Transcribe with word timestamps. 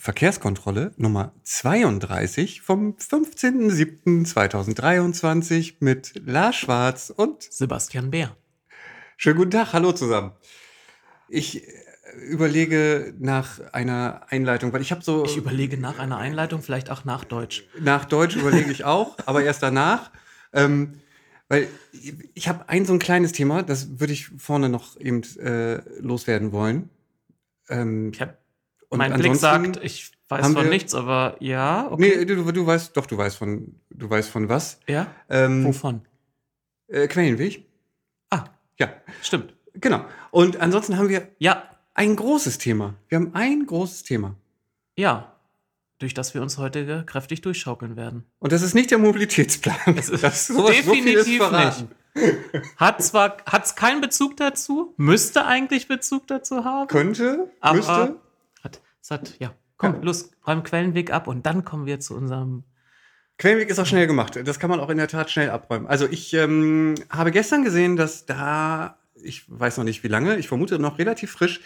Verkehrskontrolle 0.00 0.92
Nummer 0.96 1.34
32 1.42 2.62
vom 2.62 2.96
15.07.2023 2.96 5.74
mit 5.80 6.14
Lars 6.24 6.56
Schwarz 6.56 7.12
und 7.14 7.42
Sebastian 7.42 8.10
Bär. 8.10 8.34
Schönen 9.18 9.36
guten 9.36 9.50
Tag, 9.50 9.74
hallo 9.74 9.92
zusammen. 9.92 10.32
Ich 11.28 11.68
äh, 11.68 11.72
überlege 12.30 13.12
nach 13.18 13.60
einer 13.74 14.22
Einleitung, 14.30 14.72
weil 14.72 14.80
ich 14.80 14.90
habe 14.90 15.04
so 15.04 15.26
Ich 15.26 15.36
überlege 15.36 15.76
nach 15.76 15.98
einer 15.98 16.16
Einleitung, 16.16 16.62
vielleicht 16.62 16.88
auch 16.88 17.04
nach 17.04 17.24
Deutsch. 17.24 17.64
nach 17.78 18.06
Deutsch 18.06 18.36
überlege 18.36 18.72
ich 18.72 18.84
auch, 18.84 19.18
aber 19.26 19.42
erst 19.42 19.62
danach. 19.62 20.10
Ähm, 20.54 20.94
weil 21.50 21.68
ich 22.32 22.48
habe 22.48 22.70
ein 22.70 22.86
so 22.86 22.94
ein 22.94 23.00
kleines 23.00 23.32
Thema, 23.32 23.62
das 23.62 24.00
würde 24.00 24.14
ich 24.14 24.28
vorne 24.38 24.70
noch 24.70 24.98
eben 24.98 25.20
äh, 25.40 25.82
loswerden 26.00 26.52
wollen. 26.52 26.88
Ähm, 27.68 28.12
Ich 28.14 28.20
hab, 28.22 28.39
Und 28.90 28.98
mein 28.98 29.14
Blick 29.14 29.34
sagt, 29.36 29.78
ich 29.82 30.12
weiß 30.28 30.46
von 30.46 30.56
wir- 30.56 30.64
nichts, 30.70 30.94
aber 30.94 31.36
ja, 31.40 31.88
okay. 31.90 32.16
Nee, 32.18 32.24
du, 32.26 32.52
du 32.52 32.66
weißt, 32.66 32.96
doch, 32.96 33.06
du 33.06 33.16
weißt 33.16 33.36
von, 33.36 33.80
du 33.90 34.10
weißt 34.10 34.28
von 34.28 34.48
was. 34.48 34.78
Ja? 34.86 35.06
Ähm, 35.28 35.64
Wovon? 35.64 36.02
äh, 36.88 37.06
Quellenweg. 37.08 37.64
Ah, 38.30 38.44
Ja, 38.78 38.92
stimmt. 39.22 39.54
genau. 39.74 40.04
Und 40.30 40.60
ansonsten 40.60 40.98
haben 40.98 41.08
wir 41.08 41.28
Ja, 41.38 41.64
ein 41.94 42.14
großes 42.16 42.58
Thema. 42.58 42.94
Wir 43.08 43.16
haben 43.16 43.30
ein 43.34 43.64
großes 43.66 44.02
Thema. 44.04 44.36
ja. 44.96 45.26
Durch 45.98 46.14
das 46.14 46.32
wir 46.32 46.40
uns 46.40 46.56
heute 46.56 47.04
kräftig 47.04 47.42
durchschaukeln 47.42 47.94
werden. 47.94 48.24
Und 48.38 48.52
das 48.52 48.62
ist 48.62 48.72
nicht 48.72 48.90
der 48.90 48.96
Mobilitätsplan. 48.96 49.76
Es 49.98 50.08
ist 50.08 50.24
Das 50.24 50.46
sowas- 50.46 50.64
so 50.64 50.68
ist 50.72 50.78
definitiv 50.88 51.36
verraten. 51.42 51.90
Hat 52.78 53.02
zwar 53.02 53.36
hat's 53.44 53.76
keinen 53.76 54.00
Bezug 54.00 54.34
dazu, 54.38 54.94
müsste 54.96 55.44
eigentlich 55.44 55.88
Bezug 55.88 56.26
dazu 56.26 56.64
haben. 56.64 56.88
Könnte, 56.88 57.50
Aber 57.60 57.76
müsste. 57.76 58.16
Hat, 59.10 59.36
ja. 59.38 59.54
Komm, 59.76 59.94
Ja. 59.94 60.00
los, 60.02 60.30
räum 60.46 60.62
Quellenweg 60.62 61.10
ab 61.10 61.26
und 61.26 61.46
dann 61.46 61.64
kommen 61.64 61.86
wir 61.86 62.00
zu 62.00 62.14
unserem. 62.14 62.64
Quellenweg 63.38 63.70
ist 63.70 63.78
auch 63.78 63.86
schnell 63.86 64.06
gemacht. 64.06 64.38
Das 64.44 64.58
kann 64.58 64.68
man 64.68 64.80
auch 64.80 64.90
in 64.90 64.98
der 64.98 65.08
Tat 65.08 65.30
schnell 65.30 65.48
abräumen. 65.48 65.86
Also 65.86 66.06
ich 66.06 66.34
ähm, 66.34 66.94
habe 67.08 67.30
gestern 67.30 67.64
gesehen, 67.64 67.96
dass 67.96 68.26
da, 68.26 68.98
ich 69.14 69.44
weiß 69.48 69.78
noch 69.78 69.84
nicht 69.84 70.02
wie 70.04 70.08
lange, 70.08 70.36
ich 70.36 70.48
vermute 70.48 70.78
noch 70.78 70.98
relativ 70.98 71.30
frisch, 71.30 71.60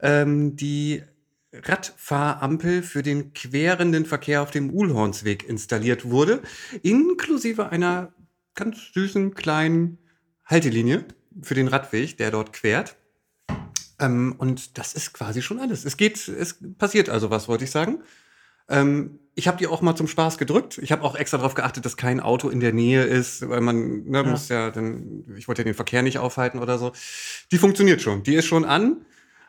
ähm, 0.00 0.54
die 0.54 1.02
Radfahrampel 1.52 2.82
für 2.82 3.02
den 3.02 3.32
querenden 3.32 4.04
Verkehr 4.06 4.42
auf 4.42 4.50
dem 4.50 4.70
Uhlhornsweg 4.70 5.48
installiert 5.48 6.08
wurde, 6.08 6.42
inklusive 6.82 7.70
einer 7.70 8.12
ganz 8.54 8.92
süßen 8.92 9.34
kleinen 9.34 9.98
Haltelinie 10.44 11.04
für 11.42 11.54
den 11.54 11.68
Radweg, 11.68 12.16
der 12.18 12.30
dort 12.30 12.52
quert. 12.52 12.96
Ähm, 13.98 14.34
und 14.38 14.78
das 14.78 14.94
ist 14.94 15.12
quasi 15.14 15.42
schon 15.42 15.58
alles. 15.60 15.84
Es 15.84 15.96
geht, 15.96 16.28
es 16.28 16.58
passiert 16.78 17.08
also 17.08 17.30
was, 17.30 17.48
wollte 17.48 17.64
ich 17.64 17.70
sagen. 17.70 18.00
Ähm, 18.68 19.20
ich 19.34 19.46
habe 19.48 19.58
die 19.58 19.66
auch 19.66 19.80
mal 19.82 19.94
zum 19.94 20.08
Spaß 20.08 20.38
gedrückt. 20.38 20.78
Ich 20.78 20.92
habe 20.92 21.02
auch 21.02 21.14
extra 21.14 21.36
darauf 21.36 21.54
geachtet, 21.54 21.84
dass 21.84 21.96
kein 21.96 22.20
Auto 22.20 22.48
in 22.48 22.60
der 22.60 22.72
Nähe 22.72 23.04
ist, 23.04 23.48
weil 23.48 23.60
man 23.60 24.04
ne, 24.04 24.18
Ja. 24.18 24.22
muss 24.24 24.48
ja 24.48 24.70
dann, 24.70 25.24
ich 25.36 25.46
wollte 25.46 25.62
ja 25.62 25.64
den 25.64 25.74
Verkehr 25.74 26.02
nicht 26.02 26.18
aufhalten 26.18 26.58
oder 26.58 26.78
so. 26.78 26.92
Die 27.52 27.58
funktioniert 27.58 28.00
schon. 28.02 28.22
Die 28.22 28.34
ist 28.34 28.46
schon 28.46 28.64
an. 28.64 29.04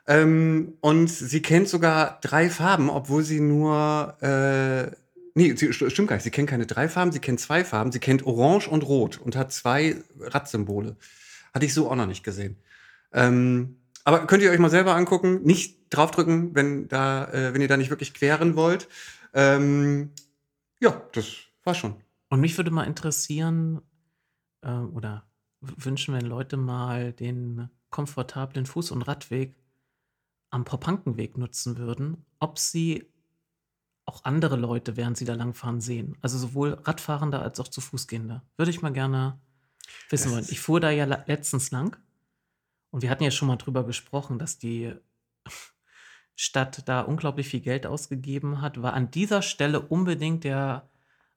Ähm, 0.05 0.73
und 0.81 1.09
sie 1.09 1.41
kennt 1.41 1.67
sogar 1.67 2.19
drei 2.21 2.49
Farben, 2.49 2.89
obwohl 2.89 3.23
sie 3.23 3.39
nur, 3.41 4.15
äh, 4.21 4.91
nee, 5.35 5.53
sie, 5.55 5.69
st- 5.69 5.89
stimmt 5.89 6.07
gar 6.09 6.15
nicht. 6.15 6.23
Sie 6.23 6.31
kennt 6.31 6.49
keine 6.49 6.65
drei 6.65 6.87
Farben, 6.87 7.11
sie 7.11 7.19
kennt 7.19 7.39
zwei 7.41 7.65
Farben. 7.65 7.91
Sie 7.91 7.99
kennt 7.99 8.25
Orange 8.25 8.69
und 8.69 8.83
Rot 8.83 9.19
und 9.19 9.35
hat 9.35 9.51
zwei 9.51 9.97
Radsymbole. 10.19 10.95
Hatte 11.53 11.65
ich 11.65 11.73
so 11.73 11.89
auch 11.89 11.95
noch 11.95 12.05
nicht 12.05 12.23
gesehen. 12.23 12.57
Ähm, 13.13 13.76
aber 14.07 14.25
könnt 14.25 14.41
ihr 14.41 14.51
euch 14.51 14.59
mal 14.59 14.69
selber 14.69 14.95
angucken. 14.95 15.43
Nicht 15.43 15.79
draufdrücken, 15.89 16.55
wenn 16.55 16.87
da, 16.87 17.25
äh, 17.25 17.53
wenn 17.53 17.59
ihr 17.59 17.67
da 17.67 17.75
nicht 17.75 17.89
wirklich 17.89 18.13
queren 18.13 18.55
wollt. 18.55 18.87
Ähm, 19.33 20.11
ja, 20.79 21.01
das 21.11 21.25
war 21.65 21.75
schon. 21.75 21.93
Und 22.29 22.39
mich 22.39 22.55
würde 22.55 22.71
mal 22.71 22.85
interessieren, 22.85 23.81
äh, 24.61 24.71
oder 24.71 25.27
wünschen, 25.59 26.13
wenn 26.13 26.25
Leute 26.25 26.55
mal 26.55 27.11
den 27.11 27.69
komfortablen 27.89 28.65
Fuß- 28.65 28.93
und 28.93 29.01
Radweg 29.01 29.57
am 30.51 30.63
Propankenweg 30.63 31.37
nutzen 31.37 31.77
würden, 31.77 32.25
ob 32.39 32.59
sie 32.59 33.11
auch 34.05 34.23
andere 34.23 34.55
Leute, 34.55 34.95
während 34.95 35.17
sie 35.17 35.25
da 35.25 35.33
langfahren, 35.33 35.81
sehen. 35.81 36.15
Also 36.21 36.37
sowohl 36.37 36.79
Radfahrende 36.85 37.39
als 37.39 37.59
auch 37.59 37.67
zu 37.67 37.81
Fußgehende. 37.81 38.41
Würde 38.55 38.71
ich 38.71 38.81
mal 38.81 38.93
gerne 38.93 39.37
wissen 40.09 40.27
Das 40.27 40.33
wollen. 40.33 40.45
Ich 40.49 40.61
fuhr 40.61 40.79
da 40.79 40.91
ja 40.91 41.03
letztens 41.03 41.71
lang 41.71 41.97
und 42.91 43.01
wir 43.01 43.09
hatten 43.09 43.23
ja 43.23 43.31
schon 43.31 43.47
mal 43.47 43.57
drüber 43.57 43.83
gesprochen, 43.85 44.39
dass 44.39 44.57
die 44.57 44.93
Stadt 46.35 46.87
da 46.87 47.01
unglaublich 47.01 47.47
viel 47.47 47.61
Geld 47.61 47.85
ausgegeben 47.85 48.61
hat, 48.61 48.81
war 48.81 48.93
an 48.93 49.11
dieser 49.11 49.41
Stelle 49.41 49.81
unbedingt 49.81 50.43
der 50.43 50.89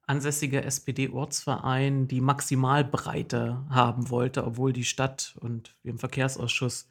ansässige 0.07 0.63
SPD-Ortsverein 0.65 2.09
die 2.09 2.21
Maximalbreite 2.21 3.65
haben 3.71 4.11
wollte, 4.11 4.45
obwohl 4.45 4.73
die 4.73 4.85
Stadt 4.85 5.37
und 5.41 5.77
wir 5.83 5.93
im 5.93 5.99
Verkehrsausschuss 5.99 6.91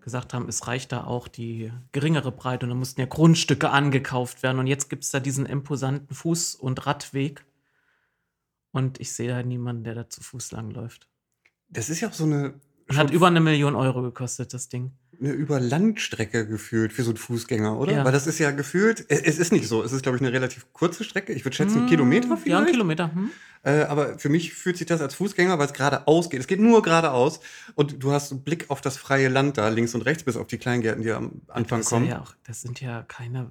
gesagt 0.00 0.32
haben, 0.34 0.48
es 0.48 0.66
reicht 0.66 0.92
da 0.92 1.04
auch 1.04 1.28
die 1.28 1.72
geringere 1.92 2.32
Breite 2.32 2.64
und 2.64 2.70
da 2.70 2.76
mussten 2.76 3.00
ja 3.00 3.06
Grundstücke 3.06 3.70
angekauft 3.70 4.42
werden. 4.42 4.58
Und 4.58 4.68
jetzt 4.68 4.88
gibt 4.88 5.04
es 5.04 5.10
da 5.10 5.20
diesen 5.20 5.46
imposanten 5.46 6.16
Fuß- 6.16 6.56
und 6.56 6.86
Radweg. 6.86 7.44
Und 8.70 9.00
ich 9.00 9.12
sehe 9.12 9.28
da 9.28 9.42
niemanden, 9.42 9.84
der 9.84 9.94
da 9.94 10.08
zu 10.08 10.22
Fuß 10.22 10.52
langläuft. 10.52 11.08
Das 11.68 11.90
ist 11.90 12.00
ja 12.00 12.08
auch 12.08 12.12
so 12.12 12.24
eine, 12.24 12.60
hat 12.94 13.10
über 13.10 13.26
eine 13.26 13.40
Million 13.40 13.74
Euro 13.74 14.02
gekostet, 14.02 14.54
das 14.54 14.68
Ding. 14.68 14.92
eine 15.20 15.32
Überlandstrecke 15.32 16.46
gefühlt 16.46 16.92
für 16.92 17.02
so 17.02 17.10
einen 17.10 17.16
Fußgänger, 17.16 17.78
oder? 17.78 17.92
Ja. 17.92 18.04
Weil 18.04 18.12
das 18.12 18.26
ist 18.26 18.38
ja 18.38 18.50
gefühlt, 18.52 19.04
es, 19.08 19.38
ist 19.38 19.50
nicht 19.52 19.66
so. 19.66 19.82
Es 19.82 19.92
ist, 19.92 20.02
glaube 20.02 20.16
ich, 20.18 20.22
eine 20.22 20.32
relativ 20.32 20.72
kurze 20.72 21.02
Strecke. 21.02 21.32
Ich 21.32 21.44
würde 21.44 21.56
schätzen, 21.56 21.80
Hm, 21.80 21.86
Kilometer 21.88 22.28
Ja, 22.28 22.34
ein 22.34 22.38
vielleicht. 22.38 22.70
Kilometer. 22.70 23.12
Hm? 23.14 23.30
Äh, 23.64 23.82
aber 23.84 24.18
für 24.20 24.28
mich 24.28 24.52
fühlt 24.54 24.76
sich 24.76 24.86
das 24.86 25.00
als 25.00 25.14
Fußgänger, 25.16 25.58
weil 25.58 25.66
es 25.66 25.72
geradeaus 25.72 26.30
geht. 26.30 26.38
Es 26.40 26.46
geht 26.46 26.60
nur 26.60 26.82
geradeaus. 26.82 27.40
Und 27.74 28.02
du 28.02 28.12
hast 28.12 28.30
einen 28.30 28.44
Blick 28.44 28.66
auf 28.70 28.80
das 28.80 28.96
freie 28.96 29.28
Land 29.28 29.58
da, 29.58 29.68
links 29.68 29.94
und 29.96 30.02
rechts, 30.02 30.22
bis 30.22 30.36
auf 30.36 30.46
die 30.46 30.58
Kleingärten, 30.58 31.02
die 31.02 31.10
am 31.10 31.42
Anfang 31.48 31.80
das, 31.80 31.88
kommen. 31.88 32.06
ja 32.06 32.20
auch, 32.22 32.34
das 32.44 32.62
sind 32.62 32.80
ja 32.80 33.02
keine 33.02 33.50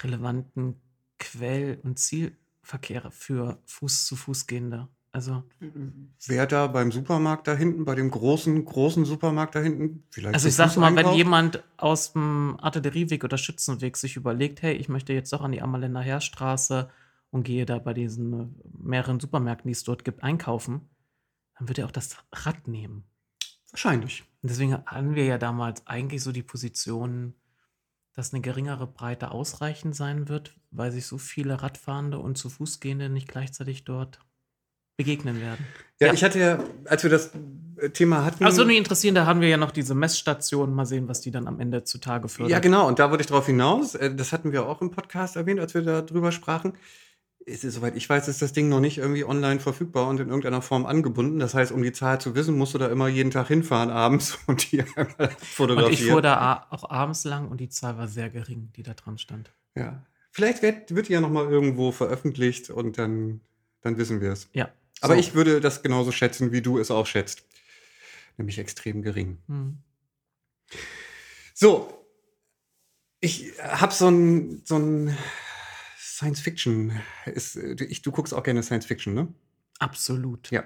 relevanten 0.00 0.74
Quell- 1.18 1.78
und 1.82 1.98
Zielverkehre 1.98 3.10
für 3.10 3.58
Fuß-zu-Fuß-Gehende. 3.64 4.88
Also, 5.16 5.42
Wer 6.26 6.46
da 6.46 6.66
beim 6.66 6.92
Supermarkt 6.92 7.48
da 7.48 7.54
hinten, 7.54 7.86
bei 7.86 7.94
dem 7.94 8.10
großen, 8.10 8.62
großen 8.62 9.06
Supermarkt 9.06 9.54
da 9.54 9.60
hinten, 9.60 10.04
vielleicht. 10.10 10.34
also 10.34 10.46
ich 10.46 10.54
sag 10.54 10.66
Fuß 10.68 10.76
mal, 10.76 10.90
wenn 10.90 10.98
einkauft? 10.98 11.16
jemand 11.16 11.64
aus 11.78 12.12
dem 12.12 12.58
Artillerieweg 12.60 13.24
oder 13.24 13.38
Schützenweg 13.38 13.96
sich 13.96 14.16
überlegt, 14.16 14.60
hey, 14.60 14.74
ich 14.74 14.90
möchte 14.90 15.14
jetzt 15.14 15.32
doch 15.32 15.40
an 15.40 15.52
die 15.52 15.62
Ammerländer 15.62 16.02
Heerstraße 16.02 16.90
und 17.30 17.44
gehe 17.44 17.64
da 17.64 17.78
bei 17.78 17.94
diesen 17.94 18.60
mehreren 18.78 19.18
Supermärkten, 19.18 19.68
die 19.68 19.72
es 19.72 19.84
dort 19.84 20.04
gibt, 20.04 20.22
einkaufen, 20.22 20.82
dann 21.58 21.66
wird 21.66 21.78
er 21.78 21.86
auch 21.86 21.92
das 21.92 22.18
Rad 22.30 22.68
nehmen. 22.68 23.04
Wahrscheinlich. 23.70 24.22
Und 24.42 24.50
deswegen 24.50 24.74
hatten 24.74 25.14
wir 25.14 25.24
ja 25.24 25.38
damals 25.38 25.86
eigentlich 25.86 26.22
so 26.22 26.30
die 26.30 26.42
Position, 26.42 27.32
dass 28.12 28.34
eine 28.34 28.42
geringere 28.42 28.86
Breite 28.86 29.30
ausreichend 29.30 29.96
sein 29.96 30.28
wird, 30.28 30.54
weil 30.70 30.92
sich 30.92 31.06
so 31.06 31.16
viele 31.16 31.62
Radfahrende 31.62 32.18
und 32.18 32.36
zu 32.36 32.50
Fußgehende 32.50 33.08
nicht 33.08 33.28
gleichzeitig 33.28 33.84
dort 33.84 34.20
begegnen 34.96 35.40
werden. 35.40 35.64
Ja, 36.00 36.08
Ja. 36.08 36.12
ich 36.12 36.22
hatte 36.24 36.38
ja, 36.38 36.58
als 36.84 37.02
wir 37.02 37.10
das 37.10 37.30
äh, 37.80 37.90
Thema 37.90 38.24
hatten. 38.24 38.44
Also 38.44 38.58
würde 38.58 38.68
mich 38.68 38.78
interessieren, 38.78 39.14
da 39.14 39.26
haben 39.26 39.40
wir 39.40 39.48
ja 39.48 39.56
noch 39.56 39.70
diese 39.70 39.94
Messstation. 39.94 40.74
Mal 40.74 40.86
sehen, 40.86 41.08
was 41.08 41.20
die 41.20 41.30
dann 41.30 41.46
am 41.46 41.60
Ende 41.60 41.84
zutage 41.84 42.28
fördert. 42.28 42.50
Ja, 42.50 42.58
genau. 42.58 42.86
Und 42.88 42.98
da 42.98 43.10
wollte 43.10 43.22
ich 43.22 43.26
drauf 43.28 43.46
hinaus. 43.46 43.94
Äh, 43.94 44.14
Das 44.14 44.32
hatten 44.32 44.52
wir 44.52 44.66
auch 44.66 44.80
im 44.82 44.90
Podcast 44.90 45.36
erwähnt, 45.36 45.60
als 45.60 45.74
wir 45.74 45.82
da 45.82 46.02
drüber 46.02 46.32
sprachen. 46.32 46.74
Es 47.48 47.62
ist, 47.62 47.74
soweit 47.74 47.94
ich 47.94 48.08
weiß, 48.08 48.26
ist 48.26 48.42
das 48.42 48.52
Ding 48.52 48.68
noch 48.68 48.80
nicht 48.80 48.98
irgendwie 48.98 49.24
online 49.24 49.60
verfügbar 49.60 50.08
und 50.08 50.18
in 50.18 50.26
irgendeiner 50.28 50.62
Form 50.62 50.84
angebunden. 50.84 51.38
Das 51.38 51.54
heißt, 51.54 51.70
um 51.70 51.80
die 51.80 51.92
Zahl 51.92 52.20
zu 52.20 52.34
wissen, 52.34 52.56
musst 52.58 52.74
du 52.74 52.78
da 52.78 52.88
immer 52.88 53.06
jeden 53.06 53.30
Tag 53.30 53.46
hinfahren 53.48 53.88
abends 53.90 54.36
und 54.48 54.72
die 54.72 54.82
einmal 54.82 55.14
Und 55.18 55.40
fotografieren. 55.40 55.92
ich 55.92 56.10
fuhr 56.10 56.22
da 56.22 56.66
auch 56.70 56.90
abends 56.90 57.22
lang 57.24 57.46
und 57.48 57.60
die 57.60 57.68
Zahl 57.68 57.96
war 57.98 58.08
sehr 58.08 58.30
gering, 58.30 58.72
die 58.74 58.82
da 58.82 58.94
dran 58.94 59.16
stand. 59.18 59.52
Ja. 59.76 60.02
Vielleicht 60.32 60.60
wird, 60.62 60.92
wird 60.94 61.08
die 61.08 61.12
ja 61.12 61.20
noch 61.20 61.30
mal 61.30 61.44
irgendwo 61.48 61.92
veröffentlicht 61.92 62.68
und 62.70 62.98
dann, 62.98 63.40
dann 63.80 63.96
wissen 63.96 64.20
wir 64.20 64.32
es. 64.32 64.48
Ja. 64.52 64.68
Aber 65.00 65.14
So. 65.14 65.20
ich 65.20 65.34
würde 65.34 65.60
das 65.60 65.82
genauso 65.82 66.12
schätzen, 66.12 66.52
wie 66.52 66.62
du 66.62 66.78
es 66.78 66.90
auch 66.90 67.06
schätzt. 67.06 67.44
Nämlich 68.38 68.58
extrem 68.58 69.02
gering. 69.02 69.38
Hm. 69.46 69.78
So, 71.54 72.06
ich 73.20 73.52
habe 73.62 73.92
so 73.94 74.08
ein, 74.08 74.62
so 74.64 74.76
ein 74.78 75.16
Science 75.98 76.40
Fiction. 76.40 77.00
Ist, 77.26 77.56
ich, 77.56 78.02
du 78.02 78.12
guckst 78.12 78.34
auch 78.34 78.42
gerne 78.42 78.62
Science 78.62 78.86
Fiction, 78.86 79.14
ne? 79.14 79.32
Absolut. 79.78 80.50
Ja. 80.50 80.64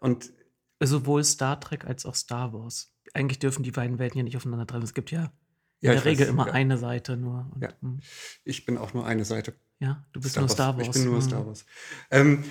Und 0.00 0.32
Sowohl 0.80 1.24
Star 1.24 1.58
Trek 1.60 1.84
als 1.86 2.04
auch 2.04 2.14
Star 2.14 2.52
Wars. 2.52 2.92
Eigentlich 3.14 3.38
dürfen 3.38 3.62
die 3.62 3.70
beiden 3.70 3.98
Welten 3.98 4.18
ja 4.18 4.24
nicht 4.24 4.36
aufeinander 4.36 4.66
treffen. 4.66 4.84
Es 4.84 4.92
gibt 4.94 5.10
ja 5.10 5.32
in 5.80 5.88
Ja, 5.88 5.92
der 5.92 6.04
Regel 6.04 6.26
weiß, 6.26 6.30
immer 6.30 6.46
ja. 6.48 6.52
eine 6.52 6.76
Seite 6.78 7.16
nur. 7.16 7.50
Und, 7.54 7.62
Ja. 7.62 7.70
hm. 7.80 8.00
ich 8.44 8.66
bin 8.66 8.76
auch 8.76 8.92
nur 8.94 9.06
eine 9.06 9.24
Seite. 9.24 9.54
ja, 9.78 10.04
du 10.12 10.20
bist 10.20 10.36
nur 10.36 10.48
Star 10.48 10.76
Wars. 10.76 10.86
Ich 10.88 10.92
bin 10.92 11.04
nur 11.04 11.14
Hm. 11.16 11.22
Star 11.22 11.46
Wars. 11.46 11.64
Ähm, 12.10 12.44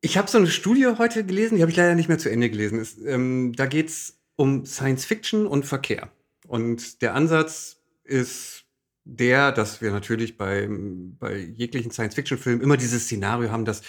ich 0.00 0.16
habe 0.16 0.30
so 0.30 0.38
eine 0.38 0.46
Studie 0.46 0.86
heute 0.98 1.24
gelesen, 1.24 1.56
die 1.56 1.62
habe 1.62 1.70
ich 1.70 1.76
leider 1.76 1.94
nicht 1.94 2.08
mehr 2.08 2.18
zu 2.18 2.30
Ende 2.30 2.50
gelesen. 2.50 2.78
Es, 2.78 2.98
ähm, 2.98 3.52
da 3.54 3.66
geht 3.66 3.88
es 3.88 4.20
um 4.36 4.64
Science 4.64 5.04
Fiction 5.04 5.46
und 5.46 5.66
Verkehr. 5.66 6.10
Und 6.46 7.02
der 7.02 7.14
Ansatz 7.14 7.76
ist 8.04 8.64
der, 9.04 9.52
dass 9.52 9.80
wir 9.80 9.90
natürlich 9.90 10.36
bei, 10.36 10.68
bei 10.70 11.36
jeglichen 11.36 11.90
Science-Fiction-Filmen 11.90 12.62
immer 12.62 12.76
dieses 12.76 13.04
Szenario 13.04 13.50
haben, 13.50 13.64
dass 13.64 13.82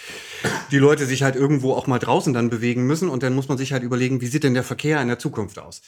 die 0.70 0.78
Leute 0.78 1.06
sich 1.06 1.22
halt 1.22 1.36
irgendwo 1.36 1.74
auch 1.74 1.86
mal 1.86 1.98
draußen 1.98 2.32
dann 2.32 2.50
bewegen 2.50 2.86
müssen 2.86 3.08
und 3.08 3.22
dann 3.22 3.34
muss 3.34 3.48
man 3.48 3.58
sich 3.58 3.72
halt 3.72 3.82
überlegen, 3.82 4.20
wie 4.20 4.26
sieht 4.26 4.44
denn 4.44 4.54
der 4.54 4.64
Verkehr 4.64 5.00
in 5.00 5.08
der 5.08 5.18
Zukunft 5.18 5.58
aus? 5.58 5.82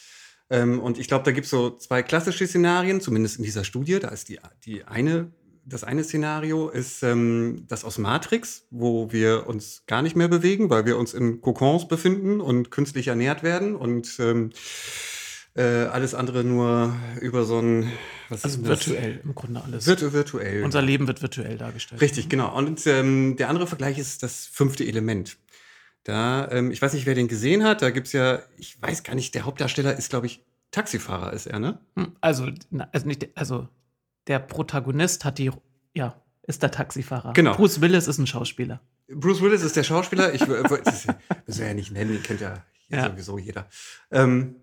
Ähm, 0.51 0.79
und 0.79 0.99
ich 0.99 1.09
glaube, 1.09 1.25
da 1.25 1.33
gibt 1.33 1.47
es 1.47 1.51
so 1.51 1.71
zwei 1.77 2.03
klassische 2.03 2.47
Szenarien, 2.47 3.01
zumindest 3.01 3.39
in 3.39 3.45
dieser 3.45 3.65
Studie. 3.65 3.99
Da 3.99 4.09
ist 4.09 4.29
die, 4.29 4.39
die 4.65 4.85
eine, 4.85 5.33
das 5.67 5.85
eine 5.85 6.05
Szenario 6.05 6.69
ist 6.69 7.03
ähm, 7.03 7.65
das 7.69 7.85
aus 7.85 7.99
Matrix, 7.99 8.67
wo 8.71 9.13
wir 9.13 9.47
uns 9.47 9.83
gar 9.87 10.03
nicht 10.03 10.17
mehr 10.17 10.29
bewegen, 10.29 10.71
weil 10.71 10.87
wir 10.87 10.99
uns 10.99 11.15
in 11.15 11.41
Kokons 11.41 11.89
befinden 11.89 12.41
und 12.41 12.71
künstlich 12.71 13.09
ernährt 13.09 13.43
werden 13.43 13.75
und 13.75 14.17
ähm, 14.19 14.51
äh, 15.57 15.63
alles 15.63 16.15
andere 16.15 16.45
nur 16.45 16.95
über 17.21 17.45
so 17.45 17.61
ein. 17.61 17.93
Was 18.29 18.45
also 18.45 18.65
virtuell 18.65 19.21
im 19.23 19.35
Grunde 19.35 19.63
alles. 19.63 19.87
Virtu 19.87 20.13
virtuell. 20.13 20.65
Unser 20.65 20.83
Leben 20.83 21.07
wird 21.07 21.23
virtuell 21.23 21.57
dargestellt. 21.57 22.01
Richtig, 22.01 22.29
genau. 22.29 22.57
Und 22.57 22.87
ähm, 22.87 23.37
der 23.37 23.49
andere 23.49 23.67
Vergleich 23.67 23.99
ist 23.99 24.23
das 24.23 24.47
fünfte 24.47 24.85
Element. 24.85 25.37
Da, 26.03 26.51
ähm, 26.51 26.71
ich 26.71 26.83
weiß 26.83 26.93
nicht, 26.93 27.07
wer 27.07 27.15
den 27.15 27.29
gesehen 27.29 27.65
hat, 27.65 27.81
da 27.81 27.91
gibt's 27.91 28.13
ja, 28.13 28.43
ich 28.59 28.81
weiß 28.83 29.05
gar 29.05 29.15
nicht, 29.15 29.35
der 29.35 29.45
Hauptdarsteller 29.45 29.97
ist, 29.97 30.11
glaube 30.11 30.27
ich, 30.27 30.45
Taxifahrer 30.71 31.33
ist 31.33 31.47
er, 31.47 31.61
ne? 31.61 31.79
Hm, 31.97 32.17
also, 32.21 32.51
also 32.93 33.07
nicht, 33.07 33.29
also 33.37 33.69
der 34.27 34.39
Protagonist 34.39 35.25
hat 35.25 35.39
die, 35.39 35.51
ja, 35.95 36.21
ist 36.43 36.63
der 36.63 36.71
Taxifahrer. 36.71 37.33
Genau. 37.33 37.55
Bruce 37.55 37.81
Willis 37.81 38.07
ist 38.07 38.19
ein 38.19 38.27
Schauspieler. 38.27 38.81
Bruce 39.09 39.43
Willis 39.43 39.63
ist 39.63 39.77
der 39.77 39.85
Schauspieler. 39.85 40.35
Ich 40.35 40.41
das 40.41 41.07
müssen 41.47 41.61
wir 41.61 41.67
ja 41.67 41.75
nicht 41.75 41.93
nennen, 41.93 42.23
kennt 42.23 42.41
ja, 42.41 42.65
ja. 42.89 43.11
sowieso 43.11 43.39
jeder. 43.39 43.69
Ähm, 44.11 44.57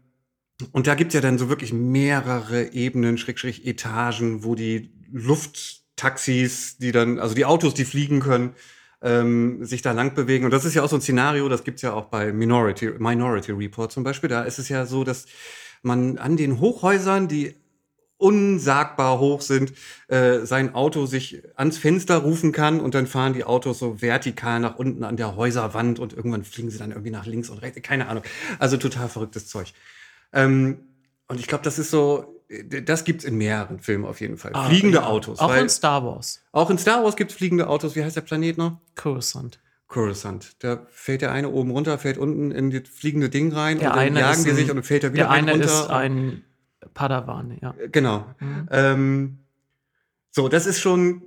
und 0.72 0.88
da 0.88 0.96
gibt's 0.96 1.14
ja 1.14 1.22
dann 1.22 1.38
so 1.38 1.50
wirklich 1.50 1.74
mehrere 1.74 2.74
Ebenen, 2.74 3.18
Schrägstrich 3.18 3.66
Etagen, 3.66 4.44
wo 4.44 4.56
die 4.56 4.94
Lufttaxis, 5.12 6.78
die 6.78 6.92
dann, 6.92 7.20
also 7.20 7.36
die 7.36 7.46
Autos, 7.46 7.74
die 7.74 7.86
fliegen 7.86 8.20
können, 8.20 8.54
ähm, 9.02 9.66
sich 9.66 9.82
da 9.82 9.92
lang 9.92 10.14
bewegen. 10.14 10.46
Und 10.46 10.52
das 10.52 10.66
ist 10.66 10.76
ja 10.76 10.84
auch 10.84 10.90
so 10.90 10.98
ein 10.98 11.02
Szenario, 11.02 11.50
das 11.50 11.64
gibt's 11.64 11.82
ja 11.82 11.94
auch 11.94 12.06
bei 12.06 12.32
Minority, 12.32 12.92
Minority 13.00 13.52
Report 13.52 13.92
zum 13.92 14.04
Beispiel. 14.04 14.30
Da 14.30 14.44
ist 14.44 14.60
es 14.60 14.70
ja 14.70 14.86
so, 14.86 15.04
dass 15.04 15.26
man 15.82 16.18
an 16.20 16.38
den 16.38 16.60
Hochhäusern, 16.60 17.28
die 17.28 17.56
unsagbar 18.22 19.20
hoch 19.20 19.42
sind, 19.42 19.74
äh, 20.08 20.46
sein 20.46 20.76
Auto 20.76 21.08
sich 21.08 21.42
ans 21.56 21.78
Fenster 21.78 22.18
rufen 22.18 22.52
kann 22.52 22.80
und 22.80 22.94
dann 22.94 23.08
fahren 23.08 23.34
die 23.34 23.44
Autos 23.44 23.80
so 23.80 24.02
vertikal 24.02 24.60
nach 24.60 24.76
unten 24.76 25.04
an 25.04 25.18
der 25.18 25.36
Häuserwand 25.36 26.00
und 26.00 26.14
irgendwann 26.14 26.44
fliegen 26.44 26.70
sie 26.70 26.78
dann 26.78 26.92
irgendwie 26.92 27.10
nach 27.10 27.26
links 27.26 27.50
und 27.50 27.58
rechts. 27.58 27.82
Keine 27.82 28.08
Ahnung. 28.08 28.24
Also 28.60 28.78
total 28.78 29.10
verrücktes 29.10 29.48
Zeug. 29.48 29.74
Ähm, 30.34 30.80
und 31.28 31.40
ich 31.40 31.48
glaube, 31.48 31.64
das 31.64 31.80
ist 31.80 31.90
so, 31.90 32.44
das 32.84 33.06
gibt's 33.06 33.24
in 33.24 33.38
mehreren 33.38 33.80
Filmen 33.80 34.06
auf 34.06 34.22
jeden 34.22 34.38
Fall. 34.38 34.52
Ah, 34.54 34.68
fliegende 34.68 35.00
ja. 35.00 35.08
Autos. 35.08 35.40
Auch 35.40 35.56
in 35.56 35.70
Star 35.70 36.04
Wars. 36.06 36.42
Auch 36.52 36.70
in 36.70 36.78
Star 36.78 37.04
Wars 37.04 37.16
gibt's 37.16 37.34
fliegende 37.34 37.68
Autos. 37.68 37.96
Wie 37.96 38.04
heißt 38.04 38.16
der 38.16 38.22
Planet 38.22 38.58
noch? 38.58 38.78
Coruscant. 38.96 39.60
Coruscant. 39.88 40.56
Da 40.60 40.86
fällt 40.92 41.22
der 41.22 41.32
eine 41.32 41.50
oben 41.50 41.72
runter, 41.72 41.98
fällt 41.98 42.18
unten 42.18 42.52
in 42.52 42.70
das 42.70 42.84
fliegende 42.88 43.30
Ding 43.30 43.52
rein 43.52 43.80
der 43.80 43.92
und 43.92 43.98
dann 43.98 44.16
jagen 44.16 44.44
die 44.44 44.52
sich 44.52 44.70
und 44.70 44.84
fällt 44.84 45.04
er 45.04 45.14
wieder 45.14 45.24
der 45.24 45.32
eine 45.32 45.54
runter. 45.54 45.66
ist 45.66 45.90
ein 45.90 46.44
Padawan, 46.94 47.58
ja. 47.62 47.76
Genau. 47.92 48.26
Mhm. 48.40 48.68
Ähm, 48.72 49.38
so, 50.30 50.48
das 50.48 50.66
ist 50.66 50.80
schon 50.80 51.24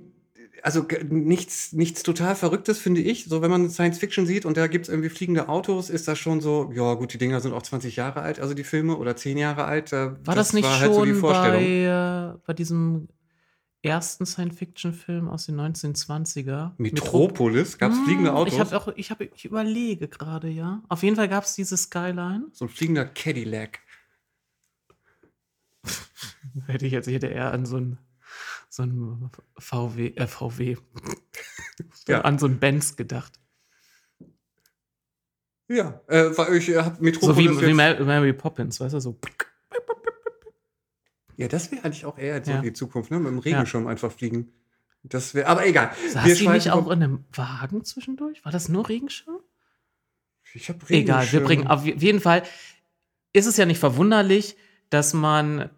also 0.65 0.83
nichts, 1.09 1.73
nichts 1.73 2.01
total 2.01 2.35
Verrücktes, 2.35 2.79
finde 2.79 2.99
ich. 2.99 3.25
So, 3.25 3.43
wenn 3.43 3.51
man 3.51 3.69
Science 3.69 3.99
Fiction 3.99 4.25
sieht 4.25 4.45
und 4.45 4.57
da 4.57 4.65
gibt 4.65 4.85
es 4.85 4.89
irgendwie 4.89 5.09
fliegende 5.09 5.47
Autos, 5.47 5.91
ist 5.91 6.07
das 6.07 6.17
schon 6.17 6.41
so, 6.41 6.71
ja 6.73 6.95
gut, 6.95 7.13
die 7.13 7.19
Dinger 7.19 7.39
sind 7.39 7.53
auch 7.53 7.61
20 7.61 7.95
Jahre 7.95 8.21
alt, 8.21 8.39
also 8.39 8.55
die 8.55 8.63
Filme, 8.63 8.97
oder 8.97 9.15
10 9.15 9.37
Jahre 9.37 9.65
alt. 9.65 9.91
war 9.91 10.17
das, 10.25 10.35
das 10.35 10.53
nicht 10.53 10.65
war 10.65 10.79
halt 10.79 10.91
schon 10.91 11.13
so 11.13 11.21
bei, 11.21 12.33
äh, 12.33 12.39
bei 12.47 12.53
diesem 12.53 13.09
ersten 13.83 14.25
Science-Fiction-Film 14.25 15.29
aus 15.29 15.45
den 15.45 15.59
1920er. 15.59 16.71
Metropolis? 16.77 17.77
Gab 17.77 17.91
es 17.91 17.99
fliegende 17.99 18.31
hm, 18.31 18.37
Autos? 18.37 18.53
Ich, 18.55 18.59
hab 18.59 18.73
auch, 18.73 18.87
ich, 18.95 19.11
hab, 19.11 19.21
ich 19.21 19.45
überlege 19.45 20.07
gerade, 20.07 20.49
ja. 20.49 20.81
Auf 20.89 21.03
jeden 21.03 21.15
Fall 21.15 21.29
gab 21.29 21.43
es 21.43 21.53
diese 21.53 21.77
Skyline. 21.77 22.47
So 22.51 22.65
ein 22.65 22.69
fliegender 22.69 23.05
Cadillac. 23.05 23.81
hätte 26.67 26.85
ich 26.85 26.93
jetzt, 26.93 27.07
hätte 27.07 27.27
eher 27.27 27.51
an 27.51 27.65
so 27.65 27.77
ein 27.77 27.97
so 28.69 28.83
ein 28.83 29.31
VW, 29.57 30.07
äh, 30.15 30.27
VW, 30.27 30.75
ja. 32.07 32.21
an 32.21 32.37
so 32.39 32.47
ein 32.47 32.59
Benz 32.59 32.95
gedacht. 32.95 33.39
Ja, 35.67 36.01
äh, 36.07 36.37
weil 36.37 36.55
ich 36.55 36.69
äh, 36.69 36.81
habe 36.81 37.03
Metropolis. 37.03 37.35
So 37.35 37.61
wie, 37.61 37.67
wie 37.67 37.73
Mary 37.73 38.33
Poppins, 38.33 38.79
weißt 38.79 38.93
du, 38.95 38.99
so. 38.99 39.17
Ja, 41.37 41.47
das 41.47 41.71
wäre 41.71 41.83
eigentlich 41.83 42.05
auch 42.05 42.17
eher 42.17 42.43
so 42.43 42.51
ja. 42.51 42.61
die 42.61 42.73
Zukunft, 42.73 43.11
ne? 43.11 43.19
Mit 43.19 43.31
dem 43.31 43.39
Regenschirm 43.39 43.85
ja. 43.85 43.89
einfach 43.89 44.11
fliegen. 44.11 44.53
Das 45.03 45.35
wäre, 45.35 45.47
aber 45.47 45.65
egal. 45.65 45.91
Saß 46.09 46.37
die 46.37 46.47
nicht 46.47 46.71
auch 46.71 46.87
in 46.87 47.03
einem 47.03 47.25
Wagen 47.33 47.83
zwischendurch? 47.83 48.43
War 48.43 48.51
das 48.51 48.69
nur 48.69 48.87
Regenschirm? 48.87 49.39
Ich 50.53 50.69
habe 50.69 50.79
Regenschirm. 50.89 51.01
Egal, 51.01 51.31
wir 51.31 51.43
bringen 51.43 51.67
auf 51.67 51.85
jeden 51.85 52.21
Fall. 52.21 52.43
Ist 53.33 53.45
es 53.45 53.57
ja 53.57 53.65
nicht 53.65 53.79
verwunderlich, 53.79 54.55
dass 54.89 55.13
man 55.13 55.69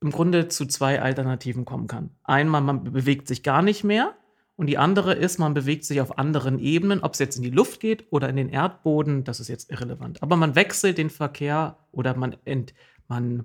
im 0.00 0.10
Grunde 0.10 0.48
zu 0.48 0.66
zwei 0.66 1.00
Alternativen 1.00 1.64
kommen 1.64 1.86
kann. 1.86 2.10
Einmal, 2.24 2.60
man 2.60 2.84
bewegt 2.84 3.26
sich 3.26 3.42
gar 3.42 3.62
nicht 3.62 3.84
mehr 3.84 4.14
und 4.56 4.66
die 4.66 4.78
andere 4.78 5.14
ist, 5.14 5.38
man 5.38 5.54
bewegt 5.54 5.84
sich 5.84 6.00
auf 6.00 6.18
anderen 6.18 6.58
Ebenen. 6.58 7.00
Ob 7.00 7.14
es 7.14 7.18
jetzt 7.18 7.36
in 7.36 7.42
die 7.42 7.50
Luft 7.50 7.80
geht 7.80 8.06
oder 8.10 8.28
in 8.28 8.36
den 8.36 8.50
Erdboden, 8.50 9.24
das 9.24 9.40
ist 9.40 9.48
jetzt 9.48 9.70
irrelevant. 9.70 10.22
Aber 10.22 10.36
man 10.36 10.54
wechselt 10.54 10.98
den 10.98 11.10
Verkehr 11.10 11.78
oder 11.90 12.16
man, 12.16 12.36
ent, 12.44 12.74
man 13.08 13.44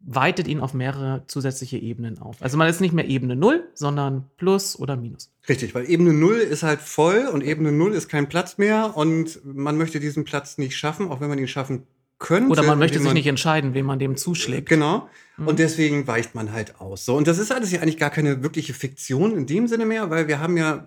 weitet 0.00 0.46
ihn 0.46 0.60
auf 0.60 0.74
mehrere 0.74 1.24
zusätzliche 1.26 1.78
Ebenen 1.78 2.18
auf. 2.18 2.42
Also 2.42 2.58
man 2.58 2.68
ist 2.68 2.80
nicht 2.80 2.92
mehr 2.92 3.06
Ebene 3.06 3.34
0, 3.34 3.66
sondern 3.74 4.30
Plus 4.36 4.78
oder 4.78 4.96
Minus. 4.96 5.32
Richtig, 5.48 5.74
weil 5.74 5.88
Ebene 5.88 6.12
0 6.12 6.36
ist 6.36 6.62
halt 6.62 6.80
voll 6.80 7.28
und 7.32 7.42
Ebene 7.42 7.72
0 7.72 7.92
ist 7.92 8.08
kein 8.08 8.28
Platz 8.28 8.58
mehr 8.58 8.96
und 8.96 9.40
man 9.44 9.78
möchte 9.78 10.00
diesen 10.00 10.24
Platz 10.24 10.58
nicht 10.58 10.76
schaffen, 10.76 11.10
auch 11.10 11.20
wenn 11.20 11.28
man 11.28 11.38
ihn 11.38 11.48
schaffen 11.48 11.86
könnte. 12.18 12.50
Oder 12.50 12.62
man 12.62 12.78
möchte 12.78 12.98
sich 12.98 13.12
nicht 13.12 13.26
entscheiden, 13.26 13.74
wem 13.74 13.86
man 13.86 13.98
dem 13.98 14.16
zuschlägt. 14.16 14.68
Genau. 14.68 15.08
Mhm. 15.36 15.48
Und 15.48 15.58
deswegen 15.58 16.06
weicht 16.06 16.34
man 16.34 16.52
halt 16.52 16.80
aus. 16.80 17.04
So, 17.04 17.16
und 17.16 17.26
das 17.26 17.38
ist 17.38 17.52
alles 17.52 17.70
ja 17.72 17.80
eigentlich 17.80 17.98
gar 17.98 18.10
keine 18.10 18.42
wirkliche 18.42 18.74
Fiktion 18.74 19.36
in 19.36 19.46
dem 19.46 19.68
Sinne 19.68 19.86
mehr, 19.86 20.10
weil 20.10 20.28
wir 20.28 20.40
haben 20.40 20.56
ja, 20.56 20.86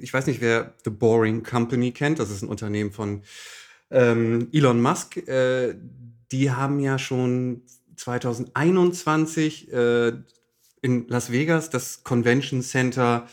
ich 0.00 0.12
weiß 0.12 0.26
nicht, 0.26 0.40
wer 0.40 0.74
The 0.84 0.90
Boring 0.90 1.42
Company 1.42 1.92
kennt, 1.92 2.18
das 2.18 2.30
ist 2.30 2.42
ein 2.42 2.48
Unternehmen 2.48 2.92
von 2.92 3.22
ähm, 3.90 4.48
Elon 4.52 4.80
Musk. 4.80 5.16
Äh, 5.28 5.76
die 6.32 6.50
haben 6.50 6.80
ja 6.80 6.98
schon 6.98 7.62
2021 7.96 9.72
äh, 9.72 10.12
in 10.82 11.08
Las 11.08 11.32
Vegas 11.32 11.70
das 11.70 12.04
Convention 12.04 12.62
Center 12.62 13.26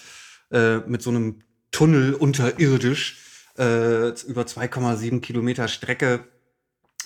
äh, 0.52 0.78
mit 0.80 1.02
so 1.02 1.10
einem 1.10 1.40
Tunnel 1.72 2.14
unterirdisch 2.14 3.20
äh, 3.58 4.10
über 4.28 4.44
2,7 4.44 5.20
Kilometer 5.22 5.68
Strecke 5.68 6.24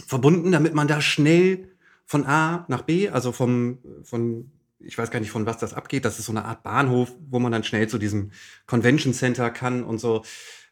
verbunden, 0.06 0.51
damit 0.51 0.74
man 0.74 0.88
da 0.88 1.01
schnell 1.01 1.70
von 2.06 2.25
A 2.25 2.66
nach 2.70 2.84
B, 2.84 3.10
also 3.10 3.32
vom, 3.32 3.80
von, 4.04 4.51
ich 4.80 4.98
weiß 4.98 5.12
gar 5.12 5.20
nicht, 5.20 5.32
von 5.32 5.46
was 5.46 5.58
das 5.58 5.74
abgeht. 5.74 6.06
Das 6.06 6.20
ist 6.20 6.25
so 6.25 6.32
eine 6.32 6.46
Art 6.46 6.63
Bahnhof, 6.63 7.13
wo 7.30 7.39
man 7.39 7.51
dann 7.51 7.63
schnell 7.63 7.88
zu 7.88 7.98
diesem 7.98 8.32
Convention 8.66 9.13
Center 9.13 9.50
kann 9.50 9.84
und 9.84 10.00
so. 10.00 10.24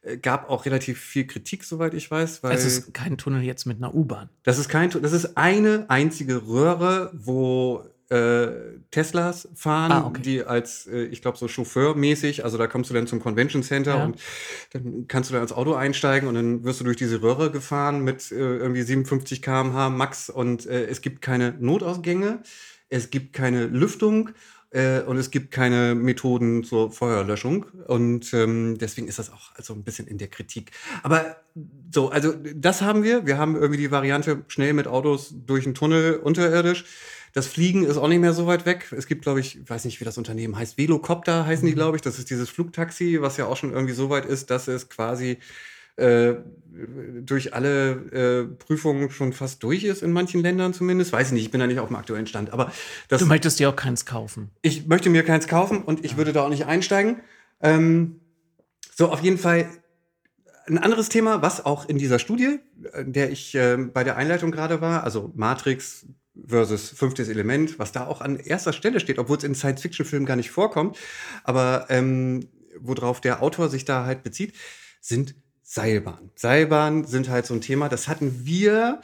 Äh, 0.01 0.17
gab 0.17 0.49
auch 0.49 0.65
relativ 0.65 0.99
viel 0.99 1.27
Kritik, 1.27 1.63
soweit 1.63 1.93
ich 1.93 2.09
weiß. 2.09 2.43
Weil 2.43 2.55
es 2.55 2.65
ist 2.65 2.93
kein 2.93 3.17
Tunnel 3.17 3.41
jetzt 3.41 3.65
mit 3.65 3.77
einer 3.77 3.93
U-Bahn. 3.93 4.29
Das 4.43 4.59
ist 4.59 4.69
kein 4.69 4.89
das 4.89 5.11
ist 5.11 5.35
eine 5.37 5.85
einzige 5.89 6.47
Röhre, 6.47 7.11
wo 7.13 7.83
äh, 8.09 8.47
Teslas 8.91 9.47
fahren, 9.55 9.91
ah, 9.91 10.05
okay. 10.05 10.21
die 10.21 10.43
als, 10.43 10.87
äh, 10.87 11.05
ich 11.05 11.21
glaube, 11.21 11.37
so 11.37 11.47
chauffeurmäßig, 11.47 12.43
also 12.43 12.57
da 12.57 12.67
kommst 12.67 12.89
du 12.89 12.93
dann 12.93 13.07
zum 13.07 13.19
Convention 13.19 13.63
Center 13.63 13.97
ja. 13.97 14.05
und 14.05 14.19
dann 14.73 15.07
kannst 15.07 15.29
du 15.29 15.33
dann 15.33 15.41
ins 15.41 15.53
Auto 15.53 15.73
einsteigen 15.73 16.29
und 16.29 16.35
dann 16.35 16.63
wirst 16.63 16.79
du 16.79 16.83
durch 16.83 16.97
diese 16.97 17.21
Röhre 17.21 17.51
gefahren 17.51 18.03
mit 18.03 18.31
äh, 18.31 18.35
irgendwie 18.35 18.83
57 18.83 19.41
km/h 19.41 19.89
Max 19.89 20.29
und 20.29 20.65
äh, 20.65 20.85
es 20.85 21.01
gibt 21.01 21.21
keine 21.21 21.55
Notausgänge, 21.59 22.43
es 22.89 23.09
gibt 23.09 23.33
keine 23.33 23.65
Lüftung 23.65 24.29
äh, 24.75 25.01
und 25.01 25.17
es 25.17 25.31
gibt 25.31 25.51
keine 25.51 25.95
Methoden 25.95 26.63
zur 26.63 26.91
Feuerlöschung. 26.91 27.65
Und 27.87 28.33
ähm, 28.33 28.77
deswegen 28.77 29.07
ist 29.07 29.19
das 29.19 29.31
auch 29.31 29.55
also 29.55 29.73
ein 29.73 29.83
bisschen 29.83 30.05
in 30.05 30.17
der 30.17 30.27
Kritik. 30.27 30.71
Aber 31.01 31.37
so, 31.93 32.09
also 32.09 32.33
das 32.53 32.81
haben 32.81 33.03
wir. 33.03 33.25
Wir 33.25 33.37
haben 33.37 33.55
irgendwie 33.55 33.77
die 33.77 33.91
Variante 33.91 34.43
schnell 34.47 34.73
mit 34.73 34.87
Autos 34.87 35.33
durch 35.45 35.65
einen 35.65 35.75
Tunnel 35.75 36.17
unterirdisch. 36.17 36.85
Das 37.35 37.47
Fliegen 37.47 37.83
ist 37.83 37.97
auch 37.97 38.07
nicht 38.07 38.21
mehr 38.21 38.31
so 38.31 38.47
weit 38.47 38.65
weg. 38.65 38.93
Es 38.97 39.07
gibt, 39.07 39.23
glaube 39.23 39.41
ich, 39.41 39.59
weiß 39.69 39.83
nicht, 39.83 39.99
wie 39.99 40.05
das 40.05 40.17
Unternehmen 40.17 40.57
heißt, 40.57 40.77
Velocopter 40.77 41.45
heißen 41.45 41.65
die, 41.65 41.73
mhm. 41.73 41.75
glaube 41.75 41.97
ich. 41.97 42.01
Das 42.01 42.17
ist 42.17 42.29
dieses 42.29 42.49
Flugtaxi, 42.49 43.17
was 43.19 43.35
ja 43.35 43.45
auch 43.45 43.57
schon 43.57 43.73
irgendwie 43.73 43.93
so 43.93 44.09
weit 44.09 44.23
ist, 44.23 44.49
dass 44.51 44.69
es 44.69 44.87
quasi 44.87 45.39
äh, 45.97 46.35
durch 47.19 47.53
alle 47.53 47.91
äh, 47.91 48.45
Prüfungen 48.45 49.11
schon 49.11 49.33
fast 49.33 49.61
durch 49.63 49.83
ist, 49.83 50.01
in 50.01 50.13
manchen 50.13 50.41
Ländern 50.43 50.73
zumindest. 50.73 51.11
Weiß 51.11 51.27
ich 51.27 51.33
nicht, 51.33 51.43
ich 51.43 51.51
bin 51.51 51.59
da 51.59 51.67
nicht 51.67 51.79
auf 51.79 51.89
dem 51.89 51.97
aktuellen 51.97 52.25
Stand. 52.25 52.53
Aber 52.53 52.71
das, 53.09 53.19
du 53.19 53.25
möchtest 53.25 53.59
dir 53.59 53.67
auch 53.67 53.75
keins 53.75 54.05
kaufen. 54.05 54.49
Ich 54.61 54.87
möchte 54.87 55.09
mir 55.09 55.23
keins 55.23 55.49
kaufen 55.49 55.83
und 55.83 56.05
ich 56.05 56.11
ja. 56.11 56.17
würde 56.17 56.31
da 56.31 56.45
auch 56.45 56.49
nicht 56.49 56.67
einsteigen. 56.67 57.19
Ähm, 57.59 58.21
so, 58.95 59.11
auf 59.11 59.19
jeden 59.19 59.37
Fall 59.37 59.67
ein 60.67 60.77
anderes 60.77 61.09
Thema, 61.09 61.41
was 61.41 61.65
auch 61.65 61.89
in 61.89 61.97
dieser 61.97 62.17
Studie, 62.17 62.59
in 62.97 63.11
der 63.11 63.29
ich 63.29 63.55
äh, 63.55 63.75
bei 63.75 64.05
der 64.05 64.15
Einleitung 64.15 64.51
gerade 64.51 64.79
war, 64.79 65.03
also 65.03 65.33
Matrix, 65.35 66.05
versus 66.47 66.89
fünftes 66.89 67.29
Element, 67.29 67.79
was 67.79 67.91
da 67.91 68.07
auch 68.07 68.21
an 68.21 68.37
erster 68.37 68.73
Stelle 68.73 68.99
steht, 68.99 69.19
obwohl 69.19 69.37
es 69.37 69.43
in 69.43 69.55
Science-Fiction-Filmen 69.55 70.25
gar 70.25 70.35
nicht 70.35 70.51
vorkommt, 70.51 70.97
aber 71.43 71.85
ähm, 71.89 72.47
worauf 72.79 73.21
der 73.21 73.41
Autor 73.41 73.69
sich 73.69 73.85
da 73.85 74.05
halt 74.05 74.23
bezieht, 74.23 74.53
sind 75.01 75.35
Seilbahnen. 75.63 76.31
Seilbahnen 76.35 77.05
sind 77.05 77.29
halt 77.29 77.45
so 77.45 77.53
ein 77.53 77.61
Thema, 77.61 77.89
das 77.89 78.07
hatten 78.07 78.45
wir 78.45 79.01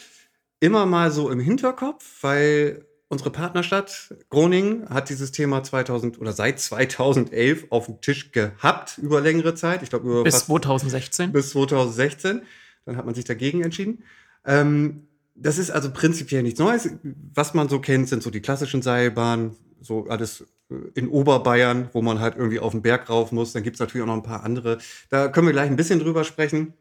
immer 0.59 0.85
mal 0.85 1.11
so 1.11 1.29
im 1.29 1.39
Hinterkopf, 1.39 2.05
weil 2.21 2.85
unsere 3.11 3.29
Partnerstadt 3.29 4.15
Groningen 4.29 4.87
hat 4.89 5.09
dieses 5.09 5.31
Thema 5.31 5.63
2000 5.63 6.19
oder 6.21 6.31
seit 6.31 6.59
2011 6.59 7.67
auf 7.69 7.87
dem 7.87 7.99
Tisch 7.99 8.31
gehabt 8.31 8.97
über 8.99 9.19
längere 9.19 9.53
Zeit. 9.53 9.83
Ich 9.83 9.89
glaube 9.89 10.07
über 10.07 10.23
bis 10.23 10.45
2016. 10.45 11.33
Bis 11.33 11.49
2016. 11.49 12.43
Dann 12.85 12.95
hat 12.95 13.05
man 13.05 13.13
sich 13.13 13.25
dagegen 13.25 13.63
entschieden. 13.63 14.03
Ähm, 14.45 15.07
das 15.35 15.57
ist 15.57 15.71
also 15.71 15.91
prinzipiell 15.91 16.43
nichts 16.43 16.59
Neues. 16.59 16.89
Was 17.33 17.53
man 17.53 17.69
so 17.69 17.79
kennt, 17.79 18.09
sind 18.09 18.23
so 18.23 18.29
die 18.29 18.41
klassischen 18.41 18.81
Seilbahnen, 18.81 19.55
so 19.81 20.07
alles 20.07 20.45
äh, 20.69 20.75
in 20.93 21.07
Oberbayern, 21.07 21.89
wo 21.93 22.01
man 22.01 22.19
halt 22.19 22.35
irgendwie 22.35 22.59
auf 22.59 22.71
den 22.71 22.81
Berg 22.81 23.09
rauf 23.09 23.31
muss. 23.31 23.53
Dann 23.53 23.63
gibt 23.63 23.75
es 23.75 23.79
natürlich 23.79 24.03
auch 24.03 24.07
noch 24.07 24.15
ein 24.15 24.23
paar 24.23 24.43
andere. 24.43 24.77
Da 25.09 25.27
können 25.27 25.47
wir 25.47 25.53
gleich 25.53 25.69
ein 25.69 25.75
bisschen 25.75 25.99
drüber 25.99 26.23
sprechen. 26.23 26.73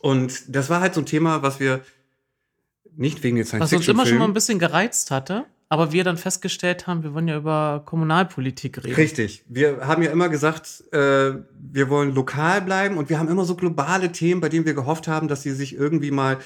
Und 0.00 0.54
das 0.54 0.68
war 0.70 0.80
halt 0.80 0.94
so 0.94 1.00
ein 1.00 1.06
Thema, 1.06 1.42
was 1.42 1.60
wir 1.60 1.80
nicht 2.96 3.22
wegen 3.22 3.36
den 3.36 3.44
Science 3.44 3.64
Was 3.64 3.72
uns 3.72 3.88
immer 3.88 4.06
schon 4.06 4.18
mal 4.18 4.26
ein 4.26 4.34
bisschen 4.34 4.58
gereizt 4.58 5.10
hatte, 5.10 5.46
aber 5.68 5.92
wir 5.92 6.04
dann 6.04 6.16
festgestellt 6.16 6.86
haben, 6.86 7.02
wir 7.02 7.14
wollen 7.14 7.26
ja 7.26 7.36
über 7.36 7.82
Kommunalpolitik 7.84 8.84
reden. 8.84 8.94
Richtig. 8.94 9.44
Wir 9.48 9.86
haben 9.86 10.02
ja 10.02 10.10
immer 10.10 10.28
gesagt, 10.28 10.84
äh, 10.92 11.32
wir 11.58 11.88
wollen 11.88 12.14
lokal 12.14 12.60
bleiben 12.60 12.96
und 12.96 13.08
wir 13.08 13.18
haben 13.18 13.28
immer 13.28 13.44
so 13.44 13.56
globale 13.56 14.12
Themen, 14.12 14.40
bei 14.40 14.48
denen 14.48 14.66
wir 14.66 14.74
gehofft 14.74 15.08
haben, 15.08 15.26
dass 15.26 15.42
sie 15.42 15.52
sich 15.52 15.74
irgendwie 15.74 16.10
mal 16.10 16.38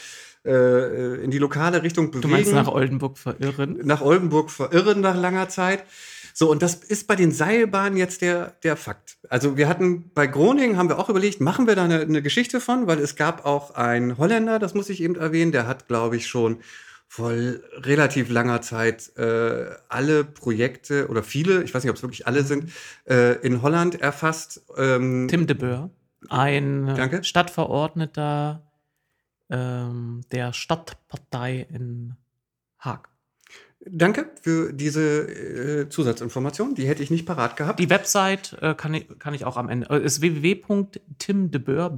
äh, 0.49 1.23
in 1.23 1.31
die 1.31 1.39
lokale 1.39 1.83
Richtung 1.83 2.11
bewegen. 2.11 2.23
Du 2.23 2.29
meinst 2.29 2.53
nach 2.53 2.69
Oldenburg 2.69 3.19
verirren? 3.19 3.79
Nach 3.85 4.01
Oldenburg 4.01 4.51
verirren 4.51 5.01
nach 5.01 5.17
langer 5.17 5.49
Zeit. 5.49 5.85
So, 6.33 6.51
und 6.51 6.63
das 6.63 6.77
ist 6.77 7.07
bei 7.07 7.17
den 7.17 7.33
Seilbahnen 7.33 7.99
jetzt 7.99 8.23
der, 8.23 8.55
der 8.63 8.77
Fakt. 8.77 9.19
Also 9.29 9.57
wir 9.57 9.69
hatten 9.69 10.11
bei 10.15 10.27
Groningen 10.27 10.77
haben 10.77 10.89
wir 10.89 10.99
auch 10.99 11.09
überlegt, 11.09 11.41
machen 11.41 11.67
wir 11.67 11.75
da 11.75 11.85
eine, 11.85 12.01
eine 12.01 12.23
Geschichte 12.23 12.61
von, 12.61 12.87
weil 12.87 12.99
es 13.01 13.17
gab 13.17 13.45
auch 13.45 13.75
einen 13.75 14.19
Holländer, 14.19 14.59
das 14.59 14.75
muss 14.75 14.89
ich 14.89 15.03
eben 15.03 15.17
erwähnen, 15.17 15.53
der 15.53 15.67
hat, 15.67 15.89
glaube 15.89 16.17
ich, 16.17 16.29
schon 16.29 16.59
vor 17.09 17.33
relativ 17.33 18.31
langer 18.31 18.61
Zeit 18.61 19.17
äh, 19.17 19.67
alle 19.89 20.25
Projekte 20.25 21.09
oder 21.09 21.23
viele, 21.23 21.65
ich 21.65 21.75
weiß 21.75 21.83
nicht, 21.83 21.91
ob 21.91 21.97
es 21.97 22.03
wirklich 22.03 22.27
alle 22.27 22.45
sind, 22.45 22.71
äh, 23.09 23.41
in 23.41 23.63
Holland 23.63 24.01
erfasst. 24.01 24.63
Ähm, 24.77 25.27
Tim 25.29 25.47
de 25.47 25.57
Boer, 25.57 25.91
ein 26.29 26.87
Danke. 26.95 27.25
Stadtverordneter 27.25 28.68
ähm, 29.51 30.23
der 30.33 30.53
Stadtpartei 30.53 31.67
in 31.71 32.17
Haag. 32.79 33.09
Danke 33.81 34.31
für 34.43 34.73
diese 34.73 35.83
äh, 35.83 35.89
Zusatzinformation. 35.89 36.75
Die 36.75 36.89
hätte 36.89 37.03
ich 37.03 37.11
nicht 37.11 37.27
parat 37.27 37.57
gehabt. 37.57 37.79
Die 37.79 37.91
Website 37.91 38.57
äh, 38.61 38.75
kann, 38.75 38.93
ich, 38.95 39.07
kann 39.19 39.35
ich 39.35 39.45
auch 39.45 39.57
am 39.57 39.69
Ende. 39.69 39.89
Äh, 39.91 40.05
ist 40.05 40.21
www.timdeboer, 40.21 41.91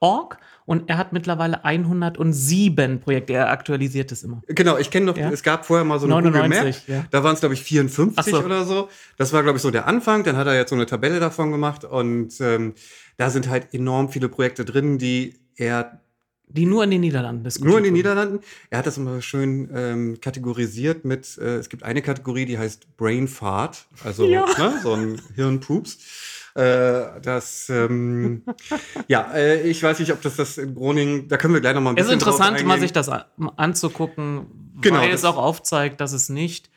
B-O-E-R.org 0.00 0.38
und 0.64 0.88
er 0.88 0.98
hat 0.98 1.12
mittlerweile 1.12 1.64
107 1.64 3.00
Projekte. 3.00 3.34
Er 3.34 3.50
aktualisiert 3.50 4.10
es 4.10 4.24
immer. 4.24 4.42
Genau, 4.48 4.76
ich 4.78 4.90
kenne 4.90 5.06
noch, 5.06 5.16
ja? 5.16 5.30
es 5.30 5.42
gab 5.42 5.64
vorher 5.64 5.84
mal 5.84 5.98
so 6.00 6.06
eine 6.06 6.14
99, 6.14 6.42
Google 6.42 6.72
Map. 6.72 6.88
Ja. 6.88 7.08
Da 7.10 7.24
waren 7.24 7.34
es, 7.34 7.40
glaube 7.40 7.54
ich, 7.54 7.62
54 7.62 8.34
so. 8.34 8.42
oder 8.42 8.64
so. 8.64 8.88
Das 9.16 9.32
war, 9.32 9.42
glaube 9.42 9.56
ich, 9.56 9.62
so 9.62 9.70
der 9.70 9.86
Anfang. 9.86 10.24
Dann 10.24 10.36
hat 10.36 10.46
er 10.46 10.56
jetzt 10.56 10.70
so 10.70 10.76
eine 10.76 10.86
Tabelle 10.86 11.20
davon 11.20 11.52
gemacht 11.52 11.84
und 11.84 12.40
ähm, 12.40 12.74
da 13.16 13.30
sind 13.30 13.48
halt 13.48 13.72
enorm 13.72 14.08
viele 14.08 14.28
Projekte 14.28 14.64
drin, 14.64 14.98
die 14.98 15.38
er 15.56 16.00
die 16.48 16.64
nur 16.64 16.84
in 16.84 16.92
den 16.92 17.00
Niederlanden 17.00 17.42
diskutiert 17.42 17.68
Nur 17.68 17.78
in 17.78 17.84
den 17.84 17.94
Niederlanden. 17.94 18.38
Er 18.70 18.78
hat 18.78 18.86
das 18.86 18.98
immer 18.98 19.20
schön 19.20 19.68
ähm, 19.74 20.20
kategorisiert 20.20 21.04
mit, 21.04 21.36
äh, 21.38 21.56
es 21.56 21.68
gibt 21.68 21.82
eine 21.82 22.02
Kategorie, 22.02 22.44
die 22.44 22.56
heißt 22.56 22.96
Brain 22.96 23.26
Fart, 23.26 23.86
also 24.04 24.28
ja. 24.28 24.46
ne, 24.56 24.78
so 24.80 24.92
ein 24.92 25.20
Hirnpups. 25.34 26.35
Äh, 26.56 27.20
das, 27.20 27.68
ähm, 27.68 28.42
ja, 29.08 29.30
äh, 29.34 29.68
ich 29.68 29.82
weiß 29.82 29.98
nicht, 29.98 30.10
ob 30.10 30.22
das 30.22 30.36
das 30.36 30.56
in 30.56 30.74
Groningen, 30.74 31.28
da 31.28 31.36
können 31.36 31.52
wir 31.52 31.60
gleich 31.60 31.74
noch 31.74 31.82
mal 31.82 31.90
ein 31.90 31.96
bisschen. 31.96 32.08
Es 32.08 32.16
ist 32.16 32.26
interessant, 32.26 32.64
mal 32.64 32.80
sich 32.80 32.94
das 32.94 33.10
anzugucken, 33.56 34.74
genau, 34.80 35.00
weil 35.00 35.10
es 35.10 35.26
auch 35.26 35.36
aufzeigt, 35.36 36.00
dass 36.00 36.14
es 36.14 36.30
nicht, 36.30 36.70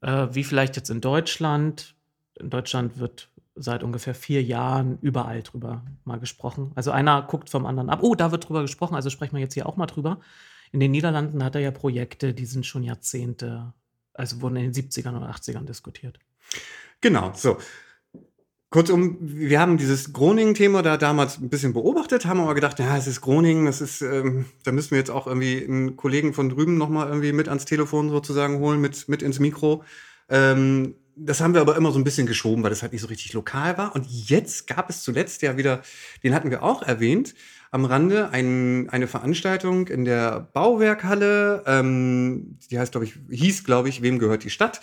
äh, 0.00 0.26
wie 0.32 0.42
vielleicht 0.42 0.74
jetzt 0.74 0.90
in 0.90 1.00
Deutschland, 1.00 1.94
in 2.40 2.50
Deutschland 2.50 2.98
wird 2.98 3.30
seit 3.54 3.84
ungefähr 3.84 4.14
vier 4.14 4.42
Jahren 4.42 4.98
überall 5.02 5.44
drüber 5.44 5.84
mal 6.04 6.18
gesprochen. 6.18 6.72
Also 6.74 6.90
einer 6.90 7.22
guckt 7.22 7.48
vom 7.48 7.64
anderen 7.64 7.90
ab. 7.90 8.00
Oh, 8.02 8.16
da 8.16 8.32
wird 8.32 8.48
drüber 8.48 8.62
gesprochen, 8.62 8.96
also 8.96 9.08
sprechen 9.08 9.36
wir 9.36 9.40
jetzt 9.40 9.54
hier 9.54 9.68
auch 9.68 9.76
mal 9.76 9.86
drüber. 9.86 10.18
In 10.72 10.80
den 10.80 10.90
Niederlanden 10.90 11.44
hat 11.44 11.54
er 11.54 11.60
ja 11.60 11.70
Projekte, 11.70 12.34
die 12.34 12.44
sind 12.44 12.66
schon 12.66 12.82
Jahrzehnte, 12.82 13.72
also 14.14 14.40
wurden 14.40 14.56
in 14.56 14.72
den 14.72 14.74
70ern 14.74 15.16
oder 15.16 15.30
80ern 15.30 15.64
diskutiert. 15.64 16.18
Genau, 17.00 17.32
so. 17.36 17.58
Kurzum, 18.76 19.16
wir 19.22 19.58
haben 19.58 19.78
dieses 19.78 20.12
Groningen-Thema 20.12 20.82
da 20.82 20.98
damals 20.98 21.38
ein 21.38 21.48
bisschen 21.48 21.72
beobachtet, 21.72 22.26
haben 22.26 22.40
aber 22.40 22.54
gedacht, 22.54 22.78
ja, 22.78 22.94
es 22.98 23.06
ist 23.06 23.22
Groningen, 23.22 23.64
das 23.64 23.80
ist, 23.80 24.02
ähm, 24.02 24.44
da 24.64 24.72
müssen 24.72 24.90
wir 24.90 24.98
jetzt 24.98 25.10
auch 25.10 25.26
irgendwie 25.26 25.64
einen 25.64 25.96
Kollegen 25.96 26.34
von 26.34 26.50
drüben 26.50 26.76
nochmal 26.76 27.08
irgendwie 27.08 27.32
mit 27.32 27.48
ans 27.48 27.64
Telefon 27.64 28.10
sozusagen 28.10 28.58
holen, 28.58 28.78
mit, 28.78 29.08
mit 29.08 29.22
ins 29.22 29.38
Mikro. 29.38 29.82
Ähm, 30.28 30.94
das 31.16 31.40
haben 31.40 31.54
wir 31.54 31.62
aber 31.62 31.74
immer 31.76 31.90
so 31.90 31.98
ein 31.98 32.04
bisschen 32.04 32.26
geschoben, 32.26 32.62
weil 32.62 32.68
das 32.68 32.82
halt 32.82 32.92
nicht 32.92 33.00
so 33.00 33.08
richtig 33.08 33.32
lokal 33.32 33.78
war. 33.78 33.94
Und 33.94 34.04
jetzt 34.10 34.66
gab 34.66 34.90
es 34.90 35.02
zuletzt 35.02 35.40
ja 35.40 35.56
wieder, 35.56 35.80
den 36.22 36.34
hatten 36.34 36.50
wir 36.50 36.62
auch 36.62 36.82
erwähnt, 36.82 37.34
am 37.70 37.86
Rande 37.86 38.28
ein, 38.28 38.90
eine 38.90 39.06
Veranstaltung 39.06 39.88
in 39.88 40.04
der 40.04 40.50
Bauwerkhalle. 40.52 41.64
Ähm, 41.66 42.58
die 42.70 42.78
heißt, 42.78 42.92
glaube 42.92 43.06
ich, 43.06 43.14
hieß, 43.30 43.64
glaube 43.64 43.88
ich, 43.88 44.02
wem 44.02 44.18
gehört 44.18 44.44
die 44.44 44.50
Stadt? 44.50 44.82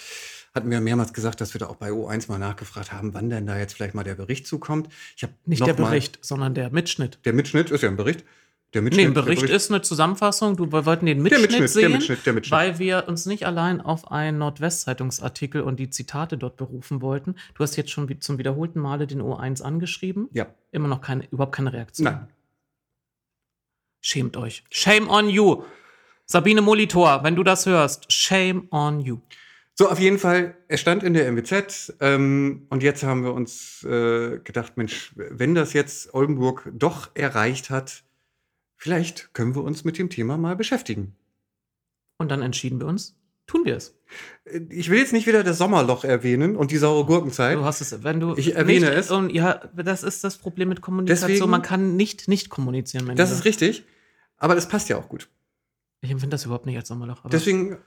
Hatten 0.54 0.70
wir 0.70 0.82
mehrmals 0.82 1.14
gesagt, 1.14 1.42
dass 1.42 1.56
wir 1.56 1.60
da 1.60 1.68
auch 1.68 1.78
bei 1.78 1.90
O1 1.90 2.30
mal 2.30 2.38
nachgefragt 2.38 2.92
haben, 2.92 3.14
wann 3.14 3.30
denn 3.30 3.48
da 3.48 3.58
jetzt 3.58 3.74
vielleicht 3.74 3.96
mal 3.96 4.04
der 4.04 4.16
Bericht 4.16 4.46
zukommt. 4.46 4.88
Ich 5.18 5.24
habe 5.24 5.34
nicht 5.46 5.66
der 5.66 5.74
Bericht, 5.74 6.20
sondern 6.22 6.54
der 6.54 6.70
Mitschnitt. 6.70 7.18
Der 7.26 7.34
Mitschnitt 7.34 7.72
ist 7.72 7.82
ja 7.82 7.90
ein 7.90 7.98
Bericht. 7.98 8.24
Der 8.74 8.82
Mitschnitt, 8.82 9.04
nee, 9.06 9.10
ein 9.10 9.14
Bericht, 9.14 9.42
Bericht, 9.42 9.56
ist 9.56 9.72
eine 9.72 9.82
Zusammenfassung. 9.82 10.56
Du, 10.56 10.72
wir 10.72 10.86
wollten 10.86 11.06
den 11.06 11.22
Mitschnitt, 11.22 11.52
Mitschnitt 11.52 11.70
sehen, 11.70 11.82
der 11.82 11.90
Mitschnitt, 11.92 12.26
der 12.26 12.34
Mitschnitt. 12.34 12.52
weil 12.52 12.80
wir 12.80 13.06
uns 13.08 13.26
nicht 13.28 13.46
allein 13.46 13.82
auf 13.82 14.12
einen 14.12 14.40
Nordwestzeitungsartikel 14.40 15.62
und 15.62 15.80
die 15.80 15.90
Zitate 15.90 16.38
dort 16.38 16.58
berufen 16.58 17.02
wollten. 17.02 17.36
Du 17.54 17.64
hast 17.64 17.76
jetzt 17.76 17.92
schon 17.92 18.10
zum 18.22 18.38
wiederholten 18.40 18.80
Male 18.80 19.06
den 19.06 19.22
O1 19.22 19.62
angeschrieben. 19.62 20.28
Ja. 20.34 20.48
Immer 20.72 20.88
noch 20.88 21.02
keine, 21.02 21.26
überhaupt 21.30 21.56
keine 21.56 21.72
Reaktion. 21.72 22.06
Nein. 22.06 22.28
Schämt 24.02 24.38
euch. 24.38 24.64
Shame 24.70 25.08
on 25.08 25.30
you. 25.30 25.64
Sabine 26.26 26.62
Molitor, 26.62 27.24
wenn 27.24 27.36
du 27.36 27.44
das 27.44 27.66
hörst, 27.66 28.12
shame 28.12 28.68
on 28.72 29.00
you. 29.00 29.20
So, 29.76 29.90
auf 29.90 30.00
jeden 30.00 30.20
Fall, 30.20 30.56
er 30.68 30.78
stand 30.78 31.02
in 31.02 31.16
der 31.16 31.32
MWZ 31.32 31.96
ähm, 32.00 32.68
und 32.70 32.84
jetzt 32.84 33.04
haben 33.04 33.24
wir 33.24 33.34
uns 33.34 33.84
äh, 33.84 34.38
gedacht, 34.40 34.78
Mensch, 34.78 35.14
wenn 35.16 35.56
das 35.56 35.74
jetzt 35.74 36.14
Oldenburg 36.14 36.70
doch 36.74 37.10
erreicht 37.16 37.72
hat, 37.72 38.04
vielleicht 38.76 39.34
können 39.34 39.56
wir 39.56 39.64
uns 39.64 39.84
mit 39.84 39.98
dem 39.98 40.12
Thema 40.12 40.38
mal 40.38 40.56
beschäftigen. 40.56 41.16
Und 42.18 42.30
dann 42.30 42.44
entschieden 42.44 42.80
wir 42.80 42.86
uns, 42.86 43.18
tun 43.48 43.66
wir 43.66 43.76
es. 43.76 43.96
Äh, 44.46 44.60
ich 44.70 44.92
will 44.92 45.00
jetzt 45.00 45.12
nicht 45.12 45.26
wieder 45.26 45.44
das 45.44 45.58
Sommerloch 45.58 46.04
erwähnen 46.04 46.56
und 46.56 46.70
die 46.70 46.78
saure 46.78 47.06
Gurkenzeit. 47.06 47.58
Du 47.58 47.66
hast 47.66 47.82
es, 47.82 48.04
wenn 48.04 48.20
du 48.20 48.36
ich 48.38 48.56
erwähne 48.56 48.90
nicht, 48.90 49.00
es. 49.00 49.10
Und 49.10 49.32
ja, 49.32 49.56
das 49.76 50.04
ist 50.04 50.24
das 50.24 50.38
Problem 50.38 50.70
mit 50.70 50.82
Kommunikation. 50.82 51.30
Deswegen, 51.30 51.50
Man 51.50 51.64
kann 51.64 51.96
nicht 51.96 52.28
nicht 52.28 52.50
kommunizieren. 52.50 53.16
Das 53.16 53.32
ist 53.32 53.44
richtig, 53.44 53.86
aber 54.38 54.54
das 54.54 54.68
passt 54.68 54.88
ja 54.90 54.98
auch 54.98 55.10
gut. 55.10 55.30
Ich 56.02 56.12
empfinde 56.12 56.36
das 56.36 56.46
überhaupt 56.46 56.68
nicht 56.68 56.78
als 56.78 56.88
Sommerloch. 56.90 57.24
Deswegen, 57.32 57.78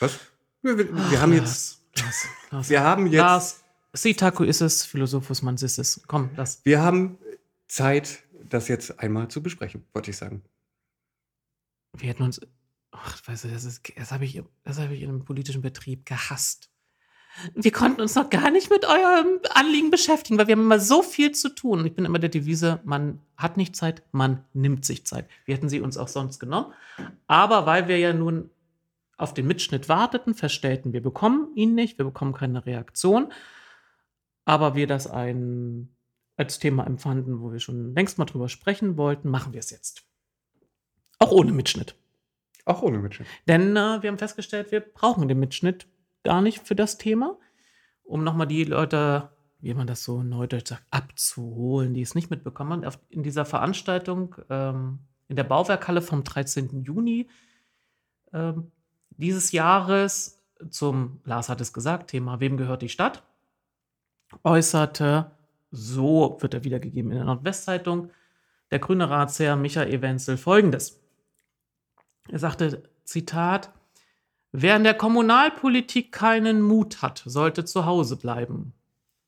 was? 0.00 0.18
Wir, 0.62 0.78
wir, 0.78 0.92
wir 0.92 1.02
Ach, 1.16 1.22
haben 1.22 1.32
jetzt. 1.32 1.80
Lass, 1.96 2.26
lass, 2.50 2.70
wir 2.70 2.82
haben 2.82 3.06
jetzt. 3.06 3.16
Lars, 3.16 3.60
Sitaku 3.92 4.44
ist 4.44 4.60
es, 4.60 4.84
Philosophus 4.84 5.42
Mans 5.42 5.62
ist 5.62 5.78
es. 5.78 6.02
Komm, 6.06 6.30
lass. 6.36 6.60
Wir 6.64 6.82
haben 6.82 7.18
Zeit, 7.66 8.22
das 8.48 8.68
jetzt 8.68 9.00
einmal 9.00 9.28
zu 9.28 9.42
besprechen, 9.42 9.84
wollte 9.92 10.10
ich 10.10 10.16
sagen 10.16 10.42
wir 11.96 12.08
hätten 12.08 12.22
uns, 12.22 12.40
ach, 12.90 13.20
weißt 13.26 13.44
du, 13.44 13.48
das, 13.48 13.64
ist, 13.64 13.82
das 13.96 14.12
habe 14.12 14.24
ich, 14.24 14.42
das 14.64 14.78
hab 14.78 14.90
ich 14.90 15.02
in 15.02 15.08
einem 15.08 15.24
politischen 15.24 15.62
Betrieb 15.62 16.06
gehasst. 16.06 16.70
Wir 17.54 17.70
konnten 17.70 18.00
uns 18.00 18.16
noch 18.16 18.28
gar 18.28 18.50
nicht 18.50 18.70
mit 18.70 18.84
eurem 18.84 19.38
Anliegen 19.54 19.90
beschäftigen, 19.90 20.36
weil 20.36 20.48
wir 20.48 20.52
haben 20.52 20.62
immer 20.62 20.80
so 20.80 21.00
viel 21.02 21.30
zu 21.32 21.54
tun. 21.54 21.86
Ich 21.86 21.94
bin 21.94 22.04
immer 22.04 22.18
der 22.18 22.28
Devise, 22.28 22.80
man 22.84 23.20
hat 23.36 23.56
nicht 23.56 23.76
Zeit, 23.76 24.02
man 24.10 24.44
nimmt 24.52 24.84
sich 24.84 25.06
Zeit. 25.06 25.28
Wir 25.44 25.54
hätten 25.54 25.68
sie 25.68 25.80
uns 25.80 25.96
auch 25.96 26.08
sonst 26.08 26.40
genommen. 26.40 26.72
Aber 27.28 27.66
weil 27.66 27.86
wir 27.86 27.98
ja 27.98 28.12
nun 28.12 28.50
auf 29.20 29.34
den 29.34 29.46
Mitschnitt 29.46 29.88
warteten, 29.88 30.34
feststellten, 30.34 30.92
wir 30.92 31.02
bekommen 31.02 31.52
ihn 31.54 31.74
nicht, 31.74 31.98
wir 31.98 32.04
bekommen 32.04 32.32
keine 32.32 32.64
Reaktion. 32.64 33.32
Aber 34.44 34.74
wir 34.74 34.86
das 34.86 35.06
ein, 35.06 35.94
als 36.36 36.58
Thema 36.58 36.86
empfanden, 36.86 37.40
wo 37.40 37.52
wir 37.52 37.60
schon 37.60 37.94
längst 37.94 38.18
mal 38.18 38.24
drüber 38.24 38.48
sprechen 38.48 38.96
wollten, 38.96 39.28
machen 39.28 39.52
wir 39.52 39.60
es 39.60 39.70
jetzt. 39.70 40.04
Auch 41.18 41.32
ohne 41.32 41.52
Mitschnitt. 41.52 41.94
Auch 42.64 42.82
ohne 42.82 42.98
Mitschnitt. 42.98 43.28
Denn 43.46 43.76
äh, 43.76 44.02
wir 44.02 44.08
haben 44.08 44.18
festgestellt, 44.18 44.72
wir 44.72 44.80
brauchen 44.80 45.28
den 45.28 45.38
Mitschnitt 45.38 45.86
gar 46.24 46.40
nicht 46.40 46.66
für 46.66 46.74
das 46.74 46.98
Thema, 46.98 47.38
um 48.02 48.24
nochmal 48.24 48.46
die 48.46 48.64
Leute, 48.64 49.30
wie 49.60 49.74
man 49.74 49.86
das 49.86 50.02
so 50.02 50.22
neudeutsch 50.22 50.68
sagt, 50.68 50.84
abzuholen, 50.90 51.94
die 51.94 52.02
es 52.02 52.14
nicht 52.14 52.30
mitbekommen 52.30 52.84
haben. 52.84 52.96
In 53.10 53.22
dieser 53.22 53.44
Veranstaltung 53.44 54.36
ähm, 54.48 55.00
in 55.28 55.36
der 55.36 55.44
Bauwerkhalle 55.44 56.02
vom 56.02 56.24
13. 56.24 56.82
Juni 56.82 57.28
ähm, 58.32 58.72
dieses 59.20 59.52
Jahres 59.52 60.42
zum, 60.70 61.20
Lars 61.24 61.48
hat 61.48 61.60
es 61.60 61.72
gesagt, 61.72 62.10
Thema 62.10 62.40
Wem 62.40 62.56
gehört 62.56 62.82
die 62.82 62.88
Stadt, 62.88 63.22
äußerte, 64.44 65.30
so 65.70 66.38
wird 66.40 66.54
er 66.54 66.64
wiedergegeben 66.64 67.10
in 67.10 67.18
der 67.18 67.26
Nordwestzeitung, 67.26 68.10
der 68.70 68.78
grüne 68.78 69.08
Ratsherr 69.08 69.56
Michael 69.56 70.02
Wenzel 70.02 70.36
folgendes. 70.36 71.00
Er 72.28 72.38
sagte, 72.38 72.82
Zitat, 73.04 73.72
wer 74.52 74.76
in 74.76 74.84
der 74.84 74.94
Kommunalpolitik 74.94 76.12
keinen 76.12 76.62
Mut 76.62 77.02
hat, 77.02 77.22
sollte 77.26 77.64
zu 77.64 77.86
Hause 77.86 78.16
bleiben. 78.16 78.72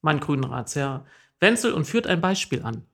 Mein 0.00 0.20
grünen 0.20 0.44
Ratsherr 0.44 1.04
Wenzel 1.40 1.72
und 1.72 1.84
führt 1.84 2.06
ein 2.06 2.20
Beispiel 2.20 2.62
an. 2.62 2.84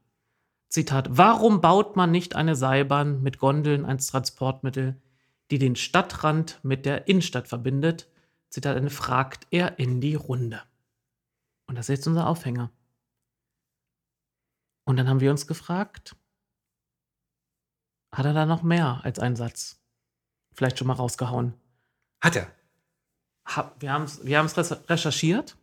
Zitat, 0.68 1.08
warum 1.10 1.60
baut 1.60 1.96
man 1.96 2.10
nicht 2.10 2.36
eine 2.36 2.54
Seilbahn 2.54 3.22
mit 3.22 3.38
Gondeln 3.38 3.84
als 3.84 4.08
Transportmittel, 4.08 4.96
die 5.50 5.58
den 5.58 5.76
Stadtrand 5.76 6.60
mit 6.62 6.86
der 6.86 7.08
Innenstadt 7.08 7.48
verbindet? 7.48 8.08
Zitat 8.50 8.76
Ende, 8.76 8.90
fragt 8.90 9.46
er 9.50 9.78
in 9.78 10.00
die 10.00 10.14
Runde. 10.14 10.62
Und 11.66 11.76
das 11.76 11.88
ist 11.88 11.96
jetzt 11.96 12.06
unser 12.06 12.26
Aufhänger. 12.26 12.70
Und 14.84 14.96
dann 14.96 15.08
haben 15.08 15.20
wir 15.20 15.30
uns 15.30 15.46
gefragt, 15.46 16.16
hat 18.10 18.24
er 18.24 18.32
da 18.32 18.46
noch 18.46 18.62
mehr 18.62 19.00
als 19.04 19.18
einen 19.18 19.36
Satz? 19.36 19.78
Vielleicht 20.54 20.78
schon 20.78 20.86
mal 20.86 20.94
rausgehauen. 20.94 21.54
Hat 22.20 22.36
er. 22.36 22.50
wir 23.78 23.92
haben 23.92 24.04
es 24.04 24.24
wir 24.24 24.40
recherchiert. 24.88 25.56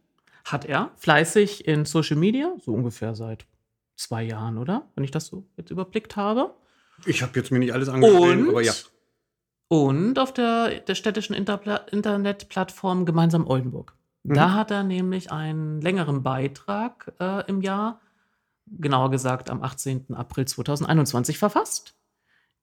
Hat 0.46 0.66
er. 0.66 0.92
Fleißig 0.96 1.68
in 1.68 1.86
Social 1.86 2.18
Media, 2.18 2.56
so 2.64 2.74
ungefähr 2.74 3.16
seit 3.16 3.48
zwei 3.96 4.24
Jahren, 4.24 4.60
oder? 4.60 4.88
Wenn 4.94 5.04
ich 5.04 5.12
das 5.12 5.26
so 5.26 5.48
jetzt 5.58 5.72
überblickt 5.72 6.16
habe. 6.16 6.54
Ich 7.06 7.24
habe 7.24 7.38
jetzt 7.38 7.52
mir 7.52 7.60
nicht 7.60 7.74
alles 7.74 7.90
angesehen, 7.90 8.50
aber 8.50 8.62
ja. 8.62 8.74
Und 9.68 10.20
auf 10.20 10.34
der, 10.34 10.80
der 10.82 10.96
städtischen 10.96 11.36
Interpla 11.36 11.78
Internetplattform 11.92 13.06
Gemeinsam 13.06 13.48
Oldenburg. 13.48 13.96
Mhm. 14.24 14.34
Da 14.34 14.54
hat 14.54 14.72
er 14.72 14.84
nämlich 14.84 15.32
einen 15.32 15.82
längeren 15.82 16.24
Beitrag 16.24 17.14
äh, 17.20 17.48
im 17.48 17.62
Jahr, 17.62 18.00
genauer 18.68 19.12
gesagt 19.12 19.50
am 19.50 19.64
18. 19.64 20.14
April 20.14 20.46
2021, 20.46 21.38
verfasst, 21.38 21.96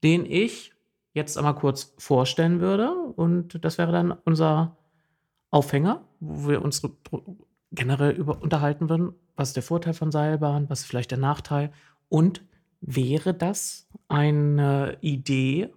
den 0.02 0.26
ich 0.26 0.72
jetzt 1.12 1.36
einmal 1.36 1.54
kurz 1.54 1.94
vorstellen 1.98 2.60
würde. 2.60 2.92
Und 2.92 3.64
das 3.64 3.78
wäre 3.78 3.92
dann 3.92 4.12
unser 4.24 4.76
Aufhänger, 5.50 6.04
wo 6.20 6.48
wir 6.50 6.62
uns 6.62 6.82
generell 7.72 8.12
über 8.12 8.42
unterhalten 8.42 8.88
würden, 8.88 9.14
was 9.36 9.48
ist 9.48 9.56
der 9.56 9.62
Vorteil 9.62 9.94
von 9.94 10.12
Seilbahn, 10.12 10.68
was 10.68 10.80
ist 10.80 10.86
vielleicht 10.86 11.10
der 11.10 11.18
Nachteil 11.18 11.72
und 12.08 12.44
wäre 12.80 13.32
das 13.32 13.88
eine 14.08 14.98
Idee 15.00 15.72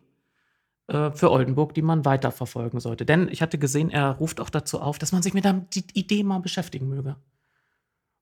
äh, 0.87 1.11
für 1.11 1.31
Oldenburg, 1.31 1.73
die 1.73 1.81
man 1.81 2.05
weiterverfolgen 2.05 2.79
sollte? 2.79 3.05
Denn 3.05 3.27
ich 3.29 3.41
hatte 3.41 3.57
gesehen, 3.57 3.89
er 3.89 4.11
ruft 4.11 4.39
auch 4.39 4.49
dazu 4.49 4.79
auf, 4.79 4.97
dass 4.97 5.11
man 5.11 5.23
sich 5.23 5.33
mit 5.33 5.45
der 5.45 5.65
Idee 5.93 6.23
mal 6.23 6.39
beschäftigen 6.39 6.87
möge. 6.87 7.15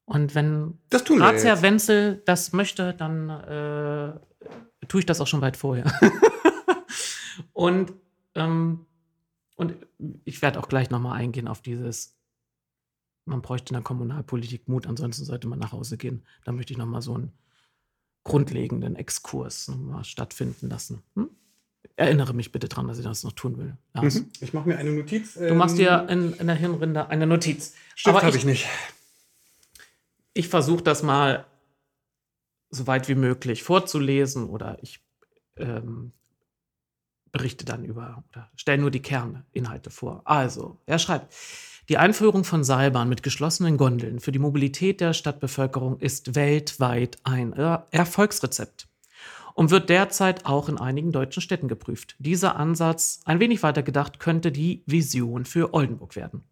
Und 0.05 0.36
wenn 0.36 0.79
Ratsherr 0.91 1.62
Wenzel 1.62 2.22
das 2.25 2.51
möchte, 2.51 2.93
dann 2.93 3.29
äh, 3.29 4.86
tue 4.88 5.00
ich 5.00 5.05
das 5.05 5.22
auch 5.22 5.27
schon 5.27 5.41
weit 5.41 5.55
vorher. 5.55 5.86
und, 7.53 7.93
ähm, 8.36 8.86
und 9.55 9.75
ich 10.25 10.41
werde 10.41 10.60
auch 10.60 10.67
gleich 10.67 10.89
nochmal 10.89 11.17
eingehen 11.17 11.48
auf 11.48 11.62
dieses 11.62 12.17
man 13.25 13.41
bräuchte 13.41 13.72
in 13.72 13.75
der 13.75 13.84
Kommunalpolitik 13.84 14.67
Mut, 14.67 14.88
ansonsten 14.88 15.25
sollte 15.25 15.48
man 15.48 15.60
nach 15.60 15.72
Hause 15.72 15.98
gehen. 15.98 16.25
Da 16.43 16.51
möchte 16.51 16.74
ich 16.74 16.77
nochmal 16.77 17.01
so 17.01 17.13
einen 17.15 17.32
grundlegenden 18.24 18.96
Exkurs 18.96 19.67
nochmal 19.67 20.03
stattfinden 20.03 20.70
lassen. 20.70 21.03
Hm? 21.15 21.29
Erinnere 21.96 22.34
mich 22.34 22.52
bitte 22.52 22.68
dran, 22.68 22.88
dass 22.88 22.98
ich 22.98 23.04
das 23.04 23.24
noch 23.24 23.34
tun 23.34 23.58
will. 23.58 23.78
Mhm. 23.94 24.32
Ich 24.40 24.54
mache 24.54 24.68
mir 24.68 24.78
eine 24.78 24.92
Notiz. 24.92 25.36
Du 25.36 25.54
machst 25.54 25.78
dir 25.78 26.08
ähm, 26.10 26.34
in, 26.34 26.40
in 26.40 26.48
der 26.48 26.56
Hirnrinde 26.56 27.08
eine 27.10 27.28
Notiz. 27.28 27.75
Stift 27.96 28.24
habe 28.24 28.38
ich 28.38 28.46
nicht. 28.46 28.68
Ich 30.34 30.48
versuche 30.48 30.84
das 30.84 31.04
mal 31.04 31.46
so 32.72 32.88
weit 32.88 33.07
wie 33.07 33.16
möglich 33.16 33.62
vorzulesen 33.62 34.50
oder 34.50 34.77
ich 34.81 35.00
ähm, 35.57 36.12
berichte 37.31 37.66
dann 37.66 37.84
über 37.84 38.24
oder 38.31 38.50
stelle 38.55 38.79
nur 38.81 38.92
die 38.92 39.01
Kerninhalte 39.01 39.92
vor. 39.92 40.22
Also, 40.25 40.79
er 40.86 41.00
schreibt, 41.00 41.34
die 41.90 41.98
Einführung 41.98 42.44
von 42.46 42.64
Seilbahnen 42.64 43.10
mit 43.10 43.24
geschlossenen 43.24 43.77
Gondeln 43.77 44.20
für 44.20 44.31
die 44.31 44.40
Mobilität 44.40 45.01
der 45.01 45.14
Stadtbevölkerung 45.14 46.00
ist 46.00 46.36
weltweit 46.36 47.18
ein 47.24 47.53
Erfolgsrezept 47.53 48.88
und 49.53 49.72
wird 49.72 49.89
derzeit 49.89 50.46
auch 50.46 50.70
in 50.70 50.77
einigen 50.77 51.11
deutschen 51.11 51.42
Städten 51.42 51.68
geprüft. 51.68 52.16
Dieser 52.20 52.55
Ansatz, 52.55 53.22
ein 53.25 53.39
wenig 53.39 53.63
weiter 53.63 53.83
gedacht, 53.83 54.20
könnte 54.20 54.51
die 54.51 54.83
Vision 54.85 55.46
für 55.46 55.74
Oldenburg 55.74 56.16
werden. 56.16 56.44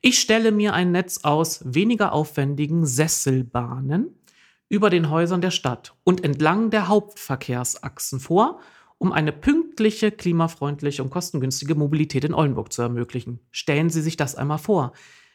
Ich 0.00 0.18
stelle 0.18 0.50
mir 0.50 0.74
ein 0.74 0.92
Netz 0.92 1.20
aus 1.22 1.60
weniger 1.64 2.12
aufwendigen 2.12 2.86
Sesselbahnen 2.86 4.18
über 4.68 4.90
den 4.90 5.10
Häusern 5.10 5.40
der 5.40 5.50
Stadt 5.50 5.94
und 6.02 6.24
entlang 6.24 6.70
der 6.70 6.88
Hauptverkehrsachsen 6.88 8.18
vor 8.18 8.60
um 9.02 9.10
eine 9.10 9.32
pünktliche, 9.32 10.12
klimafreundliche 10.12 11.02
und 11.02 11.10
kostengünstige 11.10 11.74
Mobilität 11.74 12.22
in 12.24 12.34
Oldenburg 12.34 12.72
zu 12.72 12.82
ermöglichen. 12.82 13.40
Stellen 13.50 13.90
Sie 13.90 14.00
sich 14.00 14.16
das 14.16 14.36
einmal 14.36 14.58
vor. 14.58 14.92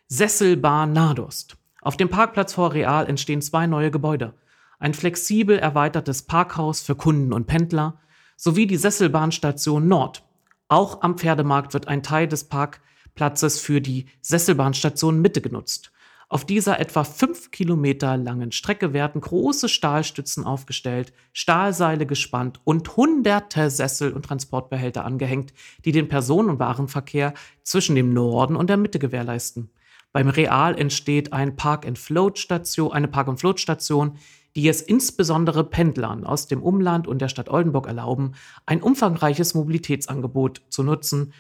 Sesselbahn 0.07 0.93
Nadost. 0.93 1.57
Auf 1.81 1.97
dem 1.97 2.07
Parkplatz 2.07 2.53
vor 2.53 2.73
Real 2.73 3.07
entstehen 3.07 3.41
zwei 3.41 3.67
neue 3.67 3.91
Gebäude. 3.91 4.36
Ein 4.79 4.93
flexibel 4.93 5.57
erweitertes 5.57 6.21
Parkhaus 6.21 6.81
für 6.81 6.95
Kunden 6.95 7.33
und 7.33 7.47
Pendler 7.47 7.99
sowie 8.35 8.67
die 8.67 8.77
Sesselbahnstation 8.77 9.87
Nord. 9.87 10.23
Auch 10.67 11.01
am 11.01 11.17
Pferdemarkt 11.17 11.73
wird 11.73 11.87
ein 11.87 12.03
Teil 12.03 12.27
des 12.27 12.43
Parkplatzes 12.43 13.59
für 13.59 13.81
die 13.81 14.05
Sesselbahnstation 14.21 15.19
Mitte 15.19 15.41
genutzt. 15.41 15.91
Auf 16.29 16.45
dieser 16.45 16.79
etwa 16.79 17.05
fünf 17.05 17.51
Kilometer 17.51 18.17
langen 18.17 18.51
Strecke 18.51 18.91
werden 18.93 19.21
große 19.21 19.69
Stahlstützen 19.69 20.43
aufgestellt, 20.43 21.13
Stahlseile 21.31 22.05
gespannt 22.05 22.59
und 22.65 22.97
hunderte 22.97 23.69
Sessel 23.71 24.11
und 24.11 24.25
Transportbehälter 24.25 25.05
angehängt, 25.05 25.53
die 25.85 25.93
den 25.93 26.09
Personen- 26.09 26.49
und 26.49 26.59
Warenverkehr 26.59 27.33
zwischen 27.63 27.95
dem 27.95 28.13
Norden 28.13 28.57
und 28.57 28.69
der 28.69 28.77
Mitte 28.77 28.99
gewährleisten. 28.99 29.71
Beim 30.11 30.29
Real 30.29 30.77
entsteht 30.77 31.31
ein 31.31 31.55
Park-and-Float-Station, 31.55 32.91
eine 32.91 33.07
Park-and-Float-Station, 33.07 34.17
die 34.58 34.67
es 34.67 34.82
insbesondere 34.82 35.63
Pendlern 35.63 36.26
aus 36.26 36.48
dem 36.48 36.62
Umland 36.62 37.08
und 37.08 37.22
der 37.22 37.30
Stadt 37.30 37.48
Oldenburg 37.48 37.88
erlauben, 37.88 38.34
ein 38.65 38.82
umfangreiches 38.82 39.54
Mobilitätsangebot 39.54 40.63
zu 40.70 40.84
nutzen 40.84 41.32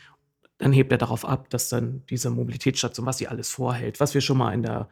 dann 0.57 0.71
hebt 0.71 0.91
er 0.91 0.97
darauf 0.97 1.25
ab, 1.25 1.49
dass 1.49 1.69
dann 1.69 2.03
diese 2.09 2.29
Mobilitätsstation, 2.29 3.05
was 3.05 3.17
sie 3.17 3.27
alles 3.27 3.49
vorhält, 3.49 3.99
was 3.99 4.13
wir 4.13 4.21
schon 4.21 4.37
mal 4.37 4.53
in 4.53 4.63
der 4.63 4.89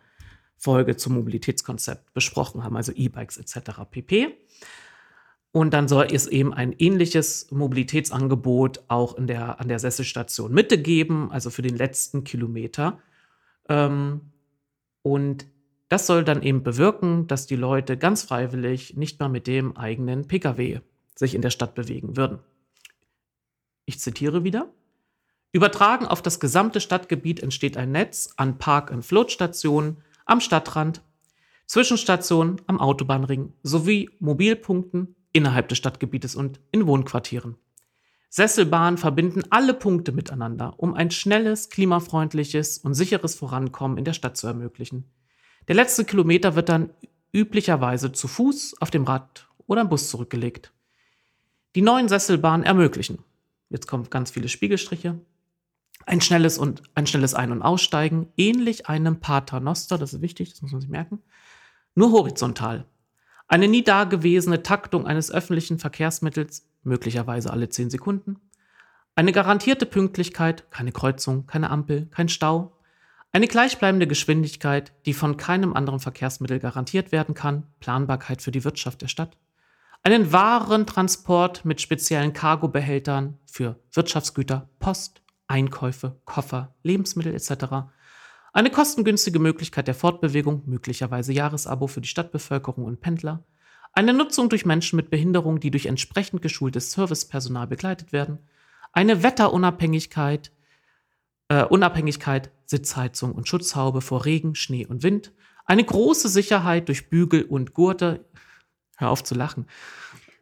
Folge 0.57 0.95
zum 0.95 1.13
Mobilitätskonzept 1.15 2.13
besprochen 2.13 2.63
haben, 2.63 2.77
also 2.77 2.91
E-Bikes 2.91 3.37
etc. 3.37 3.81
pp. 3.89 4.37
Und 5.51 5.73
dann 5.73 5.87
soll 5.87 6.07
es 6.11 6.27
eben 6.27 6.53
ein 6.53 6.73
ähnliches 6.73 7.49
Mobilitätsangebot 7.51 8.83
auch 8.89 9.15
in 9.17 9.27
der, 9.27 9.59
an 9.59 9.67
der 9.67 9.79
Sesselstation 9.79 10.53
Mitte 10.53 10.77
geben, 10.77 11.31
also 11.31 11.49
für 11.49 11.61
den 11.61 11.75
letzten 11.75 12.23
Kilometer. 12.23 12.99
Ähm, 13.69 14.21
und 15.01 15.47
das 15.89 16.07
soll 16.07 16.23
dann 16.23 16.41
eben 16.41 16.63
bewirken, 16.63 17.27
dass 17.27 17.45
die 17.45 17.55
Leute 17.55 17.97
ganz 17.97 18.23
freiwillig 18.23 18.95
nicht 18.95 19.19
mal 19.19 19.29
mit 19.29 19.47
dem 19.47 19.77
eigenen 19.77 20.27
Pkw 20.27 20.79
sich 21.15 21.35
in 21.35 21.41
der 21.41 21.51
Stadt 21.51 21.75
bewegen 21.75 22.17
würden. 22.17 22.39
Ich 23.85 23.99
zitiere 23.99 24.43
wieder. 24.43 24.73
Übertragen 25.51 26.05
auf 26.05 26.21
das 26.21 26.39
gesamte 26.39 26.81
Stadtgebiet 26.81 27.41
entsteht 27.41 27.77
ein 27.77 27.91
Netz 27.91 28.33
an 28.35 28.57
Park- 28.57 28.91
und 28.91 29.05
Floatstationen 29.05 29.97
am 30.25 30.41
Stadtrand, 30.41 31.01
Zwischenstationen 31.67 32.61
am 32.67 32.79
Autobahnring 32.79 33.53
sowie 33.63 34.09
Mobilpunkten 34.19 35.15
innerhalb 35.31 35.67
des 35.69 35.77
Stadtgebietes 35.77 36.35
und 36.35 36.59
in 36.71 36.87
Wohnquartieren. 36.87 37.57
Sesselbahnen 38.29 38.97
verbinden 38.97 39.43
alle 39.49 39.73
Punkte 39.73 40.11
miteinander, 40.11 40.73
um 40.77 40.93
ein 40.93 41.09
schnelles, 41.09 41.69
klimafreundliches 41.69 42.79
und 42.79 42.93
sicheres 42.93 43.35
Vorankommen 43.35 43.97
in 43.97 44.03
der 44.03 44.13
Stadt 44.13 44.35
zu 44.35 44.47
ermöglichen. 44.47 45.05
Der 45.67 45.75
letzte 45.75 46.05
Kilometer 46.05 46.55
wird 46.55 46.69
dann 46.69 46.89
üblicherweise 47.33 48.11
zu 48.11 48.27
Fuß, 48.27 48.75
auf 48.79 48.91
dem 48.91 49.03
Rad 49.03 49.47
oder 49.67 49.81
im 49.81 49.89
Bus 49.89 50.09
zurückgelegt. 50.09 50.71
Die 51.75 51.81
neuen 51.81 52.07
Sesselbahnen 52.07 52.65
ermöglichen, 52.65 53.19
jetzt 53.69 53.87
kommen 53.87 54.09
ganz 54.09 54.31
viele 54.31 54.47
Spiegelstriche, 54.47 55.19
ein 56.05 56.21
schnelles 56.21 56.57
und 56.57 56.83
ein 56.93 57.07
schnelles 57.07 57.33
Ein- 57.33 57.51
und 57.51 57.61
Aussteigen, 57.61 58.27
ähnlich 58.37 58.87
einem 58.87 59.19
Paternoster, 59.19 59.97
das 59.97 60.13
ist 60.13 60.21
wichtig, 60.21 60.51
das 60.51 60.61
muss 60.61 60.71
man 60.71 60.81
sich 60.81 60.89
merken, 60.89 61.19
nur 61.95 62.11
horizontal. 62.11 62.85
Eine 63.47 63.67
nie 63.67 63.83
dagewesene 63.83 64.63
Taktung 64.63 65.05
eines 65.05 65.31
öffentlichen 65.31 65.79
Verkehrsmittels, 65.79 66.67
möglicherweise 66.83 67.51
alle 67.51 67.69
zehn 67.69 67.89
Sekunden. 67.89 68.37
Eine 69.15 69.31
garantierte 69.31 69.85
Pünktlichkeit, 69.85 70.69
keine 70.71 70.91
Kreuzung, 70.91 71.47
keine 71.47 71.69
Ampel, 71.69 72.07
kein 72.07 72.27
Stau. 72.27 72.74
Eine 73.35 73.49
gleichbleibende 73.49 74.07
Geschwindigkeit, 74.07 74.93
die 75.05 75.11
von 75.11 75.35
keinem 75.35 75.73
anderen 75.73 75.99
Verkehrsmittel 75.99 76.57
garantiert 76.57 77.11
werden 77.11 77.35
kann, 77.35 77.67
Planbarkeit 77.81 78.41
für 78.41 78.51
die 78.51 78.63
Wirtschaft 78.63 79.01
der 79.01 79.09
Stadt. 79.09 79.35
einen 80.03 80.31
Warentransport 80.31 81.65
mit 81.65 81.81
speziellen 81.81 82.31
Cargobehältern 82.31 83.37
für 83.45 83.77
Wirtschaftsgüter, 83.91 84.69
Post, 84.79 85.21
Einkäufe, 85.47 86.15
Koffer, 86.23 86.75
Lebensmittel 86.83 87.35
etc., 87.35 87.89
eine 88.53 88.69
kostengünstige 88.69 89.39
Möglichkeit 89.39 89.87
der 89.89 89.95
Fortbewegung, 89.95 90.63
möglicherweise 90.65 91.33
Jahresabo 91.33 91.87
für 91.87 91.99
die 91.99 92.07
Stadtbevölkerung 92.07 92.85
und 92.85 93.01
Pendler, 93.01 93.43
eine 93.91 94.13
Nutzung 94.13 94.47
durch 94.47 94.65
Menschen 94.65 94.95
mit 94.95 95.09
Behinderung, 95.09 95.59
die 95.59 95.71
durch 95.71 95.87
entsprechend 95.87 96.41
geschultes 96.41 96.93
Servicepersonal 96.93 97.67
begleitet 97.67 98.13
werden, 98.13 98.39
eine 98.93 99.23
Wetterunabhängigkeit, 99.23 100.53
äh, 101.49 101.65
Unabhängigkeit, 101.65 102.49
Sitzheizung 102.65 103.33
und 103.33 103.47
Schutzhaube 103.47 104.01
vor 104.01 104.25
Regen, 104.25 104.55
Schnee 104.55 104.85
und 104.85 105.03
Wind, 105.03 105.33
eine 105.65 105.83
große 105.83 106.29
Sicherheit 106.29 106.87
durch 106.87 107.09
Bügel 107.09 107.43
und 107.43 107.73
Gurte. 107.73 108.25
Hör 108.97 109.09
auf 109.09 109.23
zu 109.23 109.35
lachen. 109.35 109.65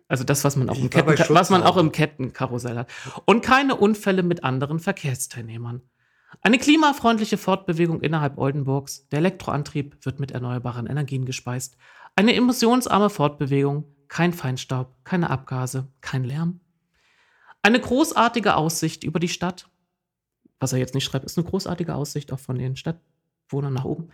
Also 0.07 0.23
das, 0.23 0.43
was 0.43 0.55
man 0.55 0.69
auch, 0.69 0.77
im, 0.77 0.89
Ketten, 0.89 1.33
was 1.33 1.49
man 1.49 1.63
auch 1.63 1.77
im 1.77 1.91
Kettenkarussell 1.91 2.77
hat. 2.77 2.91
Und 3.25 3.41
keine 3.41 3.75
Unfälle 3.75 4.21
mit 4.21 4.43
anderen 4.43 4.79
Verkehrsteilnehmern. 4.79 5.81
Eine 6.41 6.57
klimafreundliche 6.59 7.37
Fortbewegung 7.37 8.01
innerhalb 8.01 8.37
Oldenburgs. 8.37 9.07
Der 9.09 9.19
Elektroantrieb 9.19 10.05
wird 10.05 10.19
mit 10.19 10.31
erneuerbaren 10.31 10.87
Energien 10.87 11.25
gespeist. 11.25 11.77
Eine 12.15 12.35
emissionsarme 12.35 13.09
Fortbewegung. 13.09 13.85
Kein 14.07 14.33
Feinstaub, 14.33 14.93
keine 15.03 15.29
Abgase, 15.29 15.87
kein 16.01 16.23
Lärm. 16.23 16.59
Eine 17.63 17.79
großartige 17.79 18.55
Aussicht 18.55 19.03
über 19.03 19.19
die 19.19 19.29
Stadt. 19.29 19.69
Was 20.63 20.71
er 20.71 20.79
jetzt 20.79 20.95
nicht 20.95 21.03
schreibt, 21.03 21.25
ist 21.25 21.37
eine 21.37 21.45
großartige 21.45 21.93
Aussicht 21.93 22.31
auch 22.31 22.39
von 22.39 22.57
den 22.57 22.77
Stadtwohnern 22.77 23.73
nach 23.73 23.83
oben. 23.83 24.07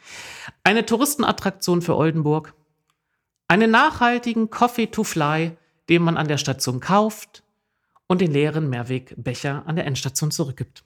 Eine 0.64 0.84
Touristenattraktion 0.84 1.84
für 1.84 1.96
Oldenburg. 1.96 2.56
Einen 3.48 3.70
nachhaltigen 3.70 4.50
Coffee 4.50 4.88
to 4.88 5.04
Fly, 5.04 5.56
den 5.90 6.02
man 6.02 6.18
an 6.18 6.28
der 6.28 6.40
Station 6.40 6.80
kauft 6.80 7.44
und 8.08 8.20
den 8.20 8.32
leeren 8.32 8.68
Mehrwegbecher 8.68 9.62
an 9.68 9.76
der 9.76 9.86
Endstation 9.86 10.32
zurückgibt. 10.32 10.84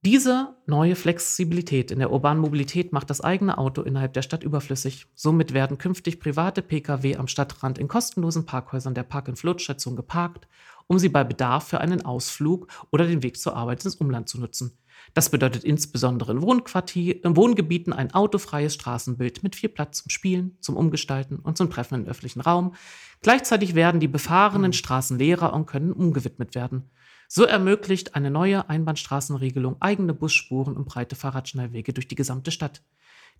Diese 0.00 0.56
neue 0.66 0.96
Flexibilität 0.96 1.90
in 1.90 1.98
der 1.98 2.10
urbanen 2.10 2.40
Mobilität 2.40 2.90
macht 2.92 3.10
das 3.10 3.20
eigene 3.20 3.58
Auto 3.58 3.82
innerhalb 3.82 4.14
der 4.14 4.22
Stadt 4.22 4.42
überflüssig. 4.42 5.08
Somit 5.14 5.52
werden 5.52 5.76
künftig 5.76 6.20
private 6.20 6.62
Pkw 6.62 7.16
am 7.16 7.28
Stadtrand 7.28 7.78
in 7.78 7.86
kostenlosen 7.86 8.46
Parkhäusern 8.46 8.94
der 8.94 9.02
Park-and-Float-Station 9.02 9.94
geparkt, 9.94 10.48
um 10.86 10.98
sie 10.98 11.08
bei 11.08 11.24
Bedarf 11.24 11.68
für 11.68 11.80
einen 11.80 12.04
Ausflug 12.04 12.68
oder 12.90 13.06
den 13.06 13.22
Weg 13.22 13.38
zur 13.38 13.56
Arbeit 13.56 13.84
ins 13.84 13.96
Umland 13.96 14.28
zu 14.28 14.40
nutzen. 14.40 14.78
Das 15.14 15.30
bedeutet 15.30 15.64
insbesondere 15.64 16.32
in, 16.32 16.42
Wohnquartier, 16.42 17.24
in 17.24 17.36
Wohngebieten 17.36 17.92
ein 17.92 18.14
autofreies 18.14 18.74
Straßenbild 18.74 19.42
mit 19.42 19.56
viel 19.56 19.68
Platz 19.68 20.02
zum 20.02 20.10
Spielen, 20.10 20.56
zum 20.60 20.76
Umgestalten 20.76 21.36
und 21.36 21.58
zum 21.58 21.70
Treffen 21.70 22.02
im 22.02 22.06
öffentlichen 22.06 22.40
Raum. 22.40 22.74
Gleichzeitig 23.20 23.74
werden 23.74 24.00
die 24.00 24.08
befahrenen 24.08 24.72
Straßen 24.72 25.18
leerer 25.18 25.52
und 25.52 25.66
können 25.66 25.92
umgewidmet 25.92 26.54
werden. 26.54 26.90
So 27.28 27.44
ermöglicht 27.44 28.14
eine 28.14 28.30
neue 28.30 28.68
Einbahnstraßenregelung 28.68 29.76
eigene 29.80 30.12
Busspuren 30.12 30.76
und 30.76 30.84
breite 30.84 31.16
Fahrradschnellwege 31.16 31.92
durch 31.92 32.08
die 32.08 32.14
gesamte 32.14 32.50
Stadt. 32.50 32.82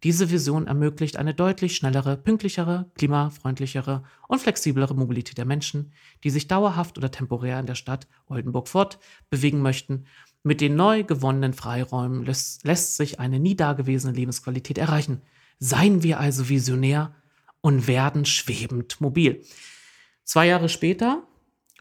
Diese 0.05 0.31
Vision 0.31 0.67
ermöglicht 0.67 1.17
eine 1.17 1.33
deutlich 1.33 1.77
schnellere, 1.77 2.17
pünktlichere, 2.17 2.91
klimafreundlichere 2.97 4.03
und 4.27 4.41
flexiblere 4.41 4.95
Mobilität 4.95 5.39
der 5.39 5.45
Menschen, 5.45 5.93
die 6.25 6.31
sich 6.31 6.49
dauerhaft 6.49 6.99
oder 6.99 7.13
temporär 7.13 7.61
in 7.61 7.67
der 7.67 7.77
Stadt 7.77 8.09
Oldenburg 8.27 8.67
fortbewegen 8.67 9.63
möchten. 9.63 10.07
Mit 10.43 10.61
den 10.61 10.75
neu 10.75 11.05
gewonnenen 11.05 11.53
Freiräumen 11.53 12.25
lässt, 12.25 12.65
lässt 12.65 12.97
sich 12.97 13.21
eine 13.21 13.39
nie 13.39 13.55
dagewesene 13.55 14.13
Lebensqualität 14.13 14.77
erreichen. 14.77 15.23
Seien 15.61 16.03
wir 16.03 16.19
also 16.19 16.49
visionär 16.49 17.15
und 17.61 17.87
werden 17.87 18.25
schwebend 18.25 19.01
mobil. 19.01 19.45
Zwei 20.25 20.49
Jahre 20.49 20.69
später 20.69 21.23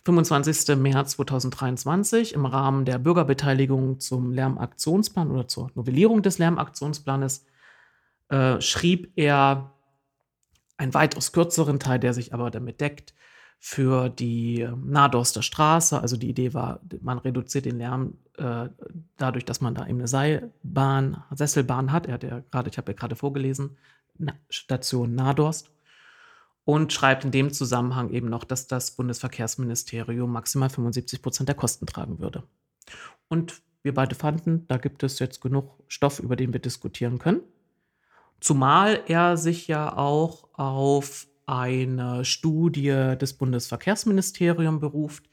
25. 0.05 0.75
März 0.77 1.11
2023 1.11 2.33
im 2.35 2.45
Rahmen 2.45 2.85
der 2.85 2.99
Bürgerbeteiligung 2.99 3.99
zum 3.99 4.31
Lärmaktionsplan 4.31 5.31
oder 5.31 5.47
zur 5.47 5.71
Novellierung 5.73 6.21
des 6.21 6.37
Lärmaktionsplanes 6.37 7.45
äh, 8.31 8.61
schrieb 8.61 9.11
er 9.15 9.73
einen 10.77 10.93
weitaus 10.93 11.31
kürzeren 11.31 11.79
Teil, 11.79 11.99
der 11.99 12.13
sich 12.13 12.33
aber 12.33 12.49
damit 12.49 12.81
deckt, 12.81 13.13
für 13.59 14.09
die 14.09 14.67
Nadorster 14.83 15.43
Straße. 15.43 16.01
Also 16.01 16.17
die 16.17 16.29
Idee 16.29 16.55
war, 16.55 16.79
man 17.01 17.19
reduziert 17.19 17.65
den 17.65 17.77
Lärm 17.77 18.17
äh, 18.37 18.69
dadurch, 19.17 19.45
dass 19.45 19.61
man 19.61 19.75
da 19.75 19.85
eben 19.85 19.99
eine 19.99 20.07
Seilbahn, 20.07 21.23
Sesselbahn 21.29 21.91
hat. 21.91 22.07
Er 22.07 22.15
hat 22.15 22.23
ja 22.23 22.39
gerade, 22.39 22.71
ich 22.71 22.77
habe 22.79 22.91
ja 22.91 22.97
gerade 22.97 23.15
vorgelesen, 23.15 23.77
Station 24.49 25.13
Nadorst 25.13 25.69
und 26.65 26.91
schreibt 26.93 27.25
in 27.25 27.31
dem 27.31 27.53
Zusammenhang 27.53 28.09
eben 28.09 28.29
noch, 28.29 28.43
dass 28.43 28.67
das 28.67 28.91
Bundesverkehrsministerium 28.91 30.31
maximal 30.31 30.69
75 30.69 31.21
Prozent 31.21 31.49
der 31.49 31.55
Kosten 31.55 31.85
tragen 31.85 32.19
würde. 32.19 32.43
Und 33.27 33.61
wir 33.83 33.93
beide 33.93 34.15
fanden, 34.15 34.65
da 34.67 34.77
gibt 34.77 35.03
es 35.03 35.19
jetzt 35.19 35.41
genug 35.41 35.83
Stoff, 35.87 36.19
über 36.19 36.35
den 36.35 36.53
wir 36.53 36.59
diskutieren 36.59 37.19
können. 37.19 37.41
Zumal 38.41 39.01
er 39.07 39.37
sich 39.37 39.67
ja 39.67 39.95
auch 39.95 40.49
auf 40.53 41.27
eine 41.45 42.25
Studie 42.25 43.15
des 43.19 43.33
Bundesverkehrsministeriums 43.33 44.81
beruft. 44.81 45.29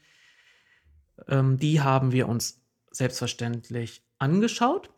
Ähm, 1.27 1.57
die 1.57 1.81
haben 1.81 2.13
wir 2.13 2.29
uns 2.29 2.61
selbstverständlich 2.91 4.03
angeschaut. 4.17 4.89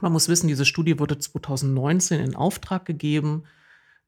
Man 0.00 0.12
muss 0.12 0.28
wissen, 0.28 0.48
diese 0.48 0.66
Studie 0.66 0.98
wurde 0.98 1.18
2019 1.18 2.20
in 2.20 2.36
Auftrag 2.36 2.84
gegeben 2.84 3.44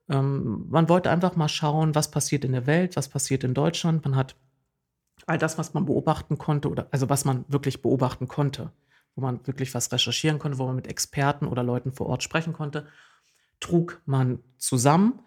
ähm, 0.08 0.66
man 0.68 0.88
wollte 0.88 1.10
einfach 1.10 1.36
mal 1.36 1.48
schauen, 1.48 1.94
was 1.94 2.10
passiert 2.10 2.44
in 2.44 2.52
der 2.52 2.66
Welt, 2.66 2.96
was 2.96 3.08
passiert 3.08 3.44
in 3.44 3.54
Deutschland. 3.54 4.04
Man 4.04 4.16
hat 4.16 4.36
all 5.26 5.38
das, 5.38 5.58
was 5.58 5.74
man 5.74 5.86
beobachten 5.86 6.38
konnte, 6.38 6.68
oder 6.68 6.88
also 6.90 7.08
was 7.08 7.24
man 7.24 7.44
wirklich 7.48 7.82
beobachten 7.82 8.28
konnte, 8.28 8.72
wo 9.14 9.22
man 9.22 9.46
wirklich 9.46 9.74
was 9.74 9.92
recherchieren 9.92 10.38
konnte, 10.38 10.58
wo 10.58 10.66
man 10.66 10.76
mit 10.76 10.88
Experten 10.88 11.46
oder 11.46 11.62
Leuten 11.62 11.92
vor 11.92 12.08
Ort 12.08 12.22
sprechen 12.22 12.52
konnte, 12.52 12.86
trug 13.62 14.02
man 14.04 14.40
zusammen. 14.58 15.20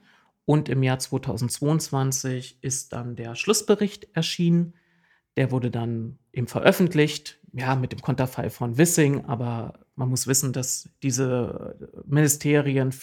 Und 0.45 0.69
im 0.69 0.83
Jahr 0.83 0.99
2022 0.99 2.59
ist 2.61 2.93
dann 2.93 3.15
der 3.15 3.35
Schlussbericht 3.35 4.15
erschienen. 4.15 4.75
Der 5.37 5.51
wurde 5.51 5.71
dann 5.71 6.19
eben 6.31 6.47
veröffentlicht, 6.47 7.39
ja, 7.51 7.75
mit 7.75 7.91
dem 7.91 8.01
Konterfei 8.01 8.49
von 8.49 8.77
Wissing, 8.77 9.25
aber 9.25 9.79
man 9.95 10.09
muss 10.09 10.27
wissen, 10.27 10.53
dass 10.53 10.89
diese 11.01 11.75
Ministerien 12.05 12.93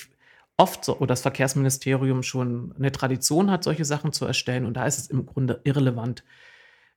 oft 0.56 0.84
so, 0.84 0.96
oder 0.98 1.08
das 1.08 1.22
Verkehrsministerium 1.22 2.22
schon 2.22 2.74
eine 2.76 2.92
Tradition 2.92 3.50
hat, 3.50 3.64
solche 3.64 3.84
Sachen 3.84 4.12
zu 4.12 4.24
erstellen. 4.24 4.66
Und 4.66 4.76
da 4.76 4.86
ist 4.86 4.98
es 4.98 5.06
im 5.08 5.26
Grunde 5.26 5.60
irrelevant, 5.64 6.24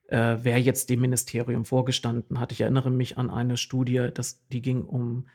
äh, 0.08 0.36
wer 0.42 0.60
jetzt 0.60 0.90
dem 0.90 1.00
Ministerium 1.00 1.64
vorgestanden 1.64 2.38
hat. 2.38 2.52
Ich 2.52 2.60
erinnere 2.60 2.90
mich 2.90 3.18
an 3.18 3.30
eine 3.30 3.56
Studie, 3.56 4.10
das, 4.14 4.46
die 4.48 4.62
ging 4.62 4.84
um 4.84 5.26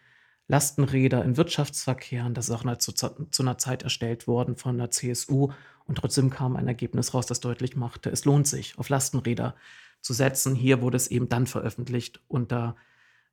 Lastenräder 0.51 1.23
in 1.23 1.37
Wirtschaftsverkehren. 1.37 2.33
Das 2.33 2.49
ist 2.49 2.51
auch 2.51 2.77
zu, 2.77 2.91
zu 2.91 3.41
einer 3.41 3.57
Zeit 3.57 3.83
erstellt 3.83 4.27
worden 4.27 4.57
von 4.57 4.77
der 4.77 4.91
CSU. 4.91 5.51
Und 5.85 5.97
trotzdem 5.97 6.29
kam 6.29 6.57
ein 6.57 6.67
Ergebnis 6.67 7.13
raus, 7.13 7.25
das 7.25 7.39
deutlich 7.39 7.77
machte, 7.77 8.09
es 8.09 8.25
lohnt 8.25 8.47
sich, 8.47 8.77
auf 8.77 8.89
Lastenräder 8.89 9.55
zu 10.01 10.11
setzen. 10.11 10.53
Hier 10.53 10.81
wurde 10.81 10.97
es 10.97 11.07
eben 11.07 11.29
dann 11.29 11.47
veröffentlicht 11.47 12.19
unter 12.27 12.75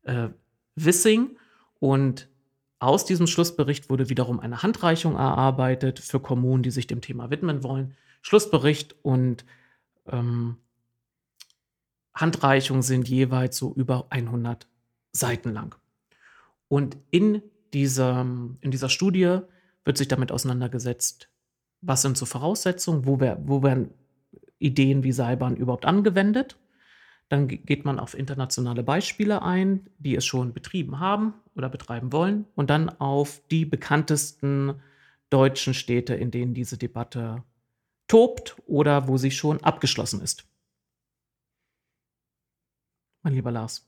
äh, 0.03 0.29
Wissing. 0.77 1.37
Und 1.81 2.29
aus 2.79 3.05
diesem 3.05 3.27
Schlussbericht 3.27 3.91
wurde 3.91 4.09
wiederum 4.09 4.39
eine 4.39 4.63
Handreichung 4.63 5.17
erarbeitet 5.17 5.99
für 5.99 6.21
Kommunen, 6.21 6.63
die 6.63 6.71
sich 6.71 6.87
dem 6.87 7.01
Thema 7.01 7.31
widmen 7.31 7.65
wollen. 7.65 7.97
Schlussbericht 8.23 8.95
und 9.03 9.45
ähm, 10.07 10.57
Handreichung 12.15 12.83
sind 12.83 13.09
jeweils 13.09 13.57
so 13.57 13.75
über 13.75 14.07
100 14.11 14.69
Seiten 15.11 15.53
lang. 15.53 15.75
Und 16.69 16.97
in 17.11 17.43
dieser, 17.73 18.21
in 18.61 18.71
dieser 18.71 18.89
Studie 18.89 19.41
wird 19.85 19.99
sich 19.99 20.09
damit 20.09 20.33
auseinandergesetzt, 20.33 21.31
was 21.81 22.03
sind 22.03 22.17
so 22.17 22.27
Voraussetzungen, 22.27 23.07
wo, 23.07 23.21
wär, 23.21 23.39
wo 23.47 23.63
werden 23.63 23.91
Ideen 24.59 25.03
wie 25.05 25.13
Seilbahn 25.13 25.57
überhaupt 25.57 25.87
angewendet 25.87 26.59
dann 27.29 27.47
geht 27.49 27.85
man 27.85 27.99
auf 27.99 28.17
internationale 28.17 28.83
Beispiele 28.83 29.43
ein, 29.43 29.91
die 29.99 30.17
es 30.17 30.25
schon 30.25 30.55
betrieben 30.55 30.99
haben 30.99 31.35
oder 31.55 31.69
betreiben 31.69 32.13
wollen. 32.13 32.47
Und 32.55 32.71
dann 32.71 32.89
auf 32.89 33.43
die 33.51 33.67
bekanntesten 33.67 34.81
deutschen 35.29 35.75
Städte, 35.75 36.15
in 36.15 36.31
denen 36.31 36.55
diese 36.55 36.79
Debatte 36.79 37.45
tobt 38.07 38.57
oder 38.67 39.09
wo 39.09 39.19
sie 39.19 39.31
schon 39.31 39.63
abgeschlossen 39.63 40.23
ist. 40.23 40.47
Mein 43.23 43.35
lieber 43.35 43.51
Lars. 43.51 43.87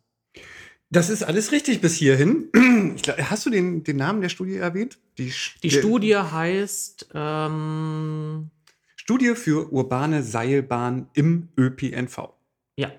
Das 0.90 1.08
ist 1.08 1.22
alles 1.22 1.52
richtig 1.52 1.80
bis 1.80 1.94
hierhin. 1.94 2.48
Glaub, 3.02 3.16
hast 3.18 3.46
du 3.46 3.50
den, 3.50 3.84
den 3.84 3.96
Namen 3.96 4.20
der 4.20 4.28
Studie 4.28 4.56
erwähnt? 4.56 4.98
Die, 5.18 5.32
die 5.62 5.70
Studie 5.70 6.16
heißt 6.16 7.10
ähm, 7.14 8.50
Studie 8.96 9.34
für 9.36 9.72
urbane 9.72 10.22
Seilbahn 10.22 11.08
im 11.14 11.48
ÖPNV. 11.56 12.30
Ja. 12.76 12.90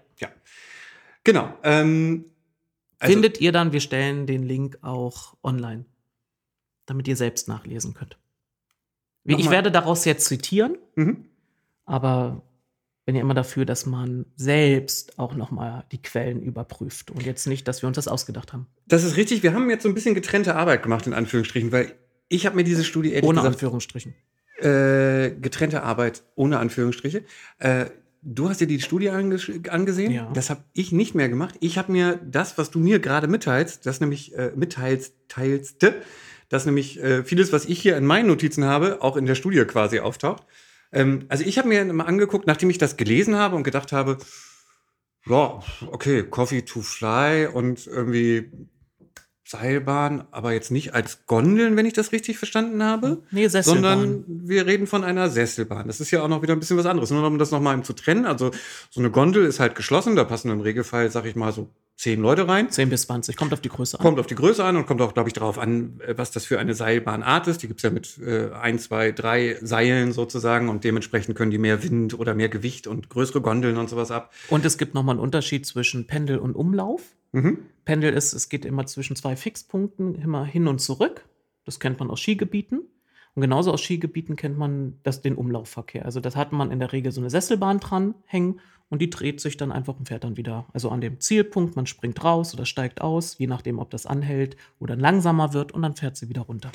Genau. 1.23 1.53
Ähm, 1.63 2.25
also, 2.99 3.13
Findet 3.13 3.39
ihr 3.41 3.51
dann, 3.51 3.73
wir 3.73 3.79
stellen 3.79 4.25
den 4.25 4.43
Link 4.43 4.77
auch 4.81 5.35
online, 5.43 5.85
damit 6.85 7.07
ihr 7.07 7.15
selbst 7.15 7.47
nachlesen 7.47 7.93
könnt. 7.93 8.17
Ich 9.23 9.49
werde 9.51 9.71
daraus 9.71 10.05
jetzt 10.05 10.25
zitieren, 10.25 10.77
Mhm. 10.95 11.25
aber 11.85 12.41
bin 13.05 13.15
ja 13.15 13.21
immer 13.21 13.33
dafür, 13.33 13.65
dass 13.65 13.85
man 13.85 14.25
selbst 14.35 15.17
auch 15.17 15.35
noch 15.35 15.51
mal 15.51 15.85
die 15.91 16.01
Quellen 16.01 16.41
überprüft 16.41 17.11
und 17.11 17.23
jetzt 17.25 17.47
nicht, 17.47 17.67
dass 17.67 17.81
wir 17.81 17.87
uns 17.87 17.95
das 17.95 18.07
ausgedacht 18.07 18.53
haben. 18.53 18.67
Das 18.87 19.03
ist 19.03 19.17
richtig. 19.17 19.43
Wir 19.43 19.53
haben 19.53 19.69
jetzt 19.69 19.83
so 19.83 19.89
ein 19.89 19.95
bisschen 19.95 20.15
getrennte 20.15 20.55
Arbeit 20.55 20.83
gemacht, 20.83 21.07
in 21.07 21.13
Anführungsstrichen, 21.13 21.71
weil 21.71 21.93
ich 22.29 22.45
habe 22.45 22.55
mir 22.55 22.63
diese 22.63 22.83
Studie 22.83 23.11
ehrlich 23.11 23.27
Ohne 23.27 23.39
gesagt 23.39 23.55
Anführungsstrichen. 23.55 24.13
äh, 24.59 25.31
getrennte 25.31 25.83
Arbeit 25.83 26.23
ohne 26.35 26.59
Anführungsstriche. 26.59 27.23
Äh, 27.57 27.85
du 28.21 28.49
hast 28.49 28.61
dir 28.61 28.67
die 28.67 28.79
Studie 28.79 29.09
anges 29.09 29.49
angesehen. 29.69 30.11
Ja. 30.11 30.29
Das 30.33 30.49
habe 30.51 30.63
ich 30.73 30.91
nicht 30.91 31.15
mehr 31.15 31.27
gemacht. 31.27 31.55
Ich 31.59 31.77
habe 31.79 31.91
mir 31.91 32.19
das, 32.23 32.57
was 32.57 32.69
du 32.69 32.79
mir 32.79 32.99
gerade 32.99 33.27
mitteilst, 33.27 33.85
das 33.85 33.99
nämlich 33.99 34.35
äh, 34.37 34.51
mitteilst, 34.55 35.15
teilste, 35.27 35.95
dass 36.49 36.65
nämlich 36.67 37.01
äh, 37.01 37.23
vieles, 37.23 37.51
was 37.51 37.65
ich 37.65 37.81
hier 37.81 37.97
in 37.97 38.05
meinen 38.05 38.27
Notizen 38.27 38.63
habe, 38.65 39.01
auch 39.01 39.17
in 39.17 39.25
der 39.25 39.35
Studie 39.35 39.63
quasi 39.65 39.99
auftaucht. 39.99 40.43
Ähm, 40.91 41.25
also 41.29 41.43
ich 41.43 41.57
habe 41.57 41.67
mir 41.67 41.85
mal 41.85 42.05
angeguckt, 42.05 42.47
nachdem 42.47 42.69
ich 42.69 42.77
das 42.77 42.97
gelesen 42.97 43.35
habe 43.35 43.55
und 43.55 43.63
gedacht 43.63 43.91
habe, 43.91 44.17
ja, 45.27 45.59
okay, 45.87 46.23
Coffee 46.23 46.63
to 46.63 46.81
Fly 46.81 47.47
und 47.47 47.85
irgendwie 47.87 48.51
Seilbahn, 49.51 50.27
aber 50.31 50.53
jetzt 50.53 50.71
nicht 50.71 50.93
als 50.93 51.25
Gondeln, 51.25 51.75
wenn 51.75 51.85
ich 51.85 51.93
das 51.93 52.11
richtig 52.13 52.37
verstanden 52.37 52.81
habe 52.81 53.21
Nee, 53.31 53.47
Sesselbahn. 53.47 53.99
sondern 53.99 54.23
wir 54.47 54.65
reden 54.65 54.87
von 54.87 55.03
einer 55.03 55.29
Sesselbahn. 55.29 55.87
Das 55.87 55.99
ist 55.99 56.09
ja 56.11 56.23
auch 56.23 56.29
noch 56.29 56.41
wieder 56.41 56.53
ein 56.53 56.59
bisschen 56.59 56.77
was 56.77 56.85
anderes. 56.85 57.11
Nur 57.11 57.25
um 57.27 57.37
das 57.37 57.51
nochmal 57.51 57.81
zu 57.83 57.91
trennen. 57.93 58.25
Also 58.25 58.51
so 58.89 59.01
eine 59.01 59.11
Gondel 59.11 59.45
ist 59.45 59.59
halt 59.59 59.75
geschlossen, 59.75 60.15
da 60.15 60.23
passen 60.23 60.49
im 60.51 60.61
Regelfall, 60.61 61.11
sag 61.11 61.25
ich 61.25 61.35
mal, 61.35 61.51
so 61.51 61.69
zehn 62.01 62.19
Leute 62.19 62.47
rein. 62.47 62.71
10 62.71 62.89
bis 62.89 63.03
20, 63.03 63.37
kommt 63.37 63.53
auf 63.53 63.61
die 63.61 63.69
Größe 63.69 63.99
an. 63.99 64.03
Kommt 64.03 64.19
auf 64.19 64.25
die 64.25 64.33
Größe 64.33 64.63
an 64.63 64.75
und 64.75 64.87
kommt 64.87 65.01
auch, 65.01 65.13
glaube 65.13 65.29
ich, 65.29 65.33
darauf 65.33 65.59
an, 65.59 65.99
äh, 65.99 66.17
was 66.17 66.31
das 66.31 66.45
für 66.45 66.57
eine 66.57 66.73
Seilbahnart 66.73 67.47
ist. 67.47 67.61
Die 67.61 67.67
gibt's 67.67 67.83
ja 67.83 67.91
mit 67.91 68.17
äh, 68.17 68.49
ein, 68.53 68.79
zwei, 68.79 69.11
drei 69.11 69.57
Seilen 69.61 70.11
sozusagen 70.11 70.67
und 70.69 70.83
dementsprechend 70.83 71.37
können 71.37 71.51
die 71.51 71.59
mehr 71.59 71.83
Wind 71.83 72.17
oder 72.17 72.33
mehr 72.33 72.49
Gewicht 72.49 72.87
und 72.87 73.09
größere 73.09 73.41
Gondeln 73.41 73.77
und 73.77 73.87
sowas 73.87 74.09
ab. 74.09 74.33
Und 74.49 74.65
es 74.65 74.79
gibt 74.79 74.95
nochmal 74.95 75.13
einen 75.13 75.23
Unterschied 75.23 75.67
zwischen 75.67 76.07
Pendel 76.07 76.39
und 76.39 76.55
Umlauf. 76.55 77.03
Mhm. 77.33 77.59
Pendel 77.85 78.13
ist, 78.13 78.33
es 78.33 78.49
geht 78.49 78.65
immer 78.65 78.87
zwischen 78.87 79.15
zwei 79.15 79.35
Fixpunkten, 79.35 80.15
immer 80.15 80.43
hin 80.43 80.67
und 80.67 80.81
zurück. 80.81 81.23
Das 81.65 81.79
kennt 81.79 81.99
man 81.99 82.09
aus 82.09 82.19
Skigebieten. 82.19 82.81
Und 83.35 83.41
genauso 83.43 83.71
aus 83.71 83.81
Skigebieten 83.81 84.35
kennt 84.35 84.57
man 84.57 84.97
das, 85.03 85.21
den 85.21 85.35
Umlaufverkehr. 85.35 86.03
Also 86.03 86.19
das 86.19 86.35
hat 86.35 86.51
man 86.51 86.71
in 86.71 86.79
der 86.79 86.93
Regel 86.93 87.11
so 87.11 87.21
eine 87.21 87.29
Sesselbahn 87.29 87.79
dran 87.79 88.15
hängen 88.25 88.59
und 88.91 88.99
die 89.01 89.09
dreht 89.09 89.39
sich 89.41 89.57
dann 89.57 89.71
einfach 89.71 89.97
und 89.97 90.07
fährt 90.07 90.25
dann 90.25 90.37
wieder. 90.37 90.65
Also 90.73 90.89
an 90.89 91.01
dem 91.01 91.19
Zielpunkt, 91.19 91.75
man 91.75 91.87
springt 91.87 92.23
raus 92.23 92.53
oder 92.53 92.65
steigt 92.65 93.01
aus, 93.01 93.37
je 93.39 93.47
nachdem, 93.47 93.79
ob 93.79 93.89
das 93.89 94.05
anhält 94.05 94.57
oder 94.79 94.95
langsamer 94.95 95.53
wird 95.53 95.71
und 95.71 95.81
dann 95.81 95.95
fährt 95.95 96.17
sie 96.17 96.29
wieder 96.29 96.41
runter. 96.41 96.71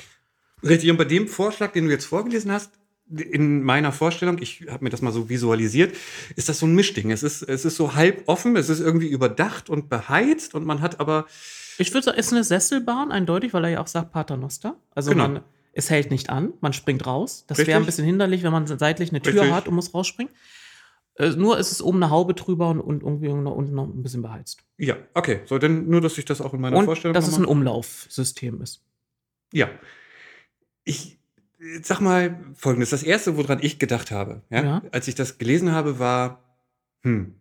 Richtig, 0.63 0.89
und 0.89 0.97
bei 0.97 1.05
dem 1.05 1.27
Vorschlag, 1.27 1.71
den 1.71 1.85
du 1.85 1.91
jetzt 1.91 2.05
vorgelesen 2.05 2.51
hast, 2.51 2.71
in 3.09 3.63
meiner 3.63 3.91
Vorstellung, 3.91 4.39
ich 4.41 4.65
habe 4.67 4.83
mir 4.83 4.89
das 4.89 5.01
mal 5.01 5.13
so 5.13 5.29
visualisiert, 5.29 5.95
ist 6.35 6.49
das 6.49 6.59
so 6.59 6.65
ein 6.65 6.73
Mischding. 6.73 7.11
Es 7.11 7.21
ist, 7.23 7.43
es 7.43 7.63
ist 7.63 7.77
so 7.77 7.93
halb 7.95 8.23
offen, 8.25 8.57
es 8.57 8.67
ist 8.67 8.79
irgendwie 8.81 9.07
überdacht 9.07 9.69
und 9.69 9.87
beheizt 9.87 10.55
und 10.55 10.65
man 10.65 10.81
hat 10.81 10.99
aber 10.99 11.25
Ich 11.77 11.93
würde 11.93 12.05
sagen, 12.05 12.17
es 12.19 12.25
ist 12.27 12.33
eine 12.33 12.43
Sesselbahn, 12.43 13.11
eindeutig, 13.11 13.53
weil 13.53 13.63
er 13.65 13.69
ja 13.69 13.79
auch 13.81 13.87
sagt 13.87 14.11
Paternoster. 14.11 14.75
Also 14.93 15.11
Genau. 15.11 15.27
man, 15.29 15.41
es 15.71 15.91
hält 15.91 16.09
nicht 16.09 16.29
an, 16.31 16.53
man 16.59 16.73
springt 16.73 17.05
raus. 17.05 17.45
Das 17.47 17.59
wäre 17.59 17.79
ein 17.79 17.85
bisschen 17.85 18.03
hinderlich, 18.03 18.41
wenn 18.41 18.51
man 18.51 18.65
seitlich 18.65 19.11
eine 19.11 19.21
Tür 19.21 19.43
Richtig. 19.43 19.51
hat 19.51 19.67
und 19.67 19.75
muss 19.75 19.93
rausspringen. 19.93 20.33
Äh, 21.17 21.31
nur 21.31 21.57
ist 21.57 21.71
es 21.71 21.81
oben 21.81 22.01
eine 22.01 22.11
Haube 22.11 22.33
drüber 22.33 22.69
und, 22.69 22.79
und 22.79 23.03
irgendwie 23.03 23.33
noch 23.33 23.55
unten 23.55 23.73
noch 23.73 23.85
ein 23.85 24.03
bisschen 24.03 24.21
beheizt. 24.21 24.63
Ja, 24.77 24.97
okay. 25.13 25.41
So, 25.45 25.57
denn 25.57 25.89
nur, 25.89 26.01
dass 26.01 26.17
ich 26.17 26.25
das 26.25 26.41
auch 26.41 26.53
in 26.53 26.61
meiner 26.61 26.77
und 26.77 26.85
Vorstellung 26.85 27.13
dass 27.13 27.27
es 27.27 27.37
ein 27.37 27.45
Umlaufsystem 27.45 28.61
ist. 28.61 28.83
Ja. 29.51 29.69
Ich 30.83 31.17
sag 31.81 32.01
mal 32.01 32.39
folgendes: 32.55 32.91
Das 32.91 33.03
erste, 33.03 33.35
woran 33.37 33.59
ich 33.61 33.79
gedacht 33.79 34.11
habe, 34.11 34.43
ja, 34.49 34.63
Ja. 34.63 34.81
als 34.91 35.07
ich 35.07 35.15
das 35.15 35.37
gelesen 35.37 35.71
habe, 35.71 35.97
war, 35.99 36.43
hm, 37.01 37.35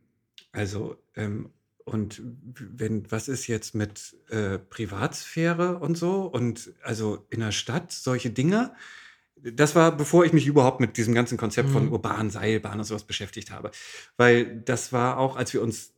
also, 0.52 0.96
ähm, 1.14 1.50
und 1.84 2.20
wenn, 2.22 3.10
was 3.12 3.28
ist 3.28 3.46
jetzt 3.46 3.74
mit 3.74 4.16
äh, 4.30 4.58
Privatsphäre 4.58 5.78
und 5.78 5.96
so? 5.96 6.22
Und 6.22 6.72
also 6.82 7.26
in 7.30 7.40
der 7.40 7.52
Stadt 7.52 7.92
solche 7.92 8.30
Dinge. 8.30 8.74
Das 9.42 9.74
war, 9.74 9.96
bevor 9.96 10.24
ich 10.24 10.32
mich 10.32 10.46
überhaupt 10.46 10.80
mit 10.80 10.96
diesem 10.96 11.14
ganzen 11.14 11.36
Konzept 11.38 11.70
von 11.70 11.86
Mhm. 11.86 11.92
urbanen 11.92 12.30
Seilbahn 12.30 12.78
und 12.78 12.84
sowas 12.84 13.04
beschäftigt 13.04 13.50
habe. 13.50 13.70
Weil 14.16 14.60
das 14.64 14.92
war 14.92 15.18
auch, 15.18 15.36
als 15.36 15.52
wir 15.52 15.62
uns 15.62 15.92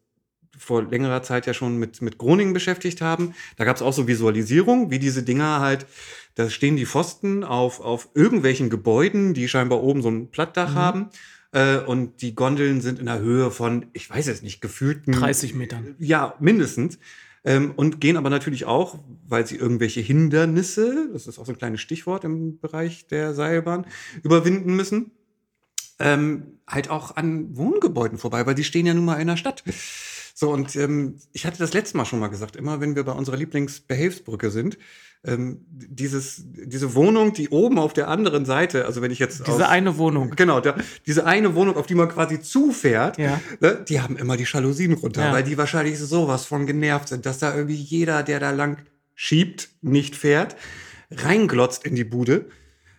vor 0.57 0.83
längerer 0.83 1.23
Zeit 1.23 1.47
ja 1.47 1.55
schon 1.55 1.79
mit, 1.79 2.03
mit 2.03 2.19
Groningen 2.19 2.53
beschäftigt 2.53 3.01
haben. 3.01 3.35
Da 3.57 3.65
gab 3.65 3.77
es 3.77 3.83
auch 3.83 3.93
so 3.93 4.09
Visualisierung, 4.09 4.91
wie 4.91 4.99
diese 4.99 5.23
Dinger 5.23 5.61
halt, 5.61 5.87
da 6.35 6.51
stehen 6.51 6.77
die 6.77 6.87
Pfosten 6.87 7.45
auf, 7.45 7.81
auf 7.81 8.09
irgendwelchen 8.15 8.69
Gebäuden, 8.69 9.35
die 9.35 9.49
scheinbar 9.49 9.83
oben 9.83 10.03
so 10.03 10.11
ein 10.11 10.31
Plattdach 10.31 10.71
Mhm. 10.73 10.75
haben. 10.77 11.07
Äh, 11.53 11.79
und 11.79 12.21
die 12.23 12.35
Gondeln 12.35 12.81
sind 12.81 12.99
in 12.99 13.07
der 13.07 13.21
Höhe 13.21 13.51
von, 13.53 13.87
ich 13.93 14.11
weiß 14.11 14.27
es 14.27 14.43
nicht, 14.43 14.61
gefühlten 14.61 15.13
30 15.13 15.55
Metern. 15.55 15.95
Ja, 15.99 16.35
mindestens. 16.41 16.99
Ähm, 17.45 17.73
und 17.77 18.01
gehen 18.01 18.17
aber 18.17 18.31
natürlich 18.31 18.65
auch, 18.65 18.99
weil 19.27 19.47
sie 19.47 19.57
irgendwelche 19.57 20.01
Hindernisse, 20.01 21.11
das 21.13 21.27
ist 21.27 21.39
auch 21.39 21.47
so 21.47 21.53
ein 21.53 21.59
kleines 21.59 21.81
Stichwort 21.81 22.25
im 22.25 22.59
Bereich 22.59 23.07
der 23.07 23.35
Seilbahn, 23.35 23.87
überwinden 24.23 24.75
müssen. 24.75 25.13
Ähm, 26.01 26.59
halt 26.67 26.91
auch 26.91 27.17
an 27.17 27.57
Wohngebäuden 27.57 28.19
vorbei, 28.19 28.47
weil 28.47 28.55
die 28.55 28.65
stehen 28.65 28.87
ja 28.87 28.95
nun 28.95 29.05
mal 29.05 29.21
in 29.21 29.27
der 29.27 29.37
Stadt. 29.37 29.65
So, 30.41 30.51
und 30.53 30.77
ähm, 30.77 31.17
ich 31.33 31.47
hatte 31.47 31.59
das 31.59 31.73
letzte 31.73 31.97
Mal 31.97 32.05
schon 32.05 32.21
mal 32.21 32.29
gesagt, 32.29 32.55
immer 32.55 32.81
wenn 32.81 32.95
wir 32.95 33.03
bei 33.03 33.11
unserer 33.11 33.37
Lieblingsbehelfsbrücke 33.37 34.53
sind, 34.53 34.79
ähm, 35.25 35.67
dieses, 35.69 36.45
diese 36.47 36.95
Wohnung, 36.95 37.33
die 37.33 37.49
oben 37.49 37.77
auf 37.81 37.93
der 37.93 38.07
anderen 38.07 38.45
Seite, 38.45 38.85
also 38.85 39.03
wenn 39.03 39.11
ich 39.11 39.19
jetzt 39.19 39.41
Diese 39.49 39.65
aus- 39.65 39.69
eine 39.69 39.99
Wohnung. 39.99 40.31
Genau, 40.37 40.61
da, 40.61 40.77
diese 41.09 41.27
eine 41.27 41.57
Wohnung, 41.57 41.75
auf 41.77 41.87
die 41.87 41.97
man 41.97 42.09
quasi 42.09 42.41
zufährt, 42.41 43.19
Ja. 43.19 43.41
ne, 43.59 43.85
die 43.89 44.01
haben 44.01 44.17
immer 44.17 44.37
die 44.37 44.45
Jalousien 44.45 44.93
runter, 44.93 45.25
Ja. 45.25 45.33
weil 45.33 45.43
die 45.43 45.59
wahrscheinlich 45.59 45.99
sowas 45.99 46.45
von 46.45 46.67
genervt 46.67 47.09
sind, 47.09 47.27
dass 47.27 47.41
da 47.41 47.53
irgendwie 47.57 47.75
jeder, 47.75 48.23
der 48.23 48.39
da 48.39 48.53
lang 48.53 48.77
schiebt, 49.17 49.71
nicht 49.83 50.15
fährt, 50.15 50.55
reinglotzt 51.11 51.85
in 51.85 51.97
die 51.97 52.05
Bude. 52.05 52.47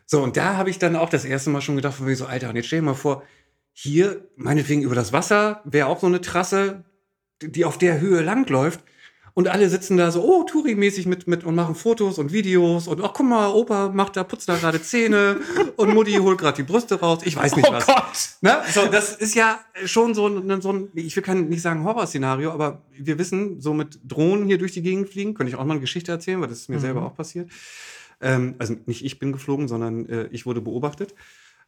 So, 0.05 0.21
und 0.21 0.35
da 0.35 0.57
habe 0.57 0.69
ich 0.71 0.77
dann 0.77 0.97
auch 0.97 1.09
das 1.09 1.23
erste 1.23 1.51
Mal 1.51 1.61
schon 1.61 1.77
gedacht, 1.77 1.95
von 1.95 2.05
mir 2.05 2.17
so, 2.17 2.25
Alter, 2.25 2.49
und 2.49 2.57
jetzt 2.57 2.65
stell 2.67 2.79
dir 2.79 2.85
mal 2.85 2.95
vor, 2.95 3.23
hier, 3.71 4.27
meinetwegen 4.35 4.81
über 4.81 4.95
das 4.95 5.13
Wasser, 5.13 5.61
wäre 5.63 5.87
auch 5.87 6.01
so 6.01 6.07
eine 6.07 6.19
Trasse, 6.19 6.83
die 7.41 7.65
auf 7.65 7.77
der 7.77 7.99
Höhe 7.99 8.21
langläuft. 8.21 8.81
Und 9.35 9.47
alle 9.47 9.69
sitzen 9.69 9.95
da 9.95 10.11
so, 10.11 10.21
oh, 10.23 10.43
Touri-mäßig 10.43 11.05
mit, 11.07 11.27
mit 11.27 11.45
und 11.45 11.55
machen 11.55 11.73
Fotos 11.75 12.17
und 12.17 12.33
Videos 12.33 12.87
und 12.89 12.99
ach, 13.01 13.13
guck 13.13 13.25
mal, 13.27 13.47
Opa 13.53 13.87
macht 13.89 14.17
da, 14.17 14.25
putzt 14.25 14.49
da 14.49 14.57
gerade 14.57 14.81
Zähne 14.81 15.37
und 15.77 15.93
Mutti 15.93 16.13
holt 16.15 16.39
gerade 16.39 16.57
die 16.57 16.63
Brüste 16.63 16.99
raus. 16.99 17.19
Ich 17.23 17.37
weiß 17.37 17.55
nicht 17.55 17.69
Oh 17.69 17.71
was. 17.71 17.85
Gott! 17.85 18.29
Ne? 18.41 18.61
So, 18.73 18.87
das 18.87 19.15
ist 19.15 19.35
ja 19.35 19.59
schon 19.85 20.13
so 20.13 20.27
ein, 20.27 20.61
so 20.61 20.73
ein, 20.73 20.89
ich 20.95 21.15
will 21.15 21.23
kann 21.23 21.47
nicht 21.47 21.61
sagen 21.61 21.85
Horrorszenario, 21.85 22.51
aber 22.51 22.81
wir 22.91 23.17
wissen, 23.17 23.61
so 23.61 23.73
mit 23.73 23.99
Drohnen 24.03 24.45
hier 24.45 24.57
durch 24.57 24.73
die 24.73 24.81
Gegend 24.81 25.07
fliegen, 25.09 25.35
könnte 25.35 25.51
ich 25.51 25.55
auch 25.55 25.63
mal 25.63 25.73
eine 25.73 25.81
Geschichte 25.81 26.11
erzählen, 26.11 26.41
weil 26.41 26.49
das 26.49 26.61
ist 26.61 26.69
mir 26.69 26.77
Mhm. 26.77 26.81
selber 26.81 27.05
auch 27.05 27.15
passiert. 27.15 27.49
Ähm, 28.19 28.55
also 28.57 28.75
nicht 28.87 29.05
ich 29.05 29.19
bin 29.19 29.31
geflogen, 29.31 29.69
sondern 29.69 30.09
äh, 30.09 30.27
ich 30.31 30.45
wurde 30.47 30.59
beobachtet. 30.59 31.13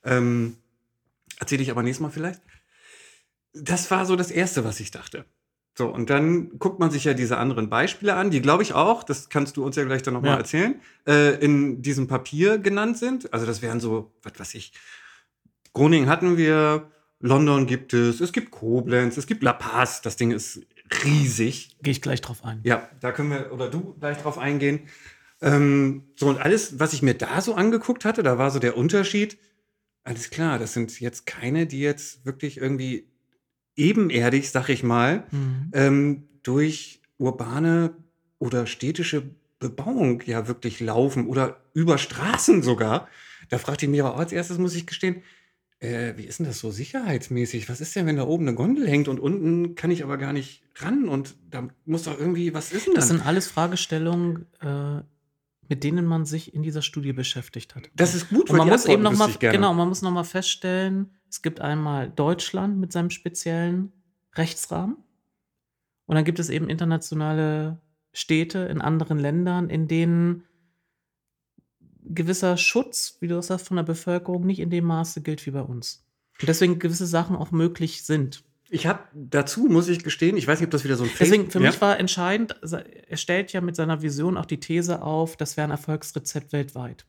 Ähm, 0.03 0.57
Erzähle 1.39 1.61
ich 1.63 1.71
aber 1.71 1.83
nächstes 1.83 2.01
Mal 2.01 2.09
vielleicht. 2.09 2.41
Das 3.53 3.89
war 3.91 4.05
so 4.05 4.15
das 4.17 4.31
Erste, 4.31 4.65
was 4.65 4.79
ich 4.81 4.91
dachte. 4.91 5.25
So, 5.73 5.87
und 5.87 6.09
dann 6.09 6.59
guckt 6.59 6.79
man 6.79 6.91
sich 6.91 7.05
ja 7.05 7.13
diese 7.13 7.37
anderen 7.37 7.69
Beispiele 7.69 8.15
an, 8.15 8.29
die 8.29 8.41
glaube 8.41 8.61
ich 8.63 8.73
auch, 8.73 9.03
das 9.03 9.29
kannst 9.29 9.55
du 9.55 9.63
uns 9.65 9.77
ja 9.77 9.85
gleich 9.85 10.03
dann 10.03 10.13
nochmal 10.13 10.31
Ja. 10.31 10.37
erzählen, 10.37 10.81
äh, 11.07 11.35
in 11.43 11.81
diesem 11.81 12.07
Papier 12.07 12.57
genannt 12.57 12.97
sind. 12.97 13.33
Also 13.33 13.45
das 13.45 13.61
wären 13.61 13.79
so, 13.79 14.11
was 14.21 14.33
weiß 14.37 14.55
ich, 14.55 14.73
Groningen 15.73 16.09
hatten 16.09 16.35
wir, 16.37 16.91
London 17.21 17.67
gibt 17.67 17.93
es, 17.93 18.19
es 18.19 18.33
gibt 18.33 18.51
Koblenz, 18.51 19.15
es 19.15 19.27
gibt 19.27 19.43
La 19.43 19.53
Paz, 19.53 20.01
das 20.01 20.17
Ding 20.17 20.31
ist 20.31 20.61
riesig. 21.05 21.77
Gehe 21.81 21.91
ich 21.91 22.01
gleich 22.01 22.19
drauf 22.19 22.43
ein. 22.43 22.59
Ja, 22.63 22.89
da 22.99 23.13
können 23.13 23.29
wir, 23.29 23.53
oder 23.53 23.69
du 23.69 23.93
gleich 23.99 24.17
drauf 24.17 24.37
eingehen. 24.37 24.81
Ähm, 25.41 26.03
so, 26.17 26.27
und 26.27 26.39
alles, 26.39 26.79
was 26.79 26.93
ich 26.93 27.01
mir 27.01 27.13
da 27.13 27.39
so 27.41 27.55
angeguckt 27.55 28.03
hatte, 28.05 28.23
da 28.23 28.37
war 28.37 28.51
so 28.51 28.59
der 28.59 28.75
Unterschied, 28.75 29.37
alles 30.03 30.29
klar, 30.31 30.59
das 30.59 30.73
sind 30.73 30.99
jetzt 30.99 31.25
keine, 31.25 31.65
die 31.67 31.79
jetzt 31.79 32.25
wirklich 32.25 32.57
irgendwie 32.57 33.10
ebenerdig, 33.81 34.49
sag 34.51 34.69
ich 34.69 34.83
mal, 34.83 35.25
Mhm. 35.31 35.69
ähm, 35.73 36.23
durch 36.43 37.01
urbane 37.17 37.91
oder 38.39 38.65
städtische 38.67 39.23
Bebauung 39.59 40.21
ja 40.25 40.47
wirklich 40.47 40.79
laufen 40.79 41.27
oder 41.27 41.57
über 41.73 41.97
Straßen 41.97 42.63
sogar. 42.63 43.07
Da 43.49 43.57
fragte 43.57 43.85
ich 43.85 43.91
mich 43.91 44.01
aber 44.01 44.15
auch 44.15 44.19
als 44.19 44.31
erstes, 44.31 44.57
muss 44.57 44.75
ich 44.75 44.87
gestehen, 44.87 45.21
äh, 45.79 46.13
wie 46.17 46.23
ist 46.25 46.39
denn 46.39 46.45
das 46.47 46.59
so 46.59 46.71
sicherheitsmäßig? 46.71 47.69
Was 47.69 47.81
ist 47.81 47.95
denn, 47.95 48.05
wenn 48.07 48.17
da 48.17 48.23
oben 48.23 48.47
eine 48.47 48.55
Gondel 48.55 48.87
hängt 48.87 49.07
und 49.07 49.19
unten 49.19 49.75
kann 49.75 49.91
ich 49.91 50.03
aber 50.03 50.17
gar 50.17 50.33
nicht 50.33 50.63
ran 50.77 51.07
und 51.09 51.35
da 51.49 51.67
muss 51.85 52.03
doch 52.03 52.17
irgendwie, 52.19 52.53
was 52.53 52.71
ist 52.71 52.87
denn 52.87 52.93
Das 52.95 53.07
dann? 53.07 53.17
sind 53.17 53.25
alles 53.27 53.47
Fragestellungen, 53.47 54.45
äh, 54.61 55.01
mit 55.71 55.85
denen 55.85 56.05
man 56.05 56.25
sich 56.25 56.53
in 56.53 56.63
dieser 56.63 56.81
Studie 56.81 57.13
beschäftigt 57.13 57.75
hat. 57.75 57.89
Das 57.95 58.13
ist 58.13 58.27
gut, 58.27 58.49
Und 58.49 58.57
man 58.57 58.67
muss 58.67 58.85
eben 58.87 59.03
noch 59.03 59.15
mal, 59.15 59.31
genau, 59.39 59.73
man 59.73 59.87
muss 59.87 60.01
noch 60.01 60.11
mal 60.11 60.25
feststellen, 60.25 61.11
es 61.29 61.41
gibt 61.41 61.61
einmal 61.61 62.09
Deutschland 62.09 62.77
mit 62.77 62.91
seinem 62.91 63.09
speziellen 63.09 63.93
Rechtsrahmen 64.35 64.97
und 66.07 66.15
dann 66.15 66.25
gibt 66.25 66.39
es 66.39 66.49
eben 66.49 66.69
internationale 66.69 67.79
Städte 68.11 68.59
in 68.59 68.81
anderen 68.81 69.17
Ländern, 69.17 69.69
in 69.69 69.87
denen 69.87 70.43
gewisser 72.01 72.57
Schutz, 72.57 73.15
wie 73.21 73.29
du 73.29 73.35
das 73.35 73.47
sagst, 73.47 73.69
von 73.69 73.77
der 73.77 73.83
Bevölkerung 73.83 74.45
nicht 74.45 74.59
in 74.59 74.71
dem 74.71 74.83
Maße 74.83 75.21
gilt 75.21 75.45
wie 75.45 75.51
bei 75.51 75.61
uns. 75.61 76.05
Und 76.41 76.49
deswegen 76.49 76.79
gewisse 76.79 77.07
Sachen 77.07 77.37
auch 77.37 77.51
möglich 77.51 78.03
sind. 78.03 78.43
Ich 78.73 78.87
habe 78.87 79.01
dazu, 79.13 79.65
muss 79.65 79.89
ich 79.89 80.01
gestehen, 80.01 80.37
ich 80.37 80.47
weiß 80.47 80.59
nicht, 80.61 80.67
ob 80.67 80.71
das 80.71 80.85
wieder 80.85 80.95
so 80.95 81.03
ein 81.03 81.09
Fake 81.09 81.19
Deswegen, 81.27 81.51
für 81.51 81.59
ja? 81.59 81.67
mich 81.69 81.81
war 81.81 81.99
entscheidend, 81.99 82.55
er 82.63 83.17
stellt 83.17 83.51
ja 83.51 83.59
mit 83.59 83.75
seiner 83.75 84.01
Vision 84.01 84.37
auch 84.37 84.45
die 84.45 84.61
These 84.61 85.01
auf, 85.01 85.35
das 85.35 85.57
wäre 85.57 85.65
ein 85.67 85.71
Erfolgsrezept 85.71 86.53
weltweit. 86.53 87.05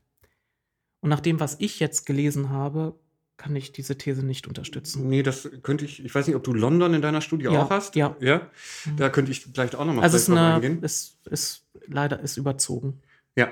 Und 1.00 1.10
nach 1.10 1.20
dem, 1.20 1.38
was 1.38 1.56
ich 1.60 1.78
jetzt 1.78 2.04
gelesen 2.04 2.50
habe, 2.50 2.98
kann 3.36 3.54
ich 3.54 3.70
diese 3.70 3.96
These 3.96 4.24
nicht 4.26 4.48
unterstützen. 4.48 5.08
Nee, 5.08 5.22
das 5.22 5.48
könnte 5.62 5.84
ich, 5.84 6.04
ich 6.04 6.12
weiß 6.12 6.26
nicht, 6.26 6.34
ob 6.34 6.42
du 6.42 6.52
London 6.52 6.94
in 6.94 7.02
deiner 7.02 7.20
Studie 7.20 7.44
Ja, 7.44 7.62
auch 7.62 7.70
hast. 7.70 7.94
ja. 7.94 8.16
Ja, 8.20 8.50
da 8.96 9.08
könnte 9.08 9.30
ich 9.30 9.42
vielleicht 9.42 9.76
auch 9.76 9.84
nochmal 9.84 10.02
Also 10.02 10.16
es 10.16 10.22
ist, 10.24 10.28
drauf 10.30 10.38
eine, 10.38 10.54
eingehen. 10.54 10.82
ist, 10.82 11.18
ist 11.28 11.64
leider 11.86 12.18
ist 12.20 12.38
überzogen. 12.38 13.00
Ja. 13.36 13.50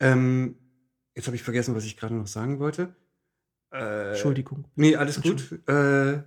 Ähm, 0.00 0.56
jetzt 1.14 1.26
habe 1.26 1.36
ich 1.36 1.42
vergessen, 1.42 1.74
was 1.74 1.84
ich 1.84 1.98
gerade 1.98 2.14
noch 2.14 2.26
sagen 2.26 2.58
wollte. 2.60 2.96
Äh, 3.72 4.10
Entschuldigung. 4.12 4.64
Nee, 4.74 4.96
alles 4.96 5.20
gut. 5.20 5.52
Äh, 5.66 6.22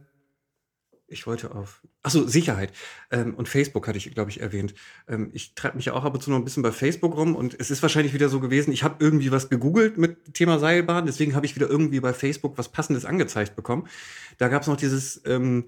ich 1.09 1.27
wollte 1.27 1.53
auf. 1.55 1.81
Achso, 2.03 2.27
Sicherheit. 2.27 2.71
Ähm, 3.11 3.33
und 3.35 3.49
Facebook 3.49 3.87
hatte 3.87 3.97
ich, 3.97 4.13
glaube 4.13 4.29
ich, 4.29 4.41
erwähnt. 4.41 4.73
Ähm, 5.07 5.29
ich 5.33 5.55
treibe 5.55 5.77
mich 5.77 5.85
ja 5.85 5.93
auch 5.93 6.05
ab 6.05 6.13
und 6.13 6.21
zu 6.21 6.29
noch 6.29 6.37
ein 6.37 6.45
bisschen 6.45 6.63
bei 6.63 6.71
Facebook 6.71 7.15
rum 7.15 7.35
und 7.35 7.59
es 7.59 7.71
ist 7.71 7.81
wahrscheinlich 7.81 8.13
wieder 8.13 8.29
so 8.29 8.39
gewesen, 8.39 8.71
ich 8.71 8.83
habe 8.83 9.03
irgendwie 9.03 9.31
was 9.31 9.49
gegoogelt 9.49 9.97
mit 9.97 10.33
Thema 10.33 10.59
Seilbahn, 10.59 11.05
deswegen 11.05 11.35
habe 11.35 11.45
ich 11.45 11.55
wieder 11.55 11.69
irgendwie 11.69 11.99
bei 11.99 12.13
Facebook 12.13 12.57
was 12.57 12.69
Passendes 12.69 13.05
angezeigt 13.05 13.55
bekommen. 13.55 13.87
Da 14.37 14.47
gab 14.47 14.61
es 14.61 14.67
noch 14.67 14.77
dieses, 14.77 15.21
ähm, 15.25 15.65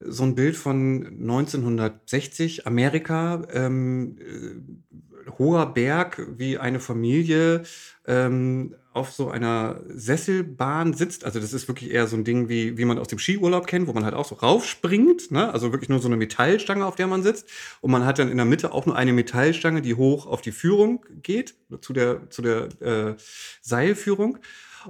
so 0.00 0.24
ein 0.24 0.34
Bild 0.34 0.56
von 0.56 1.06
1960, 1.06 2.66
Amerika, 2.66 3.46
ähm, 3.52 4.18
äh, 4.18 5.30
hoher 5.38 5.72
Berg, 5.72 6.26
wie 6.36 6.58
eine 6.58 6.80
Familie 6.80 7.62
ähm, 8.06 8.74
auf 8.94 9.10
so 9.10 9.28
einer 9.28 9.80
Sesselbahn 9.88 10.94
sitzt. 10.94 11.24
Also 11.24 11.40
das 11.40 11.52
ist 11.52 11.66
wirklich 11.66 11.90
eher 11.90 12.06
so 12.06 12.16
ein 12.16 12.22
Ding, 12.22 12.48
wie, 12.48 12.78
wie 12.78 12.84
man 12.84 12.98
aus 12.98 13.08
dem 13.08 13.18
Skiurlaub 13.18 13.66
kennt, 13.66 13.88
wo 13.88 13.92
man 13.92 14.04
halt 14.04 14.14
auch 14.14 14.24
so 14.24 14.36
raufspringt. 14.36 15.32
Ne? 15.32 15.52
Also 15.52 15.72
wirklich 15.72 15.88
nur 15.88 15.98
so 15.98 16.06
eine 16.06 16.16
Metallstange, 16.16 16.86
auf 16.86 16.94
der 16.94 17.08
man 17.08 17.24
sitzt. 17.24 17.48
Und 17.80 17.90
man 17.90 18.06
hat 18.06 18.20
dann 18.20 18.30
in 18.30 18.36
der 18.36 18.46
Mitte 18.46 18.72
auch 18.72 18.86
nur 18.86 18.94
eine 18.94 19.12
Metallstange, 19.12 19.82
die 19.82 19.96
hoch 19.96 20.26
auf 20.26 20.42
die 20.42 20.52
Führung 20.52 21.04
geht, 21.22 21.54
zu 21.80 21.92
der, 21.92 22.30
zu 22.30 22.40
der 22.40 22.68
äh, 22.80 23.14
Seilführung. 23.60 24.38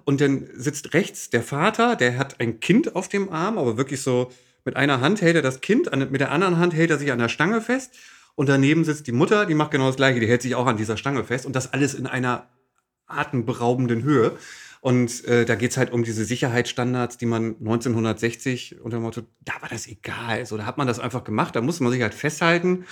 Und 0.05 0.21
dann 0.21 0.49
sitzt 0.55 0.93
rechts 0.93 1.31
der 1.31 1.43
Vater, 1.43 1.97
der 1.97 2.19
hat 2.19 2.41
ein 2.41 2.61
Kind 2.61 2.95
auf 2.95 3.09
dem 3.09 3.31
Arm, 3.31 3.57
aber 3.57 3.79
wirklich 3.79 4.03
so 4.03 4.31
mit 4.67 4.77
einer 4.77 5.01
Hand 5.01 5.23
hält 5.23 5.37
er 5.37 5.43
das 5.43 5.63
Kind, 5.63 5.91
mit 6.11 6.21
der 6.21 6.31
anderen 6.31 6.59
Hand 6.59 6.75
hält 6.75 6.91
er 6.91 6.99
sich 6.99 7.11
an 7.11 7.19
der 7.19 7.29
Stange 7.31 7.63
fest. 7.63 7.95
Und 8.35 8.49
daneben 8.49 8.85
sitzt 8.85 9.07
die 9.07 9.13
Mutter, 9.13 9.47
die 9.47 9.55
macht 9.55 9.71
genau 9.71 9.87
das 9.87 9.97
Gleiche, 9.97 10.21
die 10.21 10.27
hält 10.27 10.43
sich 10.43 10.57
auch 10.57 10.67
an 10.67 10.77
dieser 10.77 10.97
Stange 10.97 11.25
fest. 11.25 11.47
Und 11.47 11.55
das 11.57 11.73
alles 11.73 11.95
in 11.95 12.07
einer 12.07 12.49
atemberaubenden 13.17 14.03
Höhe. 14.03 14.37
Und 14.81 15.25
äh, 15.25 15.47
da 15.47 15.55
geht's 15.55 15.79
halt 15.79 15.93
um 15.93 16.05
diese 16.05 16.27
Sicherheitsstandards, 16.27 17.17
die 17.17 17.25
man 17.25 17.57
1960 17.59 18.83
unter 18.83 18.99
dem 18.99 19.05
Motto, 19.05 19.23
da 19.41 19.55
war 19.61 19.71
das 19.71 19.87
egal. 19.87 20.45
So, 20.45 20.59
da 20.59 20.67
hat 20.67 20.77
man 20.77 20.87
das 20.87 21.01
einfach 21.01 21.25
gemacht, 21.25 21.57
da 21.57 21.63
musste 21.63 21.83
man 21.83 21.93
sich 21.93 22.03
halt 22.03 22.13
festhalten. 22.13 22.85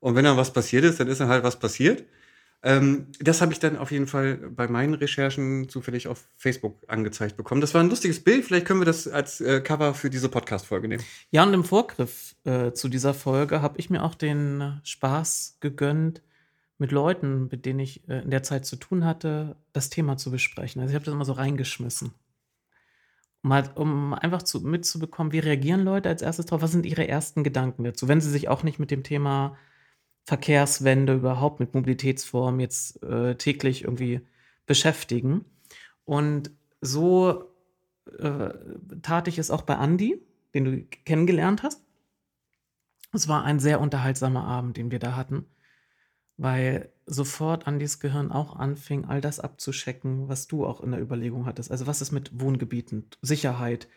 Und 0.00 0.14
wenn 0.14 0.24
dann 0.24 0.38
was 0.38 0.52
passiert 0.54 0.84
ist, 0.84 1.00
dann 1.00 1.08
ist 1.08 1.20
dann 1.20 1.28
halt 1.28 1.44
was 1.44 1.58
passiert. 1.58 2.04
Ähm, 2.64 3.08
das 3.20 3.42
habe 3.42 3.52
ich 3.52 3.58
dann 3.58 3.76
auf 3.76 3.90
jeden 3.90 4.06
Fall 4.06 4.36
bei 4.36 4.68
meinen 4.68 4.94
Recherchen 4.94 5.68
zufällig 5.68 6.08
auf 6.08 6.24
Facebook 6.34 6.78
angezeigt 6.88 7.36
bekommen. 7.36 7.60
Das 7.60 7.74
war 7.74 7.82
ein 7.82 7.90
lustiges 7.90 8.24
Bild. 8.24 8.46
Vielleicht 8.46 8.64
können 8.64 8.80
wir 8.80 8.86
das 8.86 9.06
als 9.06 9.42
äh, 9.42 9.60
Cover 9.60 9.92
für 9.92 10.08
diese 10.08 10.30
Podcast-Folge 10.30 10.88
nehmen. 10.88 11.04
Ja, 11.30 11.42
und 11.42 11.52
im 11.52 11.62
Vorgriff 11.62 12.34
äh, 12.44 12.72
zu 12.72 12.88
dieser 12.88 13.12
Folge 13.12 13.60
habe 13.60 13.78
ich 13.78 13.90
mir 13.90 14.02
auch 14.02 14.14
den 14.14 14.80
Spaß 14.82 15.58
gegönnt, 15.60 16.22
mit 16.78 16.92
Leuten, 16.92 17.48
mit 17.50 17.66
denen 17.66 17.80
ich 17.80 18.08
äh, 18.08 18.22
in 18.22 18.30
der 18.30 18.42
Zeit 18.42 18.66
zu 18.66 18.76
tun 18.76 19.04
hatte, 19.04 19.56
das 19.72 19.90
Thema 19.90 20.16
zu 20.16 20.30
besprechen. 20.30 20.80
Also 20.80 20.90
ich 20.90 20.94
habe 20.94 21.04
das 21.04 21.14
immer 21.14 21.24
so 21.24 21.32
reingeschmissen. 21.32 22.12
Um, 23.42 23.52
halt, 23.52 23.76
um 23.76 24.14
einfach 24.14 24.42
zu, 24.42 24.62
mitzubekommen, 24.62 25.32
wie 25.32 25.38
reagieren 25.38 25.84
Leute 25.84 26.08
als 26.08 26.22
erstes 26.22 26.46
drauf, 26.46 26.62
was 26.62 26.72
sind 26.72 26.86
ihre 26.86 27.06
ersten 27.06 27.44
Gedanken 27.44 27.84
dazu, 27.84 28.08
wenn 28.08 28.20
sie 28.20 28.30
sich 28.30 28.48
auch 28.48 28.62
nicht 28.62 28.78
mit 28.78 28.90
dem 28.90 29.02
Thema 29.02 29.56
Verkehrswende, 30.24 31.14
überhaupt 31.14 31.60
mit 31.60 31.74
Mobilitätsformen 31.74 32.58
jetzt 32.60 33.02
äh, 33.02 33.36
täglich 33.36 33.84
irgendwie 33.84 34.22
beschäftigen. 34.64 35.44
Und 36.06 36.50
so 36.80 37.44
äh, 38.18 38.50
tat 39.02 39.28
ich 39.28 39.38
es 39.38 39.50
auch 39.50 39.62
bei 39.62 39.74
Andy, 39.74 40.20
den 40.54 40.64
du 40.64 40.82
kennengelernt 41.04 41.62
hast. 41.62 41.82
Es 43.12 43.28
war 43.28 43.44
ein 43.44 43.60
sehr 43.60 43.80
unterhaltsamer 43.80 44.44
Abend, 44.44 44.76
den 44.76 44.90
wir 44.90 44.98
da 44.98 45.14
hatten, 45.14 45.46
weil 46.36 46.90
sofort 47.06 47.66
Andys 47.66 48.00
Gehirn 48.00 48.32
auch 48.32 48.56
anfing, 48.56 49.04
all 49.04 49.20
das 49.20 49.40
abzuschecken, 49.40 50.28
was 50.28 50.46
du 50.46 50.66
auch 50.66 50.80
in 50.80 50.90
der 50.90 51.00
Überlegung 51.00 51.46
hattest. 51.46 51.70
Also 51.70 51.86
was 51.86 52.00
ist 52.00 52.12
mit 52.12 52.40
Wohngebieten, 52.40 53.06
Sicherheit, 53.22 53.88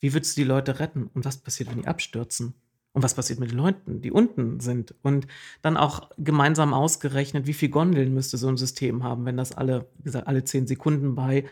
wie 0.00 0.12
würdest 0.12 0.36
du 0.36 0.42
die 0.42 0.48
Leute 0.48 0.78
retten 0.78 1.08
und 1.14 1.24
was 1.24 1.38
passiert, 1.38 1.70
wenn 1.70 1.80
die 1.80 1.88
abstürzen? 1.88 2.54
Und 2.92 3.02
was 3.02 3.14
passiert 3.14 3.38
mit 3.38 3.50
den 3.50 3.58
Leuten, 3.58 4.00
die 4.00 4.10
unten 4.10 4.58
sind? 4.58 4.94
Und 5.02 5.26
dann 5.60 5.76
auch 5.76 6.10
gemeinsam 6.16 6.72
ausgerechnet, 6.72 7.46
wie 7.46 7.52
viel 7.52 7.68
Gondeln 7.68 8.14
müsste 8.14 8.38
so 8.38 8.48
ein 8.48 8.56
System 8.56 9.04
haben, 9.04 9.26
wenn 9.26 9.36
das 9.36 9.52
alle, 9.52 9.86
wie 9.98 10.04
gesagt, 10.04 10.26
alle 10.26 10.44
zehn 10.44 10.66
Sekunden 10.66 11.14
bei 11.14 11.44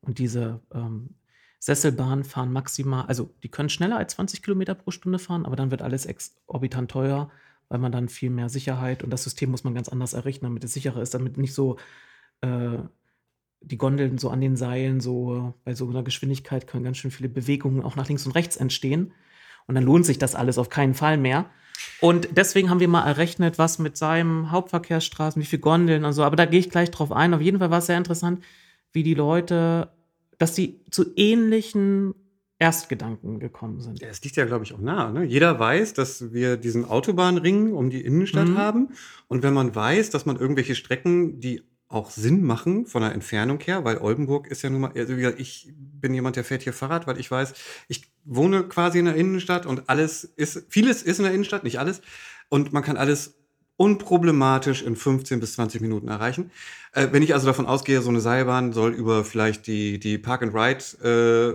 und 0.00 0.18
diese 0.18 0.60
ähm, 0.72 1.16
Sesselbahnen 1.58 2.24
fahren 2.24 2.52
maximal, 2.52 3.06
also 3.06 3.34
die 3.42 3.48
können 3.48 3.68
schneller 3.68 3.96
als 3.96 4.14
20 4.14 4.42
Kilometer 4.42 4.74
pro 4.74 4.90
Stunde 4.90 5.18
fahren, 5.18 5.44
aber 5.44 5.56
dann 5.56 5.70
wird 5.70 5.82
alles 5.82 6.06
exorbitant 6.06 6.90
teuer, 6.90 7.30
weil 7.72 7.78
man 7.78 7.90
dann 7.90 8.10
viel 8.10 8.28
mehr 8.28 8.50
Sicherheit 8.50 9.02
und 9.02 9.08
das 9.08 9.24
System 9.24 9.50
muss 9.50 9.64
man 9.64 9.74
ganz 9.74 9.88
anders 9.88 10.12
errichten, 10.12 10.44
damit 10.44 10.62
es 10.62 10.74
sicherer 10.74 11.00
ist, 11.00 11.14
damit 11.14 11.38
nicht 11.38 11.54
so 11.54 11.78
äh, 12.42 12.76
die 13.62 13.78
Gondeln 13.78 14.18
so 14.18 14.28
an 14.28 14.42
den 14.42 14.56
Seilen, 14.56 15.00
so 15.00 15.54
bei 15.64 15.74
so 15.74 15.88
einer 15.88 16.02
Geschwindigkeit 16.02 16.66
können 16.66 16.84
ganz 16.84 16.98
schön 16.98 17.10
viele 17.10 17.30
Bewegungen 17.30 17.82
auch 17.82 17.96
nach 17.96 18.08
links 18.08 18.26
und 18.26 18.32
rechts 18.32 18.58
entstehen. 18.58 19.14
Und 19.66 19.74
dann 19.74 19.84
lohnt 19.84 20.04
sich 20.04 20.18
das 20.18 20.34
alles 20.34 20.58
auf 20.58 20.68
keinen 20.68 20.92
Fall 20.92 21.16
mehr. 21.16 21.46
Und 22.02 22.28
deswegen 22.36 22.68
haben 22.68 22.80
wir 22.80 22.88
mal 22.88 23.06
errechnet, 23.06 23.56
was 23.56 23.78
mit 23.78 23.96
seinem 23.96 24.50
Hauptverkehrsstraßen, 24.50 25.40
wie 25.40 25.46
viele 25.46 25.62
Gondeln 25.62 26.04
und 26.04 26.12
so. 26.12 26.24
Aber 26.24 26.36
da 26.36 26.44
gehe 26.44 26.60
ich 26.60 26.68
gleich 26.68 26.90
drauf 26.90 27.10
ein. 27.10 27.32
Auf 27.32 27.40
jeden 27.40 27.58
Fall 27.58 27.70
war 27.70 27.78
es 27.78 27.86
sehr 27.86 27.96
interessant, 27.96 28.44
wie 28.92 29.02
die 29.02 29.14
Leute, 29.14 29.88
dass 30.36 30.52
die 30.52 30.84
zu 30.90 31.06
ähnlichen 31.16 32.14
Erstgedanken 32.62 33.40
gekommen 33.40 33.80
sind. 33.80 34.00
Ja, 34.00 34.06
es 34.06 34.22
liegt 34.22 34.36
ja, 34.36 34.44
glaube 34.44 34.62
ich, 34.64 34.72
auch 34.72 34.78
nahe. 34.78 35.12
Ne? 35.12 35.24
Jeder 35.24 35.58
weiß, 35.58 35.94
dass 35.94 36.32
wir 36.32 36.56
diesen 36.56 36.84
Autobahnring 36.84 37.72
um 37.72 37.90
die 37.90 38.00
Innenstadt 38.00 38.46
Mhm. 38.46 38.56
haben. 38.56 38.88
Und 39.26 39.42
wenn 39.42 39.52
man 39.52 39.74
weiß, 39.74 40.10
dass 40.10 40.26
man 40.26 40.36
irgendwelche 40.36 40.76
Strecken, 40.76 41.40
die 41.40 41.62
auch 41.88 42.10
Sinn 42.10 42.44
machen 42.44 42.86
von 42.86 43.02
der 43.02 43.14
Entfernung 43.14 43.58
her, 43.58 43.84
weil 43.84 43.98
Oldenburg 43.98 44.46
ist 44.46 44.62
ja 44.62 44.70
nun 44.70 44.82
mal, 44.82 44.92
also 44.94 45.16
wie 45.16 45.26
ich 45.38 45.72
bin 45.76 46.14
jemand, 46.14 46.36
der 46.36 46.44
fährt 46.44 46.62
hier 46.62 46.72
Fahrrad, 46.72 47.08
weil 47.08 47.18
ich 47.18 47.28
weiß, 47.28 47.52
ich 47.88 48.04
wohne 48.24 48.62
quasi 48.62 49.00
in 49.00 49.06
der 49.06 49.16
Innenstadt 49.16 49.66
und 49.66 49.88
alles 49.88 50.22
ist, 50.22 50.64
vieles 50.68 51.02
ist 51.02 51.18
in 51.18 51.24
der 51.24 51.34
Innenstadt, 51.34 51.64
nicht 51.64 51.80
alles. 51.80 52.00
Und 52.48 52.72
man 52.72 52.84
kann 52.84 52.96
alles 52.96 53.34
unproblematisch 53.76 54.82
in 54.82 54.94
15 54.94 55.40
bis 55.40 55.54
20 55.54 55.80
Minuten 55.80 56.06
erreichen. 56.06 56.52
Äh, 56.92 57.08
wenn 57.10 57.24
ich 57.24 57.34
also 57.34 57.46
davon 57.48 57.66
ausgehe, 57.66 58.00
so 58.02 58.10
eine 58.10 58.20
Seilbahn 58.20 58.72
soll 58.72 58.92
über 58.92 59.24
vielleicht 59.24 59.66
die, 59.66 59.98
die 59.98 60.18
Park-and-Ride 60.18 60.84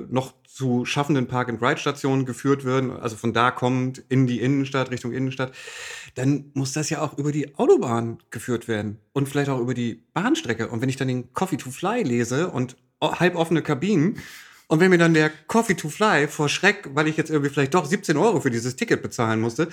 äh, 0.10 0.13
noch 0.13 0.34
zu 0.58 0.86
schaffenden 0.86 1.28
Park-and-Ride-Stationen 1.28 2.26
geführt 2.26 2.65
werden, 2.65 2.89
also 2.89 3.15
von 3.15 3.32
da 3.32 3.52
kommend 3.52 4.04
in 4.10 4.26
die 4.26 4.41
Innenstadt, 4.41 4.89
Richtung 4.89 5.13
Innenstadt, 5.13 5.52
dann 6.15 6.50
muss 6.56 6.74
das 6.74 6.89
ja 6.89 7.00
auch 7.02 7.15
über 7.20 7.32
die 7.32 7.56
Autobahn 7.58 8.17
geführt 8.32 8.67
werden 8.67 8.98
und 9.13 9.30
vielleicht 9.30 9.52
auch 9.52 9.60
über 9.60 9.76
die 9.76 10.04
Bahnstrecke. 10.15 10.67
Und 10.70 10.82
wenn 10.82 10.89
ich 10.89 10.96
dann 10.96 11.10
den 11.10 11.32
Coffee 11.34 11.58
to 11.58 11.70
Fly 11.70 12.02
lese 12.02 12.50
und 12.50 12.76
halboffene 13.00 13.62
Kabinen 13.62 14.17
und 14.65 14.80
wenn 14.80 14.89
mir 14.89 14.98
dann 14.98 15.13
der 15.13 15.30
Coffee 15.46 15.76
to 15.76 15.89
Fly 15.89 16.28
vor 16.28 16.50
Schreck, 16.50 16.89
weil 16.96 17.08
ich 17.08 17.17
jetzt 17.17 17.30
irgendwie 17.30 17.52
vielleicht 17.52 17.76
doch 17.76 17.86
17 17.86 18.17
Euro 18.17 18.41
für 18.41 18.50
dieses 18.50 18.76
Ticket 18.76 19.04
bezahlen 19.04 19.39
musste, 19.39 19.70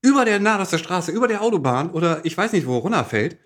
über 0.00 0.24
der 0.24 0.40
Nahe 0.40 0.64
Straße, 0.64 1.12
über 1.12 1.28
der 1.28 1.42
Autobahn 1.42 1.90
oder 1.90 2.24
ich 2.24 2.38
weiß 2.38 2.54
nicht 2.54 2.66
wo 2.66 2.78
runterfällt, 2.78 3.36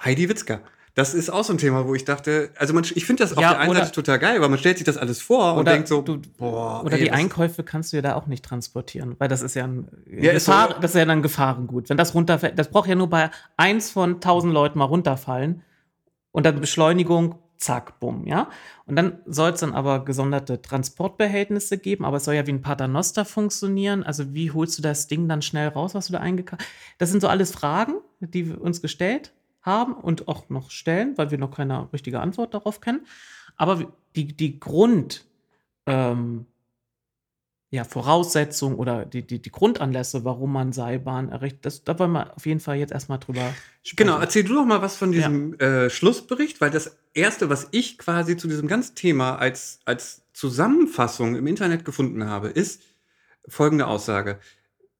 Heidi 0.00 0.28
Witzka. 0.28 0.60
Das 0.94 1.12
ist 1.12 1.28
auch 1.28 1.42
so 1.42 1.52
ein 1.52 1.58
Thema, 1.58 1.86
wo 1.88 1.94
ich 1.96 2.04
dachte, 2.04 2.50
also 2.56 2.72
man, 2.72 2.84
ich 2.94 3.04
finde 3.04 3.24
das 3.24 3.32
auf 3.36 3.42
Ja, 3.42 3.50
der 3.50 3.58
einen 3.58 3.74
Seite 3.74 3.90
total 3.90 4.20
geil, 4.20 4.40
weil 4.40 4.48
man 4.48 4.58
stellt 4.60 4.78
sich 4.78 4.84
das 4.86 4.96
alles 4.96 5.20
vor 5.20 5.54
und 5.54 5.66
denkt 5.66 5.88
so, 5.88 6.02
du- 6.02 6.20
boah, 6.38 6.84
Oder 6.84 6.94
ey, 6.98 7.04
die 7.04 7.10
Einkäufe 7.10 7.64
kannst 7.64 7.92
du 7.92 7.96
ja 7.96 8.02
da 8.02 8.14
auch 8.14 8.26
nicht 8.28 8.44
transportieren, 8.44 9.16
weil 9.18 9.28
das 9.28 9.42
ist 9.42 9.54
ja 9.54 9.64
ein 9.64 9.88
Ja, 10.08 10.32
Gefahr, 10.32 10.74
so. 10.74 10.80
das 10.80 10.92
ist 10.92 10.96
ja 10.98 11.04
dann 11.04 11.20
Gefahrengut. 11.22 11.88
Wenn 11.88 11.96
das 11.96 12.14
runterfällt, 12.14 12.56
das 12.58 12.68
braucht 12.70 12.88
ja 12.88 12.94
nur 12.94 13.10
bei 13.10 13.30
eins 13.56 13.90
von 13.90 14.20
tausend 14.20 14.52
Leuten 14.52 14.78
mal 14.78 14.84
runterfallen 14.84 15.62
und 16.30 16.46
dann 16.46 16.60
Beschleunigung, 16.60 17.40
zack, 17.58 17.98
bumm, 17.98 18.24
ja. 18.28 18.48
Und 18.86 18.94
dann 18.94 19.18
soll 19.26 19.50
es 19.50 19.60
dann 19.60 19.72
aber 19.72 20.04
gesonderte 20.04 20.62
Transportbehältnisse 20.62 21.76
geben, 21.78 22.04
aber 22.04 22.18
es 22.18 22.24
soll 22.24 22.34
ja 22.34 22.46
wie 22.46 22.52
ein 22.52 22.62
Paternoster 22.62 23.24
funktionieren. 23.24 24.04
Also 24.04 24.32
wie 24.32 24.52
holst 24.52 24.78
du 24.78 24.82
das 24.82 25.08
Ding 25.08 25.28
dann 25.28 25.42
schnell 25.42 25.68
raus, 25.68 25.94
was 25.94 26.06
du 26.06 26.12
da 26.12 26.20
eingekauft 26.20 26.62
Das 26.98 27.10
sind 27.10 27.20
so 27.20 27.26
alles 27.28 27.50
Fragen, 27.50 27.94
die 28.20 28.48
wir 28.50 28.60
uns 28.60 28.80
gestellt 28.80 29.32
haben 29.64 29.94
und 29.94 30.28
auch 30.28 30.48
noch 30.50 30.70
stellen, 30.70 31.16
weil 31.16 31.30
wir 31.30 31.38
noch 31.38 31.56
keine 31.56 31.92
richtige 31.92 32.20
Antwort 32.20 32.54
darauf 32.54 32.80
kennen. 32.80 33.06
Aber 33.56 33.92
die, 34.14 34.36
die 34.36 34.60
Grund, 34.60 35.24
ähm, 35.86 36.46
ja, 37.70 37.82
Voraussetzungen 37.82 38.76
oder 38.76 39.04
die, 39.04 39.26
die, 39.26 39.42
die 39.42 39.50
Grundanlässe, 39.50 40.24
warum 40.24 40.52
man 40.52 40.72
Seilbahn 40.72 41.30
errichtet. 41.30 41.66
Das, 41.66 41.82
da 41.82 41.98
wollen 41.98 42.12
wir 42.12 42.36
auf 42.36 42.46
jeden 42.46 42.60
Fall 42.60 42.76
jetzt 42.76 42.92
erstmal 42.92 43.18
drüber 43.18 43.52
sprechen. 43.82 43.96
Genau, 43.96 44.18
erzähl 44.20 44.44
du 44.44 44.54
doch 44.54 44.64
mal 44.64 44.80
was 44.80 44.96
von 44.96 45.10
diesem 45.10 45.56
ja. 45.58 45.84
äh, 45.84 45.90
Schlussbericht, 45.90 46.60
weil 46.60 46.70
das 46.70 46.96
Erste, 47.14 47.50
was 47.50 47.68
ich 47.72 47.98
quasi 47.98 48.36
zu 48.36 48.46
diesem 48.46 48.68
ganzen 48.68 48.94
Thema 48.94 49.36
als, 49.36 49.80
als 49.86 50.22
Zusammenfassung 50.32 51.34
im 51.34 51.48
Internet 51.48 51.84
gefunden 51.84 52.26
habe, 52.28 52.48
ist 52.48 52.82
folgende 53.48 53.88
Aussage. 53.88 54.38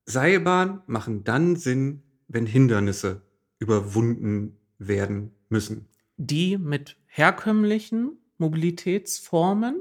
Seilbahn 0.07 0.83
machen 0.87 1.23
dann 1.23 1.55
Sinn, 1.55 2.03
wenn 2.27 2.45
Hindernisse 2.45 3.23
überwunden 3.59 4.57
werden 4.79 5.33
müssen. 5.49 5.89
Die 6.17 6.59
mit 6.59 6.97
herkömmlichen 7.07 8.19
Mobilitätsformen 8.39 9.81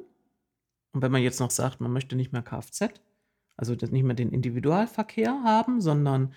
und 0.94 1.02
wenn 1.02 1.12
man 1.12 1.22
jetzt 1.22 1.40
noch 1.40 1.52
sagt, 1.52 1.82
man 1.82 1.92
möchte 1.92 2.16
nicht 2.16 2.32
mehr 2.32 2.44
Kfz, 2.44 2.94
also 3.58 3.74
nicht 3.74 4.04
mehr 4.04 4.16
den 4.16 4.32
Individualverkehr 4.32 5.44
haben, 5.44 5.82
sondern 5.82 6.34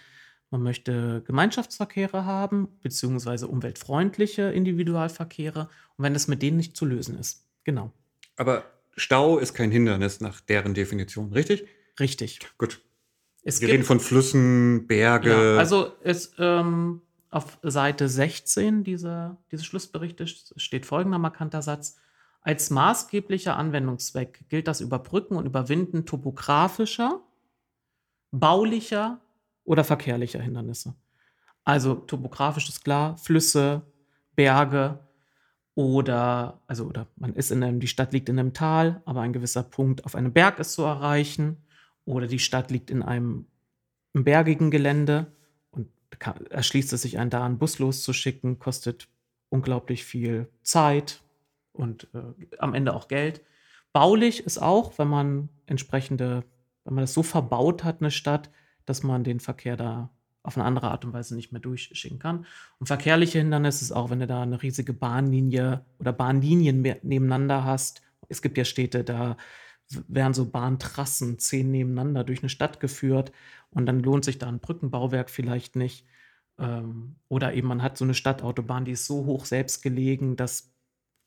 man 0.50 0.62
möchte 0.62 1.22
Gemeinschaftsverkehre 1.26 2.24
haben, 2.24 2.68
beziehungsweise 2.82 3.48
umweltfreundliche 3.48 4.42
Individualverkehre. 4.42 5.68
Und 5.96 6.04
wenn 6.04 6.14
das 6.14 6.28
mit 6.28 6.42
denen 6.42 6.56
nicht 6.56 6.76
zu 6.76 6.86
lösen 6.86 7.18
ist. 7.18 7.46
Genau. 7.64 7.92
Aber 8.36 8.64
Stau 8.96 9.38
ist 9.38 9.54
kein 9.54 9.70
Hindernis 9.70 10.20
nach 10.20 10.40
deren 10.40 10.72
Definition, 10.72 11.32
richtig? 11.32 11.66
Richtig. 12.00 12.40
Gut. 12.58 12.80
Es 13.42 13.60
Wir 13.60 13.68
reden 13.68 13.84
von 13.84 14.00
Flüssen, 14.00 14.86
Berge. 14.86 15.30
Ja, 15.30 15.56
also 15.58 15.92
es, 16.02 16.32
ähm, 16.38 17.02
auf 17.36 17.58
Seite 17.62 18.08
16 18.08 18.82
dieser, 18.82 19.36
dieses 19.52 19.66
Schlussberichtes 19.66 20.54
steht 20.56 20.86
folgender 20.86 21.18
markanter 21.18 21.60
Satz. 21.60 21.98
Als 22.40 22.70
maßgeblicher 22.70 23.56
Anwendungszweck 23.56 24.48
gilt 24.48 24.66
das 24.66 24.80
Überbrücken 24.80 25.36
und 25.36 25.44
Überwinden 25.44 26.06
topografischer, 26.06 27.20
baulicher 28.30 29.20
oder 29.64 29.84
verkehrlicher 29.84 30.40
Hindernisse. 30.40 30.94
Also 31.62 31.96
topografisch 31.96 32.70
ist 32.70 32.82
klar, 32.82 33.18
Flüsse, 33.18 33.82
Berge 34.34 35.00
oder, 35.74 36.62
also, 36.66 36.86
oder 36.86 37.06
man 37.16 37.34
ist 37.34 37.50
in 37.50 37.62
einem, 37.62 37.80
die 37.80 37.86
Stadt 37.86 38.14
liegt 38.14 38.30
in 38.30 38.38
einem 38.38 38.54
Tal, 38.54 39.02
aber 39.04 39.20
ein 39.20 39.34
gewisser 39.34 39.62
Punkt 39.62 40.06
auf 40.06 40.14
einem 40.14 40.32
Berg 40.32 40.58
ist 40.58 40.72
zu 40.72 40.84
erreichen. 40.84 41.58
Oder 42.06 42.28
die 42.28 42.38
Stadt 42.38 42.70
liegt 42.70 42.90
in 42.90 43.02
einem, 43.02 43.46
einem 44.14 44.24
bergigen 44.24 44.70
Gelände 44.70 45.36
kann, 46.18 46.46
erschließt 46.46 46.92
es 46.92 47.02
sich 47.02 47.18
ein, 47.18 47.30
da 47.30 47.44
einen 47.44 47.58
Bus 47.58 47.78
loszuschicken, 47.78 48.58
kostet 48.58 49.08
unglaublich 49.48 50.04
viel 50.04 50.48
Zeit, 50.62 51.22
und 51.76 52.08
äh, 52.14 52.56
am 52.58 52.74
Ende 52.74 52.94
auch 52.94 53.08
Geld. 53.08 53.42
Baulich 53.92 54.44
ist 54.44 54.58
auch, 54.58 54.98
wenn 54.98 55.08
man 55.08 55.48
entsprechende, 55.66 56.44
wenn 56.84 56.94
man 56.94 57.02
das 57.02 57.14
so 57.14 57.22
verbaut 57.22 57.84
hat, 57.84 58.00
eine 58.00 58.10
Stadt, 58.10 58.50
dass 58.84 59.02
man 59.02 59.24
den 59.24 59.40
Verkehr 59.40 59.76
da 59.76 60.10
auf 60.42 60.56
eine 60.56 60.64
andere 60.64 60.90
Art 60.90 61.04
und 61.04 61.12
Weise 61.12 61.34
nicht 61.34 61.50
mehr 61.50 61.60
durchschicken 61.60 62.18
kann. 62.18 62.46
Und 62.78 62.86
verkehrliche 62.86 63.38
Hindernisse 63.38 63.84
ist 63.84 63.92
auch, 63.92 64.10
wenn 64.10 64.20
du 64.20 64.26
da 64.26 64.42
eine 64.42 64.62
riesige 64.62 64.92
Bahnlinie 64.92 65.84
oder 65.98 66.12
Bahnlinien 66.12 66.82
nebeneinander 66.82 67.64
hast. 67.64 68.02
Es 68.28 68.42
gibt 68.42 68.56
ja 68.56 68.64
Städte, 68.64 69.02
da 69.02 69.36
werden 70.08 70.34
so 70.34 70.46
Bahntrassen 70.46 71.38
zehn 71.38 71.70
nebeneinander 71.70 72.24
durch 72.24 72.40
eine 72.40 72.48
Stadt 72.48 72.80
geführt 72.80 73.32
und 73.70 73.86
dann 73.86 74.00
lohnt 74.00 74.24
sich 74.24 74.38
da 74.38 74.48
ein 74.48 74.60
Brückenbauwerk 74.60 75.30
vielleicht 75.30 75.76
nicht. 75.76 76.06
Ähm, 76.58 77.16
oder 77.28 77.54
eben 77.54 77.68
man 77.68 77.82
hat 77.82 77.96
so 77.96 78.04
eine 78.04 78.14
Stadtautobahn, 78.14 78.84
die 78.84 78.92
ist 78.92 79.06
so 79.06 79.26
hoch 79.26 79.44
selbst 79.44 79.82
gelegen, 79.82 80.36
dass 80.36 80.72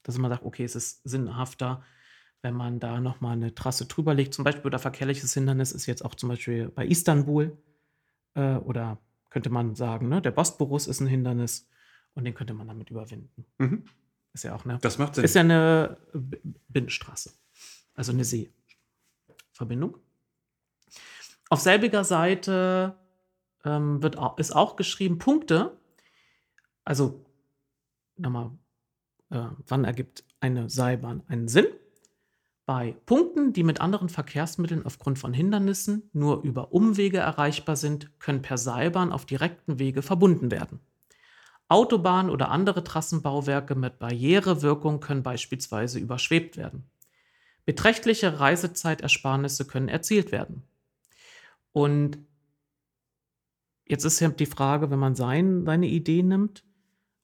dass 0.03 0.18
man 0.18 0.32
sagt, 0.32 0.43
okay, 0.43 0.64
es 0.64 0.76
ist 0.76 1.01
sinnhafter, 1.03 1.84
wenn 2.41 2.53
man 2.53 2.80
da 2.80 2.99
nochmal 2.99 3.34
eine 3.34 3.53
Trasse 3.53 3.86
drüber 3.86 4.14
legt. 4.14 4.34
Zum 4.34 4.43
Beispiel 4.43 4.66
oder 4.66 4.80
verkehrliches 4.80 5.34
Hindernis 5.34 5.72
ist 5.72 5.86
jetzt 5.86 6.05
auch 6.05 6.16
zum 6.16 6.30
Beispiel 6.30 6.70
bei 6.70 6.86
Istanbul 6.86 7.57
äh, 8.36 8.55
oder 8.55 8.97
könnte 9.30 9.49
man 9.49 9.76
sagen, 9.76 10.10
ne, 10.10 10.22
der 10.22 10.32
Bosporus 10.32 10.88
ist 10.88 11.01
ein 11.01 11.07
Hindernis 11.07 11.68
und 12.14 12.24
den 12.24 12.34
könnte 12.34 12.53
man 12.53 12.68
damit 12.68 12.89
überwinden. 12.89 13.45
Mhm. 13.57 13.84
Ist 14.34 14.43
ja 14.43 14.55
auch 14.55 14.64
eine. 14.66 14.78
Das 14.80 14.97
macht 14.97 15.16
Sinn. 15.16 15.24
Ist 15.24 15.36
ja 15.36 15.41
eine 15.41 15.97
Binnenstraße, 16.70 17.34
also 18.00 18.14
eine 18.14 18.24
Seeverbindung. 18.24 19.97
Auf 21.50 21.60
selbiger 21.60 22.04
Seite 22.06 22.95
ähm, 23.66 24.02
wird, 24.02 24.18
ist 24.38 24.56
auch 24.56 24.78
geschrieben 24.78 25.18
Punkte, 25.18 25.78
also 26.86 27.26
nochmal 28.16 28.52
äh, 29.30 29.47
wann 29.68 29.84
ergibt 29.84 30.24
eine 30.39 30.70
Seilbahn 30.70 31.24
einen 31.28 31.50
Sinn? 31.50 31.68
Bei 32.66 32.95
Punkten, 33.06 33.52
die 33.52 33.64
mit 33.64 33.82
anderen 33.82 34.10
Verkehrsmitteln 34.10 34.86
aufgrund 34.86 35.20
von 35.20 35.34
Hindernissen 35.34 36.10
nur 36.14 36.43
über 36.43 36.72
Umwege 36.72 37.18
erreichbar 37.18 37.76
sind, 37.76 38.18
können 38.20 38.41
per 38.41 38.58
Seilbahn 38.58 39.12
auf 39.12 39.26
direkten 39.26 39.80
Wege 39.80 40.04
verbunden 40.04 40.52
werden. 40.52 40.80
Autobahnen 41.68 42.32
oder 42.32 42.50
andere 42.50 42.84
Trassenbauwerke 42.84 43.76
mit 43.76 44.00
Barrierewirkung 44.00 45.02
können 45.02 45.24
beispielsweise 45.24 46.00
überschwebt 46.00 46.56
werden. 46.58 46.89
Beträchtliche 47.70 48.39
Reisezeitersparnisse 48.39 49.63
können 49.63 49.89
erzielt 49.89 50.32
werden. 50.32 50.63
Und 51.72 52.17
jetzt 53.86 54.05
ist 54.05 54.20
ja 54.22 54.30
die 54.30 54.47
Frage, 54.47 54.89
wenn 54.89 54.97
man 54.97 55.13
sein, 55.13 55.67
seine 55.67 55.86
Idee 55.86 56.24
nimmt, 56.24 56.63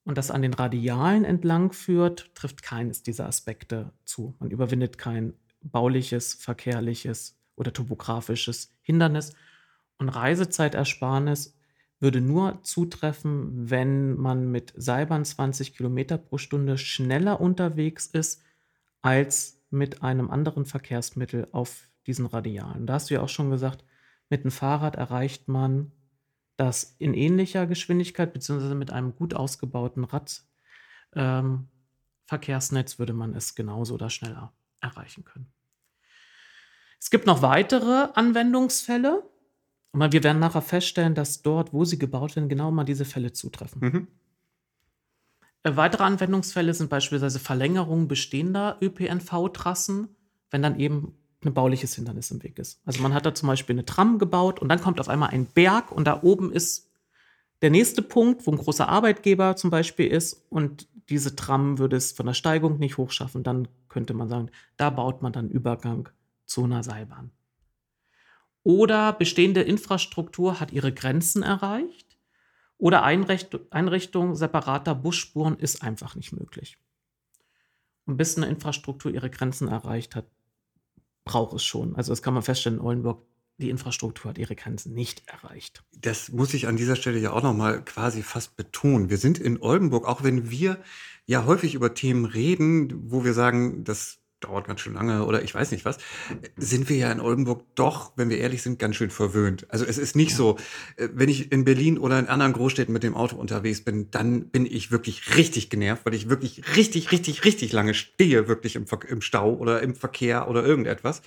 und 0.03 0.19
das 0.19 0.29
an 0.29 0.43
den 0.43 0.53
Radialen 0.53 1.25
entlang 1.25 1.71
führt, 1.71 2.29
trifft 2.35 2.61
keines 2.61 3.01
dieser 3.01 3.25
Aspekte 3.25 3.91
zu. 4.03 4.35
Man 4.37 4.51
überwindet 4.51 4.99
kein 4.99 5.33
bauliches, 5.63 6.35
verkehrliches 6.35 7.39
oder 7.55 7.73
topografisches 7.73 8.71
Hindernis. 8.83 9.33
Und 9.97 10.09
Reisezeitersparnis 10.09 11.57
würde 11.99 12.21
nur 12.21 12.61
zutreffen, 12.61 13.71
wenn 13.71 14.13
man 14.15 14.51
mit 14.51 14.73
Seilbahn 14.77 15.25
20 15.25 15.75
Kilometer 15.75 16.19
pro 16.19 16.37
Stunde 16.37 16.77
schneller 16.77 17.41
unterwegs 17.41 18.05
ist 18.05 18.43
als 19.01 19.64
mit 19.75 20.01
einem 20.01 20.31
anderen 20.31 20.65
Verkehrsmittel 20.65 21.47
auf 21.51 21.87
diesen 22.07 22.25
Radialen. 22.25 22.87
Da 22.87 22.93
hast 22.93 23.09
du 23.09 23.15
ja 23.15 23.21
auch 23.21 23.29
schon 23.29 23.51
gesagt, 23.51 23.83
mit 24.29 24.43
dem 24.43 24.51
Fahrrad 24.51 24.95
erreicht 24.95 25.47
man 25.47 25.91
dass 26.57 26.95
in 26.99 27.13
ähnlicher 27.13 27.67
Geschwindigkeit 27.67 28.33
beziehungsweise 28.33 28.75
mit 28.75 28.91
einem 28.91 29.15
gut 29.15 29.33
ausgebauten 29.33 30.07
Radverkehrsnetz 31.15 32.93
ähm, 32.93 32.99
würde 32.99 33.13
man 33.13 33.33
es 33.35 33.55
genauso 33.55 33.93
oder 33.95 34.09
schneller 34.09 34.53
erreichen 34.79 35.25
können. 35.25 35.51
Es 36.99 37.09
gibt 37.09 37.25
noch 37.25 37.41
weitere 37.41 38.07
Anwendungsfälle. 38.13 39.29
Und 39.91 40.11
wir 40.11 40.23
werden 40.23 40.39
nachher 40.39 40.61
feststellen, 40.61 41.15
dass 41.15 41.41
dort, 41.41 41.71
wo 41.71 41.85
sie 41.85 41.97
gebaut 41.97 42.35
werden, 42.35 42.49
genau 42.49 42.69
mal 42.71 42.83
diese 42.83 43.05
Fälle 43.05 43.31
zutreffen. 43.31 43.81
Mhm. 43.81 44.07
Äh, 45.65 45.75
weitere 45.75 46.03
Anwendungsfälle 46.03 46.73
sind 46.73 46.89
beispielsweise 46.89 47.39
Verlängerung 47.39 48.07
bestehender 48.07 48.77
ÖPNV-Trassen, 48.81 50.15
wenn 50.51 50.61
dann 50.61 50.79
eben 50.79 51.17
ein 51.43 51.53
bauliches 51.53 51.95
Hindernis 51.95 52.31
im 52.31 52.43
Weg 52.43 52.59
ist. 52.59 52.79
Also 52.85 53.01
man 53.01 53.13
hat 53.13 53.25
da 53.25 53.33
zum 53.33 53.47
Beispiel 53.47 53.73
eine 53.73 53.85
Tram 53.85 54.19
gebaut 54.19 54.61
und 54.61 54.69
dann 54.69 54.79
kommt 54.79 54.99
auf 54.99 55.09
einmal 55.09 55.29
ein 55.29 55.47
Berg 55.47 55.91
und 55.91 56.05
da 56.05 56.21
oben 56.21 56.51
ist 56.51 56.91
der 57.61 57.71
nächste 57.71 58.03
Punkt, 58.03 58.45
wo 58.45 58.51
ein 58.51 58.57
großer 58.57 58.87
Arbeitgeber 58.87 59.55
zum 59.55 59.71
Beispiel 59.71 60.07
ist 60.07 60.45
und 60.49 60.87
diese 61.09 61.35
Tram 61.35 61.79
würde 61.79 61.95
es 61.95 62.11
von 62.11 62.27
der 62.27 62.33
Steigung 62.33 62.77
nicht 62.77 62.97
hochschaffen. 62.97 63.43
Dann 63.43 63.67
könnte 63.89 64.13
man 64.13 64.29
sagen, 64.29 64.49
da 64.77 64.91
baut 64.91 65.23
man 65.23 65.33
dann 65.33 65.49
Übergang 65.49 66.09
zu 66.45 66.63
einer 66.63 66.83
Seilbahn. 66.83 67.31
Oder 68.63 69.13
bestehende 69.13 69.61
Infrastruktur 69.61 70.59
hat 70.59 70.73
ihre 70.73 70.91
Grenzen 70.91 71.43
erreicht 71.43 72.04
oder 72.77 73.03
Einrichtung 73.03 74.35
separater 74.35 74.95
Busspuren 74.95 75.57
ist 75.57 75.81
einfach 75.81 76.15
nicht 76.15 76.33
möglich. 76.33 76.77
Und 78.05 78.17
bis 78.17 78.37
eine 78.37 78.47
Infrastruktur 78.47 79.11
ihre 79.11 79.29
Grenzen 79.29 79.67
erreicht 79.67 80.15
hat, 80.15 80.27
braucht 81.23 81.55
es 81.55 81.63
schon. 81.63 81.95
Also 81.95 82.11
das 82.11 82.21
kann 82.21 82.33
man 82.33 82.43
feststellen 82.43 82.79
in 82.79 82.85
Oldenburg, 82.85 83.25
die 83.57 83.69
Infrastruktur 83.69 84.29
hat 84.29 84.37
ihre 84.37 84.55
Grenzen 84.55 84.93
nicht 84.93 85.27
erreicht. 85.27 85.83
Das 85.97 86.29
muss 86.29 86.53
ich 86.53 86.67
an 86.67 86.75
dieser 86.75 86.97
Stelle 86.97 87.19
ja 87.19 87.31
auch 87.31 87.41
nochmal 87.41 87.83
quasi 87.83 88.21
fast 88.21 88.57
betonen. 88.57 89.09
Wir 89.09 89.17
sind 89.17 89.39
in 89.39 89.61
Oldenburg, 89.61 90.05
auch 90.05 90.23
wenn 90.23 90.51
wir 90.51 90.77
ja 91.25 91.45
häufig 91.45 91.73
über 91.73 91.93
Themen 91.93 92.25
reden, 92.25 93.11
wo 93.11 93.23
wir 93.23 93.33
sagen, 93.33 93.85
das 93.85 94.19
dauert 94.39 94.67
ganz 94.67 94.81
schön 94.81 94.93
lange 94.93 95.25
oder 95.25 95.41
ich 95.41 95.55
weiß 95.55 95.71
nicht 95.71 95.85
was, 95.85 95.97
sind 96.57 96.89
wir 96.89 96.97
ja 96.97 97.11
in 97.11 97.19
Oldenburg 97.19 97.63
doch, 97.75 98.13
wenn 98.15 98.29
wir 98.29 98.37
ehrlich 98.37 98.61
sind, 98.61 98.79
ganz 98.79 98.95
schön 98.95 99.09
verwöhnt. 99.09 99.65
Also 99.69 99.85
es 99.85 99.97
ist 99.97 100.15
nicht 100.15 100.31
ja. 100.31 100.37
so, 100.37 100.57
äh, 100.97 101.09
wenn 101.13 101.29
ich 101.29 101.51
in 101.51 101.65
Berlin 101.65 101.97
oder 101.97 102.19
in 102.19 102.27
anderen 102.27 102.53
Großstädten 102.53 102.93
mit 102.93 103.03
dem 103.03 103.15
Auto 103.15 103.37
unterwegs 103.37 103.81
bin, 103.81 104.11
dann 104.11 104.49
bin 104.49 104.65
ich 104.65 104.91
wirklich 104.91 105.35
richtig 105.35 105.69
genervt, 105.69 106.05
weil 106.05 106.13
ich 106.13 106.29
wirklich 106.29 106.75
richtig, 106.75 107.11
richtig, 107.11 107.45
richtig 107.45 107.71
lange 107.71 107.93
stehe, 107.93 108.47
wirklich 108.47 108.75
im, 108.75 108.85
im 109.07 109.21
Stau 109.21 109.53
oder 109.53 109.81
im 109.81 109.95
Verkehr 109.95 110.49
oder 110.49 110.65
irgendetwas. 110.65 111.21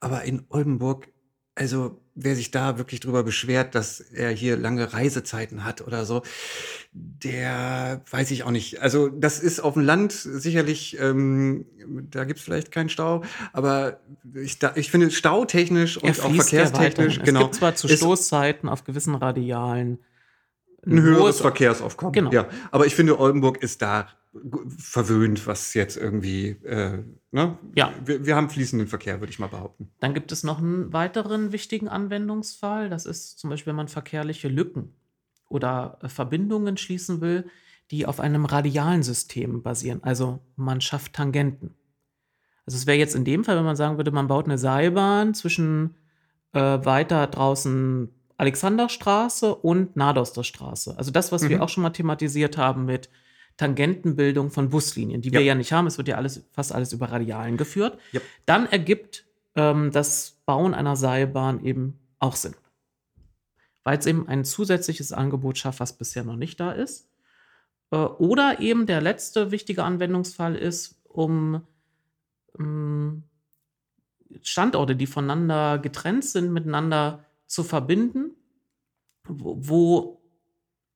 Aber 0.00 0.24
in 0.24 0.44
Oldenburg, 0.48 1.08
also 1.54 2.02
wer 2.22 2.36
sich 2.36 2.50
da 2.50 2.78
wirklich 2.78 3.00
drüber 3.00 3.22
beschwert, 3.22 3.74
dass 3.74 4.00
er 4.00 4.30
hier 4.30 4.56
lange 4.56 4.92
Reisezeiten 4.92 5.64
hat 5.64 5.80
oder 5.80 6.04
so, 6.04 6.22
der 6.92 8.02
weiß 8.10 8.30
ich 8.30 8.44
auch 8.44 8.50
nicht. 8.50 8.80
Also 8.82 9.08
das 9.08 9.40
ist 9.40 9.60
auf 9.60 9.74
dem 9.74 9.82
Land 9.84 10.12
sicherlich, 10.12 10.98
ähm, 11.00 11.66
da 12.10 12.24
gibt's 12.24 12.42
vielleicht 12.42 12.72
keinen 12.72 12.88
Stau, 12.88 13.22
aber 13.52 14.00
ich, 14.34 14.58
da, 14.58 14.72
ich 14.74 14.90
finde 14.90 15.10
stautechnisch 15.10 15.96
und 15.96 16.20
auch 16.20 16.34
verkehrstechnisch, 16.34 17.20
genau, 17.22 17.40
Es 17.40 17.44
gibt 17.46 17.54
zwar 17.56 17.74
zu 17.74 17.88
Stoßzeiten 17.88 18.68
auf 18.68 18.84
gewissen 18.84 19.14
Radialen 19.14 19.98
ein 20.86 21.00
höheres 21.00 21.40
Verkehrsaufkommen. 21.40 22.12
Genau. 22.12 22.32
Ja, 22.32 22.48
aber 22.70 22.86
ich 22.86 22.94
finde, 22.94 23.18
Oldenburg 23.18 23.62
ist 23.62 23.82
da 23.82 24.08
verwöhnt, 24.78 25.46
was 25.46 25.74
jetzt 25.74 25.96
irgendwie, 25.96 26.50
äh, 26.64 26.98
ne? 27.32 27.58
Ja. 27.74 27.92
Wir, 28.04 28.24
wir 28.26 28.36
haben 28.36 28.50
fließenden 28.50 28.88
Verkehr, 28.88 29.20
würde 29.20 29.30
ich 29.32 29.38
mal 29.38 29.48
behaupten. 29.48 29.90
Dann 30.00 30.14
gibt 30.14 30.32
es 30.32 30.42
noch 30.44 30.58
einen 30.58 30.92
weiteren 30.92 31.52
wichtigen 31.52 31.88
Anwendungsfall. 31.88 32.88
Das 32.90 33.06
ist 33.06 33.38
zum 33.38 33.50
Beispiel, 33.50 33.70
wenn 33.70 33.76
man 33.76 33.88
verkehrliche 33.88 34.48
Lücken 34.48 34.94
oder 35.48 35.98
äh, 36.02 36.08
Verbindungen 36.08 36.76
schließen 36.76 37.20
will, 37.20 37.48
die 37.90 38.06
auf 38.06 38.20
einem 38.20 38.44
radialen 38.44 39.02
System 39.02 39.62
basieren. 39.62 40.02
Also 40.04 40.40
man 40.56 40.80
schafft 40.80 41.12
Tangenten. 41.14 41.74
Also 42.66 42.76
es 42.76 42.86
wäre 42.86 42.98
jetzt 42.98 43.16
in 43.16 43.24
dem 43.24 43.42
Fall, 43.42 43.56
wenn 43.56 43.64
man 43.64 43.74
sagen 43.74 43.96
würde, 43.96 44.12
man 44.12 44.28
baut 44.28 44.44
eine 44.44 44.58
Seilbahn 44.58 45.34
zwischen 45.34 45.96
äh, 46.52 46.60
weiter 46.60 47.26
draußen 47.26 48.10
Alexanderstraße 48.36 49.54
und 49.54 49.96
Nadoster 49.96 50.44
Straße. 50.44 50.96
Also 50.96 51.10
das, 51.10 51.32
was 51.32 51.42
Mhm. 51.42 51.48
wir 51.48 51.62
auch 51.62 51.68
schon 51.68 51.82
mal 51.82 51.90
thematisiert 51.90 52.56
haben 52.56 52.84
mit 52.84 53.10
Tangentenbildung 53.60 54.50
von 54.50 54.70
Buslinien, 54.70 55.20
die 55.20 55.32
wir 55.32 55.40
Ja. 55.40 55.48
ja 55.48 55.54
nicht 55.54 55.70
haben. 55.72 55.86
Es 55.86 55.98
wird 55.98 56.08
ja 56.08 56.16
alles, 56.16 56.48
fast 56.50 56.72
alles 56.72 56.94
über 56.94 57.12
Radialen 57.12 57.58
geführt. 57.58 57.98
Yep. 58.14 58.22
Dann 58.46 58.66
ergibt 58.66 59.26
ähm, 59.54 59.90
das 59.92 60.40
Bauen 60.46 60.72
einer 60.72 60.96
Seilbahn 60.96 61.62
eben 61.62 61.98
auch 62.20 62.36
Sinn. 62.36 62.54
Weil 63.84 63.98
es 63.98 64.06
eben 64.06 64.26
ein 64.28 64.46
zusätzliches 64.46 65.12
Angebot 65.12 65.58
schafft, 65.58 65.80
was 65.80 65.92
bisher 65.92 66.24
noch 66.24 66.36
nicht 66.36 66.58
da 66.58 66.72
ist. 66.72 67.10
Äh, 67.90 67.96
oder 67.96 68.60
eben 68.60 68.86
der 68.86 69.02
letzte 69.02 69.50
wichtige 69.50 69.84
Anwendungsfall 69.84 70.56
ist, 70.56 70.98
um 71.04 71.60
ähm, 72.58 73.24
Standorte, 74.40 74.96
die 74.96 75.06
voneinander 75.06 75.78
getrennt 75.78 76.24
sind, 76.24 76.50
miteinander 76.50 77.26
zu 77.46 77.62
verbinden, 77.62 78.30
wo, 79.28 79.56
wo 79.58 80.22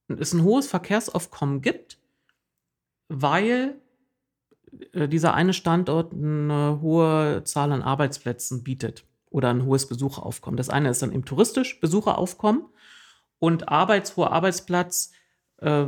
es 0.09 0.33
ein 0.33 0.45
hohes 0.45 0.67
Verkehrsaufkommen 0.67 1.61
gibt, 1.61 1.99
weil 3.09 3.81
äh, 4.93 5.09
dieser 5.09 5.35
eine 5.35 5.53
Standort 5.53 6.13
eine 6.13 6.81
hohe 6.81 7.43
Zahl 7.45 7.73
an 7.73 7.83
Arbeitsplätzen 7.83 8.63
bietet 8.63 9.05
oder 9.31 9.51
ein 9.51 9.65
hohes 9.65 9.89
Besucheraufkommen. 9.89 10.57
Das 10.57 10.71
eine 10.71 10.91
ist 10.91 11.03
dann 11.03 11.13
eben 11.13 11.25
touristisch 11.25 11.81
Besucheraufkommen 11.81 12.67
und 13.39 13.69
Arbeits, 13.69 14.17
hoher 14.17 14.33
Arbeitsplatz, 14.33 15.13
äh, 15.59 15.87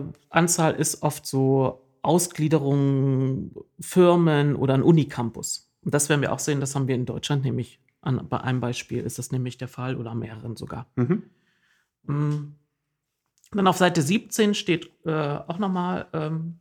ist 0.78 1.02
oft 1.02 1.26
so 1.26 1.86
Ausgliederung, 2.02 3.52
Firmen 3.80 4.56
oder 4.56 4.74
ein 4.74 4.82
Unicampus. 4.82 5.72
Und 5.82 5.94
das 5.94 6.08
werden 6.08 6.20
wir 6.20 6.32
auch 6.32 6.38
sehen, 6.38 6.60
das 6.60 6.74
haben 6.74 6.88
wir 6.88 6.94
in 6.94 7.06
Deutschland 7.06 7.44
nämlich, 7.44 7.80
an, 8.00 8.28
bei 8.28 8.40
einem 8.40 8.60
Beispiel 8.60 9.02
ist 9.02 9.18
das 9.18 9.32
nämlich 9.32 9.58
der 9.58 9.68
Fall 9.68 9.96
oder 9.96 10.14
mehreren 10.14 10.56
sogar. 10.56 10.86
Mhm. 10.96 11.22
Mm. 12.04 12.54
Dann 13.52 13.66
auf 13.66 13.76
Seite 13.76 14.02
17 14.02 14.54
steht 14.54 14.90
äh, 15.04 15.10
auch 15.10 15.58
nochmal, 15.58 16.06
ähm, 16.12 16.60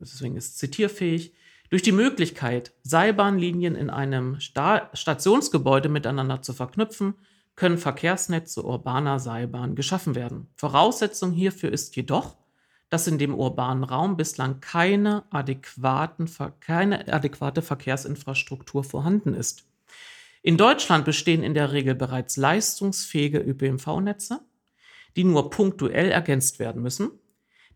deswegen 0.00 0.36
ist 0.36 0.58
zitierfähig, 0.58 1.34
durch 1.70 1.82
die 1.82 1.92
Möglichkeit, 1.92 2.74
Seilbahnlinien 2.82 3.76
in 3.76 3.88
einem 3.88 4.38
Sta 4.40 4.90
Stationsgebäude 4.92 5.88
miteinander 5.88 6.42
zu 6.42 6.52
verknüpfen, 6.52 7.14
können 7.56 7.78
Verkehrsnetze 7.78 8.62
urbaner 8.62 9.18
Seilbahnen 9.18 9.74
geschaffen 9.74 10.14
werden. 10.14 10.48
Voraussetzung 10.56 11.32
hierfür 11.32 11.72
ist 11.72 11.96
jedoch, 11.96 12.36
dass 12.90 13.06
in 13.06 13.16
dem 13.16 13.34
urbanen 13.34 13.84
Raum 13.84 14.18
bislang 14.18 14.60
keine, 14.60 15.24
adäquaten, 15.30 16.28
keine 16.60 17.10
adäquate 17.10 17.62
Verkehrsinfrastruktur 17.62 18.84
vorhanden 18.84 19.32
ist. 19.32 19.64
In 20.42 20.58
Deutschland 20.58 21.06
bestehen 21.06 21.42
in 21.42 21.54
der 21.54 21.72
Regel 21.72 21.94
bereits 21.94 22.36
leistungsfähige 22.36 23.38
ÖPNV-Netze, 23.38 24.40
die 25.16 25.24
nur 25.24 25.48
punktuell 25.48 26.10
ergänzt 26.10 26.58
werden 26.58 26.82
müssen. 26.82 27.12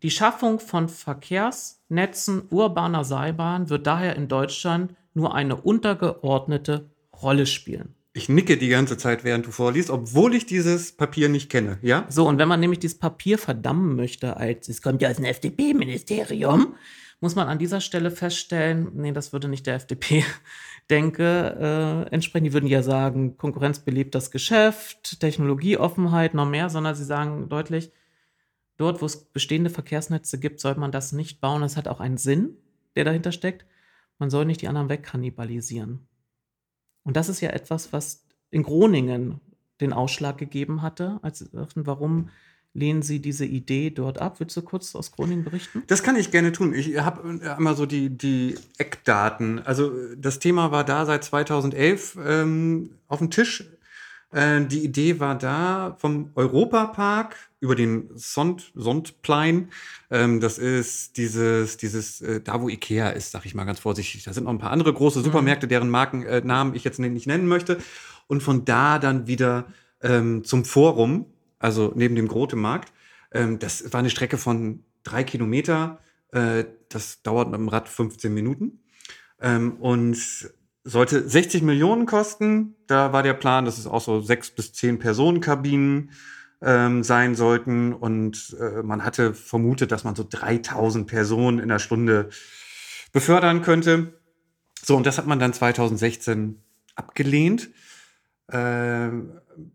Die 0.03 0.11
Schaffung 0.11 0.59
von 0.59 0.89
Verkehrsnetzen 0.89 2.43
urbaner 2.51 3.03
Seilbahnen 3.03 3.69
wird 3.69 3.87
daher 3.87 4.15
in 4.15 4.27
Deutschland 4.27 4.93
nur 5.13 5.33
eine 5.33 5.55
untergeordnete 5.55 6.91
Rolle 7.21 7.47
spielen. 7.47 7.95
Ich 8.13 8.29
nicke 8.29 8.57
die 8.57 8.69
ganze 8.69 8.97
Zeit, 8.97 9.23
während 9.23 9.45
du 9.45 9.51
vorliest, 9.51 9.89
obwohl 9.89 10.35
ich 10.35 10.45
dieses 10.45 10.91
Papier 10.91 11.29
nicht 11.29 11.49
kenne, 11.49 11.77
ja? 11.81 12.05
So, 12.09 12.27
und 12.27 12.37
wenn 12.39 12.47
man 12.47 12.59
nämlich 12.59 12.79
dieses 12.79 12.97
Papier 12.97 13.37
verdammen 13.37 13.95
möchte, 13.95 14.37
als 14.37 14.69
es 14.69 14.81
kommt 14.81 15.01
ja 15.01 15.09
aus 15.09 15.17
dem 15.17 15.25
FDP-Ministerium, 15.25 16.75
muss 17.19 17.35
man 17.35 17.47
an 17.47 17.57
dieser 17.57 17.81
Stelle 17.81 18.11
feststellen, 18.11 18.89
nee, 18.93 19.11
das 19.11 19.33
würde 19.33 19.47
nicht 19.47 19.65
der 19.65 19.75
FDP 19.75 20.23
denke, 20.89 22.05
äh, 22.09 22.13
entsprechen. 22.13 22.45
Die 22.45 22.53
würden 22.53 22.67
ja 22.67 22.81
sagen, 22.81 23.37
Konkurrenz 23.37 23.79
belebt 23.79 24.15
das 24.15 24.31
Geschäft, 24.31 25.19
Technologieoffenheit, 25.19 26.33
noch 26.33 26.47
mehr, 26.47 26.69
sondern 26.69 26.95
sie 26.95 27.05
sagen 27.05 27.49
deutlich, 27.49 27.91
dort, 28.77 29.01
wo 29.01 29.05
es 29.05 29.25
bestehende 29.25 29.69
Verkehrsnetze 29.69 30.39
gibt, 30.39 30.59
sollte 30.59 30.79
man 30.79 30.91
das 30.91 31.11
nicht 31.11 31.41
bauen. 31.41 31.61
Das 31.61 31.77
hat 31.77 31.87
auch 31.87 31.99
einen 31.99 32.17
Sinn, 32.17 32.57
der 32.95 33.03
dahinter 33.03 33.31
steckt. 33.31 33.65
Man 34.19 34.29
soll 34.29 34.45
nicht 34.45 34.61
die 34.61 34.67
anderen 34.67 34.89
wegkannibalisieren. 34.89 36.07
Und 37.03 37.15
das 37.17 37.29
ist 37.29 37.41
ja 37.41 37.49
etwas, 37.49 37.93
was 37.93 38.25
in 38.49 38.63
Groningen 38.63 39.39
den 39.79 39.93
Ausschlag 39.93 40.37
gegeben 40.37 40.81
hatte, 40.81 41.19
als 41.21 41.39
sie 41.39 41.45
sagten, 41.45 41.85
warum 41.85 42.29
lehnen 42.73 43.01
Sie 43.01 43.19
diese 43.19 43.45
Idee 43.45 43.89
dort 43.89 44.19
ab? 44.19 44.39
Willst 44.39 44.55
du 44.55 44.61
kurz 44.61 44.95
aus 44.95 45.11
Groningen 45.11 45.43
berichten? 45.43 45.83
Das 45.87 46.03
kann 46.03 46.15
ich 46.15 46.31
gerne 46.31 46.51
tun. 46.51 46.73
Ich 46.73 46.97
habe 46.99 47.39
einmal 47.55 47.75
so 47.75 47.85
die, 47.85 48.09
die 48.09 48.55
Eckdaten. 48.77 49.59
Also 49.65 49.91
das 50.15 50.39
Thema 50.39 50.71
war 50.71 50.83
da 50.83 51.05
seit 51.05 51.23
2011 51.23 52.17
ähm, 52.23 52.91
auf 53.07 53.19
dem 53.19 53.31
Tisch. 53.31 53.65
Äh, 54.31 54.65
die 54.65 54.83
Idee 54.83 55.19
war 55.19 55.37
da 55.37 55.95
vom 55.99 56.31
Europapark 56.35 57.35
über 57.59 57.75
den 57.75 58.09
Sond, 58.15 58.71
Sondplein. 58.75 59.69
Ähm, 60.11 60.39
das 60.39 60.57
ist 60.57 61.17
dieses, 61.17 61.77
dieses, 61.77 62.21
äh, 62.21 62.41
da 62.41 62.61
wo 62.61 62.69
Ikea 62.69 63.09
ist, 63.09 63.31
sag 63.31 63.45
ich 63.45 63.55
mal 63.55 63.65
ganz 63.65 63.79
vorsichtig. 63.79 64.23
Da 64.23 64.33
sind 64.33 64.43
noch 64.43 64.51
ein 64.51 64.59
paar 64.59 64.71
andere 64.71 64.93
große 64.93 65.21
Supermärkte, 65.21 65.67
deren 65.67 65.89
Markennamen 65.89 66.73
äh, 66.73 66.77
ich 66.77 66.83
jetzt 66.83 66.99
nicht 66.99 67.27
nennen 67.27 67.47
möchte. 67.47 67.79
Und 68.27 68.43
von 68.43 68.65
da 68.65 68.99
dann 68.99 69.27
wieder 69.27 69.67
ähm, 70.01 70.43
zum 70.43 70.65
Forum, 70.65 71.25
also 71.59 71.91
neben 71.95 72.15
dem 72.15 72.27
Grote-Markt. 72.27 72.93
Ähm, 73.31 73.59
das 73.59 73.91
war 73.91 73.99
eine 73.99 74.09
Strecke 74.09 74.37
von 74.37 74.83
drei 75.03 75.23
Kilometer. 75.23 75.99
Äh, 76.31 76.65
das 76.89 77.21
dauert 77.23 77.49
mit 77.49 77.59
dem 77.59 77.69
Rad 77.69 77.89
15 77.89 78.33
Minuten. 78.33 78.83
Ähm, 79.41 79.77
und 79.79 80.17
sollte 80.83 81.27
60 81.27 81.63
Millionen 81.63 82.05
kosten. 82.05 82.75
Da 82.87 83.11
war 83.11 83.23
der 83.23 83.33
Plan, 83.33 83.65
dass 83.65 83.77
es 83.77 83.87
auch 83.87 84.01
so 84.01 84.21
sechs 84.21 84.51
bis 84.51 84.73
zehn 84.73 84.99
Personenkabinen 84.99 86.11
ähm, 86.61 87.03
sein 87.03 87.35
sollten. 87.35 87.93
Und 87.93 88.55
äh, 88.59 88.81
man 88.83 89.03
hatte 89.03 89.33
vermutet, 89.33 89.91
dass 89.91 90.03
man 90.03 90.15
so 90.15 90.25
3000 90.29 91.07
Personen 91.07 91.59
in 91.59 91.69
der 91.69 91.79
Stunde 91.79 92.29
befördern 93.11 93.61
könnte. 93.61 94.13
So, 94.83 94.95
und 94.95 95.05
das 95.05 95.17
hat 95.17 95.27
man 95.27 95.39
dann 95.39 95.53
2016 95.53 96.61
abgelehnt. 96.95 97.69
Äh, 98.47 99.09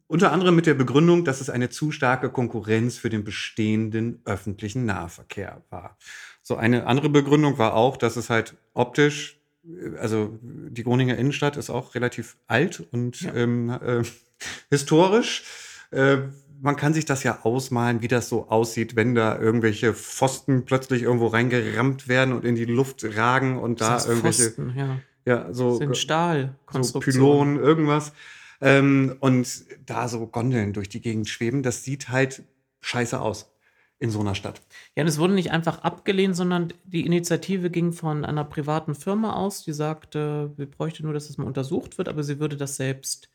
unter 0.06 0.32
anderem 0.32 0.54
mit 0.54 0.66
der 0.66 0.74
Begründung, 0.74 1.24
dass 1.24 1.40
es 1.40 1.50
eine 1.50 1.68
zu 1.68 1.90
starke 1.90 2.30
Konkurrenz 2.30 2.96
für 2.96 3.10
den 3.10 3.24
bestehenden 3.24 4.20
öffentlichen 4.24 4.86
Nahverkehr 4.86 5.62
war. 5.70 5.98
So 6.42 6.56
eine 6.56 6.86
andere 6.86 7.08
Begründung 7.10 7.58
war 7.58 7.74
auch, 7.74 7.96
dass 7.96 8.16
es 8.16 8.30
halt 8.30 8.56
optisch, 8.74 9.40
äh, 9.66 9.98
also 9.98 10.38
die 10.42 10.84
Groninger 10.84 11.18
Innenstadt 11.18 11.56
ist 11.56 11.70
auch 11.70 11.94
relativ 11.94 12.36
alt 12.46 12.82
und 12.92 13.20
Ja. 13.20 13.34
ähm, 13.34 13.70
äh, 13.70 14.02
historisch. 14.70 15.44
Äh, 15.90 16.18
man 16.62 16.76
kann 16.76 16.94
sich 16.94 17.04
das 17.04 17.24
ja 17.24 17.40
ausmalen, 17.42 18.02
wie 18.02 18.08
das 18.08 18.28
so 18.28 18.48
aussieht, 18.48 18.94
wenn 18.94 19.16
da 19.16 19.36
irgendwelche 19.36 19.94
Pfosten 19.94 20.64
plötzlich 20.64 21.02
irgendwo 21.02 21.26
reingerammt 21.26 22.06
werden 22.06 22.32
und 22.32 22.44
in 22.44 22.54
die 22.54 22.64
Luft 22.64 23.04
ragen 23.16 23.58
und 23.58 23.80
da 23.80 23.94
Das 23.94 24.04
ist 24.04 24.08
irgendwelche, 24.08 24.42
Pfosten, 24.44 24.74
ja. 24.76 25.00
ja, 25.24 25.52
so 25.52 25.74
sind 25.74 25.88
so 25.88 25.94
Stahlkonstruktionen. 25.94 27.56
Pylonen, 27.56 27.58
irgendwas. 27.58 28.12
Ähm, 28.60 29.16
und 29.18 29.64
da 29.86 30.06
so 30.06 30.24
Gondeln 30.28 30.72
durch 30.72 30.88
die 30.88 31.00
Gegend 31.00 31.28
schweben, 31.28 31.64
das 31.64 31.82
sieht 31.82 32.10
halt 32.10 32.44
scheiße 32.80 33.20
aus 33.20 33.50
in 33.98 34.10
so 34.10 34.20
einer 34.20 34.36
Stadt. 34.36 34.62
Ja, 34.96 35.02
und 35.02 35.08
es 35.08 35.18
wurde 35.18 35.34
nicht 35.34 35.50
einfach 35.50 35.82
abgelehnt, 35.82 36.36
sondern 36.36 36.72
die 36.84 37.04
Initiative 37.04 37.70
ging 37.70 37.92
von 37.92 38.24
einer 38.24 38.44
privaten 38.44 38.94
Firma 38.94 39.32
aus, 39.32 39.64
die 39.64 39.72
sagte, 39.72 40.52
wir 40.56 40.66
bräuchten 40.66 41.04
nur, 41.04 41.14
dass 41.14 41.26
das 41.26 41.38
mal 41.38 41.46
untersucht 41.46 41.98
wird, 41.98 42.08
aber 42.08 42.22
sie 42.22 42.38
würde 42.38 42.56
das 42.56 42.76
selbst 42.76 43.31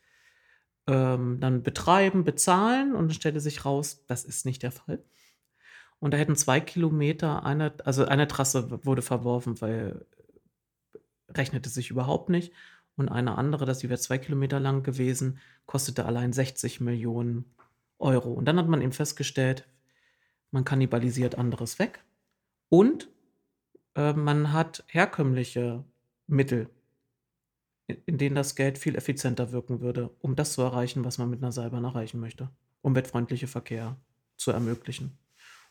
ähm, 0.87 1.39
dann 1.39 1.63
betreiben, 1.63 2.23
bezahlen 2.23 2.95
und 2.95 3.07
dann 3.07 3.13
stellte 3.13 3.39
sich 3.39 3.65
raus, 3.65 4.03
das 4.07 4.23
ist 4.23 4.45
nicht 4.45 4.63
der 4.63 4.71
Fall. 4.71 5.03
Und 5.99 6.13
da 6.13 6.17
hätten 6.17 6.35
zwei 6.35 6.59
Kilometer 6.59 7.45
eine, 7.45 7.73
also 7.83 8.05
eine 8.05 8.27
Trasse 8.27 8.85
wurde 8.85 9.01
verworfen, 9.01 9.59
weil 9.61 10.05
rechnete 11.29 11.69
sich 11.69 11.89
überhaupt 11.89 12.29
nicht. 12.29 12.53
und 12.95 13.09
eine 13.09 13.37
andere, 13.37 13.65
das 13.65 13.79
die 13.79 13.89
wäre 13.89 13.99
zwei 13.99 14.17
Kilometer 14.17 14.59
lang 14.59 14.81
gewesen, 14.83 15.39
kostete 15.67 16.05
allein 16.05 16.33
60 16.33 16.81
Millionen 16.81 17.45
Euro. 17.99 18.33
Und 18.33 18.45
dann 18.45 18.57
hat 18.57 18.67
man 18.67 18.81
eben 18.81 18.91
festgestellt, 18.91 19.67
man 20.51 20.65
kannibalisiert 20.65 21.35
anderes 21.35 21.79
weg 21.79 22.03
und 22.69 23.09
äh, 23.95 24.13
man 24.13 24.53
hat 24.53 24.83
herkömmliche 24.87 25.83
Mittel, 26.27 26.69
in, 27.87 27.97
in 28.05 28.17
denen 28.17 28.35
das 28.35 28.55
Geld 28.55 28.77
viel 28.77 28.95
effizienter 28.95 29.51
wirken 29.51 29.81
würde, 29.81 30.09
um 30.19 30.35
das 30.35 30.53
zu 30.53 30.61
erreichen, 30.61 31.03
was 31.03 31.17
man 31.17 31.29
mit 31.29 31.41
einer 31.41 31.51
Seilbahn 31.51 31.83
erreichen 31.83 32.19
möchte. 32.19 32.49
Umweltfreundliche 32.81 33.47
Verkehr 33.47 33.97
zu 34.37 34.51
ermöglichen. 34.51 35.17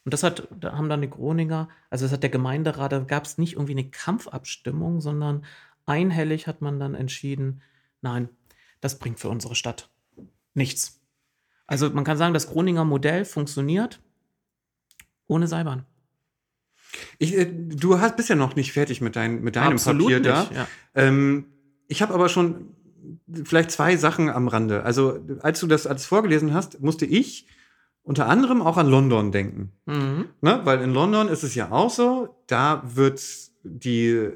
Und 0.05 0.13
das 0.13 0.23
hat, 0.23 0.47
da 0.61 0.77
haben 0.77 0.89
dann 0.89 1.03
die 1.03 1.11
Groninger, 1.11 1.69
also 1.91 2.05
das 2.05 2.13
hat 2.13 2.23
der 2.23 2.31
Gemeinderat, 2.31 2.93
da 2.93 3.01
gab 3.01 3.25
es 3.25 3.39
nicht 3.39 3.55
irgendwie 3.55 3.73
eine 3.73 3.91
Kampfabstimmung, 3.91 5.01
sondern 5.01 5.45
einhellig 5.85 6.47
hat 6.47 6.63
man 6.63 6.79
dann 6.79 6.95
entschieden, 6.95 7.61
nein, 8.03 8.29
das 8.81 8.99
bringt 8.99 9.19
für 9.19 9.29
unsere 9.29 9.55
Stadt 9.55 9.91
nichts. 10.55 11.01
Also 11.67 11.91
man 11.91 12.05
kann 12.05 12.17
sagen, 12.17 12.35
das 12.35 12.49
Groninger 12.49 12.85
Modell 12.85 13.25
funktioniert 13.25 14.01
ohne 15.27 15.49
Seilbahn. 15.49 15.85
Ich, 17.19 17.37
äh, 17.37 17.47
du 17.47 17.99
hast, 18.01 18.17
bist 18.17 18.29
ja 18.29 18.37
noch 18.37 18.55
nicht 18.55 18.73
fertig 18.73 19.01
mit, 19.01 19.17
dein, 19.17 19.43
mit 19.43 19.57
deinem 19.57 19.73
Absolut 19.73 20.03
Papier 20.05 20.21
nicht, 20.21 20.31
da. 20.31 20.55
ja. 20.55 20.69
Ähm, 20.95 21.47
ich 21.89 22.03
habe 22.03 22.15
aber 22.15 22.29
schon 22.29 22.75
vielleicht 23.45 23.71
zwei 23.71 23.97
Sachen 23.97 24.29
am 24.29 24.49
Rande. 24.49 24.83
Also, 24.83 25.21
als 25.41 25.61
du 25.61 25.67
das 25.67 25.87
alles 25.87 26.07
vorgelesen 26.07 26.55
hast, 26.55 26.81
musste 26.81 27.07
ich 27.07 27.47
unter 28.03 28.27
anderem 28.27 28.63
auch 28.63 28.77
an 28.77 28.89
London 28.89 29.33
denken. 29.33 29.73
Mhm. 29.87 30.27
Ne? 30.41 30.61
Weil 30.65 30.81
in 30.81 30.93
London 30.93 31.29
ist 31.29 31.43
es 31.43 31.55
ja 31.55 31.73
auch 31.73 31.91
so, 31.91 32.37
da 32.47 32.83
wird 32.85 33.21
die 33.65 34.31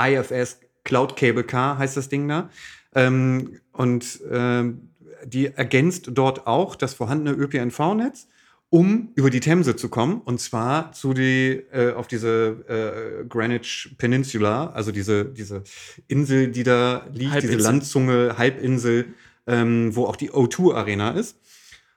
IFS 0.00 0.60
Cloud 0.84 1.16
Cable 1.16 1.44
Car, 1.44 1.78
heißt 1.78 1.96
das 1.96 2.08
Ding 2.08 2.28
da. 2.28 2.50
Ähm, 2.94 3.58
und 3.72 4.20
ähm, 4.30 4.90
die 5.24 5.46
ergänzt 5.46 6.10
dort 6.12 6.46
auch 6.46 6.76
das 6.76 6.94
vorhandene 6.94 7.36
ÖPNV-Netz, 7.36 8.28
um 8.70 9.10
über 9.16 9.30
die 9.30 9.40
Themse 9.40 9.76
zu 9.76 9.88
kommen. 9.88 10.20
Und 10.20 10.40
zwar 10.40 10.92
zu 10.92 11.12
die, 11.12 11.62
äh, 11.72 11.92
auf 11.92 12.06
diese 12.06 13.20
äh, 13.22 13.26
Greenwich 13.28 13.94
Peninsula, 13.98 14.70
also 14.70 14.92
diese, 14.92 15.26
diese 15.26 15.64
Insel, 16.08 16.48
die 16.48 16.62
da 16.62 17.06
liegt, 17.12 17.18
diese 17.18 17.30
Halbinsel. 17.32 17.60
Landzunge, 17.60 18.38
Halbinsel, 18.38 19.14
ähm, 19.46 19.94
wo 19.94 20.06
auch 20.06 20.16
die 20.16 20.30
O2 20.30 20.74
Arena 20.74 21.10
ist. 21.10 21.36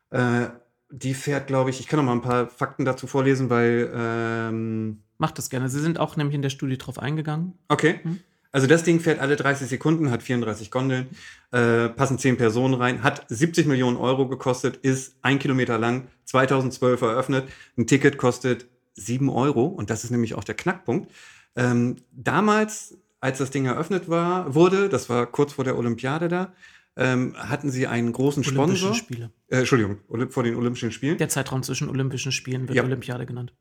Äh, 0.09 0.47
die 0.89 1.13
fährt, 1.13 1.47
glaube 1.47 1.69
ich, 1.69 1.79
ich 1.79 1.87
kann 1.87 1.97
noch 1.97 2.05
mal 2.05 2.13
ein 2.13 2.21
paar 2.21 2.47
Fakten 2.47 2.85
dazu 2.85 3.07
vorlesen, 3.07 3.49
weil 3.49 3.91
ähm, 3.95 5.03
Macht 5.17 5.37
das 5.37 5.49
gerne. 5.49 5.69
Sie 5.69 5.79
sind 5.79 5.99
auch 5.99 6.17
nämlich 6.17 6.35
in 6.35 6.41
der 6.41 6.49
Studie 6.49 6.77
drauf 6.77 6.99
eingegangen. 6.99 7.53
Okay. 7.69 7.99
Mhm. 8.03 8.19
Also 8.53 8.67
das 8.67 8.83
Ding 8.83 8.99
fährt 8.99 9.19
alle 9.19 9.35
30 9.35 9.67
Sekunden, 9.67 10.11
hat 10.11 10.21
34 10.23 10.69
Gondeln, 10.71 11.07
äh, 11.51 11.89
passen 11.89 12.19
10 12.19 12.37
Personen 12.37 12.75
rein, 12.75 13.01
hat 13.03 13.25
70 13.27 13.65
Millionen 13.65 13.97
Euro 13.97 14.27
gekostet, 14.27 14.77
ist 14.77 15.17
ein 15.23 15.39
Kilometer 15.39 15.77
lang, 15.79 16.07
2012 16.25 17.01
eröffnet. 17.01 17.49
Ein 17.77 17.87
Ticket 17.87 18.17
kostet 18.17 18.67
7 18.93 19.27
Euro 19.29 19.65
und 19.65 19.89
das 19.89 20.03
ist 20.03 20.11
nämlich 20.11 20.35
auch 20.35 20.43
der 20.43 20.53
Knackpunkt. 20.55 21.11
Ähm, 21.55 21.95
damals, 22.11 22.95
als 23.19 23.39
das 23.39 23.49
Ding 23.49 23.65
eröffnet 23.65 24.07
war, 24.07 24.53
wurde, 24.53 24.87
das 24.87 25.09
war 25.09 25.25
kurz 25.25 25.53
vor 25.53 25.63
der 25.65 25.75
Olympiade 25.77 26.27
da, 26.27 26.53
ähm, 26.95 27.33
hatten 27.35 27.71
sie 27.71 27.87
einen 27.87 28.13
großen 28.13 28.43
Sponsor. 28.43 28.93
Spiele. 28.93 29.31
Äh, 29.47 29.59
Entschuldigung, 29.59 29.97
vor 30.29 30.43
den 30.43 30.55
Olympischen 30.55 30.91
Spielen. 30.91 31.17
Der 31.17 31.29
Zeitraum 31.29 31.63
zwischen 31.63 31.89
Olympischen 31.89 32.31
Spielen 32.31 32.67
wird 32.67 32.75
Ja. 32.77 32.83
Olympiade 32.83 33.25
genannt. 33.25 33.51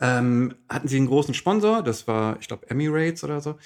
ähm, 0.00 0.54
hatten 0.68 0.86
sie 0.86 0.96
einen 0.98 1.06
großen 1.06 1.34
Sponsor, 1.34 1.82
das 1.82 2.06
war, 2.06 2.36
ich 2.40 2.46
glaube, 2.46 2.68
Emirates 2.70 3.24
oder 3.24 3.40
so. 3.40 3.56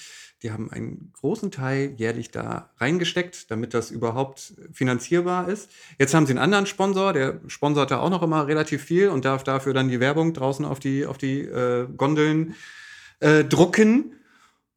Die 0.42 0.50
haben 0.50 0.70
einen 0.70 1.12
großen 1.14 1.52
Teil 1.52 1.94
jährlich 1.96 2.30
da 2.32 2.70
reingesteckt, 2.78 3.50
damit 3.50 3.74
das 3.74 3.92
überhaupt 3.92 4.54
finanzierbar 4.72 5.48
ist. 5.48 5.70
Jetzt 5.98 6.14
haben 6.14 6.26
sie 6.26 6.32
einen 6.32 6.40
anderen 6.40 6.66
Sponsor, 6.66 7.12
der 7.12 7.40
sponsert 7.46 7.92
da 7.92 8.00
auch 8.00 8.10
noch 8.10 8.22
immer 8.22 8.48
relativ 8.48 8.82
viel 8.82 9.08
und 9.08 9.24
darf 9.24 9.44
dafür 9.44 9.72
dann 9.72 9.88
die 9.88 10.00
Werbung 10.00 10.34
draußen 10.34 10.64
auf 10.64 10.80
die, 10.80 11.06
auf 11.06 11.16
die 11.16 11.42
äh, 11.42 11.86
Gondeln 11.96 12.54
äh, 13.20 13.44
drucken. 13.44 14.16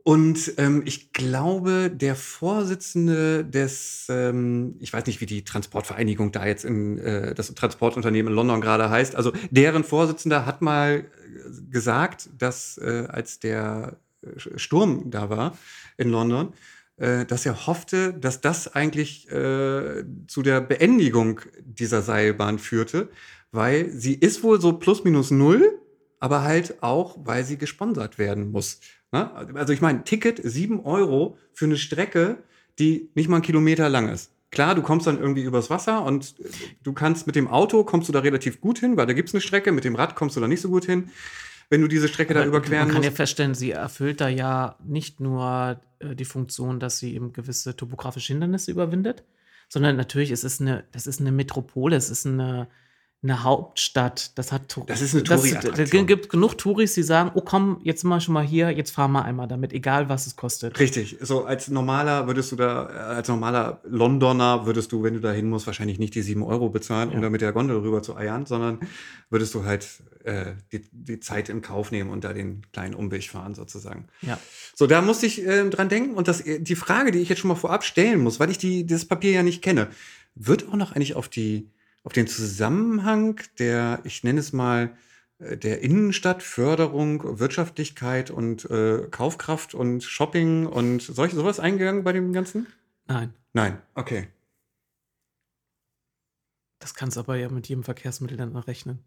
Und 0.04 0.54
ähm, 0.58 0.84
ich 0.86 1.14
glaube, 1.14 1.90
der 1.90 2.16
Vorsitzende 2.16 3.44
des, 3.44 4.06
ähm, 4.08 4.76
ich 4.80 4.94
weiß 4.94 5.08
nicht, 5.08 5.20
wie 5.20 5.26
die 5.26 5.44
Transportvereinigung 5.44 6.32
da 6.32 6.46
jetzt 6.46 6.64
in 6.64 7.00
äh, 7.00 7.34
das 7.34 7.56
Transportunternehmen 7.56 8.32
in 8.32 8.36
London 8.36 8.62
gerade 8.62 8.92
heißt, 8.92 9.16
also 9.16 9.32
deren 9.50 9.84
Vorsitzender 9.84 10.46
hat 10.46 10.62
mal 10.62 11.00
äh, 11.00 11.72
gesagt, 11.72 12.30
dass 12.38 12.78
äh, 12.78 13.08
als 13.10 13.40
der 13.40 13.98
Sturm 14.38 15.10
da 15.10 15.30
war 15.30 15.58
in 15.98 16.10
London, 16.10 16.54
äh, 16.98 17.26
dass 17.26 17.46
er 17.46 17.68
hoffte, 17.68 18.14
dass 18.14 18.42
das 18.42 18.74
eigentlich 18.74 19.30
äh, 19.30 20.04
zu 20.28 20.42
der 20.42 20.62
Beendigung 20.62 21.42
dieser 21.64 22.02
Seilbahn 22.02 22.60
führte, 22.60 23.10
weil 23.52 23.90
sie 23.90 24.14
ist 24.14 24.44
wohl 24.44 24.62
so 24.62 24.74
plus 24.74 25.04
minus 25.04 25.32
null, 25.32 25.80
aber 26.20 26.44
halt 26.44 26.82
auch, 26.82 27.18
weil 27.24 27.44
sie 27.44 27.58
gesponsert 27.58 28.18
werden 28.18 28.52
muss. 28.52 28.80
Ne? 29.12 29.30
Also 29.54 29.74
ich 29.74 29.82
meine, 29.82 30.04
Ticket 30.04 30.40
7 30.44 30.82
Euro 30.82 31.38
für 31.54 31.66
eine 31.66 31.78
Strecke, 31.78 32.38
die 32.80 33.10
nicht 33.14 33.30
mal 33.30 33.38
einen 33.38 33.44
Kilometer 33.44 33.90
lang 33.90 34.10
ist. 34.10 34.32
Klar, 34.52 34.74
du 34.74 34.82
kommst 34.82 35.06
dann 35.06 35.20
irgendwie 35.20 35.44
übers 35.44 35.70
Wasser 35.70 36.04
und 36.04 36.36
äh, 36.40 36.50
du 36.84 36.94
kannst 36.94 37.28
mit 37.28 37.36
dem 37.36 37.48
Auto 37.50 37.84
kommst 37.84 38.08
du 38.08 38.14
da 38.14 38.20
relativ 38.20 38.62
gut 38.62 38.80
hin, 38.80 38.96
weil 38.96 39.06
da 39.06 39.14
gibt's 39.14 39.34
eine 39.34 39.42
Strecke, 39.42 39.72
mit 39.74 39.84
dem 39.84 39.96
Rad 39.96 40.16
kommst 40.16 40.38
du 40.38 40.40
da 40.40 40.48
nicht 40.48 40.62
so 40.62 40.70
gut 40.70 40.86
hin, 40.86 41.10
wenn 41.70 41.82
du 41.82 41.88
diese 41.88 42.08
Strecke 42.08 42.34
da 42.34 42.42
Aber 42.42 42.50
überqueren 42.50 42.86
Man 42.86 42.94
kann 42.94 43.04
ja 43.04 43.10
musst. 43.10 43.18
feststellen, 43.18 43.56
sie 43.56 43.72
erfüllt 43.72 44.22
da 44.22 44.28
ja 44.28 44.78
nicht 44.84 45.20
nur 45.20 45.82
äh, 46.00 46.16
die 46.16 46.26
Funktion, 46.26 46.80
dass 46.80 47.00
sie 47.00 47.16
eben 47.16 47.34
gewisse 47.34 47.76
topografische 47.76 48.34
Hindernisse 48.34 48.72
überwindet, 48.72 49.24
sondern 49.70 49.96
natürlich 49.96 50.32
ist 50.32 50.44
es 50.44 50.62
eine, 50.62 50.84
das 50.92 51.08
ist 51.08 51.20
eine 51.20 51.32
Metropole, 51.32 51.96
es 51.96 52.10
ist 52.10 52.26
eine, 52.26 52.68
eine 53.24 53.44
Hauptstadt. 53.44 54.38
Das 54.38 54.52
hat 54.52 54.76
Das 54.86 55.02
ist 55.02 55.16
eine 55.16 55.24
das- 55.24 55.42
Touri-Attraktion. 55.42 56.02
Es 56.02 56.08
gibt 56.08 56.30
genug 56.30 56.58
Touris, 56.60 56.94
die 56.94 57.02
sagen, 57.02 57.32
oh 57.34 57.42
komm, 57.42 57.80
jetzt 57.84 58.02
sind 58.02 58.10
wir 58.12 58.20
schon 58.22 58.36
mal 58.36 58.46
hier, 58.46 58.70
jetzt 58.70 58.92
fahren 58.92 59.14
wir 59.14 59.26
einmal 59.26 59.48
damit, 59.48 59.74
egal 59.74 60.10
was 60.10 60.28
es 60.28 60.36
kostet. 60.36 60.80
Richtig. 60.80 61.18
So 61.22 61.44
als 61.46 61.68
normaler 61.70 62.28
würdest 62.28 62.52
du 62.52 62.56
da, 62.56 62.88
äh, 62.88 63.16
als 63.16 63.28
normaler 63.28 63.82
Londoner 63.84 64.68
würdest 64.68 64.92
du, 64.92 65.02
wenn 65.02 65.16
du 65.16 65.20
da 65.22 65.32
hin 65.32 65.50
musst, 65.50 65.66
wahrscheinlich 65.66 65.98
nicht 65.98 66.14
die 66.14 66.22
7 66.22 66.44
Euro 66.44 66.70
bezahlen, 66.70 67.10
um 67.10 67.16
Ja. 67.16 67.22
da 67.22 67.30
mit 67.32 67.42
der 67.42 67.52
Gondel 67.52 67.78
rüber 67.78 68.04
zu 68.04 68.16
eiern, 68.16 68.46
sondern 68.46 68.80
würdest 69.32 69.56
du 69.56 69.64
halt 69.66 69.88
äh, 70.24 70.54
die, 70.72 70.88
die 70.92 71.20
Zeit 71.20 71.50
in 71.50 71.62
Kauf 71.64 71.90
nehmen 71.92 72.12
und 72.12 72.24
da 72.24 72.32
den 72.34 72.62
kleinen 72.74 72.94
Umweg 72.94 73.24
fahren 73.28 73.56
sozusagen. 73.56 74.08
Ja. 74.22 74.38
So, 74.76 74.86
da 74.86 75.02
musste 75.02 75.26
ich 75.26 75.44
ähm, 75.44 75.72
dran 75.72 75.90
denken 75.90 76.14
und 76.16 76.28
das, 76.28 76.44
die 76.46 76.76
Frage, 76.76 77.10
die 77.12 77.20
ich 77.20 77.30
jetzt 77.30 77.40
schon 77.40 77.48
mal 77.50 77.56
vorab 77.56 77.84
stellen 77.84 78.20
muss, 78.22 78.40
weil 78.40 78.52
ich 78.52 78.58
die, 78.60 78.86
das 78.86 79.06
Papier 79.06 79.32
ja 79.32 79.42
nicht 79.44 79.64
kenne, 79.64 79.88
wird 80.36 80.68
auch 80.70 80.76
noch 80.76 80.92
eigentlich 80.92 81.16
auf 81.16 81.30
die, 81.30 81.70
auf 82.06 82.14
den 82.14 82.28
Zusammenhang 82.28 83.42
der, 83.60 84.00
ich 84.06 84.24
nenne 84.24 84.40
es 84.40 84.54
mal, 84.54 84.96
äh, 85.40 85.58
der 85.58 85.82
Innenstadtförderung, 85.82 87.40
Wirtschaftlichkeit 87.40 88.32
und 88.32 88.70
äh, 88.70 89.08
Kaufkraft 89.12 89.74
und 89.74 90.04
Shopping 90.04 90.66
und 90.66 91.02
solche 91.02 91.36
sowas 91.36 91.60
eingegangen 91.60 92.04
bei 92.04 92.14
dem 92.14 92.32
Ganzen? 92.32 92.68
Nein, 93.08 93.34
Nein, 93.56 93.82
okay. 93.94 94.28
das 96.80 96.94
kannst 96.94 97.16
du 97.16 97.22
aber 97.22 97.38
ja 97.38 97.50
mit 97.50 97.70
jedem 97.70 97.86
Verkehrsmittel 97.86 98.38
dann 98.38 98.54
rechnen. 98.56 99.00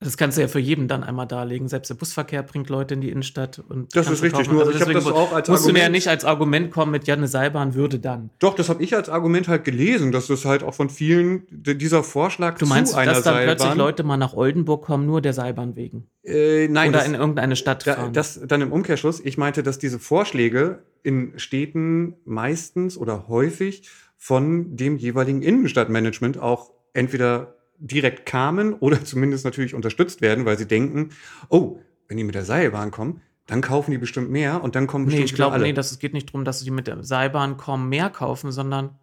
Das 0.00 0.18
kannst 0.18 0.36
du 0.36 0.42
ja 0.42 0.48
für 0.48 0.58
jeden 0.58 0.88
dann 0.88 1.02
einmal 1.02 1.26
darlegen. 1.26 1.68
Selbst 1.68 1.88
der 1.88 1.94
Busverkehr 1.94 2.42
bringt 2.42 2.68
Leute 2.68 2.92
in 2.92 3.00
die 3.00 3.08
Innenstadt. 3.08 3.62
Und 3.66 3.96
Das 3.96 4.10
ist 4.10 4.22
richtig, 4.22 4.50
nur 4.50 4.62
ich 4.68 4.74
hab 4.74 4.88
deswegen 4.88 4.92
das 5.00 5.06
auch 5.06 5.32
als 5.32 5.48
musst 5.48 5.66
du 5.66 5.72
mir 5.72 5.78
ja 5.78 5.84
Argument- 5.84 5.92
nicht 5.96 6.08
als 6.08 6.24
Argument 6.26 6.70
kommen 6.70 6.92
mit, 6.92 7.06
ja, 7.06 7.14
eine 7.14 7.28
Seilbahn 7.28 7.74
würde 7.74 7.98
dann. 7.98 8.28
Doch, 8.38 8.54
das 8.54 8.68
habe 8.68 8.82
ich 8.82 8.94
als 8.94 9.08
Argument 9.08 9.48
halt 9.48 9.64
gelesen, 9.64 10.12
dass 10.12 10.26
das 10.26 10.44
halt 10.44 10.62
auch 10.62 10.74
von 10.74 10.90
vielen 10.90 11.46
dieser 11.50 12.02
Vorschlag 12.02 12.58
Du 12.58 12.66
meinst, 12.66 12.92
zu 12.92 12.98
einer 12.98 13.14
dass 13.14 13.22
dann 13.22 13.36
plötzlich 13.36 13.60
Seilbahn, 13.60 13.78
Leute 13.78 14.02
mal 14.02 14.18
nach 14.18 14.34
Oldenburg 14.34 14.84
kommen, 14.84 15.06
nur 15.06 15.22
der 15.22 15.32
Seilbahn 15.32 15.76
wegen? 15.76 16.06
äh, 16.24 16.68
nein, 16.68 16.90
Oder 16.90 16.98
das, 16.98 17.08
in 17.08 17.14
irgendeine 17.14 17.56
Stadt 17.56 17.84
fahren? 17.84 18.12
das 18.12 18.38
dann 18.46 18.60
im 18.60 18.72
Umkehrschluss, 18.72 19.20
ich 19.20 19.38
meinte, 19.38 19.62
dass 19.62 19.78
diese 19.78 19.98
Vorschläge 19.98 20.80
in 21.04 21.32
Städten 21.38 22.16
meistens 22.26 22.98
oder 22.98 23.28
häufig 23.28 23.88
von 24.18 24.76
dem 24.76 24.96
jeweiligen 24.98 25.40
Innenstadtmanagement 25.40 26.38
auch 26.38 26.70
entweder 26.92 27.55
direkt 27.78 28.26
kamen 28.26 28.74
oder 28.74 29.04
zumindest 29.04 29.44
natürlich 29.44 29.74
unterstützt 29.74 30.20
werden, 30.20 30.44
weil 30.44 30.58
sie 30.58 30.66
denken, 30.66 31.10
oh, 31.48 31.78
wenn 32.08 32.16
die 32.16 32.24
mit 32.24 32.34
der 32.34 32.44
Seilbahn 32.44 32.90
kommen, 32.90 33.20
dann 33.46 33.60
kaufen 33.60 33.92
die 33.92 33.98
bestimmt 33.98 34.30
mehr 34.30 34.62
und 34.62 34.74
dann 34.74 34.86
kommen 34.86 35.04
nee, 35.04 35.10
bestimmt 35.10 35.24
ich 35.26 35.32
wieder 35.34 35.50
glaube, 35.50 35.62
nee, 35.62 35.72
das, 35.72 35.92
es 35.92 35.98
geht 35.98 36.12
nicht 36.12 36.28
darum, 36.28 36.44
dass 36.44 36.60
die 36.60 36.70
mit 36.70 36.86
der 36.86 37.02
Seilbahn 37.04 37.56
kommen, 37.56 37.88
mehr 37.88 38.10
kaufen, 38.10 38.50
sondern 38.52 38.98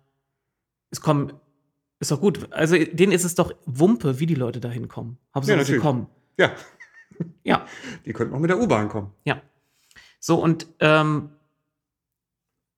es 0.92 1.02
kommen. 1.02 1.34
Ist 2.00 2.12
doch 2.12 2.20
gut. 2.20 2.52
Also, 2.52 2.76
denen 2.76 3.14
ist 3.14 3.24
es 3.24 3.36
doch 3.36 3.54
Wumpe, 3.66 4.20
wie 4.20 4.26
die 4.26 4.36
Leute 4.36 4.60
da 4.60 4.70
hinkommen. 4.70 5.18
Hauptsache, 5.34 5.58
Ja, 5.58 5.64
sie 5.64 5.78
kommen. 5.78 6.08
ja, 6.38 6.52
Ja. 7.44 7.66
die 8.06 8.12
könnten 8.12 8.34
auch 8.34 8.40
mit 8.40 8.50
der 8.50 8.60
U-Bahn 8.60 8.90
kommen. 8.90 9.12
Ja. 9.24 9.42
So, 10.20 10.36
und 10.42 10.68
ähm, 10.80 11.30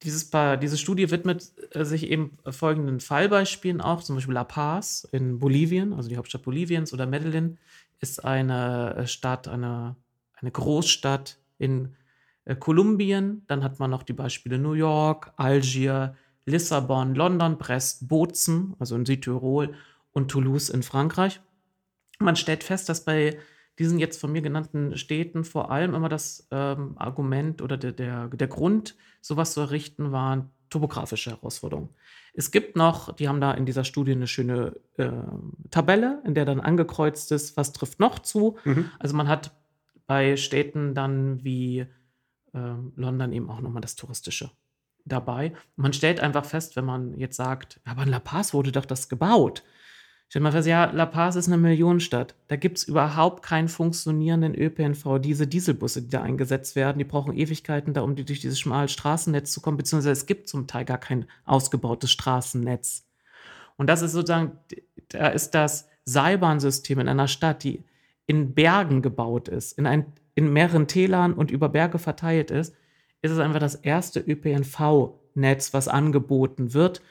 dieses 0.04 0.30
Pa- 0.30 0.58
diese 0.58 0.78
Studie 0.78 1.10
widmet 1.12 1.52
äh, 1.72 1.86
sich 1.86 2.10
eben 2.10 2.38
folgenden 2.50 3.00
Fallbeispielen 3.00 3.82
auch, 3.82 4.04
zum 4.04 4.16
Beispiel 4.16 4.34
La 4.34 4.44
Paz 4.44 5.08
in 5.12 5.40
Bolivien, 5.40 5.94
also 5.94 6.10
die 6.10 6.18
Hauptstadt 6.18 6.44
Boliviens, 6.44 6.94
oder 6.94 7.06
Medellin 7.06 7.58
ist 8.00 8.24
eine 8.24 8.96
äh, 8.96 9.08
Stadt, 9.08 9.48
eine, 9.48 9.96
eine 10.34 10.52
Großstadt 10.52 11.40
in 11.58 11.96
äh, 12.46 12.56
Kolumbien, 12.56 13.44
dann 13.48 13.64
hat 13.64 13.80
man 13.80 13.90
noch 13.90 14.04
die 14.04 14.14
Beispiele 14.14 14.60
New 14.60 14.74
York, 14.74 15.34
Algier, 15.38 16.16
Lissabon, 16.46 17.16
London, 17.16 17.58
Brest, 17.58 18.08
Bozen, 18.08 18.76
also 18.78 18.96
in 18.96 19.06
Südtirol 19.06 19.74
und 20.12 20.30
Toulouse 20.30 20.70
in 20.70 20.84
Frankreich. 20.84 21.42
Man 22.20 22.36
stellt 22.36 22.64
fest, 22.64 22.88
dass 22.88 23.04
bei 23.04 23.40
diesen 23.80 24.00
jetzt 24.00 24.20
von 24.20 24.32
mir 24.32 24.42
genannten 24.42 24.98
Städten 24.98 25.44
vor 25.44 25.72
allem 25.72 25.94
immer 25.94 26.10
das 26.10 26.48
ähm, 26.52 26.94
Argument 26.98 27.62
oder 27.62 27.78
der, 27.78 27.92
der, 27.92 28.28
der 28.28 28.48
Grund, 28.48 28.96
sowas 29.22 29.54
zu 29.54 29.62
errichten, 29.62 30.12
waren 30.12 30.50
topografische 30.70 31.32
Herausforderungen. 31.32 31.90
Es 32.34 32.52
gibt 32.52 32.76
noch, 32.76 33.14
die 33.14 33.28
haben 33.28 33.40
da 33.40 33.52
in 33.54 33.66
dieser 33.66 33.84
Studie 33.84 34.12
eine 34.12 34.28
schöne 34.28 34.76
äh, 34.98 35.12
Tabelle, 35.72 36.22
in 36.26 36.36
der 36.36 36.46
dann 36.46 36.60
angekreuzt 36.60 37.32
ist, 37.32 37.56
was 37.56 37.72
trifft 37.72 38.00
noch 38.00 38.20
zu. 38.20 38.58
Mhm. 38.66 38.90
Also 39.00 39.16
man 39.16 39.28
hat 39.28 39.52
bei 40.06 40.36
Städten 40.36 40.94
dann 40.94 41.44
wie 41.44 41.80
äh, 42.54 42.74
London 42.96 43.32
eben 43.32 43.50
auch 43.50 43.62
nochmal 43.62 43.82
das 43.82 43.96
Touristische 43.96 44.52
dabei. 45.06 45.54
man 45.76 45.94
stellt 45.94 46.20
einfach 46.20 46.46
fest, 46.46 46.76
wenn 46.76 46.86
man 46.86 47.18
jetzt 47.18 47.38
sagt, 47.38 47.80
aber 47.86 48.04
in 48.04 48.10
La 48.10 48.20
Paz 48.20 48.54
wurde 48.54 48.72
doch 48.72 48.86
das 48.86 49.08
gebaut. 49.08 49.64
Stellt 50.28 50.44
man 50.44 50.52
fest, 50.52 50.68
ja, 50.68 50.86
La 50.92 51.06
Paz 51.06 51.36
ist 51.36 51.48
eine 51.48 51.58
Millionenstadt. 51.58 52.36
Da 52.48 52.56
gibt 52.56 52.80
es 52.80 52.84
überhaupt 52.86 53.44
keinen 53.44 53.68
funktionierenden 53.68 54.56
ÖPNV. 54.56 55.20
Diese 55.20 55.48
Dieselbusse, 55.48 56.02
die 56.02 56.10
da 56.10 56.24
eingesetzt 56.24 56.76
werden, 56.76 56.98
die 56.98 57.06
brauchen 57.06 57.38
Ewigkeiten, 57.38 57.94
da 57.94 58.02
um 58.02 58.16
die, 58.16 58.26
durch 58.26 58.40
dieses 58.40 58.60
schmale 58.60 58.88
Straßennetz 58.88 59.52
zu 59.52 59.62
kommen, 59.62 59.78
beziehungsweise 59.78 60.12
es 60.12 60.26
gibt 60.26 60.50
zum 60.50 60.68
Teil 60.68 60.86
gar 60.86 60.98
kein 60.98 61.28
ausgebautes 61.46 62.12
Straßennetz. 62.12 63.08
Und 63.78 63.88
das 63.88 64.02
ist 64.02 64.14
sozusagen, 64.14 64.58
da 65.10 65.28
ist 65.28 65.52
das 65.52 65.88
Seilbahnsystem 66.06 67.00
in 67.00 67.08
einer 67.08 67.28
Stadt, 67.28 67.64
die 67.64 67.84
in 68.26 68.56
Bergen 68.56 69.02
gebaut 69.02 69.48
ist, 69.48 69.78
in, 69.78 69.86
ein, 69.86 70.14
in 70.34 70.52
mehreren 70.52 70.88
Tälern 70.88 71.34
und 71.34 71.52
über 71.52 71.70
Berge 71.70 72.00
verteilt 72.00 72.50
ist, 72.50 72.76
ist 73.22 73.32
es 73.32 73.40
einfach 73.40 73.60
das 73.60 73.76
erste 73.76 74.20
ÖPNV-Netz, 74.20 75.74
was 75.74 75.88
angeboten 75.88 76.74
wird 76.74 77.02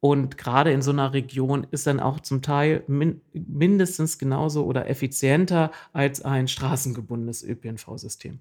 und 0.00 0.36
gerade 0.36 0.72
in 0.72 0.82
so 0.82 0.90
einer 0.90 1.12
Region 1.14 1.66
ist 1.70 1.86
dann 1.86 2.00
auch 2.00 2.20
zum 2.20 2.42
Teil 2.42 2.84
min 2.86 3.22
mindestens 3.32 4.18
genauso 4.18 4.64
oder 4.64 4.88
effizienter 4.88 5.72
als 5.92 6.22
ein 6.22 6.48
straßengebundenes 6.48 7.42
ÖPNV-System. 7.42 8.40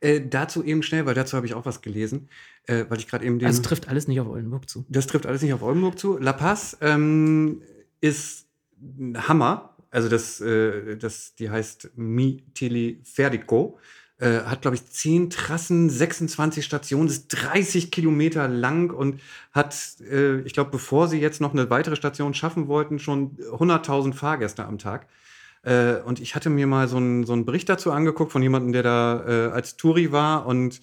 Äh, 0.00 0.22
dazu 0.28 0.64
eben 0.64 0.82
schnell, 0.82 1.06
weil 1.06 1.14
dazu 1.14 1.36
habe 1.36 1.46
ich 1.46 1.54
auch 1.54 1.64
was 1.64 1.82
gelesen, 1.82 2.28
äh, 2.66 2.84
weil 2.88 2.98
ich 2.98 3.06
gerade 3.06 3.24
eben 3.24 3.38
den. 3.38 3.46
Also 3.46 3.62
trifft 3.62 3.88
alles 3.88 4.08
nicht 4.08 4.20
auf 4.20 4.28
Oldenburg 4.28 4.68
zu. 4.68 4.84
Das 4.88 5.06
trifft 5.06 5.26
alles 5.26 5.42
nicht 5.42 5.52
auf 5.52 5.62
Oldenburg 5.62 5.98
zu. 5.98 6.18
La 6.18 6.32
Paz 6.32 6.76
ähm, 6.80 7.62
ist 8.00 8.46
ein 8.80 9.28
Hammer. 9.28 9.76
Also 9.90 10.08
das, 10.08 10.40
äh, 10.40 10.96
das, 10.96 11.34
die 11.36 11.48
heißt 11.48 11.92
Mi 11.96 12.44
Teleferico 12.54 13.78
äh, 14.18 14.40
hat, 14.40 14.62
glaube 14.62 14.76
ich, 14.76 14.86
10 14.86 15.30
Trassen, 15.30 15.90
26 15.90 16.64
Stationen, 16.64 17.08
ist 17.08 17.28
30 17.28 17.90
Kilometer 17.90 18.48
lang 18.48 18.90
und 18.90 19.20
hat, 19.52 19.76
äh, 20.10 20.40
ich 20.40 20.54
glaube, 20.54 20.70
bevor 20.70 21.08
sie 21.08 21.20
jetzt 21.20 21.40
noch 21.40 21.52
eine 21.52 21.70
weitere 21.70 21.96
Station 21.96 22.34
schaffen 22.34 22.68
wollten, 22.68 22.98
schon 22.98 23.36
100.000 23.36 24.14
Fahrgäste 24.14 24.64
am 24.64 24.78
Tag. 24.78 25.06
Äh, 25.62 25.96
und 26.04 26.20
ich 26.20 26.34
hatte 26.34 26.50
mir 26.50 26.66
mal 26.66 26.88
so 26.88 26.96
einen, 26.96 27.24
so 27.24 27.32
einen 27.32 27.44
Bericht 27.44 27.68
dazu 27.68 27.92
angeguckt 27.92 28.32
von 28.32 28.42
jemandem, 28.42 28.72
der 28.72 28.82
da 28.82 29.24
äh, 29.26 29.50
als 29.52 29.76
Touri 29.76 30.12
war 30.12 30.46
und 30.46 30.80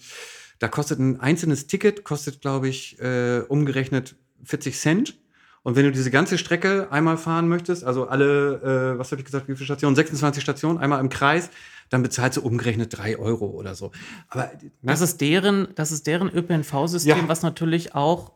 da 0.58 0.68
kostet 0.68 0.98
ein 0.98 1.20
einzelnes 1.20 1.66
Ticket, 1.66 2.04
kostet, 2.04 2.40
glaube 2.40 2.68
ich, 2.68 2.98
äh, 3.00 3.40
umgerechnet 3.48 4.16
40 4.44 4.78
Cent. 4.78 5.18
Und 5.62 5.74
wenn 5.74 5.84
du 5.84 5.90
diese 5.90 6.12
ganze 6.12 6.38
Strecke 6.38 6.86
einmal 6.90 7.18
fahren 7.18 7.48
möchtest, 7.48 7.84
also 7.84 8.06
alle, 8.06 8.94
äh, 8.94 8.98
was 8.98 9.10
habe 9.10 9.20
ich 9.20 9.26
gesagt, 9.26 9.48
wie 9.48 9.54
viele 9.54 9.64
Stationen? 9.64 9.96
26 9.96 10.42
Stationen, 10.42 10.78
einmal 10.78 11.00
im 11.00 11.08
Kreis, 11.08 11.50
dann 11.88 12.02
bezahlst 12.02 12.36
du 12.36 12.42
umgerechnet 12.42 12.96
drei 12.96 13.18
Euro 13.18 13.46
oder 13.46 13.74
so. 13.74 13.92
Aber 14.28 14.50
das 14.82 15.00
ist 15.00 15.20
deren, 15.20 15.68
das 15.74 15.92
ist 15.92 16.06
deren 16.06 16.28
ÖPNV-System, 16.28 17.18
ja. 17.18 17.28
was 17.28 17.42
natürlich 17.42 17.94
auch 17.94 18.32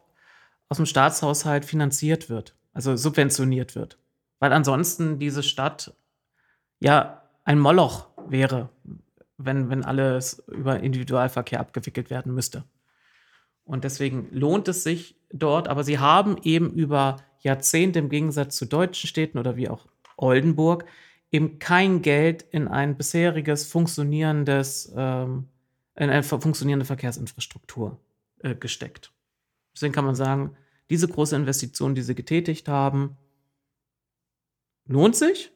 aus 0.68 0.76
dem 0.76 0.86
Staatshaushalt 0.86 1.64
finanziert 1.64 2.30
wird, 2.30 2.57
also 2.72 2.96
subventioniert 2.96 3.74
wird. 3.74 3.98
Weil 4.38 4.53
ansonsten 4.53 5.18
diese 5.18 5.42
Stadt 5.42 5.94
ja 6.78 7.22
ein 7.44 7.59
Moloch 7.59 8.09
wäre, 8.28 8.70
wenn, 9.36 9.70
wenn 9.70 9.84
alles 9.84 10.42
über 10.48 10.80
Individualverkehr 10.80 11.61
abgewickelt 11.61 12.11
werden 12.11 12.34
müsste. 12.34 12.64
Und 13.64 13.84
deswegen 13.84 14.28
lohnt 14.32 14.68
es 14.68 14.82
sich 14.82 15.16
dort, 15.32 15.68
aber 15.68 15.84
sie 15.84 15.98
haben 15.98 16.36
eben 16.42 16.70
über 16.72 17.16
Jahrzehnte 17.40 17.98
im 17.98 18.09
Gegensatz 18.09 18.57
zu 18.57 18.66
deutschen 18.66 19.09
Städten 19.09 19.38
oder 19.38 19.57
wie 19.57 19.68
auch 19.68 19.86
Oldenburg 20.16 20.84
eben 21.30 21.58
kein 21.58 22.02
Geld 22.02 22.42
in 22.50 22.68
ein 22.68 22.96
bisheriges 22.96 23.66
funktionierendes, 23.66 24.92
ähm, 24.96 25.48
in 25.96 26.10
eine 26.10 26.22
funktionierende 26.22 26.86
Verkehrsinfrastruktur 26.86 27.98
äh, 28.40 28.54
gesteckt. 28.54 29.12
Deswegen 29.74 29.92
kann 29.92 30.04
man 30.04 30.14
sagen, 30.14 30.56
diese 30.88 31.06
große 31.06 31.36
Investition, 31.36 31.94
die 31.94 32.02
sie 32.02 32.14
getätigt 32.14 32.68
haben, 32.68 33.16
lohnt 34.86 35.14
sich. 35.14 35.52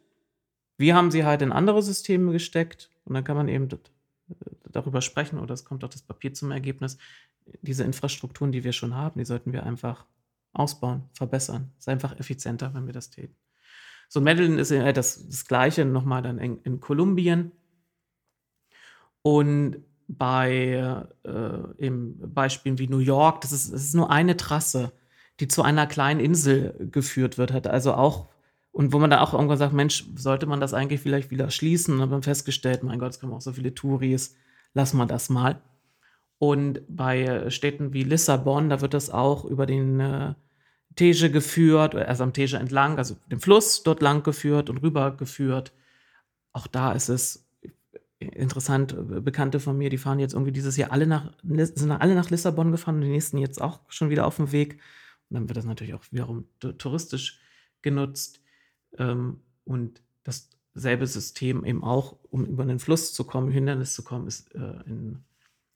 Wir 0.78 0.94
haben 0.94 1.10
sie 1.10 1.24
halt 1.24 1.42
in 1.42 1.52
andere 1.52 1.82
Systeme 1.82 2.32
gesteckt 2.32 2.90
und 3.04 3.14
dann 3.14 3.24
kann 3.24 3.36
man 3.36 3.48
eben 3.48 3.68
darüber 4.70 5.00
sprechen 5.00 5.38
oder 5.38 5.54
es 5.54 5.64
kommt 5.64 5.84
auch 5.84 5.88
das 5.88 6.02
Papier 6.02 6.34
zum 6.34 6.50
Ergebnis. 6.50 6.98
Diese 7.62 7.84
Infrastrukturen, 7.84 8.52
die 8.52 8.64
wir 8.64 8.72
schon 8.72 8.94
haben, 8.94 9.18
die 9.18 9.24
sollten 9.24 9.52
wir 9.52 9.64
einfach 9.64 10.06
ausbauen, 10.52 11.08
verbessern. 11.12 11.72
Es 11.78 11.84
ist 11.84 11.88
einfach 11.88 12.18
effizienter, 12.18 12.72
wenn 12.74 12.86
wir 12.86 12.92
das 12.92 13.10
täten. 13.10 13.36
So 14.14 14.20
Medellin 14.20 14.60
ist 14.60 14.70
ja 14.70 14.92
das, 14.92 15.26
das 15.26 15.44
Gleiche 15.44 15.84
nochmal 15.84 16.22
dann 16.22 16.38
in, 16.38 16.58
in 16.58 16.78
Kolumbien. 16.78 17.50
Und 19.22 19.78
bei 20.06 21.04
äh, 21.24 21.90
Beispielen 21.90 22.78
wie 22.78 22.86
New 22.86 23.00
York, 23.00 23.40
das 23.40 23.50
ist, 23.50 23.72
das 23.72 23.82
ist 23.82 23.94
nur 23.94 24.12
eine 24.12 24.36
Trasse, 24.36 24.92
die 25.40 25.48
zu 25.48 25.62
einer 25.64 25.88
kleinen 25.88 26.20
Insel 26.20 26.88
geführt 26.92 27.38
wird, 27.38 27.52
hat 27.52 27.66
also 27.66 27.94
auch, 27.94 28.28
und 28.70 28.92
wo 28.92 29.00
man 29.00 29.10
da 29.10 29.20
auch 29.20 29.34
irgendwann 29.34 29.58
sagt, 29.58 29.72
Mensch, 29.72 30.04
sollte 30.14 30.46
man 30.46 30.60
das 30.60 30.74
eigentlich 30.74 31.00
vielleicht 31.00 31.32
wieder 31.32 31.50
schließen? 31.50 31.94
Und 31.94 31.98
dann 31.98 32.10
haben 32.10 32.18
wir 32.18 32.22
festgestellt, 32.22 32.84
mein 32.84 33.00
Gott, 33.00 33.10
es 33.10 33.18
kommen 33.18 33.32
auch 33.32 33.40
so 33.40 33.54
viele 33.54 33.74
Touris, 33.74 34.36
lassen 34.74 34.96
wir 34.96 35.06
das 35.06 35.28
mal. 35.28 35.60
Und 36.38 36.82
bei 36.86 37.50
Städten 37.50 37.92
wie 37.92 38.04
Lissabon, 38.04 38.70
da 38.70 38.80
wird 38.80 38.94
das 38.94 39.10
auch 39.10 39.44
über 39.44 39.66
den 39.66 39.98
äh, 39.98 40.34
Tege 40.96 41.30
geführt, 41.30 41.94
erst 41.94 42.20
am 42.20 42.32
Tege 42.32 42.56
entlang, 42.56 42.98
also 42.98 43.16
den 43.30 43.40
Fluss 43.40 43.82
dort 43.82 44.02
lang 44.02 44.22
geführt 44.22 44.70
und 44.70 44.78
rüber 44.78 45.16
geführt. 45.16 45.72
Auch 46.52 46.66
da 46.66 46.92
ist 46.92 47.08
es 47.08 47.44
interessant, 48.18 48.96
Bekannte 49.24 49.60
von 49.60 49.76
mir, 49.76 49.90
die 49.90 49.98
fahren 49.98 50.18
jetzt 50.18 50.34
irgendwie 50.34 50.52
dieses 50.52 50.76
Jahr 50.76 50.92
alle 50.92 51.06
nach, 51.06 51.32
sind 51.42 51.90
alle 51.90 52.14
nach 52.14 52.30
Lissabon 52.30 52.70
gefahren 52.70 52.96
und 52.96 53.02
die 53.02 53.08
nächsten 53.08 53.38
jetzt 53.38 53.60
auch 53.60 53.80
schon 53.88 54.10
wieder 54.10 54.26
auf 54.26 54.36
dem 54.36 54.52
Weg. 54.52 54.80
Und 55.28 55.34
dann 55.34 55.48
wird 55.48 55.56
das 55.56 55.64
natürlich 55.64 55.94
auch 55.94 56.04
wiederum 56.10 56.46
touristisch 56.60 57.40
genutzt. 57.82 58.40
Ähm, 58.98 59.40
und 59.64 60.02
dasselbe 60.22 61.06
System 61.06 61.64
eben 61.64 61.82
auch, 61.82 62.16
um 62.30 62.44
über 62.44 62.64
den 62.64 62.78
Fluss 62.78 63.12
zu 63.12 63.24
kommen, 63.24 63.50
Hindernis 63.50 63.94
zu 63.94 64.04
kommen, 64.04 64.26
ist 64.26 64.54
äh, 64.54 64.80
in, 64.86 65.24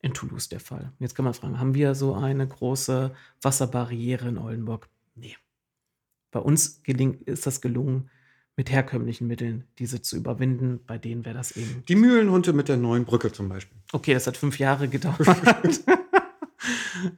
in 0.00 0.14
Toulouse 0.14 0.48
der 0.48 0.60
Fall. 0.60 0.92
Jetzt 0.98 1.14
kann 1.14 1.24
man 1.24 1.34
fragen, 1.34 1.58
haben 1.58 1.74
wir 1.74 1.94
so 1.94 2.14
eine 2.14 2.46
große 2.46 3.14
Wasserbarriere 3.42 4.28
in 4.28 4.38
Oldenburg? 4.38 4.88
Nee. 5.18 5.36
Bei 6.30 6.40
uns 6.40 6.82
gelingt, 6.82 7.22
ist 7.22 7.46
das 7.46 7.60
gelungen, 7.60 8.10
mit 8.56 8.70
herkömmlichen 8.70 9.28
Mitteln 9.28 9.64
diese 9.78 10.02
zu 10.02 10.16
überwinden. 10.16 10.80
Bei 10.84 10.98
denen 10.98 11.24
wäre 11.24 11.36
das 11.36 11.52
eben. 11.52 11.84
Die 11.86 11.94
Mühlenhunde 11.94 12.52
mit 12.52 12.68
der 12.68 12.76
neuen 12.76 13.04
Brücke 13.04 13.32
zum 13.32 13.48
Beispiel. 13.48 13.78
Okay, 13.92 14.14
das 14.14 14.26
hat 14.26 14.36
fünf 14.36 14.58
Jahre 14.58 14.88
gedauert. 14.88 15.20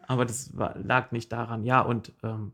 Aber 0.06 0.26
das 0.26 0.56
war, 0.56 0.78
lag 0.78 1.12
nicht 1.12 1.32
daran. 1.32 1.64
Ja, 1.64 1.80
und 1.80 2.12
ähm, 2.22 2.52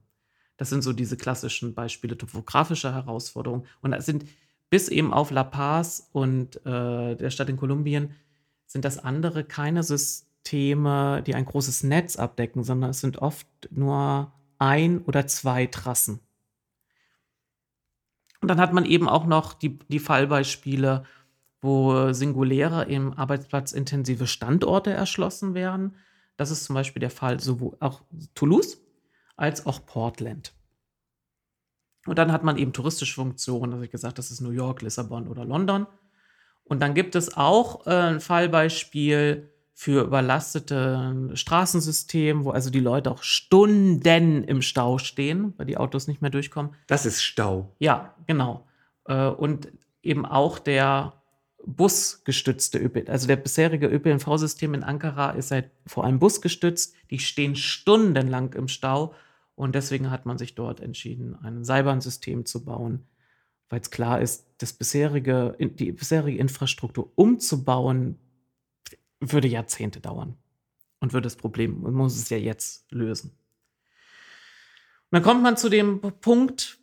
das 0.57 0.71
sind 0.71 0.83
so 0.83 0.93
diese 0.93 1.17
klassischen 1.17 1.75
Beispiele 1.75 2.17
topografischer 2.17 2.95
Herausforderungen. 2.95 3.67
Und 3.83 3.91
das 3.91 4.07
sind 4.07 4.25
bis 4.71 4.89
eben 4.89 5.13
auf 5.13 5.31
La 5.33 5.45
Paz 5.45 6.09
und 6.13 6.65
äh, 6.65 7.17
der 7.17 7.31
Stadt 7.31 7.49
in 7.49 7.57
Kolumbien 7.57 8.15
sind 8.67 8.85
das 8.85 8.99
andere 8.99 9.45
keine 9.45 9.83
Systeme, 9.83 11.23
die 11.27 11.35
ein 11.35 11.45
großes 11.45 11.83
Netz 11.83 12.17
abdecken, 12.17 12.65
sondern 12.65 12.91
es 12.91 13.01
sind 13.01 13.19
oft 13.19 13.47
nur 13.71 14.33
ein 14.59 15.01
oder 15.03 15.27
zwei 15.27 15.67
Trassen. 15.67 16.21
Und 18.41 18.49
dann 18.49 18.61
hat 18.61 18.73
man 18.73 18.85
eben 18.85 19.09
auch 19.09 19.27
noch 19.27 19.55
die, 19.55 19.79
die 19.89 19.99
Fallbeispiele, 19.99 21.05
wo 21.61 22.13
singuläre 22.13 22.85
im 22.85 23.13
Arbeitsplatz 23.15 23.73
intensive 23.73 24.27
Standorte 24.27 24.93
erschlossen 24.93 25.55
werden. 25.55 25.97
Das 26.37 26.51
ist 26.51 26.65
zum 26.65 26.75
Beispiel 26.75 27.01
der 27.01 27.11
Fall 27.11 27.41
sowohl 27.41 27.77
auch 27.81 28.03
Toulouse 28.35 28.79
als 29.37 29.67
auch 29.67 29.85
Portland. 29.87 30.53
Und 32.07 32.19
dann 32.19 32.31
hat 32.31 32.45
man 32.45 32.57
eben 32.57 32.73
touristische 32.73 33.15
Funktionen, 33.15 33.73
also 33.73 33.85
ich 33.85 33.91
gesagt, 33.91 34.19
das 34.19 34.31
ist 34.31 34.41
New 34.41 34.51
York, 34.51 34.83
Lissabon 34.83 35.27
oder 35.27 35.45
London. 35.45 35.87
Und 36.63 36.81
dann 36.81 36.95
gibt 36.95 37.15
es 37.15 37.37
auch 37.37 37.87
äh, 37.87 37.91
ein 37.91 38.21
Fallbeispiel 38.21 39.53
für 39.79 40.05
überlastete 40.05 41.31
Straßensystem, 41.35 42.47
wo 42.47 42.51
also 42.51 42.71
die 42.71 42.81
Leute 42.81 43.11
auch 43.11 43.23
Stunden 43.23 44.43
im 44.45 44.63
Stau 44.63 44.97
stehen, 44.97 45.53
weil 45.59 45.67
die 45.67 45.77
Autos 45.77 46.09
nicht 46.09 46.23
mehr 46.23 46.31
durchkommen. 46.31 46.73
Das 46.87 47.05
ist 47.05 47.23
Stau. 47.23 47.75
Ja, 47.79 48.15
genau. 48.27 48.67
Äh, 49.05 49.27
und 49.27 49.69
eben 50.03 50.25
auch 50.25 50.59
der 50.59 51.13
busgestützte 51.67 52.79
ÖPNV. 52.79 53.11
Also 53.11 53.27
der 53.27 53.37
bisherige 53.37 53.87
ÖPNV-System 53.89 54.73
in 54.73 54.83
Ankara 54.83 55.33
ist 55.33 55.51
halt 55.51 55.71
vor 55.87 56.05
allem 56.05 56.21
busgestützt. 56.21 56.95
Die 57.11 57.19
stehen 57.19 57.55
stundenlang 57.55 58.55
im 58.55 58.69
Stau. 58.69 59.13
Und 59.57 59.75
deswegen 59.75 60.11
hat 60.11 60.25
man 60.25 60.39
sich 60.39 60.55
dort 60.55 60.81
entschieden, 60.81 61.37
ein 61.43 61.65
Seilbahnsystem 61.65 62.47
zu 62.47 62.65
bauen, 62.65 63.07
weil 63.69 63.81
es 63.81 63.91
klar 63.91 64.23
ist, 64.23 64.47
das 64.57 64.73
bisherige, 64.73 65.55
die 65.59 65.93
bisherige 65.93 66.39
Infrastruktur 66.39 67.13
umzubauen, 67.15 68.19
würde 69.21 69.49
Jahrzehnte 69.49 70.01
dauern 70.01 70.37
und 71.01 71.13
würde 71.13 71.27
das 71.27 71.37
Problem, 71.37 71.83
man 71.83 71.95
muss 71.95 72.17
es 72.17 72.29
ja 72.29 72.37
jetzt 72.37 72.91
lösen. 72.91 73.31
Und 73.31 75.13
dann 75.13 75.23
kommt 75.23 75.43
man 75.43 75.57
zu 75.57 75.69
dem 75.69 76.01
Punkt, 76.21 76.79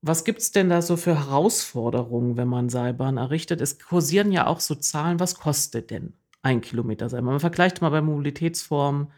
was 0.00 0.24
gibt 0.24 0.40
es 0.40 0.50
denn 0.50 0.68
da 0.68 0.82
so 0.82 0.96
für 0.96 1.16
Herausforderungen, 1.16 2.36
wenn 2.36 2.48
man 2.48 2.68
Seilbahn 2.68 3.16
errichtet? 3.18 3.60
Es 3.60 3.78
kursieren 3.78 4.32
ja 4.32 4.46
auch 4.46 4.60
so 4.60 4.74
Zahlen, 4.74 5.20
was 5.20 5.36
kostet 5.36 5.90
denn 5.90 6.14
ein 6.42 6.60
Kilometer 6.60 7.08
Seilbahn? 7.08 7.34
Man 7.34 7.40
vergleicht 7.40 7.80
mal 7.80 7.90
bei 7.90 8.02
Mobilitätsformen 8.02 9.12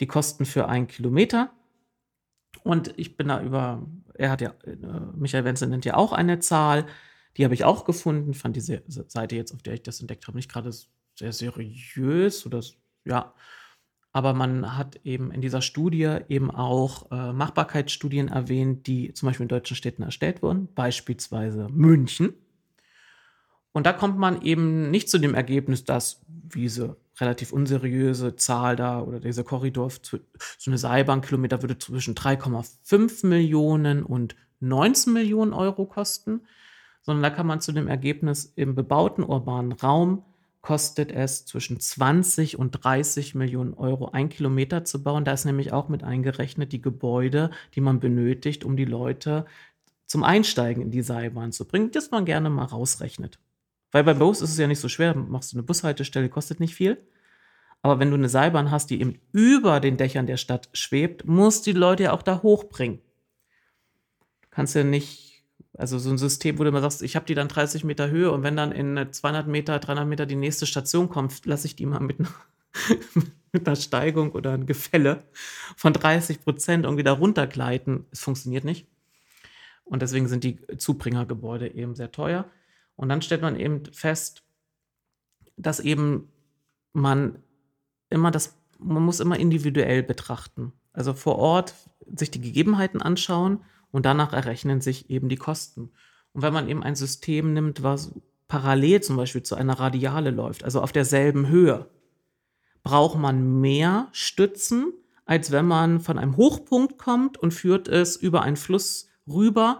die 0.00 0.06
Kosten 0.06 0.44
für 0.44 0.68
einen 0.68 0.86
Kilometer. 0.86 1.50
Und 2.62 2.94
ich 2.96 3.16
bin 3.16 3.28
da 3.28 3.42
über, 3.42 3.84
er 4.14 4.30
hat 4.30 4.40
ja, 4.40 4.54
äh, 4.64 4.76
Michael 5.16 5.44
Wenzel 5.44 5.68
nennt 5.68 5.84
ja 5.84 5.96
auch 5.96 6.12
eine 6.12 6.38
Zahl, 6.38 6.86
die 7.36 7.44
habe 7.44 7.54
ich 7.54 7.64
auch 7.64 7.84
gefunden, 7.84 8.34
fand 8.34 8.56
diese 8.56 8.82
Seite 8.86 9.36
jetzt, 9.36 9.52
auf 9.52 9.62
der 9.62 9.74
ich 9.74 9.82
das 9.82 10.00
entdeckt 10.00 10.26
habe, 10.26 10.36
nicht 10.36 10.50
gerade 10.50 10.72
sehr 11.18 11.32
seriös 11.32 12.46
oder 12.46 12.62
ja, 13.04 13.34
aber 14.12 14.32
man 14.32 14.76
hat 14.76 15.00
eben 15.04 15.30
in 15.30 15.40
dieser 15.40 15.62
Studie 15.62 16.18
eben 16.28 16.50
auch 16.50 17.10
äh, 17.10 17.32
Machbarkeitsstudien 17.32 18.28
erwähnt, 18.28 18.86
die 18.86 19.12
zum 19.12 19.28
Beispiel 19.28 19.44
in 19.44 19.48
deutschen 19.48 19.76
Städten 19.76 20.02
erstellt 20.02 20.42
wurden, 20.42 20.68
beispielsweise 20.74 21.68
München. 21.70 22.34
Und 23.72 23.86
da 23.86 23.92
kommt 23.92 24.18
man 24.18 24.42
eben 24.42 24.90
nicht 24.90 25.10
zu 25.10 25.18
dem 25.18 25.34
Ergebnis, 25.34 25.84
dass 25.84 26.24
diese 26.26 26.96
relativ 27.20 27.52
unseriöse 27.52 28.36
Zahl 28.36 28.76
da 28.76 29.00
oder 29.02 29.20
dieser 29.20 29.44
Korridor, 29.44 29.90
so 29.90 30.18
eine 30.66 30.78
Seilbahnkilometer 30.78 31.62
würde 31.62 31.78
zwischen 31.78 32.14
3,5 32.14 33.26
Millionen 33.26 34.02
und 34.04 34.36
19 34.60 35.12
Millionen 35.12 35.52
Euro 35.52 35.84
kosten, 35.84 36.42
sondern 37.02 37.22
da 37.22 37.30
kann 37.30 37.46
man 37.46 37.60
zu 37.60 37.72
dem 37.72 37.88
Ergebnis 37.88 38.52
im 38.56 38.74
bebauten 38.74 39.22
urbanen 39.22 39.72
Raum 39.72 40.24
kostet 40.60 41.12
es 41.12 41.46
zwischen 41.46 41.80
20 41.80 42.58
und 42.58 42.72
30 42.72 43.34
Millionen 43.34 43.74
Euro, 43.74 44.10
ein 44.10 44.28
Kilometer 44.28 44.84
zu 44.84 45.02
bauen. 45.02 45.24
Da 45.24 45.32
ist 45.32 45.44
nämlich 45.44 45.72
auch 45.72 45.88
mit 45.88 46.02
eingerechnet 46.02 46.72
die 46.72 46.82
Gebäude, 46.82 47.50
die 47.74 47.80
man 47.80 48.00
benötigt, 48.00 48.64
um 48.64 48.76
die 48.76 48.84
Leute 48.84 49.46
zum 50.06 50.24
Einsteigen 50.24 50.82
in 50.82 50.90
die 50.90 51.02
Seilbahn 51.02 51.52
zu 51.52 51.66
bringen, 51.66 51.90
das 51.90 52.10
man 52.10 52.24
gerne 52.24 52.50
mal 52.50 52.64
rausrechnet. 52.64 53.38
Weil 53.92 54.04
bei 54.04 54.14
Bus 54.14 54.40
ist 54.40 54.50
es 54.50 54.58
ja 54.58 54.66
nicht 54.66 54.80
so 54.80 54.88
schwer, 54.88 55.14
machst 55.14 55.52
du 55.52 55.56
eine 55.56 55.62
Bushaltestelle, 55.62 56.28
kostet 56.28 56.60
nicht 56.60 56.74
viel. 56.74 56.98
Aber 57.82 58.00
wenn 58.00 58.10
du 58.10 58.16
eine 58.16 58.28
Seilbahn 58.28 58.70
hast, 58.70 58.90
die 58.90 59.00
eben 59.00 59.20
über 59.32 59.80
den 59.80 59.96
Dächern 59.96 60.26
der 60.26 60.36
Stadt 60.36 60.68
schwebt, 60.72 61.24
musst 61.26 61.66
du 61.66 61.72
die 61.72 61.78
Leute 61.78 62.04
ja 62.04 62.12
auch 62.12 62.22
da 62.22 62.42
hochbringen. 62.42 62.98
Du 64.42 64.48
kannst 64.50 64.74
ja 64.74 64.82
nicht 64.82 65.27
also 65.78 65.96
so 66.00 66.10
ein 66.10 66.18
System, 66.18 66.58
wo 66.58 66.64
du 66.64 66.70
immer 66.70 66.80
sagst, 66.80 67.02
ich 67.02 67.14
habe 67.14 67.24
die 67.24 67.36
dann 67.36 67.46
30 67.46 67.84
Meter 67.84 68.10
Höhe 68.10 68.32
und 68.32 68.42
wenn 68.42 68.56
dann 68.56 68.72
in 68.72 69.12
200 69.12 69.46
Meter, 69.46 69.78
300 69.78 70.08
Meter 70.08 70.26
die 70.26 70.34
nächste 70.34 70.66
Station 70.66 71.08
kommt, 71.08 71.46
lasse 71.46 71.68
ich 71.68 71.76
die 71.76 71.86
mal 71.86 72.00
mit, 72.00 72.18
mit 73.52 73.66
einer 73.66 73.76
Steigung 73.76 74.32
oder 74.32 74.52
einem 74.52 74.66
Gefälle 74.66 75.22
von 75.76 75.92
30 75.92 76.42
Prozent 76.42 76.84
irgendwie 76.84 77.04
da 77.04 77.12
runtergleiten. 77.12 78.06
Es 78.10 78.20
funktioniert 78.20 78.64
nicht. 78.64 78.88
Und 79.84 80.02
deswegen 80.02 80.26
sind 80.26 80.42
die 80.42 80.58
Zubringergebäude 80.78 81.72
eben 81.72 81.94
sehr 81.94 82.10
teuer. 82.10 82.50
Und 82.96 83.08
dann 83.08 83.22
stellt 83.22 83.42
man 83.42 83.54
eben 83.54 83.84
fest, 83.92 84.42
dass 85.56 85.78
eben 85.78 86.28
man 86.92 87.38
immer 88.10 88.32
das, 88.32 88.58
man 88.80 89.04
muss 89.04 89.20
immer 89.20 89.38
individuell 89.38 90.02
betrachten. 90.02 90.72
Also 90.92 91.14
vor 91.14 91.36
Ort 91.36 91.74
sich 92.12 92.32
die 92.32 92.40
Gegebenheiten 92.40 93.00
anschauen 93.00 93.60
und 93.90 94.06
danach 94.06 94.32
errechnen 94.32 94.80
sich 94.80 95.10
eben 95.10 95.28
die 95.28 95.36
Kosten. 95.36 95.90
Und 96.32 96.42
wenn 96.42 96.52
man 96.52 96.68
eben 96.68 96.82
ein 96.82 96.94
System 96.94 97.52
nimmt, 97.52 97.82
was 97.82 98.12
parallel 98.48 99.02
zum 99.02 99.16
Beispiel 99.16 99.42
zu 99.42 99.54
einer 99.54 99.78
Radiale 99.78 100.30
läuft, 100.30 100.64
also 100.64 100.80
auf 100.80 100.92
derselben 100.92 101.48
Höhe, 101.48 101.88
braucht 102.82 103.18
man 103.18 103.60
mehr 103.60 104.08
Stützen, 104.12 104.92
als 105.24 105.50
wenn 105.50 105.66
man 105.66 106.00
von 106.00 106.18
einem 106.18 106.36
Hochpunkt 106.36 106.98
kommt 106.98 107.36
und 107.36 107.52
führt 107.52 107.88
es 107.88 108.16
über 108.16 108.42
einen 108.42 108.56
Fluss 108.56 109.10
rüber. 109.26 109.78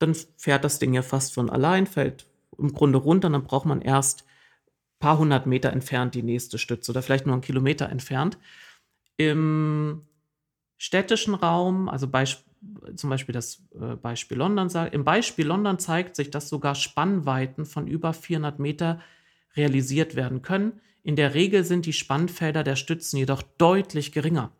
Dann 0.00 0.16
fährt 0.36 0.64
das 0.64 0.80
Ding 0.80 0.92
ja 0.92 1.02
fast 1.02 1.34
von 1.34 1.50
allein, 1.50 1.86
fällt 1.86 2.26
im 2.58 2.72
Grunde 2.72 2.98
runter, 2.98 3.30
dann 3.30 3.44
braucht 3.44 3.66
man 3.66 3.80
erst 3.80 4.22
ein 4.22 4.98
paar 4.98 5.18
hundert 5.18 5.46
Meter 5.46 5.72
entfernt 5.72 6.14
die 6.14 6.22
nächste 6.22 6.58
Stütze 6.58 6.90
oder 6.90 7.02
vielleicht 7.02 7.26
nur 7.26 7.34
einen 7.34 7.42
Kilometer 7.42 7.88
entfernt. 7.88 8.38
Im 9.16 10.02
städtischen 10.82 11.34
Raum, 11.34 11.88
also 11.88 12.08
Beispiel 12.08 12.44
zum 12.96 13.10
Beispiel 13.10 13.32
das 13.32 13.62
äh, 13.80 13.94
Beispiel 13.96 14.38
London 14.38 14.68
im 14.90 15.04
Beispiel 15.04 15.46
London 15.46 15.78
zeigt 15.78 16.16
sich, 16.16 16.30
dass 16.30 16.48
sogar 16.48 16.74
Spannweiten 16.74 17.66
von 17.66 17.86
über 17.86 18.12
400 18.12 18.58
Meter 18.58 18.98
realisiert 19.56 20.16
werden 20.16 20.42
können. 20.42 20.80
In 21.04 21.14
der 21.14 21.34
Regel 21.34 21.62
sind 21.64 21.86
die 21.86 21.92
Spannfelder 21.92 22.64
der 22.64 22.74
Stützen 22.74 23.16
jedoch 23.16 23.42
deutlich 23.58 24.10
geringer, 24.10 24.50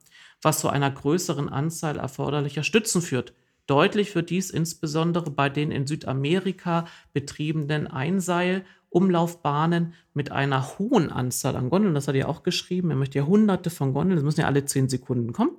was 0.42 0.60
zu 0.60 0.68
einer 0.68 0.92
größeren 0.92 1.48
Anzahl 1.48 1.98
erforderlicher 1.98 2.62
Stützen 2.62 3.02
führt. 3.02 3.34
Deutlich 3.66 4.14
wird 4.14 4.30
dies 4.30 4.50
insbesondere 4.50 5.30
bei 5.30 5.48
den 5.48 5.72
in 5.72 5.88
Südamerika 5.88 6.86
betriebenen 7.12 7.88
Einseil-Umlaufbahnen 7.88 9.94
mit 10.14 10.30
einer 10.30 10.78
hohen 10.78 11.10
Anzahl 11.10 11.56
an 11.56 11.68
Gondeln. 11.68 11.94
Das 11.94 12.06
hat 12.06 12.14
er 12.14 12.28
auch 12.28 12.44
geschrieben. 12.44 12.90
Er 12.90 12.96
möchte 12.96 13.18
ja 13.18 13.26
hunderte 13.26 13.70
von 13.70 13.92
Gondeln, 13.92 14.16
das 14.16 14.24
müssen 14.24 14.40
ja 14.40 14.46
alle 14.46 14.64
zehn 14.64 14.88
Sekunden 14.88 15.32
kommen 15.32 15.56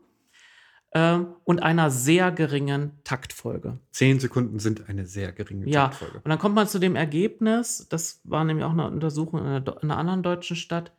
äh, 0.93 1.19
und 1.43 1.61
einer 1.61 1.89
sehr 1.89 2.31
geringen 2.31 2.91
Taktfolge. 3.03 3.79
Zehn 3.91 4.19
Sekunden 4.19 4.59
sind 4.59 4.87
eine 4.89 5.05
sehr 5.05 5.31
geringe 5.31 5.67
ja. 5.67 5.87
Taktfolge. 5.87 6.17
Und 6.17 6.29
dann 6.29 6.39
kommt 6.39 6.55
man 6.55 6.67
zu 6.67 6.79
dem 6.79 6.95
Ergebnis, 6.95 7.87
das 7.89 8.21
war 8.23 8.43
nämlich 8.43 8.63
auch 8.63 8.71
eine 8.71 8.87
Untersuchung 8.87 9.39
in 9.39 9.45
einer, 9.45 9.83
in 9.83 9.91
einer 9.91 9.97
anderen 9.97 10.23
deutschen 10.23 10.55
Stadt, 10.55 10.91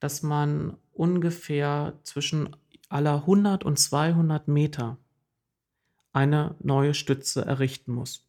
dass 0.00 0.22
man 0.22 0.76
ungefähr 0.92 1.94
zwischen 2.02 2.56
aller 2.88 3.14
100 3.14 3.64
und 3.64 3.78
200 3.78 4.48
Meter 4.48 4.98
eine 6.12 6.56
neue 6.60 6.94
Stütze 6.94 7.44
errichten 7.44 7.92
muss. 7.92 8.24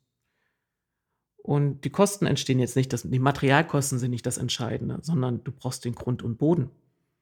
Und 1.42 1.86
die 1.86 1.90
Kosten 1.90 2.28
entstehen 2.28 2.60
jetzt 2.60 2.76
nicht, 2.76 2.94
das, 2.94 3.04
die 3.04 3.20
Materialkosten 3.20 3.98
sind 3.98 4.12
nicht 4.12 4.26
das 4.26 4.38
Entscheidende, 4.38 5.00
sondern 5.02 5.44
du 5.44 5.52
brauchst 5.52 5.86
den 5.86 5.96
Grund 5.96 6.22
und 6.22 6.38
Boden. 6.38 6.70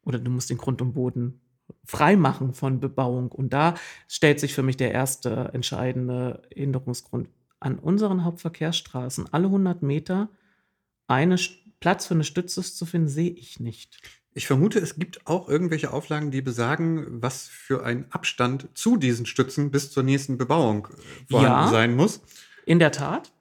Oder 0.04 0.20
du 0.20 0.32
musst 0.32 0.50
den 0.50 0.58
Grund 0.58 0.82
und 0.82 0.94
Boden 0.94 1.40
Freimachen 1.86 2.54
von 2.54 2.80
Bebauung. 2.80 3.32
Und 3.32 3.54
da 3.54 3.76
stellt 4.08 4.40
sich 4.40 4.54
für 4.54 4.64
mich 4.64 4.78
der 4.78 4.92
erste 4.92 5.52
entscheidende 5.54 6.44
Änderungsgrund. 6.56 7.30
An 7.60 7.80
unseren 7.80 8.24
Hauptverkehrsstraßen 8.24 9.34
alle 9.34 9.46
100 9.48 9.82
Meter 9.82 10.30
einen 11.08 11.40
Platz 11.80 12.06
für 12.06 12.14
eine 12.14 12.24
Stütze 12.24 12.62
zu 12.62 12.86
finden, 12.86 13.08
sehe 13.08 13.32
ich 13.32 13.60
nicht. 13.60 14.00
Ich 14.34 14.46
vermute, 14.46 14.78
es 14.78 15.00
gibt 15.00 15.26
auch 15.26 15.50
irgendwelche 15.50 15.92
Auflagen, 15.92 16.30
die 16.30 16.44
besagen, 16.44 17.24
was 17.24 17.48
für 17.48 17.84
ein 17.84 18.06
Abstand 18.12 18.70
zu 18.76 18.98
diesen 18.98 19.26
Stützen 19.26 19.72
bis 19.72 19.92
zur 19.92 20.04
nächsten 20.04 20.38
Bebauung 20.38 20.88
äh, 20.88 21.32
vorhanden 21.32 21.66
ja, 21.66 21.68
sein 21.70 21.96
muss. 21.96 22.22
In 22.66 22.78
der 22.78 22.92
Tat. 22.92 23.32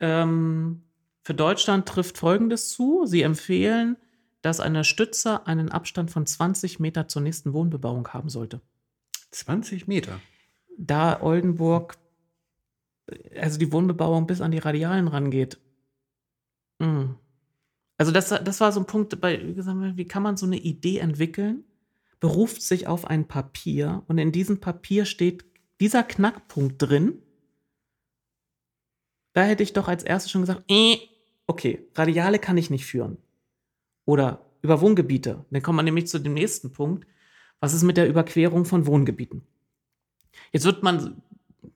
Ähm, 0.00 0.82
für 1.22 1.32
Deutschland 1.32 1.88
trifft 1.88 2.18
Folgendes 2.18 2.68
zu. 2.68 3.06
Sie 3.06 3.22
empfehlen, 3.22 3.96
dass 4.44 4.60
eine 4.60 4.84
Stütze 4.84 5.46
einen 5.46 5.70
Abstand 5.70 6.10
von 6.10 6.26
20 6.26 6.78
Meter 6.78 7.08
zur 7.08 7.22
nächsten 7.22 7.54
Wohnbebauung 7.54 8.08
haben 8.08 8.28
sollte. 8.28 8.60
20 9.30 9.88
Meter? 9.88 10.20
Da 10.76 11.22
Oldenburg, 11.22 11.96
also 13.34 13.58
die 13.58 13.72
Wohnbebauung 13.72 14.26
bis 14.26 14.42
an 14.42 14.50
die 14.50 14.58
Radialen 14.58 15.08
rangeht. 15.08 15.58
Mhm. 16.78 17.16
Also 17.96 18.12
das, 18.12 18.28
das 18.28 18.60
war 18.60 18.70
so 18.70 18.80
ein 18.80 18.86
Punkt, 18.86 19.18
bei, 19.18 19.40
wie 19.96 20.04
kann 20.04 20.22
man 20.22 20.36
so 20.36 20.44
eine 20.44 20.58
Idee 20.58 20.98
entwickeln, 20.98 21.64
beruft 22.20 22.60
sich 22.60 22.86
auf 22.86 23.06
ein 23.06 23.26
Papier 23.26 24.02
und 24.08 24.18
in 24.18 24.30
diesem 24.30 24.60
Papier 24.60 25.06
steht 25.06 25.46
dieser 25.80 26.02
Knackpunkt 26.02 26.82
drin. 26.82 27.22
Da 29.32 29.44
hätte 29.44 29.62
ich 29.62 29.72
doch 29.72 29.88
als 29.88 30.04
erstes 30.04 30.30
schon 30.30 30.42
gesagt, 30.42 30.64
äh, 30.68 30.98
okay, 31.46 31.88
Radiale 31.94 32.38
kann 32.38 32.58
ich 32.58 32.68
nicht 32.68 32.84
führen 32.84 33.23
oder 34.04 34.44
über 34.62 34.80
Wohngebiete. 34.80 35.44
Dann 35.50 35.62
kommt 35.62 35.76
man 35.76 35.84
nämlich 35.84 36.06
zu 36.06 36.18
dem 36.18 36.34
nächsten 36.34 36.72
Punkt. 36.72 37.06
Was 37.60 37.74
ist 37.74 37.82
mit 37.82 37.96
der 37.96 38.08
Überquerung 38.08 38.64
von 38.64 38.86
Wohngebieten? 38.86 39.42
Jetzt 40.52 40.64
wird 40.64 40.82
man, 40.82 41.22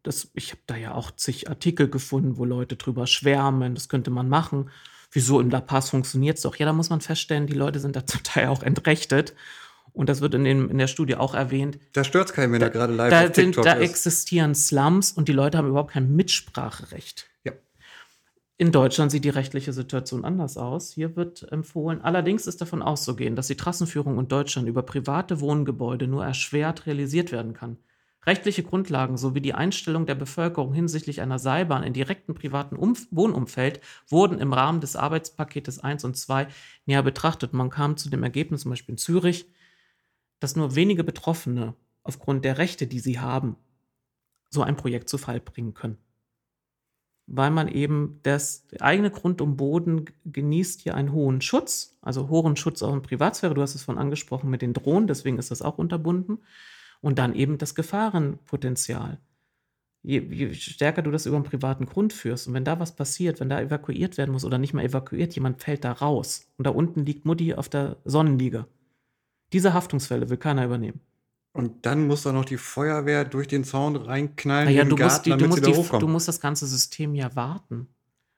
das, 0.03 0.31
ich 0.35 0.51
habe 0.51 0.63
da 0.67 0.77
ja 0.77 0.95
auch 0.95 1.11
zig 1.13 1.49
Artikel 1.49 1.89
gefunden, 1.89 2.37
wo 2.37 2.45
Leute 2.45 2.77
drüber 2.77 3.07
schwärmen, 3.07 3.75
das 3.75 3.89
könnte 3.89 4.11
man 4.11 4.29
machen. 4.29 4.71
Wieso 5.11 5.41
in 5.41 5.51
La 5.51 5.61
Paz 5.61 5.91
funktioniert 5.91 6.37
es 6.37 6.43
doch? 6.43 6.57
Ja, 6.57 6.67
da 6.67 6.73
muss 6.73 6.91
man 6.91 7.01
feststellen, 7.01 7.47
die 7.47 7.55
Leute 7.55 7.81
sind 7.81 7.97
da 7.97 8.07
zum 8.07 8.23
Teil 8.23 8.49
auch 8.49 8.63
entrechtet. 8.63 9.35
Und 9.95 10.09
das 10.09 10.21
wird 10.21 10.35
in, 10.35 10.45
dem, 10.45 10.71
in 10.71 10.79
der 10.79 10.87
Studie 10.87 11.17
auch 11.17 11.35
erwähnt. 11.35 11.79
Da 11.93 12.05
stört 12.05 12.29
es 12.29 12.35
keinen, 12.35 12.53
wenn 12.53 12.61
da, 12.61 12.67
er 12.67 12.71
gerade 12.73 12.93
live 12.93 13.11
da 13.11 13.21
auf 13.25 13.33
TikTok 13.33 13.55
sind, 13.55 13.67
Da 13.67 13.73
ist. 13.73 13.91
existieren 13.91 14.55
Slums 14.55 15.13
und 15.13 15.29
die 15.29 15.33
Leute 15.33 15.59
haben 15.59 15.69
überhaupt 15.69 15.93
kein 15.93 16.15
Mitspracherecht. 16.15 17.27
Ja. 17.45 17.53
In 18.61 18.73
Deutschland 18.73 19.13
sieht 19.13 19.25
die 19.25 19.29
rechtliche 19.29 19.73
Situation 19.73 20.25
anders 20.25 20.57
aus. 20.57 20.93
Hier 20.93 21.15
wird 21.15 21.53
empfohlen, 21.53 22.01
allerdings 22.03 22.49
ist 22.49 22.61
davon 22.61 22.83
auszugehen, 22.83 23.37
dass 23.37 23.47
die 23.47 23.57
Trassenführung 23.57 24.19
in 24.19 24.27
Deutschland 24.27 24.67
über 24.69 24.83
private 24.83 25.39
Wohngebäude 25.39 26.09
nur 26.09 26.25
erschwert 26.25 26.85
realisiert 26.85 27.31
werden 27.31 27.53
kann. 27.53 27.79
Rechtliche 28.27 28.65
Grundlagen 28.65 29.17
sowie 29.17 29.41
die 29.41 29.55
Einstellung 29.55 30.07
der 30.07 30.17
Bevölkerung 30.17 30.73
hinsichtlich 30.73 31.21
einer 31.21 31.39
Seilbahn 31.39 31.85
in 31.85 31.93
direktem 31.93 32.35
privaten 32.35 32.75
Umf 32.75 33.07
Wohnumfeld 33.13 33.81
wurden 34.09 34.41
im 34.41 34.53
Rahmen 34.53 34.81
des 34.81 34.97
Arbeitspaketes 34.97 35.79
1 35.79 36.03
und 36.03 36.17
2 36.17 36.49
näher 36.85 37.05
betrachtet. 37.05 37.53
Man 37.53 37.71
kam 37.71 37.97
zu 37.97 38.11
dem 38.11 38.25
Ergebnis, 38.25 38.63
zum 38.63 38.71
Beispiel 38.71 38.95
in 38.95 38.99
Zürich, 38.99 39.47
dass 40.41 40.57
nur 40.57 40.75
wenige 40.75 41.05
Betroffene 41.05 41.75
aufgrund 42.03 42.45
der 42.45 42.59
Rechte, 42.59 42.89
die 42.89 42.99
sie 42.99 43.21
haben, 43.21 43.55
so 44.51 44.63
ein 44.63 44.77
Projekt 44.77 45.09
zu 45.09 45.17
Fall 45.17 45.39
bringen 45.39 45.75
können 45.75 45.99
weil 47.31 47.51
man 47.51 47.69
eben 47.69 48.21
das 48.23 48.67
eigene 48.81 49.11
Grund 49.11 49.43
und 49.43 49.57
Boden 49.57 50.07
genießt 50.25 50.81
hier 50.81 50.95
einen 50.95 51.13
hohen 51.13 51.43
Schutz, 51.43 51.99
also 52.01 52.29
hohen 52.29 52.57
Schutz 52.57 52.83
auch 52.83 52.95
in 52.95 53.03
Privatsphäre. 53.03 53.55
Du 53.55 53.61
hast 53.61 53.75
es 53.75 53.83
von 53.83 53.99
angesprochen 53.99 54.49
mit 54.49 54.63
den 54.63 54.73
Drohnen, 54.73 55.07
deswegen 55.07 55.39
ist 55.39 55.51
das 55.51 55.61
auch 55.61 55.77
unterbunden. 55.77 56.39
Und 57.01 57.19
dann 57.19 57.35
eben 57.35 57.59
das 57.59 57.75
Gefahrenpotenzial. 57.75 59.21
Je, 60.03 60.21
je, 60.21 60.55
stärker 60.55 61.03
du 61.03 61.11
das 61.11 61.27
über 61.27 61.37
einen 61.37 61.45
privaten 61.45 61.85
Grund 61.87 62.13
führst 62.13 62.49
und 62.49 62.55
wenn 62.55 62.65
da 62.65 62.81
was 62.81 62.97
passiert, 62.97 63.41
wenn 63.41 63.51
da 63.51 63.61
evakuiert 63.61 64.17
werden 64.17 64.31
muss 64.33 64.45
oder 64.45 64.57
nicht 64.57 64.73
mal 64.73 64.85
evakuiert, 64.85 65.35
jemand 65.35 65.61
fällt 65.63 65.85
da 65.85 65.93
raus 65.93 66.49
und 66.57 66.67
da 66.67 66.71
unten 66.71 67.05
liegt 67.05 67.27
Mutti 67.27 67.55
auf 67.55 67.69
der 67.69 67.99
Sonnenliege. 68.05 68.67
Diese 69.53 69.75
Haftungsfälle 69.75 70.31
will 70.31 70.37
keiner 70.39 70.65
übernehmen. 70.65 71.01
Und 71.59 71.87
dann 71.87 72.07
muss 72.07 72.23
da 72.23 72.33
noch 72.33 72.45
die 72.45 72.57
Feuerwehr 72.57 73.25
durch 73.25 73.49
den 73.49 73.65
Zaun 73.65 73.97
reinknallen. 73.97 74.67
Naja, 74.67 74.85
du, 74.85 74.95
Garten, 74.95 75.03
musst 75.03 75.27
die, 75.27 75.31
du, 75.31 75.49
musst 75.49 75.67
die, 75.67 75.99
du 75.99 76.07
musst 76.07 76.29
das 76.29 76.41
ganze 76.41 76.69
System 76.69 77.17
ja 77.17 77.35
warten. 77.35 77.89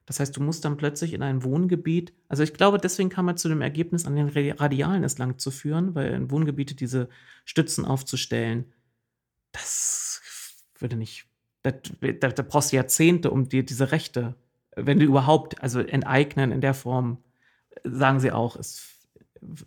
Das 0.06 0.20
heißt, 0.20 0.34
du 0.34 0.40
musst 0.40 0.64
dann 0.64 0.78
plötzlich 0.78 1.12
in 1.12 1.22
ein 1.22 1.44
Wohngebiet, 1.44 2.14
also 2.28 2.42
ich 2.42 2.54
glaube, 2.54 2.78
deswegen 2.78 3.10
kam 3.10 3.26
man 3.26 3.36
zu 3.36 3.50
dem 3.50 3.60
Ergebnis, 3.60 4.06
an 4.06 4.16
den 4.16 4.30
Radialen 4.30 5.04
es 5.04 5.18
lang 5.18 5.38
zu 5.38 5.50
führen, 5.50 5.94
weil 5.94 6.14
in 6.14 6.30
Wohngebiete 6.30 6.74
diese 6.74 7.10
Stützen 7.44 7.84
aufzustellen, 7.84 8.72
das 9.52 10.22
würde 10.78 10.96
nicht, 10.96 11.26
da, 11.62 11.72
da, 11.72 12.28
da 12.28 12.42
brauchst 12.42 12.72
du 12.72 12.76
Jahrzehnte, 12.76 13.30
um 13.30 13.50
dir 13.50 13.66
diese 13.66 13.92
Rechte, 13.92 14.34
wenn 14.76 14.98
du 14.98 15.04
überhaupt, 15.04 15.62
also 15.62 15.80
enteignen 15.80 16.52
in 16.52 16.62
der 16.62 16.72
Form, 16.72 17.18
sagen 17.84 18.18
sie 18.18 18.32
auch, 18.32 18.56
ist, 18.56 18.82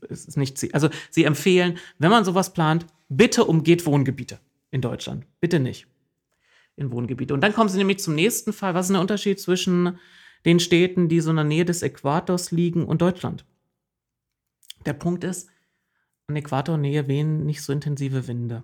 ist 0.09 0.37
nicht, 0.37 0.73
also 0.73 0.89
sie 1.11 1.25
empfehlen, 1.25 1.77
wenn 1.99 2.09
man 2.09 2.25
sowas 2.25 2.51
plant, 2.51 2.87
bitte 3.09 3.45
umgeht 3.45 3.85
Wohngebiete 3.85 4.39
in 4.71 4.81
Deutschland. 4.81 5.25
Bitte 5.39 5.59
nicht 5.59 5.87
in 6.75 6.91
Wohngebiete. 6.91 7.33
Und 7.33 7.41
dann 7.41 7.53
kommen 7.53 7.69
sie 7.69 7.77
nämlich 7.77 7.99
zum 7.99 8.15
nächsten 8.15 8.53
Fall. 8.53 8.73
Was 8.73 8.87
ist 8.87 8.93
der 8.93 9.01
Unterschied 9.01 9.39
zwischen 9.39 9.97
den 10.45 10.59
Städten, 10.59 11.07
die 11.07 11.21
so 11.21 11.29
in 11.29 11.35
der 11.35 11.45
Nähe 11.45 11.65
des 11.65 11.83
Äquators 11.83 12.51
liegen 12.51 12.85
und 12.85 13.01
Deutschland? 13.01 13.45
Der 14.85 14.93
Punkt 14.93 15.23
ist, 15.23 15.49
an 16.27 16.35
Äquatornähe 16.35 17.07
wehen 17.07 17.45
nicht 17.45 17.61
so 17.61 17.71
intensive 17.73 18.27
Winde. 18.27 18.63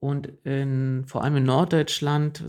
Und 0.00 0.32
in, 0.44 1.04
vor 1.06 1.24
allem 1.24 1.36
in 1.36 1.44
Norddeutschland 1.44 2.44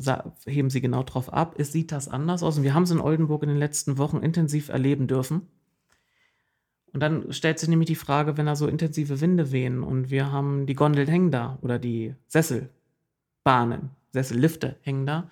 heben 0.46 0.70
sie 0.70 0.82
genau 0.82 1.04
drauf 1.04 1.34
ab. 1.34 1.56
Es 1.58 1.72
sieht 1.72 1.92
das 1.92 2.08
anders 2.08 2.44
aus. 2.44 2.58
Und 2.58 2.64
wir 2.64 2.76
haben 2.76 2.84
es 2.84 2.92
in 2.92 3.02
Oldenburg 3.02 3.42
in 3.44 3.50
den 3.50 3.58
letzten 3.58 3.98
Wochen 3.98 4.18
intensiv 4.18 4.70
erleben 4.70 5.08
dürfen. 5.08 5.48
Und 6.94 7.02
dann 7.02 7.32
stellt 7.34 7.60
sich 7.60 7.70
nämlich 7.70 7.88
die 7.88 7.96
Frage, 7.96 8.38
wenn 8.38 8.46
da 8.46 8.56
so 8.56 8.68
intensive 8.68 9.22
Winde 9.22 9.52
wehen 9.52 9.84
und 9.84 10.10
wir 10.10 10.32
haben 10.32 10.66
die 10.66 10.74
Gondeln 10.74 11.08
hängen 11.08 11.32
da 11.32 11.58
oder 11.62 11.78
die 11.78 12.16
Sesselbahnen, 12.28 13.92
Sessellifte 14.12 14.78
hängen 14.82 15.06
da, 15.06 15.30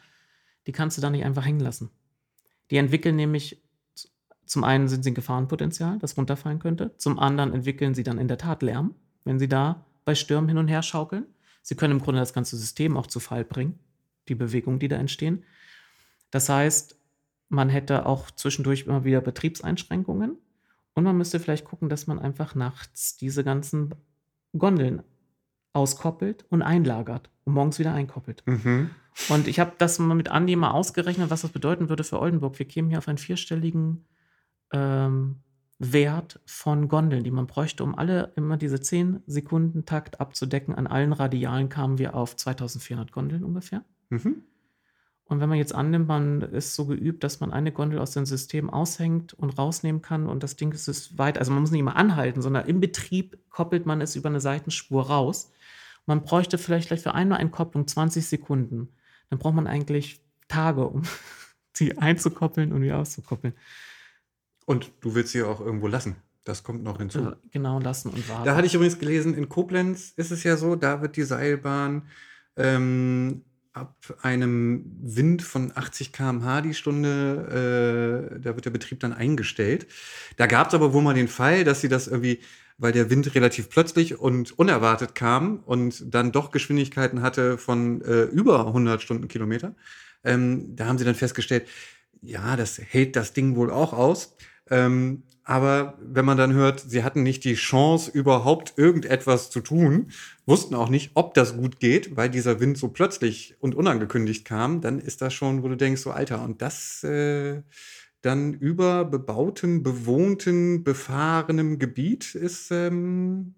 die 0.67 0.71
kannst 0.71 0.97
du 0.97 1.01
da 1.01 1.09
nicht 1.09 1.25
einfach 1.25 1.45
hängen 1.45 1.59
lassen. 1.59 1.89
Die 2.69 2.77
entwickeln 2.77 3.15
nämlich, 3.15 3.61
zum 4.45 4.63
einen 4.63 4.87
sind 4.87 5.03
sie 5.03 5.11
ein 5.11 5.15
Gefahrenpotenzial, 5.15 5.97
das 5.99 6.17
runterfallen 6.17 6.59
könnte, 6.59 6.95
zum 6.97 7.17
anderen 7.17 7.53
entwickeln 7.53 7.95
sie 7.95 8.03
dann 8.03 8.19
in 8.19 8.27
der 8.27 8.37
Tat 8.37 8.61
Lärm, 8.61 8.93
wenn 9.23 9.39
sie 9.39 9.47
da 9.47 9.85
bei 10.05 10.15
Stürmen 10.15 10.49
hin 10.49 10.57
und 10.57 10.67
her 10.67 10.83
schaukeln. 10.83 11.25
Sie 11.63 11.75
können 11.75 11.93
im 11.93 12.01
Grunde 12.01 12.19
das 12.19 12.33
ganze 12.33 12.55
System 12.55 12.95
auch 12.95 13.07
zu 13.07 13.19
Fall 13.19 13.43
bringen, 13.43 13.79
die 14.29 14.35
Bewegungen, 14.35 14.79
die 14.79 14.87
da 14.87 14.97
entstehen. 14.97 15.43
Das 16.29 16.49
heißt, 16.49 16.97
man 17.49 17.69
hätte 17.69 18.05
auch 18.05 18.29
zwischendurch 18.31 18.85
immer 18.85 19.05
wieder 19.05 19.21
Betriebseinschränkungen 19.21 20.37
und 20.97 21.03
man 21.03 21.15
müsste 21.15 21.39
vielleicht 21.39 21.63
gucken, 21.63 21.89
dass 21.89 22.07
man 22.07 22.17
einfach 22.17 22.55
nachts 22.55 23.17
diese 23.17 23.43
ganzen 23.43 23.93
Gondeln 24.57 25.03
auskoppelt 25.73 26.45
und 26.49 26.63
einlagert 26.63 27.29
und 27.45 27.53
morgens 27.53 27.77
wieder 27.77 27.93
einkoppelt. 27.93 28.41
Mhm. 28.47 28.89
Und 29.29 29.47
ich 29.47 29.59
habe 29.59 29.73
das 29.77 29.99
mal 29.99 30.15
mit 30.15 30.29
Andi 30.29 30.55
mal 30.55 30.71
ausgerechnet, 30.71 31.29
was 31.29 31.43
das 31.43 31.51
bedeuten 31.51 31.89
würde 31.89 32.03
für 32.03 32.19
Oldenburg. 32.19 32.57
Wir 32.57 32.67
kämen 32.67 32.89
hier 32.89 32.97
auf 32.97 33.07
einen 33.07 33.19
vierstelligen 33.19 34.05
ähm, 34.73 35.35
Wert 35.77 36.39
von 36.47 36.87
Gondeln, 36.87 37.23
die 37.23 37.29
man 37.29 37.45
bräuchte, 37.45 37.83
um 37.83 37.93
alle 37.93 38.33
immer 38.35 38.57
diese 38.57 38.81
10 38.81 39.21
Sekunden 39.27 39.85
Takt 39.85 40.19
abzudecken. 40.19 40.73
An 40.73 40.87
allen 40.87 41.13
Radialen 41.13 41.69
kamen 41.69 41.99
wir 41.99 42.15
auf 42.15 42.35
2400 42.35 43.11
Gondeln 43.11 43.43
ungefähr. 43.43 43.85
Mhm. 44.09 44.41
Und 45.27 45.41
wenn 45.41 45.49
man 45.49 45.57
jetzt 45.57 45.75
annimmt, 45.75 46.07
man 46.07 46.41
ist 46.41 46.75
so 46.75 46.85
geübt, 46.85 47.23
dass 47.23 47.41
man 47.41 47.51
eine 47.51 47.73
Gondel 47.73 47.99
aus 47.99 48.11
dem 48.11 48.25
System 48.25 48.69
aushängt 48.69 49.33
und 49.33 49.57
rausnehmen 49.57 50.01
kann 50.01 50.27
und 50.27 50.41
das 50.41 50.55
Ding 50.55 50.71
ist 50.71 50.87
es 50.87 51.17
weit, 51.17 51.37
also 51.37 51.51
man 51.51 51.61
muss 51.61 51.71
nicht 51.71 51.81
immer 51.81 51.97
anhalten, 51.97 52.41
sondern 52.41 52.65
im 52.65 52.79
Betrieb 52.79 53.37
koppelt 53.49 53.85
man 53.85 53.99
es 53.99 54.15
über 54.15 54.29
eine 54.29 54.39
Seitenspur 54.39 55.07
raus. 55.07 55.51
Man 56.05 56.23
bräuchte 56.23 56.57
vielleicht 56.57 56.87
gleich 56.87 57.01
für 57.01 57.13
einmal 57.13 57.41
Entkopplung 57.41 57.87
20 57.87 58.25
Sekunden. 58.25 58.89
Dann 59.29 59.39
braucht 59.39 59.55
man 59.55 59.67
eigentlich 59.67 60.21
Tage, 60.47 60.85
um 60.85 61.03
sie 61.73 61.97
einzukoppeln 61.97 62.71
und 62.71 62.81
wieder 62.81 62.97
auszukoppeln. 62.97 63.53
Und 64.65 64.91
du 65.01 65.13
willst 65.13 65.33
sie 65.33 65.43
auch 65.43 65.59
irgendwo 65.59 65.87
lassen. 65.87 66.15
Das 66.45 66.63
kommt 66.63 66.81
noch 66.81 66.99
hinzu. 66.99 67.33
Genau, 67.51 67.79
lassen 67.79 68.09
und 68.09 68.29
warten. 68.29 68.45
Da 68.45 68.55
hatte 68.55 68.67
ich 68.67 68.73
übrigens 68.73 68.97
gelesen, 68.97 69.33
in 69.33 69.49
Koblenz 69.49 70.13
ist 70.15 70.31
es 70.31 70.43
ja 70.43 70.55
so, 70.55 70.77
da 70.77 71.01
wird 71.01 71.17
die 71.17 71.23
Seilbahn 71.23 72.03
ähm, 72.55 73.43
ab 73.77 73.95
einem 74.21 74.85
Wind 75.01 75.41
von 75.41 75.71
80 75.75 76.11
km/h 76.11 76.61
die 76.61 76.73
Stunde, 76.73 78.31
äh, 78.35 78.39
da 78.39 78.55
wird 78.55 78.65
der 78.65 78.71
Betrieb 78.71 78.99
dann 78.99 79.13
eingestellt. 79.13 79.87
Da 80.37 80.47
gab 80.47 80.67
es 80.67 80.73
aber 80.73 80.93
wohl 80.93 81.01
mal 81.01 81.13
den 81.13 81.27
Fall, 81.27 81.63
dass 81.63 81.81
sie 81.81 81.89
das 81.89 82.07
irgendwie, 82.07 82.39
weil 82.77 82.91
der 82.91 83.09
Wind 83.09 83.33
relativ 83.35 83.69
plötzlich 83.69 84.19
und 84.19 84.57
unerwartet 84.57 85.15
kam 85.15 85.59
und 85.65 86.13
dann 86.13 86.31
doch 86.31 86.51
Geschwindigkeiten 86.51 87.21
hatte 87.21 87.57
von 87.57 88.01
äh, 88.01 88.23
über 88.23 88.67
100 88.67 89.01
Stundenkilometer, 89.01 89.75
ähm, 90.23 90.75
da 90.75 90.87
haben 90.87 90.97
sie 90.97 91.05
dann 91.05 91.15
festgestellt, 91.15 91.67
ja, 92.21 92.55
das 92.55 92.79
hält 92.79 93.15
das 93.15 93.33
Ding 93.33 93.55
wohl 93.55 93.71
auch 93.71 93.93
aus. 93.93 94.35
Ähm, 94.69 95.23
aber 95.47 95.93
wenn 96.01 96.25
man 96.25 96.37
dann 96.37 96.51
hört, 96.51 96.81
sie 96.81 97.05
hatten 97.05 97.23
nicht 97.23 97.45
die 97.45 97.53
Chance, 97.53 98.11
überhaupt 98.11 98.73
irgendetwas 98.75 99.49
zu 99.49 99.61
tun, 99.61 100.11
wussten 100.45 100.75
auch 100.75 100.89
nicht, 100.89 101.11
ob 101.13 101.33
das 101.35 101.55
gut 101.55 101.79
geht, 101.79 102.17
weil 102.17 102.29
dieser 102.29 102.59
Wind 102.59 102.77
so 102.77 102.89
plötzlich 102.89 103.55
und 103.61 103.73
unangekündigt 103.73 104.43
kam, 104.43 104.81
dann 104.81 104.99
ist 104.99 105.21
das 105.21 105.33
schon, 105.33 105.63
wo 105.63 105.69
du 105.69 105.77
denkst, 105.77 106.01
so 106.01 106.11
Alter, 106.11 106.43
und 106.43 106.61
das 106.61 107.01
äh, 107.05 107.61
dann 108.21 108.55
über 108.55 109.05
bebautem, 109.05 109.83
bewohnten, 109.83 110.83
befahrenem 110.83 111.79
Gebiet 111.79 112.35
ist, 112.35 112.69
ähm, 112.71 113.55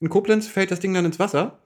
in 0.00 0.08
Koblenz 0.08 0.48
fällt 0.48 0.72
das 0.72 0.80
Ding 0.80 0.92
dann 0.94 1.04
ins 1.04 1.20
Wasser. 1.20 1.60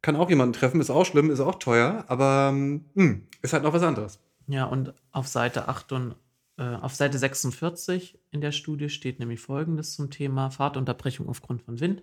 Kann 0.00 0.14
auch 0.14 0.30
jemanden 0.30 0.52
treffen, 0.52 0.80
ist 0.80 0.90
auch 0.90 1.06
schlimm, 1.06 1.28
ist 1.28 1.40
auch 1.40 1.56
teuer, 1.56 2.04
aber 2.06 2.50
ähm, 2.52 2.84
hm, 2.94 3.26
ist 3.40 3.52
halt 3.52 3.64
noch 3.64 3.72
was 3.72 3.82
anderes. 3.82 4.20
Ja, 4.46 4.66
und 4.66 4.94
auf 5.10 5.26
Seite 5.26 5.66
8 5.66 5.90
und 5.90 6.14
auf 6.56 6.94
Seite 6.94 7.18
46 7.18 8.18
in 8.30 8.40
der 8.40 8.52
Studie 8.52 8.88
steht 8.88 9.18
nämlich 9.18 9.40
Folgendes 9.40 9.94
zum 9.94 10.10
Thema 10.10 10.50
Fahrtunterbrechung 10.50 11.28
aufgrund 11.28 11.62
von 11.62 11.80
Wind. 11.80 12.02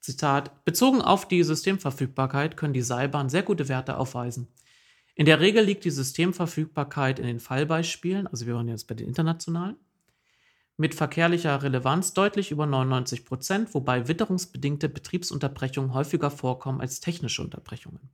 Zitat, 0.00 0.64
bezogen 0.64 1.00
auf 1.00 1.28
die 1.28 1.42
Systemverfügbarkeit 1.42 2.56
können 2.56 2.74
die 2.74 2.82
Seilbahnen 2.82 3.30
sehr 3.30 3.42
gute 3.42 3.68
Werte 3.68 3.96
aufweisen. 3.96 4.48
In 5.14 5.26
der 5.26 5.40
Regel 5.40 5.64
liegt 5.64 5.84
die 5.84 5.90
Systemverfügbarkeit 5.90 7.18
in 7.18 7.26
den 7.26 7.40
Fallbeispielen, 7.40 8.26
also 8.26 8.46
wir 8.46 8.54
waren 8.54 8.68
jetzt 8.68 8.88
bei 8.88 8.94
den 8.94 9.06
internationalen, 9.06 9.76
mit 10.76 10.94
verkehrlicher 10.94 11.62
Relevanz 11.62 12.14
deutlich 12.14 12.50
über 12.50 12.66
99 12.66 13.24
Prozent, 13.24 13.74
wobei 13.74 14.08
witterungsbedingte 14.08 14.88
Betriebsunterbrechungen 14.88 15.94
häufiger 15.94 16.32
vorkommen 16.32 16.80
als 16.80 17.00
technische 17.00 17.42
Unterbrechungen. 17.42 18.10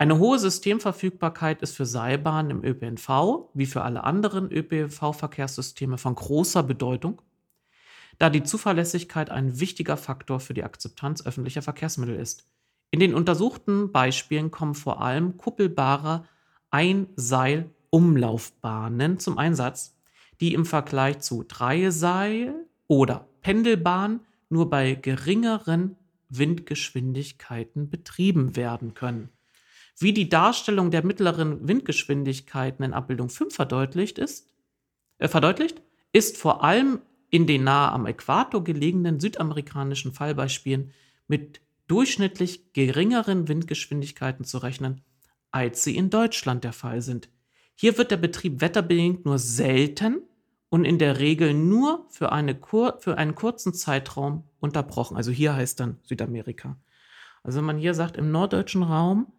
Eine 0.00 0.20
hohe 0.20 0.38
Systemverfügbarkeit 0.38 1.60
ist 1.60 1.74
für 1.74 1.84
Seilbahnen 1.84 2.52
im 2.52 2.62
ÖPNV 2.62 3.48
wie 3.52 3.66
für 3.66 3.82
alle 3.82 4.04
anderen 4.04 4.48
ÖPNV-Verkehrssysteme 4.48 5.98
von 5.98 6.14
großer 6.14 6.62
Bedeutung, 6.62 7.20
da 8.18 8.30
die 8.30 8.44
Zuverlässigkeit 8.44 9.28
ein 9.28 9.58
wichtiger 9.58 9.96
Faktor 9.96 10.38
für 10.38 10.54
die 10.54 10.62
Akzeptanz 10.62 11.26
öffentlicher 11.26 11.62
Verkehrsmittel 11.62 12.14
ist. 12.14 12.46
In 12.92 13.00
den 13.00 13.12
untersuchten 13.12 13.90
Beispielen 13.90 14.52
kommen 14.52 14.76
vor 14.76 15.02
allem 15.02 15.36
kuppelbare 15.36 16.28
Einseil-Umlaufbahnen 16.70 19.18
zum 19.18 19.36
Einsatz, 19.36 19.96
die 20.40 20.54
im 20.54 20.64
Vergleich 20.64 21.18
zu 21.18 21.42
Dreiseil- 21.42 22.54
oder 22.86 23.26
Pendelbahn 23.40 24.20
nur 24.48 24.70
bei 24.70 24.94
geringeren 24.94 25.96
Windgeschwindigkeiten 26.28 27.90
betrieben 27.90 28.54
werden 28.54 28.94
können. 28.94 29.30
Wie 30.00 30.12
die 30.12 30.28
Darstellung 30.28 30.90
der 30.90 31.04
mittleren 31.04 31.66
Windgeschwindigkeiten 31.66 32.84
in 32.84 32.94
Abbildung 32.94 33.28
5 33.28 33.54
verdeutlicht 33.54 34.18
ist, 34.18 34.48
äh, 35.18 35.28
verdeutlicht, 35.28 35.82
ist 36.12 36.36
vor 36.36 36.62
allem 36.62 37.00
in 37.30 37.46
den 37.46 37.64
nahe 37.64 37.92
am 37.92 38.06
Äquator 38.06 38.62
gelegenen 38.62 39.20
südamerikanischen 39.20 40.12
Fallbeispielen 40.12 40.92
mit 41.26 41.60
durchschnittlich 41.88 42.72
geringeren 42.72 43.48
Windgeschwindigkeiten 43.48 44.44
zu 44.44 44.58
rechnen, 44.58 45.02
als 45.50 45.82
sie 45.82 45.96
in 45.96 46.10
Deutschland 46.10 46.64
der 46.64 46.72
Fall 46.72 47.02
sind. 47.02 47.28
Hier 47.74 47.98
wird 47.98 48.10
der 48.10 48.16
Betrieb 48.16 48.60
wetterbedingt 48.60 49.24
nur 49.24 49.38
selten 49.38 50.22
und 50.68 50.84
in 50.84 50.98
der 50.98 51.18
Regel 51.18 51.54
nur 51.54 52.06
für, 52.10 52.32
eine 52.32 52.54
Kur 52.54 52.98
für 53.00 53.18
einen 53.18 53.34
kurzen 53.34 53.74
Zeitraum 53.74 54.44
unterbrochen. 54.60 55.16
Also 55.16 55.30
hier 55.30 55.54
heißt 55.54 55.80
dann 55.80 55.98
Südamerika. 56.04 56.76
Also 57.42 57.58
wenn 57.58 57.66
man 57.66 57.78
hier 57.78 57.94
sagt, 57.94 58.16
im 58.16 58.30
norddeutschen 58.30 58.82
Raum, 58.82 59.32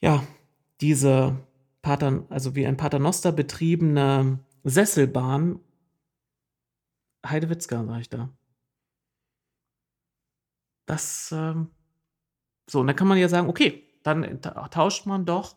ja, 0.00 0.22
diese 0.80 1.36
Pater, 1.82 2.24
also 2.28 2.54
wie 2.54 2.66
ein 2.66 2.76
Paternoster 2.76 3.32
betriebene 3.32 4.38
Sesselbahn, 4.64 5.60
Heidewitzka, 7.26 7.84
sage 7.84 8.00
ich 8.00 8.08
da. 8.08 8.30
Das, 10.86 11.32
ähm, 11.32 11.70
so, 12.68 12.80
und 12.80 12.86
dann 12.86 12.96
kann 12.96 13.08
man 13.08 13.18
ja 13.18 13.28
sagen, 13.28 13.48
okay, 13.48 13.84
dann 14.02 14.40
tauscht 14.40 15.06
man 15.06 15.26
doch 15.26 15.56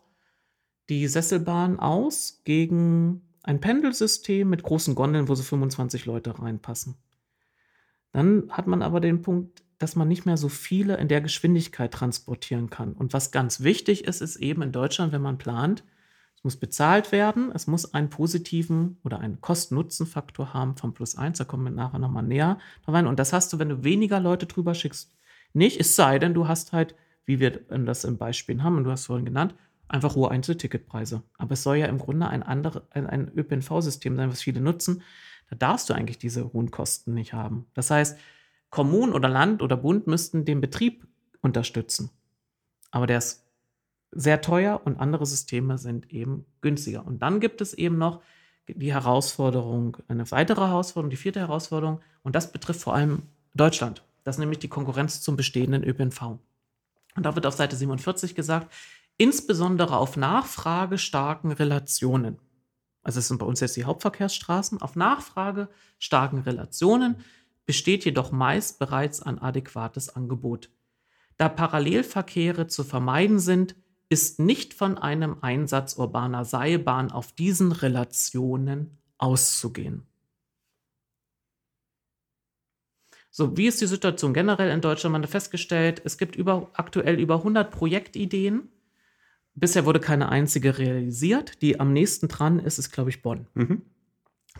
die 0.88 1.06
Sesselbahn 1.06 1.78
aus 1.78 2.42
gegen 2.44 3.22
ein 3.42 3.60
Pendelsystem 3.60 4.48
mit 4.48 4.62
großen 4.62 4.94
Gondeln, 4.94 5.28
wo 5.28 5.34
so 5.34 5.42
25 5.42 6.06
Leute 6.06 6.38
reinpassen. 6.38 6.96
Dann 8.12 8.50
hat 8.50 8.66
man 8.66 8.82
aber 8.82 9.00
den 9.00 9.22
Punkt, 9.22 9.62
dass 9.82 9.96
man 9.96 10.08
nicht 10.08 10.26
mehr 10.26 10.36
so 10.36 10.48
viele 10.48 10.96
in 10.96 11.08
der 11.08 11.20
Geschwindigkeit 11.20 11.92
transportieren 11.92 12.70
kann. 12.70 12.92
Und 12.92 13.12
was 13.12 13.32
ganz 13.32 13.62
wichtig 13.62 14.04
ist, 14.04 14.20
ist 14.20 14.36
eben 14.36 14.62
in 14.62 14.72
Deutschland, 14.72 15.12
wenn 15.12 15.22
man 15.22 15.38
plant, 15.38 15.84
es 16.36 16.44
muss 16.44 16.56
bezahlt 16.56 17.12
werden, 17.12 17.50
es 17.54 17.66
muss 17.66 17.92
einen 17.92 18.08
positiven 18.08 18.98
oder 19.02 19.20
einen 19.20 19.40
Kosten-Nutzen-Faktor 19.40 20.54
haben 20.54 20.76
von 20.76 20.94
plus 20.94 21.16
eins. 21.16 21.38
Da 21.38 21.44
kommen 21.44 21.64
wir 21.64 21.70
nachher 21.70 21.98
nochmal 21.98 22.22
näher 22.22 22.58
rein. 22.86 23.06
Und 23.06 23.18
das 23.18 23.32
hast 23.32 23.52
du, 23.52 23.58
wenn 23.58 23.68
du 23.68 23.84
weniger 23.84 24.20
Leute 24.20 24.46
drüber 24.46 24.74
schickst, 24.74 25.12
nicht. 25.52 25.80
Es 25.80 25.96
sei 25.96 26.18
denn, 26.18 26.34
du 26.34 26.48
hast 26.48 26.72
halt, 26.72 26.94
wie 27.24 27.40
wir 27.40 27.50
das 27.50 28.04
im 28.04 28.18
Beispiel 28.18 28.62
haben, 28.62 28.76
und 28.76 28.84
du 28.84 28.90
hast 28.90 29.06
vorhin 29.06 29.26
genannt, 29.26 29.54
einfach 29.88 30.14
hohe 30.14 30.30
Einzelticketpreise. 30.30 31.22
Aber 31.38 31.52
es 31.52 31.62
soll 31.62 31.76
ja 31.76 31.86
im 31.86 31.98
Grunde 31.98 32.28
ein, 32.28 32.42
andere, 32.42 32.86
ein, 32.90 33.06
ein 33.06 33.32
ÖPNV-System 33.36 34.16
sein, 34.16 34.30
was 34.30 34.42
viele 34.42 34.60
nutzen. 34.60 35.02
Da 35.50 35.56
darfst 35.56 35.90
du 35.90 35.94
eigentlich 35.94 36.18
diese 36.18 36.52
hohen 36.52 36.70
Kosten 36.70 37.14
nicht 37.14 37.34
haben. 37.34 37.66
Das 37.74 37.90
heißt, 37.90 38.18
Kommunen 38.72 39.12
oder 39.12 39.28
Land 39.28 39.62
oder 39.62 39.76
Bund 39.76 40.06
müssten 40.08 40.44
den 40.46 40.60
Betrieb 40.62 41.06
unterstützen. 41.42 42.10
Aber 42.90 43.06
der 43.06 43.18
ist 43.18 43.44
sehr 44.10 44.40
teuer 44.40 44.80
und 44.84 44.98
andere 44.98 45.26
Systeme 45.26 45.76
sind 45.78 46.10
eben 46.10 46.46
günstiger. 46.62 47.06
Und 47.06 47.20
dann 47.20 47.38
gibt 47.38 47.60
es 47.60 47.74
eben 47.74 47.98
noch 47.98 48.22
die 48.66 48.92
Herausforderung, 48.92 49.98
eine 50.08 50.28
weitere 50.30 50.62
Herausforderung, 50.62 51.10
die 51.10 51.16
vierte 51.16 51.40
Herausforderung, 51.40 52.00
und 52.22 52.34
das 52.34 52.50
betrifft 52.50 52.80
vor 52.80 52.94
allem 52.94 53.24
Deutschland. 53.54 54.04
Das 54.24 54.36
ist 54.36 54.40
nämlich 54.40 54.58
die 54.58 54.68
Konkurrenz 54.68 55.20
zum 55.20 55.36
bestehenden 55.36 55.84
ÖPNV. 55.84 56.38
Und 57.14 57.26
da 57.26 57.34
wird 57.34 57.44
auf 57.44 57.54
Seite 57.54 57.76
47 57.76 58.34
gesagt, 58.34 58.72
insbesondere 59.18 59.98
auf 59.98 60.16
nachfragestarken 60.16 61.52
Relationen. 61.52 62.38
Also 63.02 63.18
es 63.18 63.28
sind 63.28 63.38
bei 63.38 63.46
uns 63.46 63.60
jetzt 63.60 63.76
die 63.76 63.84
Hauptverkehrsstraßen. 63.84 64.80
Auf 64.80 64.96
nachfragestarken 64.96 66.38
Relationen 66.40 67.16
besteht 67.66 68.04
jedoch 68.04 68.32
meist 68.32 68.78
bereits 68.78 69.22
ein 69.22 69.38
adäquates 69.38 70.10
Angebot. 70.10 70.70
Da 71.36 71.48
Parallelverkehre 71.48 72.66
zu 72.66 72.84
vermeiden 72.84 73.38
sind, 73.38 73.76
ist 74.08 74.38
nicht 74.38 74.74
von 74.74 74.98
einem 74.98 75.38
Einsatz 75.40 75.96
urbaner 75.96 76.44
Seilbahn 76.44 77.10
auf 77.10 77.32
diesen 77.32 77.72
Relationen 77.72 78.98
auszugehen. 79.18 80.06
So, 83.30 83.56
wie 83.56 83.66
ist 83.66 83.80
die 83.80 83.86
Situation 83.86 84.34
generell 84.34 84.70
in 84.70 84.82
Deutschland? 84.82 85.12
Man 85.12 85.22
hat 85.22 85.30
festgestellt, 85.30 86.02
es 86.04 86.18
gibt 86.18 86.36
über, 86.36 86.70
aktuell 86.74 87.18
über 87.18 87.36
100 87.36 87.70
Projektideen 87.70 88.68
Bisher 89.54 89.84
wurde 89.84 90.00
keine 90.00 90.30
einzige 90.30 90.78
realisiert. 90.78 91.60
Die 91.62 91.78
am 91.78 91.92
nächsten 91.92 92.28
dran 92.28 92.58
ist, 92.58 92.78
ist, 92.78 92.90
glaube 92.90 93.10
ich, 93.10 93.22
Bonn. 93.22 93.46
Mhm. 93.54 93.82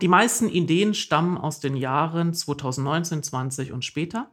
Die 0.01 0.09
meisten 0.09 0.49
Ideen 0.49 0.95
stammen 0.95 1.37
aus 1.37 1.61
den 1.61 1.77
Jahren 1.77 2.35
2019, 2.35 3.23
20 3.23 3.73
und 3.73 3.85
später. 3.85 4.31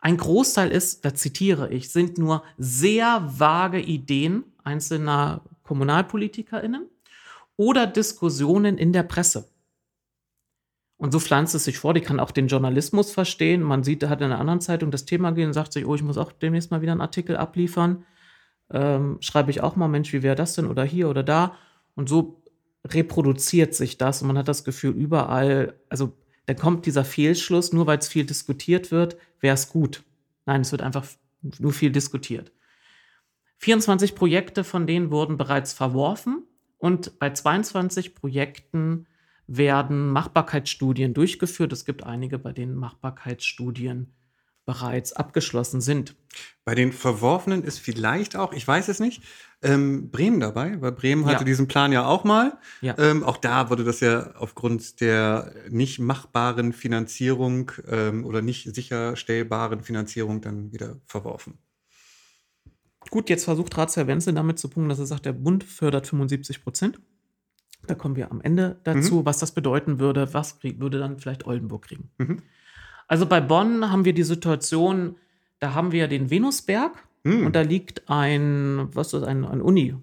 Ein 0.00 0.16
Großteil 0.16 0.70
ist, 0.70 1.04
da 1.04 1.14
zitiere 1.14 1.70
ich, 1.72 1.90
sind 1.90 2.18
nur 2.18 2.42
sehr 2.58 3.24
vage 3.38 3.80
Ideen 3.80 4.44
einzelner 4.64 5.42
KommunalpolitikerInnen 5.62 6.88
oder 7.56 7.86
Diskussionen 7.86 8.78
in 8.78 8.92
der 8.92 9.04
Presse. 9.04 9.48
Und 10.96 11.12
so 11.12 11.20
pflanzt 11.20 11.54
es 11.54 11.64
sich 11.64 11.78
vor, 11.78 11.94
die 11.94 12.00
kann 12.00 12.20
auch 12.20 12.30
den 12.30 12.48
Journalismus 12.48 13.12
verstehen. 13.12 13.62
Man 13.62 13.84
sieht, 13.84 14.02
da 14.02 14.08
hat 14.08 14.20
in 14.20 14.26
einer 14.26 14.40
anderen 14.40 14.60
Zeitung 14.60 14.90
das 14.90 15.04
Thema 15.04 15.32
gehen 15.32 15.48
und 15.48 15.52
sagt 15.52 15.72
sich, 15.72 15.86
oh, 15.86 15.94
ich 15.94 16.02
muss 16.02 16.18
auch 16.18 16.32
demnächst 16.32 16.70
mal 16.70 16.82
wieder 16.82 16.92
einen 16.92 17.00
Artikel 17.00 17.36
abliefern 17.36 18.04
ähm, 18.72 19.18
schreibe 19.20 19.50
ich 19.50 19.62
auch 19.62 19.76
mal, 19.76 19.88
Mensch, 19.88 20.12
wie 20.12 20.22
wäre 20.22 20.34
das 20.34 20.54
denn 20.54 20.66
oder 20.66 20.84
hier 20.84 21.08
oder 21.08 21.22
da. 21.22 21.56
Und 21.94 22.08
so 22.08 22.41
reproduziert 22.86 23.74
sich 23.74 23.98
das 23.98 24.22
und 24.22 24.28
man 24.28 24.38
hat 24.38 24.48
das 24.48 24.64
Gefühl, 24.64 24.92
überall, 24.92 25.74
also 25.88 26.12
dann 26.46 26.56
kommt 26.56 26.86
dieser 26.86 27.04
Fehlschluss, 27.04 27.72
nur 27.72 27.86
weil 27.86 27.98
es 27.98 28.08
viel 28.08 28.24
diskutiert 28.24 28.90
wird, 28.90 29.16
wäre 29.40 29.54
es 29.54 29.68
gut. 29.68 30.02
Nein, 30.46 30.62
es 30.62 30.72
wird 30.72 30.82
einfach 30.82 31.06
nur 31.58 31.72
viel 31.72 31.92
diskutiert. 31.92 32.52
24 33.58 34.14
Projekte 34.14 34.64
von 34.64 34.86
denen 34.86 35.10
wurden 35.10 35.36
bereits 35.36 35.72
verworfen 35.72 36.42
und 36.78 37.18
bei 37.20 37.30
22 37.30 38.14
Projekten 38.14 39.06
werden 39.46 40.10
Machbarkeitsstudien 40.10 41.14
durchgeführt. 41.14 41.72
Es 41.72 41.84
gibt 41.84 42.04
einige, 42.04 42.38
bei 42.38 42.52
denen 42.52 42.74
Machbarkeitsstudien 42.74 44.12
bereits 44.64 45.12
abgeschlossen 45.12 45.80
sind. 45.80 46.14
Bei 46.64 46.74
den 46.74 46.92
Verworfenen 46.92 47.64
ist 47.64 47.78
vielleicht 47.78 48.36
auch, 48.36 48.52
ich 48.52 48.66
weiß 48.66 48.88
es 48.88 49.00
nicht, 49.00 49.22
ähm, 49.62 50.10
Bremen 50.10 50.40
dabei, 50.40 50.80
weil 50.80 50.92
Bremen 50.92 51.26
hatte 51.26 51.40
ja. 51.40 51.44
diesen 51.44 51.68
Plan 51.68 51.92
ja 51.92 52.06
auch 52.06 52.24
mal. 52.24 52.58
Ja. 52.80 52.96
Ähm, 52.98 53.22
auch 53.24 53.36
da 53.36 53.70
wurde 53.70 53.84
das 53.84 54.00
ja 54.00 54.34
aufgrund 54.36 55.00
der 55.00 55.52
nicht 55.68 55.98
machbaren 55.98 56.72
Finanzierung 56.72 57.72
ähm, 57.88 58.24
oder 58.24 58.42
nicht 58.42 58.74
sicherstellbaren 58.74 59.82
Finanzierung 59.82 60.40
dann 60.40 60.72
wieder 60.72 60.96
verworfen. 61.06 61.58
Gut, 63.10 63.28
jetzt 63.28 63.44
versucht 63.44 63.76
Ratsherr 63.76 64.06
Wenzel 64.06 64.32
damit 64.32 64.58
zu 64.58 64.68
punkten, 64.68 64.88
dass 64.88 64.98
er 64.98 65.06
sagt, 65.06 65.26
der 65.26 65.32
Bund 65.32 65.64
fördert 65.64 66.06
75 66.06 66.62
Prozent. 66.62 67.00
Da 67.86 67.94
kommen 67.94 68.14
wir 68.14 68.30
am 68.30 68.40
Ende 68.40 68.80
dazu, 68.84 69.20
mhm. 69.20 69.26
was 69.26 69.38
das 69.38 69.52
bedeuten 69.52 69.98
würde. 69.98 70.32
Was 70.34 70.60
krieg, 70.60 70.80
würde 70.80 70.98
dann 70.98 71.18
vielleicht 71.18 71.46
Oldenburg 71.46 71.82
kriegen? 71.82 72.10
Mhm. 72.18 72.42
Also 73.08 73.26
bei 73.26 73.40
Bonn 73.40 73.90
haben 73.90 74.04
wir 74.04 74.12
die 74.12 74.22
Situation, 74.22 75.16
da 75.58 75.74
haben 75.74 75.92
wir 75.92 76.08
den 76.08 76.30
Venusberg 76.30 76.92
hm. 77.24 77.46
und 77.46 77.56
da 77.56 77.62
liegt 77.62 78.08
ein, 78.08 78.88
was 78.92 79.12
ist 79.12 79.22
ein, 79.22 79.44
ein 79.44 79.60
Uni. 79.60 79.94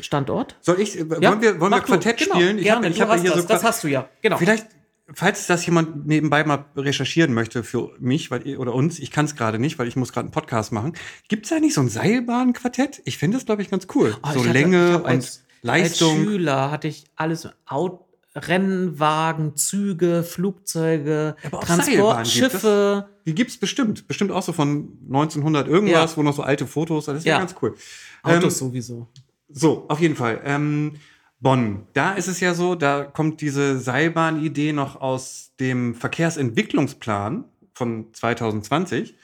Standort. 0.00 0.56
Soll 0.60 0.80
ich, 0.80 0.98
äh, 0.98 1.04
ja? 1.20 1.30
wollen 1.30 1.40
wir, 1.40 1.60
wollen 1.60 1.72
wir 1.72 1.80
Quartett 1.80 2.18
genau, 2.18 2.34
spielen? 2.34 2.58
Ich 2.58 2.64
gerne, 2.64 2.86
hab, 2.86 2.94
ich 2.94 3.00
habe 3.00 3.18
hier 3.18 3.30
das, 3.30 3.42
so 3.42 3.48
das 3.48 3.64
hast 3.64 3.82
du 3.82 3.88
ja, 3.88 4.08
genau. 4.20 4.36
Vielleicht, 4.36 4.66
falls 5.12 5.46
das 5.46 5.64
jemand 5.64 6.06
nebenbei 6.06 6.44
mal 6.44 6.66
recherchieren 6.76 7.32
möchte 7.32 7.64
für 7.64 7.92
mich 7.98 8.30
weil, 8.30 8.56
oder 8.58 8.74
uns, 8.74 8.98
ich 8.98 9.10
kann 9.10 9.24
es 9.24 9.36
gerade 9.36 9.58
nicht, 9.58 9.78
weil 9.78 9.88
ich 9.88 9.96
muss 9.96 10.12
gerade 10.12 10.26
einen 10.26 10.32
Podcast 10.32 10.72
machen. 10.72 10.92
Gibt 11.28 11.46
es 11.46 11.50
da 11.50 11.60
nicht 11.60 11.74
so 11.74 11.80
ein 11.80 11.88
Seilbahnquartett? 11.88 13.02
Ich 13.04 13.18
finde 13.18 13.38
das, 13.38 13.46
glaube 13.46 13.62
ich, 13.62 13.70
ganz 13.70 13.86
cool. 13.94 14.16
Oh, 14.22 14.28
so 14.32 14.40
hatte, 14.40 14.52
Länge 14.52 14.98
und 14.98 15.06
als, 15.06 15.44
Leistung. 15.62 16.10
Als 16.10 16.24
Schüler 16.24 16.70
hatte 16.70 16.88
ich 16.88 17.04
alles 17.16 17.48
Out 17.66 18.05
Rennwagen, 18.36 19.56
Züge, 19.56 20.22
Flugzeuge, 20.22 21.36
Transportschiffe. 21.50 23.08
Die 23.24 23.34
gibt 23.34 23.50
es 23.50 23.56
bestimmt. 23.56 24.06
Bestimmt 24.06 24.30
auch 24.30 24.42
so 24.42 24.52
von 24.52 24.98
1900 25.06 25.66
irgendwas, 25.66 26.12
ja. 26.12 26.16
wo 26.16 26.22
noch 26.22 26.34
so 26.34 26.42
alte 26.42 26.66
Fotos. 26.66 27.06
Das 27.06 27.24
wäre 27.24 27.34
ja. 27.34 27.38
ganz 27.38 27.54
cool. 27.62 27.74
Autos 28.22 28.60
ähm, 28.60 28.68
sowieso. 28.68 29.08
So, 29.48 29.86
auf 29.88 30.00
jeden 30.00 30.16
Fall. 30.16 30.40
Ähm, 30.44 30.92
Bonn. 31.40 31.86
Da 31.92 32.12
ist 32.14 32.28
es 32.28 32.40
ja 32.40 32.54
so, 32.54 32.74
da 32.74 33.04
kommt 33.04 33.40
diese 33.40 33.78
Seilbahnidee 33.78 34.72
noch 34.72 35.00
aus 35.00 35.52
dem 35.60 35.94
Verkehrsentwicklungsplan 35.94 37.44
von 37.74 38.06
2020. 38.12 39.14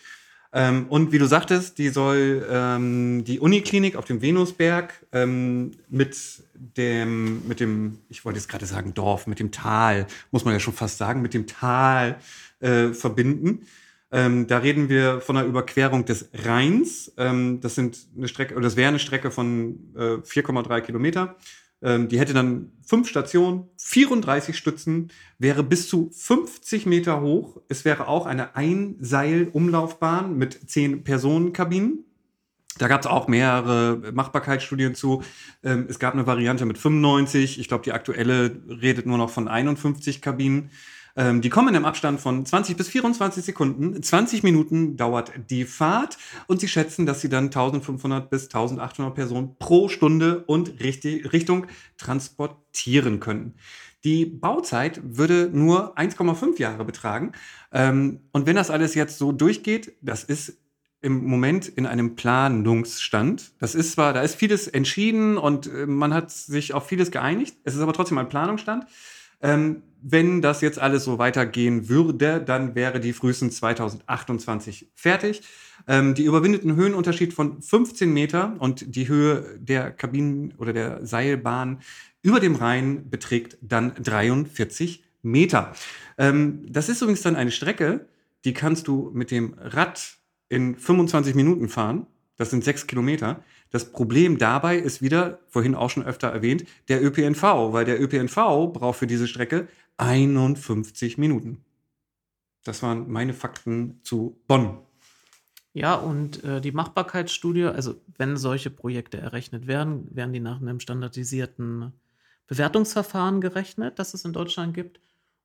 Ähm, 0.55 0.87
und 0.89 1.13
wie 1.13 1.19
du 1.19 1.27
sagtest, 1.27 1.79
die 1.79 1.89
soll 1.89 2.47
ähm, 2.51 3.25
die 3.25 3.41
Uniklinik 3.41 3.97
auf 3.97 4.05
dem 4.05 4.21
Venusberg 4.21 4.93
ähm, 5.13 5.73
mit 5.89 6.43
dem, 6.55 7.47
mit 7.49 7.59
dem, 7.59 7.99
ich 8.09 8.25
wollte 8.25 8.39
jetzt 8.39 8.49
gerade 8.49 8.67
sagen 8.67 8.93
Dorf, 8.93 9.27
mit 9.27 9.39
dem 9.41 9.51
Tal, 9.51 10.07
muss 10.31 10.45
man 10.45 10.53
ja 10.53 10.61
schon 10.61 10.75
fast 10.75 10.99
sagen, 10.99 11.23
mit 11.23 11.33
dem 11.33 11.47
Tal 11.47 12.19
äh, 12.61 12.89
verbinden. 12.89 13.67
Ähm, 14.11 14.47
da 14.47 14.59
reden 14.59 14.91
wir 14.91 15.23
von 15.23 15.39
einer 15.39 15.47
Überquerung 15.47 16.05
des 16.05 16.29
Rheins. 16.35 17.13
Ähm, 17.17 17.61
das 17.63 17.75
sind 17.75 17.99
eine 18.15 18.29
Strecke, 18.29 18.55
oder 18.55 18.65
das 18.65 18.77
wäre 18.77 18.89
eine 18.89 18.99
Strecke 18.99 19.31
von 19.31 19.79
äh, 19.97 20.17
4,3 20.19 20.83
Kilometer. 20.83 21.37
Ähm, 21.83 22.09
die 22.09 22.19
hätte 22.19 22.35
dann 22.35 22.73
fünf 22.85 23.09
Stationen, 23.09 23.69
34 23.79 24.57
Stützen, 24.57 25.11
wäre 25.39 25.63
bis 25.63 25.89
zu 25.89 26.11
50 26.13 26.87
Meter 26.87 27.21
hoch. 27.21 27.61
Es 27.69 27.85
wäre 27.85 28.09
auch 28.09 28.27
eine 28.27 28.57
Einseil-Umlaufbahn 28.57 30.37
mit 30.37 30.71
zehn 30.71 31.05
Personenkabinen. 31.05 32.05
Da 32.79 32.89
gab 32.89 33.03
es 33.03 33.07
auch 33.07 33.29
mehrere 33.29 34.13
Machbarkeitsstudien 34.13 34.95
zu. 34.95 35.23
Ähm, 35.63 35.87
es 35.89 35.99
gab 35.99 36.15
eine 36.15 36.27
Variante 36.27 36.65
mit 36.65 36.79
95. 36.79 37.59
Ich 37.59 37.69
glaube, 37.69 37.85
die 37.85 37.93
aktuelle 37.93 38.63
redet 38.69 39.07
nur 39.07 39.19
noch 39.19 39.31
von 39.31 39.49
51 39.49 40.23
Kabinen. 40.23 40.71
Ähm, 41.17 41.41
die 41.41 41.51
kommen 41.51 41.75
im 41.75 41.85
Abstand 41.85 42.21
von 42.21 42.45
20 42.47 42.77
bis 42.77 42.89
24 42.89 43.45
Sekunden. 43.45 44.03
20 44.03 44.43
Minuten 44.43 44.97
dauert 44.97 45.33
die 45.51 45.65
Fahrt 45.65 46.19
und 46.47 46.61
sie 46.61 46.69
schätzen, 46.69 47.07
dass 47.07 47.21
sie 47.21 47.29
dann 47.29 47.45
1500 47.47 48.31
bis 48.31 48.45
1800 48.45 49.15
Personen 49.15 49.57
pro 49.59 49.89
Stunde 49.89 50.45
und 50.45 50.81
Richtung 50.81 51.67
transportieren 51.99 53.21
können. 53.21 53.55
Die 54.05 54.27
Bauzeit 54.27 55.01
würde 55.05 55.49
nur 55.53 55.97
1,5 55.97 56.59
Jahre 56.59 56.85
betragen. 56.85 57.33
Ähm, 57.73 58.21
und 58.33 58.47
wenn 58.47 58.57
das 58.57 58.71
alles 58.71 58.95
jetzt 58.95 59.19
so 59.19 59.31
durchgeht, 59.33 59.97
das 60.01 60.25
ist 60.25 60.59
im 61.03 61.25
Moment 61.25 61.69
in 61.69 61.85
einem 61.85 62.15
Planungsstand. 62.15 63.53
Das 63.59 63.75
ist 63.75 63.93
zwar, 63.93 64.13
da 64.13 64.23
ist 64.23 64.37
vieles 64.37 64.69
entschieden 64.69 65.37
und 65.37 65.67
äh, 65.67 65.87
man 65.87 66.15
hat 66.15 66.31
sich 66.31 66.75
auf 66.75 66.87
vieles 66.87 67.11
geeinigt. 67.11 67.57
Es 67.65 67.75
ist 67.75 67.81
aber 67.81 67.93
trotzdem 67.93 68.19
ein 68.19 68.29
Planungsstand. 68.29 68.87
Ähm, 69.43 69.83
wenn 70.03 70.43
das 70.43 70.61
jetzt 70.61 70.81
alles 70.81 71.05
so 71.05 71.19
weitergehen 71.19 71.89
würde, 71.89 72.41
dann 72.41 72.75
wäre 72.75 72.99
die 72.99 73.13
frühestens 73.13 73.57
2028 73.59 74.91
fertig. 74.95 75.43
Ähm, 75.87 76.15
die 76.15 76.25
überwindeten 76.25 76.75
Höhenunterschied 76.75 77.33
von 77.33 77.63
15 77.63 78.13
Meter 78.13 78.57
und 78.59 78.97
die 78.97 79.09
Höhe 79.09 79.59
der 79.59 79.91
Kabinen 79.91 80.55
oder 80.59 80.73
der 80.73 81.07
Seilbahn 81.07 81.81
über 82.23 82.41
dem 82.41 82.55
Rhein 82.55 83.11
beträgt 83.11 83.59
dann 83.61 83.95
43 83.95 85.05
Meter. 85.23 85.73
Ähm, 86.19 86.67
das 86.69 86.89
ist 86.89 87.01
übrigens 87.03 87.23
dann 87.23 87.37
eine 87.37 87.51
Strecke, 87.51 88.07
die 88.45 88.55
kannst 88.55 88.89
du 88.89 89.11
mit 89.15 89.31
dem 89.31 89.55
Rad 89.59 90.19
in 90.49 90.77
25 90.77 91.35
Minuten 91.35 91.69
fahren. 91.69 92.07
Das 92.37 92.51
sind 92.51 92.65
sechs 92.65 92.87
Kilometer. 92.87 93.43
Das 93.73 93.91
Problem 93.91 94.37
dabei 94.37 94.77
ist 94.77 95.01
wieder, 95.01 95.41
vorhin 95.49 95.75
auch 95.75 95.89
schon 95.89 96.05
öfter 96.05 96.29
erwähnt, 96.29 96.65
der 96.89 97.03
ÖPNV, 97.03 97.43
weil 97.73 97.87
der 97.87 98.01
ÖPNV 98.01 98.71
braucht 98.73 98.99
für 98.99 99.07
diese 99.07 99.27
Strecke 99.27 99.67
51 99.97 101.17
Minuten. 101.17 101.65
Das 102.65 102.83
waren 102.83 103.11
meine 103.11 103.33
Fakten 103.33 103.99
zu 104.03 104.39
Bonn. 104.47 104.79
Ja, 105.73 105.95
und 105.95 106.45
äh, 106.45 106.61
die 106.61 106.71
Machbarkeitsstudie, 106.71 107.65
also 107.65 107.99
wenn 108.19 108.37
solche 108.37 108.69
Projekte 108.69 109.17
errechnet 109.17 109.67
werden, 109.67 110.07
werden 110.15 110.35
die 110.35 110.41
nach 110.41 110.61
einem 110.61 110.79
standardisierten 110.79 111.95
Bewertungsverfahren 112.47 113.41
gerechnet, 113.41 113.99
das 113.99 114.13
es 114.13 114.27
in 114.27 114.35
Deutschland 114.35 114.75
gibt. 114.75 115.01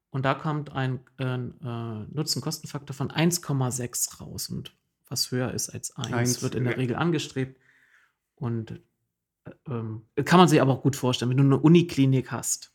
Und 0.09 0.25
da 0.25 0.33
kommt 0.33 0.73
ein 0.73 0.99
äh, 1.17 1.35
äh 1.35 2.05
Nutzen-Kosten-Faktor 2.11 2.93
von 2.93 3.09
1,6 3.09 4.19
raus. 4.19 4.49
Und 4.49 4.73
was 5.07 5.31
höher 5.31 5.53
ist 5.53 5.69
als 5.69 5.95
1, 5.95 6.11
1 6.11 6.41
wird 6.43 6.55
in 6.55 6.65
der 6.65 6.77
Regel 6.77 6.97
angestrebt. 6.97 7.57
Und 8.37 8.71
äh, 9.45 9.51
ähm, 9.67 10.03
kann 10.23 10.39
man 10.39 10.47
sich 10.47 10.61
aber 10.61 10.73
auch 10.73 10.81
gut 10.81 10.95
vorstellen, 10.95 11.29
wenn 11.31 11.37
du 11.37 11.43
eine 11.43 11.59
Uniklinik 11.59 12.31
hast. 12.31 12.73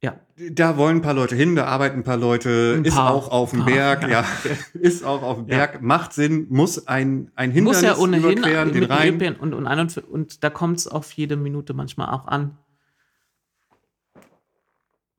Ja. 0.00 0.20
Da 0.52 0.76
wollen 0.76 0.98
ein 0.98 1.02
paar 1.02 1.14
Leute 1.14 1.34
hin, 1.34 1.56
da 1.56 1.64
arbeiten 1.64 1.98
ein 1.98 2.04
paar 2.04 2.16
Leute, 2.16 2.74
ein 2.76 2.84
paar, 2.84 2.86
ist 2.86 2.98
auch 2.98 3.28
auf 3.32 3.50
dem 3.50 3.64
Berg, 3.64 4.02
ja. 4.02 4.20
ja. 4.20 4.26
ist 4.74 5.04
auch 5.04 5.22
auf 5.22 5.38
dem 5.38 5.46
Berg, 5.46 5.74
ja. 5.74 5.80
macht 5.80 6.12
Sinn, 6.12 6.46
muss 6.50 6.86
ein, 6.86 7.32
ein 7.34 7.50
Hindernis 7.50 7.82
muss 7.82 7.84
ja 7.84 7.96
ohnehin 7.96 8.38
überqueren, 8.38 8.72
den 8.72 8.84
Rhein. 8.84 9.14
Und, 9.40 9.54
und, 9.54 9.66
und, 9.66 9.98
und 9.98 10.44
da 10.44 10.50
kommt 10.50 10.78
es 10.78 10.86
auf 10.86 11.10
jede 11.12 11.36
Minute 11.36 11.74
manchmal 11.74 12.10
auch 12.10 12.28
an. 12.28 12.56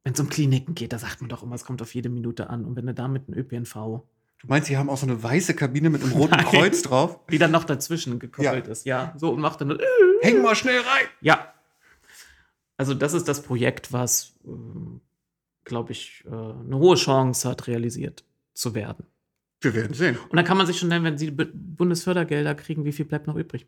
Wenn 0.05 0.13
es 0.13 0.19
um 0.21 0.29
Kliniken 0.29 0.75
geht, 0.75 0.93
da 0.93 0.97
sagt 0.97 1.19
man 1.19 1.29
doch 1.29 1.43
immer, 1.43 1.55
es 1.55 1.65
kommt 1.65 1.81
auf 1.81 1.93
jede 1.93 2.07
Minute 2.07 2.49
an. 2.49 2.63
Und 2.63 2.77
wenn 2.77 2.85
du 2.85 2.93
da 2.93 3.09
mit 3.09 3.27
einem 3.27 3.37
ÖPNV 3.37 4.01
Du 4.39 4.47
meinst, 4.47 4.67
sie 4.67 4.77
haben 4.77 4.89
auch 4.89 4.97
so 4.97 5.05
eine 5.05 5.21
weiße 5.21 5.53
Kabine 5.53 5.89
mit 5.89 6.01
einem 6.01 6.13
roten 6.13 6.31
Nein, 6.37 6.45
Kreuz 6.45 6.81
drauf? 6.81 7.19
Die 7.29 7.37
dann 7.37 7.51
noch 7.51 7.65
dazwischen 7.65 8.19
gekoppelt 8.19 8.65
ja. 8.65 8.71
ist, 8.71 8.85
ja. 8.85 9.13
So 9.17 9.31
und 9.31 9.41
macht 9.41 9.61
dann. 9.61 9.71
Äh, 9.71 9.83
Häng 10.21 10.41
mal 10.41 10.55
schnell 10.55 10.79
rein! 10.79 11.07
Ja. 11.21 11.53
Also, 12.77 12.93
das 12.93 13.13
ist 13.13 13.27
das 13.27 13.41
Projekt, 13.41 13.91
was, 13.91 14.35
äh, 14.45 14.49
glaube 15.65 15.91
ich, 15.91 16.23
äh, 16.25 16.29
eine 16.29 16.77
hohe 16.77 16.95
Chance 16.95 17.49
hat, 17.49 17.67
realisiert 17.67 18.23
zu 18.53 18.73
werden. 18.73 19.05
Wir 19.61 19.73
werden 19.73 19.93
sehen. 19.93 20.17
Und 20.29 20.37
dann 20.37 20.45
kann 20.45 20.57
man 20.57 20.65
sich 20.65 20.79
schon 20.79 20.87
nennen, 20.87 21.03
wenn 21.03 21.17
sie 21.17 21.31
Bundesfördergelder 21.31 22.55
kriegen, 22.55 22.85
wie 22.85 22.93
viel 22.93 23.03
bleibt 23.03 23.27
noch 23.27 23.35
übrig? 23.35 23.67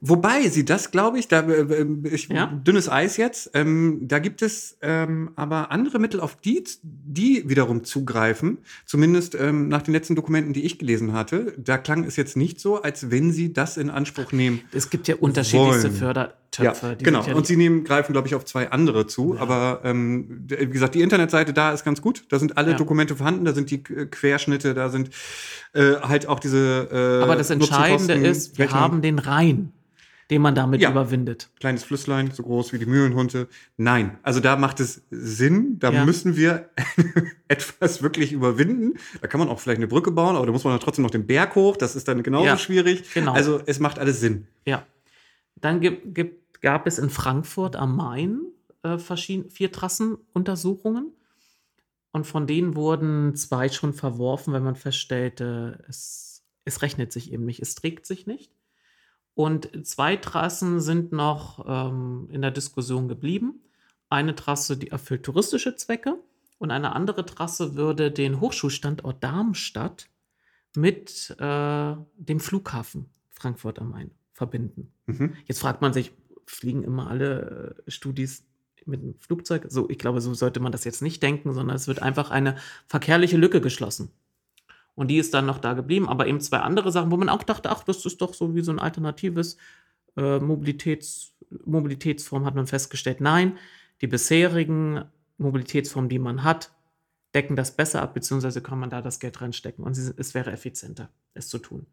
Wobei 0.00 0.48
sie 0.48 0.64
das, 0.64 0.90
glaube 0.90 1.18
ich, 1.18 1.28
da 1.28 1.40
äh, 1.40 1.82
äh, 1.82 1.86
ich, 2.10 2.28
ja? 2.28 2.46
dünnes 2.46 2.88
Eis 2.88 3.16
jetzt, 3.16 3.50
ähm, 3.54 4.00
da 4.02 4.18
gibt 4.18 4.42
es 4.42 4.78
ähm, 4.82 5.30
aber 5.36 5.70
andere 5.70 5.98
Mittel, 5.98 6.20
auf 6.20 6.36
die, 6.36 6.64
die 6.82 7.48
wiederum 7.48 7.84
zugreifen. 7.84 8.58
Zumindest 8.86 9.34
ähm, 9.34 9.68
nach 9.68 9.82
den 9.82 9.92
letzten 9.92 10.16
Dokumenten, 10.16 10.52
die 10.52 10.64
ich 10.64 10.78
gelesen 10.78 11.12
hatte. 11.12 11.54
Da 11.58 11.78
klang 11.78 12.04
es 12.04 12.16
jetzt 12.16 12.36
nicht 12.36 12.60
so, 12.60 12.82
als 12.82 13.10
wenn 13.10 13.32
sie 13.32 13.52
das 13.52 13.76
in 13.76 13.90
Anspruch 13.90 14.32
nehmen. 14.32 14.62
Es 14.72 14.90
gibt 14.90 15.08
ja 15.08 15.16
unterschiedlichste 15.16 15.90
wollen. 15.90 15.98
Fördertöpfe. 15.98 16.86
Ja, 16.86 16.94
genau. 16.94 17.24
Ja 17.24 17.34
und 17.34 17.46
sie 17.46 17.56
nehmen, 17.56 17.84
greifen, 17.84 18.12
glaube 18.12 18.26
ich, 18.26 18.34
auf 18.34 18.44
zwei 18.44 18.70
andere 18.70 19.06
zu. 19.06 19.34
Ja. 19.34 19.40
Aber 19.40 19.80
ähm, 19.84 20.44
wie 20.48 20.66
gesagt, 20.66 20.94
die 20.94 21.02
Internetseite 21.02 21.52
da 21.52 21.72
ist 21.72 21.84
ganz 21.84 22.00
gut. 22.00 22.24
Da 22.30 22.38
sind 22.38 22.56
alle. 22.56 22.80
Dokumente 22.80 23.14
vorhanden, 23.14 23.44
da 23.44 23.52
sind 23.52 23.70
die 23.70 23.82
Querschnitte, 23.82 24.74
da 24.74 24.88
sind 24.88 25.10
äh, 25.74 25.96
halt 26.02 26.26
auch 26.26 26.40
diese. 26.40 26.88
Äh, 26.90 27.22
aber 27.22 27.36
das 27.36 27.50
Entscheidende 27.50 28.14
ist, 28.14 28.58
wir 28.58 28.70
haben 28.70 29.02
den 29.02 29.18
Rhein 29.18 29.72
den 30.30 30.40
man 30.40 30.54
damit 30.54 30.80
ja. 30.80 30.90
überwindet. 30.90 31.50
Kleines 31.58 31.82
Flüsslein, 31.82 32.30
so 32.30 32.44
groß 32.44 32.72
wie 32.72 32.78
die 32.78 32.86
Mühlenhunde. 32.86 33.48
Nein, 33.76 34.18
also 34.22 34.38
da 34.38 34.56
macht 34.56 34.78
es 34.78 35.02
Sinn. 35.10 35.78
Da 35.80 35.90
ja. 35.90 36.04
müssen 36.04 36.36
wir 36.36 36.70
etwas 37.48 38.02
wirklich 38.02 38.32
überwinden. 38.32 38.98
Da 39.20 39.26
kann 39.26 39.40
man 39.40 39.48
auch 39.48 39.58
vielleicht 39.58 39.78
eine 39.78 39.88
Brücke 39.88 40.12
bauen, 40.12 40.36
aber 40.36 40.46
da 40.46 40.52
muss 40.52 40.62
man 40.62 40.72
dann 40.72 40.80
trotzdem 40.80 41.02
noch 41.02 41.10
den 41.10 41.26
Berg 41.26 41.56
hoch. 41.56 41.76
Das 41.76 41.96
ist 41.96 42.06
dann 42.06 42.22
genauso 42.22 42.46
ja, 42.46 42.56
schwierig. 42.56 43.12
Genau. 43.12 43.32
Also 43.32 43.60
es 43.66 43.80
macht 43.80 43.98
alles 43.98 44.20
Sinn. 44.20 44.46
Ja. 44.64 44.86
Dann 45.56 45.80
gibt, 45.80 46.14
gibt, 46.14 46.62
gab 46.62 46.86
es 46.86 46.98
in 46.98 47.10
Frankfurt 47.10 47.74
am 47.74 47.96
Main 47.96 48.40
äh, 48.82 48.98
vier 48.98 49.72
Trassenuntersuchungen. 49.72 51.12
Und 52.12 52.26
von 52.26 52.46
denen 52.46 52.76
wurden 52.76 53.34
zwei 53.36 53.68
schon 53.68 53.94
verworfen, 53.94 54.52
wenn 54.52 54.64
man 54.64 54.76
feststellte, 54.76 55.84
es, 55.88 56.44
es 56.64 56.82
rechnet 56.82 57.12
sich 57.12 57.32
eben 57.32 57.44
nicht, 57.44 57.60
es 57.60 57.74
trägt 57.74 58.06
sich 58.06 58.26
nicht. 58.26 58.52
Und 59.34 59.86
zwei 59.86 60.16
Trassen 60.16 60.80
sind 60.80 61.12
noch 61.12 61.64
ähm, 61.66 62.28
in 62.30 62.42
der 62.42 62.50
Diskussion 62.50 63.08
geblieben. 63.08 63.62
Eine 64.08 64.34
Trasse, 64.34 64.76
die 64.76 64.88
erfüllt 64.88 65.22
touristische 65.22 65.76
Zwecke 65.76 66.16
und 66.58 66.70
eine 66.70 66.94
andere 66.94 67.24
Trasse 67.24 67.74
würde 67.74 68.10
den 68.10 68.40
Hochschulstandort 68.40 69.22
Darmstadt 69.24 70.08
mit 70.76 71.34
äh, 71.38 71.94
dem 72.16 72.40
Flughafen 72.40 73.06
Frankfurt 73.30 73.78
am 73.78 73.90
Main 73.90 74.10
verbinden. 74.34 74.92
Mhm. 75.06 75.34
Jetzt 75.46 75.60
fragt 75.60 75.80
man 75.80 75.92
sich, 75.92 76.12
fliegen 76.46 76.84
immer 76.84 77.08
alle 77.08 77.76
äh, 77.86 77.90
Studis 77.90 78.44
mit 78.84 79.02
dem 79.02 79.14
Flugzeug? 79.20 79.66
So, 79.68 79.88
ich 79.88 79.98
glaube, 79.98 80.20
so 80.20 80.34
sollte 80.34 80.60
man 80.60 80.72
das 80.72 80.84
jetzt 80.84 81.02
nicht 81.02 81.22
denken, 81.22 81.52
sondern 81.52 81.76
es 81.76 81.88
wird 81.88 82.02
einfach 82.02 82.30
eine 82.30 82.56
verkehrliche 82.86 83.36
Lücke 83.36 83.60
geschlossen. 83.60 84.10
Und 84.94 85.08
die 85.08 85.18
ist 85.18 85.32
dann 85.34 85.46
noch 85.46 85.58
da 85.58 85.72
geblieben, 85.72 86.08
aber 86.08 86.26
eben 86.26 86.40
zwei 86.40 86.58
andere 86.58 86.92
Sachen, 86.92 87.10
wo 87.10 87.16
man 87.16 87.28
auch 87.28 87.42
dachte, 87.42 87.70
ach, 87.70 87.84
das 87.84 88.04
ist 88.04 88.20
doch 88.20 88.34
so 88.34 88.54
wie 88.54 88.60
so 88.60 88.72
ein 88.72 88.78
alternatives 88.78 89.56
äh, 90.16 90.38
Mobilitäts, 90.38 91.32
Mobilitätsform, 91.64 92.44
hat 92.44 92.54
man 92.54 92.66
festgestellt, 92.66 93.20
nein, 93.20 93.58
die 94.00 94.06
bisherigen 94.06 95.04
Mobilitätsformen, 95.38 96.08
die 96.08 96.18
man 96.18 96.44
hat, 96.44 96.70
decken 97.34 97.56
das 97.56 97.76
besser 97.76 98.02
ab, 98.02 98.14
beziehungsweise 98.14 98.60
kann 98.60 98.78
man 98.78 98.90
da 98.90 99.02
das 99.02 99.20
Geld 99.20 99.40
reinstecken 99.40 99.84
und 99.84 99.96
es 99.96 100.34
wäre 100.34 100.52
effizienter, 100.52 101.10
es 101.34 101.48
zu 101.48 101.58
tun. 101.58 101.86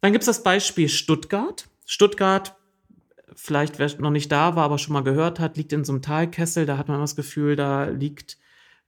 Dann 0.00 0.12
gibt 0.12 0.22
es 0.22 0.26
das 0.26 0.42
Beispiel 0.42 0.88
Stuttgart. 0.88 1.68
Stuttgart, 1.84 2.54
vielleicht 3.34 3.78
wer 3.78 3.88
noch 4.00 4.10
nicht 4.10 4.30
da 4.30 4.54
war, 4.54 4.64
aber 4.64 4.78
schon 4.78 4.92
mal 4.92 5.02
gehört 5.02 5.40
hat, 5.40 5.56
liegt 5.56 5.72
in 5.72 5.84
so 5.84 5.92
einem 5.92 6.02
Talkessel, 6.02 6.66
da 6.66 6.78
hat 6.78 6.88
man 6.88 7.00
das 7.00 7.16
Gefühl, 7.16 7.56
da 7.56 7.86
liegt 7.86 8.38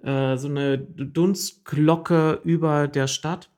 äh, 0.03 0.37
so 0.37 0.49
eine 0.49 0.79
Dunstglocke 0.79 2.41
über 2.45 2.89
der 2.89 3.07
Stadt. 3.07 3.51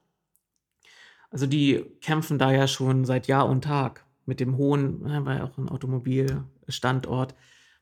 Also 1.31 1.47
die 1.47 1.85
kämpfen 2.01 2.39
da 2.39 2.53
ja 2.53 2.67
schon 2.67 3.05
seit 3.05 3.27
Jahr 3.27 3.49
und 3.49 3.65
Tag 3.65 4.05
mit 4.27 4.41
dem 4.41 4.57
hohen, 4.57 5.03
war 5.25 5.37
ja 5.37 5.45
auch 5.45 5.59
ein 5.59 5.69
Automobilstandort, 5.69 7.35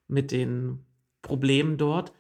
mit 0.09 0.31
den 0.31 0.85
Problemen 1.23 1.77
dort. 1.77 2.13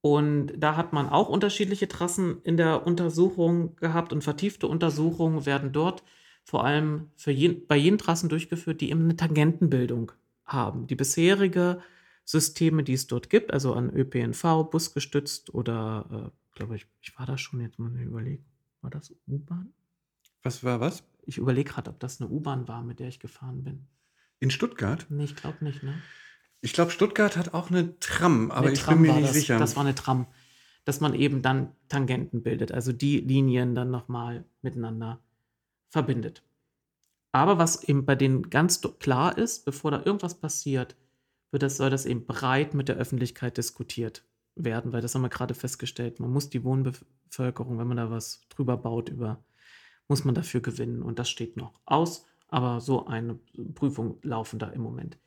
Und 0.00 0.52
da 0.56 0.76
hat 0.76 0.92
man 0.92 1.08
auch 1.08 1.28
unterschiedliche 1.28 1.88
Trassen 1.88 2.40
in 2.44 2.56
der 2.56 2.86
Untersuchung 2.86 3.76
gehabt 3.76 4.12
und 4.12 4.22
vertiefte 4.22 4.68
Untersuchungen 4.68 5.44
werden 5.44 5.72
dort 5.72 6.02
vor 6.44 6.64
allem 6.64 7.10
für 7.14 7.30
je, 7.30 7.48
bei 7.48 7.76
jenen 7.76 7.98
Trassen 7.98 8.30
durchgeführt, 8.30 8.80
die 8.80 8.90
eben 8.90 9.04
eine 9.04 9.16
Tangentenbildung 9.16 10.12
haben. 10.46 10.86
Die 10.86 10.94
bisherige 10.94 11.82
Systeme, 12.28 12.84
die 12.84 12.92
es 12.92 13.06
dort 13.06 13.30
gibt, 13.30 13.54
also 13.54 13.72
an 13.72 13.88
ÖPNV, 13.88 14.68
busgestützt 14.70 15.54
oder, 15.54 16.30
äh, 16.30 16.56
glaube 16.58 16.76
ich, 16.76 16.86
ich 17.00 17.18
war 17.18 17.24
da 17.24 17.38
schon 17.38 17.62
jetzt 17.62 17.78
mal 17.78 17.90
überlegen. 17.98 18.44
War 18.82 18.90
das 18.90 19.14
U-Bahn? 19.26 19.72
Was 20.42 20.62
war 20.62 20.78
was? 20.78 21.02
Ich 21.22 21.38
überlege 21.38 21.70
gerade, 21.70 21.88
ob 21.88 21.98
das 22.00 22.20
eine 22.20 22.28
U-Bahn 22.28 22.68
war, 22.68 22.82
mit 22.84 23.00
der 23.00 23.08
ich 23.08 23.18
gefahren 23.18 23.64
bin. 23.64 23.86
In 24.40 24.50
Stuttgart? 24.50 25.06
Nee, 25.08 25.24
ich 25.24 25.36
glaube 25.36 25.64
nicht, 25.64 25.82
ne? 25.82 25.94
Ich 26.60 26.74
glaube, 26.74 26.90
Stuttgart 26.90 27.38
hat 27.38 27.54
auch 27.54 27.70
eine 27.70 27.98
Tram, 27.98 28.50
aber 28.50 28.66
eine 28.66 28.72
ich 28.72 28.80
Tram 28.80 29.02
bin 29.02 29.10
mir 29.10 29.14
nicht 29.14 29.28
das, 29.28 29.34
sicher. 29.34 29.58
Das 29.58 29.74
war 29.74 29.84
eine 29.84 29.94
Tram, 29.94 30.26
dass 30.84 31.00
man 31.00 31.14
eben 31.14 31.40
dann 31.40 31.72
Tangenten 31.88 32.42
bildet, 32.42 32.72
also 32.72 32.92
die 32.92 33.20
Linien 33.20 33.74
dann 33.74 33.90
nochmal 33.90 34.44
miteinander 34.60 35.22
verbindet. 35.88 36.42
Aber 37.32 37.56
was 37.56 37.84
eben 37.84 38.04
bei 38.04 38.16
denen 38.16 38.50
ganz 38.50 38.82
klar 38.98 39.38
ist, 39.38 39.64
bevor 39.64 39.92
da 39.92 40.02
irgendwas 40.04 40.38
passiert, 40.38 40.94
wird 41.50 41.62
das, 41.62 41.76
soll 41.76 41.90
das 41.90 42.06
eben 42.06 42.26
breit 42.26 42.74
mit 42.74 42.88
der 42.88 42.96
Öffentlichkeit 42.96 43.56
diskutiert 43.56 44.24
werden, 44.54 44.92
weil 44.92 45.00
das 45.00 45.14
haben 45.14 45.22
wir 45.22 45.28
gerade 45.28 45.54
festgestellt. 45.54 46.20
Man 46.20 46.32
muss 46.32 46.50
die 46.50 46.64
Wohnbevölkerung, 46.64 47.78
wenn 47.78 47.86
man 47.86 47.96
da 47.96 48.10
was 48.10 48.46
drüber 48.48 48.76
baut, 48.76 49.08
über, 49.08 49.44
muss 50.08 50.24
man 50.24 50.34
dafür 50.34 50.60
gewinnen. 50.60 51.02
Und 51.02 51.18
das 51.18 51.30
steht 51.30 51.56
noch 51.56 51.80
aus. 51.84 52.26
Aber 52.48 52.80
so 52.80 53.06
eine 53.06 53.38
Prüfung 53.74 54.18
laufen 54.22 54.58
da 54.58 54.68
im 54.68 54.82
Moment. 54.82 55.18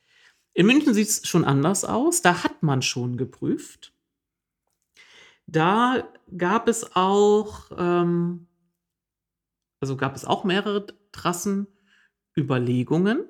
In 0.53 0.65
München 0.65 0.93
sieht 0.93 1.07
es 1.07 1.26
schon 1.27 1.45
anders 1.45 1.85
aus. 1.85 2.22
Da 2.22 2.43
hat 2.43 2.61
man 2.61 2.81
schon 2.81 3.15
geprüft. 3.15 3.93
Da 5.48 6.07
gab 6.35 6.68
es 6.68 6.93
auch, 6.95 7.72
ähm, 7.77 8.48
also 9.80 9.95
gab 9.98 10.15
es 10.15 10.26
auch 10.26 10.43
mehrere 10.43 10.88
Trassenüberlegungen. 11.11 13.26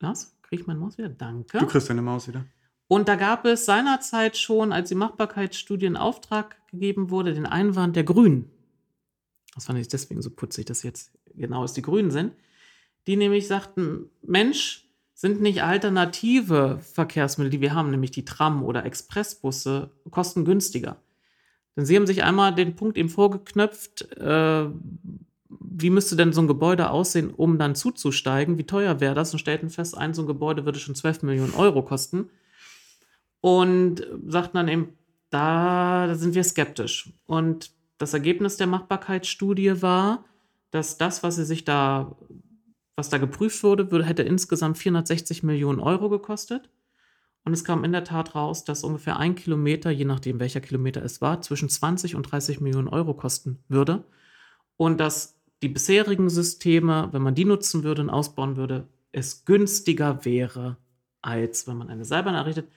Lars, 0.00 0.37
kriege 0.48 0.62
ich 0.62 0.66
meine 0.66 0.80
Maus 0.80 0.98
wieder? 0.98 1.08
Danke. 1.08 1.58
Du 1.58 1.66
kriegst 1.66 1.88
deine 1.90 2.02
Maus 2.02 2.26
wieder. 2.26 2.44
Und 2.88 3.06
da 3.08 3.16
gab 3.16 3.44
es 3.44 3.66
seinerzeit 3.66 4.36
schon, 4.36 4.72
als 4.72 4.88
die 4.88 4.94
Machbarkeitsstudie 4.94 5.86
in 5.86 5.96
Auftrag 5.96 6.56
gegeben 6.68 7.10
wurde, 7.10 7.34
den 7.34 7.46
Einwand 7.46 7.96
der 7.96 8.04
Grünen. 8.04 8.50
Das 9.54 9.66
fand 9.66 9.78
ich 9.78 9.88
deswegen 9.88 10.22
so 10.22 10.30
putzig, 10.30 10.66
dass 10.66 10.82
jetzt 10.82 11.12
genau 11.34 11.64
es 11.64 11.74
die 11.74 11.82
Grünen 11.82 12.10
sind. 12.10 12.32
Die 13.06 13.16
nämlich 13.16 13.46
sagten: 13.46 14.08
Mensch, 14.22 14.88
sind 15.18 15.40
nicht 15.40 15.64
alternative 15.64 16.78
Verkehrsmittel, 16.78 17.50
die 17.50 17.60
wir 17.60 17.74
haben, 17.74 17.90
nämlich 17.90 18.12
die 18.12 18.24
Tram 18.24 18.62
oder 18.62 18.84
Expressbusse, 18.84 19.90
kostengünstiger. 20.10 21.02
Denn 21.76 21.84
sie 21.84 21.96
haben 21.96 22.06
sich 22.06 22.22
einmal 22.22 22.54
den 22.54 22.76
Punkt 22.76 22.96
eben 22.96 23.08
vorgeknöpft, 23.08 24.12
äh, 24.16 24.68
wie 25.48 25.90
müsste 25.90 26.16
denn 26.16 26.32
so 26.32 26.40
ein 26.40 26.46
Gebäude 26.46 26.90
aussehen, 26.90 27.30
um 27.30 27.58
dann 27.58 27.74
zuzusteigen? 27.74 28.58
Wie 28.58 28.66
teuer 28.66 29.00
wäre 29.00 29.14
das? 29.14 29.32
Und 29.32 29.38
stellten 29.38 29.70
fest, 29.70 29.96
ein 29.96 30.14
so 30.14 30.22
ein 30.22 30.26
Gebäude 30.26 30.64
würde 30.64 30.78
schon 30.78 30.94
12 30.94 31.22
Millionen 31.22 31.54
Euro 31.54 31.82
kosten. 31.82 32.30
Und 33.40 34.06
sagten 34.26 34.56
dann 34.56 34.68
eben, 34.68 34.98
da, 35.30 36.06
da 36.06 36.14
sind 36.14 36.34
wir 36.34 36.44
skeptisch. 36.44 37.12
Und 37.26 37.70
das 37.98 38.14
Ergebnis 38.14 38.56
der 38.56 38.66
Machbarkeitsstudie 38.66 39.80
war, 39.80 40.24
dass 40.70 40.98
das, 40.98 41.22
was 41.22 41.36
sie 41.36 41.44
sich 41.44 41.64
da 41.64 42.16
was 42.98 43.08
da 43.10 43.18
geprüft 43.18 43.62
wurde, 43.62 43.92
würde, 43.92 44.04
hätte 44.04 44.24
insgesamt 44.24 44.76
460 44.76 45.44
Millionen 45.44 45.78
Euro 45.78 46.08
gekostet. 46.08 46.68
Und 47.44 47.52
es 47.52 47.62
kam 47.62 47.84
in 47.84 47.92
der 47.92 48.02
Tat 48.02 48.34
raus, 48.34 48.64
dass 48.64 48.82
ungefähr 48.82 49.18
ein 49.18 49.36
Kilometer, 49.36 49.92
je 49.92 50.04
nachdem 50.04 50.40
welcher 50.40 50.60
Kilometer 50.60 51.04
es 51.04 51.20
war, 51.20 51.40
zwischen 51.40 51.68
20 51.68 52.16
und 52.16 52.24
30 52.24 52.60
Millionen 52.60 52.88
Euro 52.88 53.14
kosten 53.14 53.62
würde. 53.68 54.04
Und 54.76 54.98
dass 54.98 55.37
die 55.62 55.68
bisherigen 55.68 56.28
Systeme, 56.28 57.08
wenn 57.12 57.22
man 57.22 57.34
die 57.34 57.44
nutzen 57.44 57.84
würde 57.84 58.02
und 58.02 58.10
ausbauen 58.10 58.56
würde, 58.56 58.88
es 59.12 59.44
günstiger 59.44 60.24
wäre, 60.24 60.76
als 61.22 61.66
wenn 61.66 61.76
man 61.76 61.88
eine 61.88 62.04
Seilbahn 62.04 62.34
errichtet. 62.34 62.68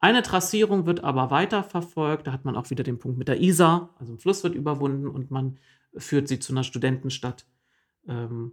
Eine 0.00 0.22
Trassierung 0.22 0.86
wird 0.86 1.02
aber 1.02 1.30
weiter 1.30 1.64
verfolgt. 1.64 2.26
Da 2.26 2.32
hat 2.32 2.44
man 2.44 2.56
auch 2.56 2.70
wieder 2.70 2.84
den 2.84 2.98
Punkt 2.98 3.18
mit 3.18 3.28
der 3.28 3.40
Isar. 3.40 3.94
Also 3.98 4.12
ein 4.12 4.18
Fluss 4.18 4.44
wird 4.44 4.54
überwunden 4.54 5.08
und 5.08 5.30
man 5.30 5.58
führt 5.96 6.28
sie 6.28 6.38
zu 6.38 6.52
einer 6.52 6.62
Studentenstadt. 6.62 7.46
Ähm, 8.06 8.52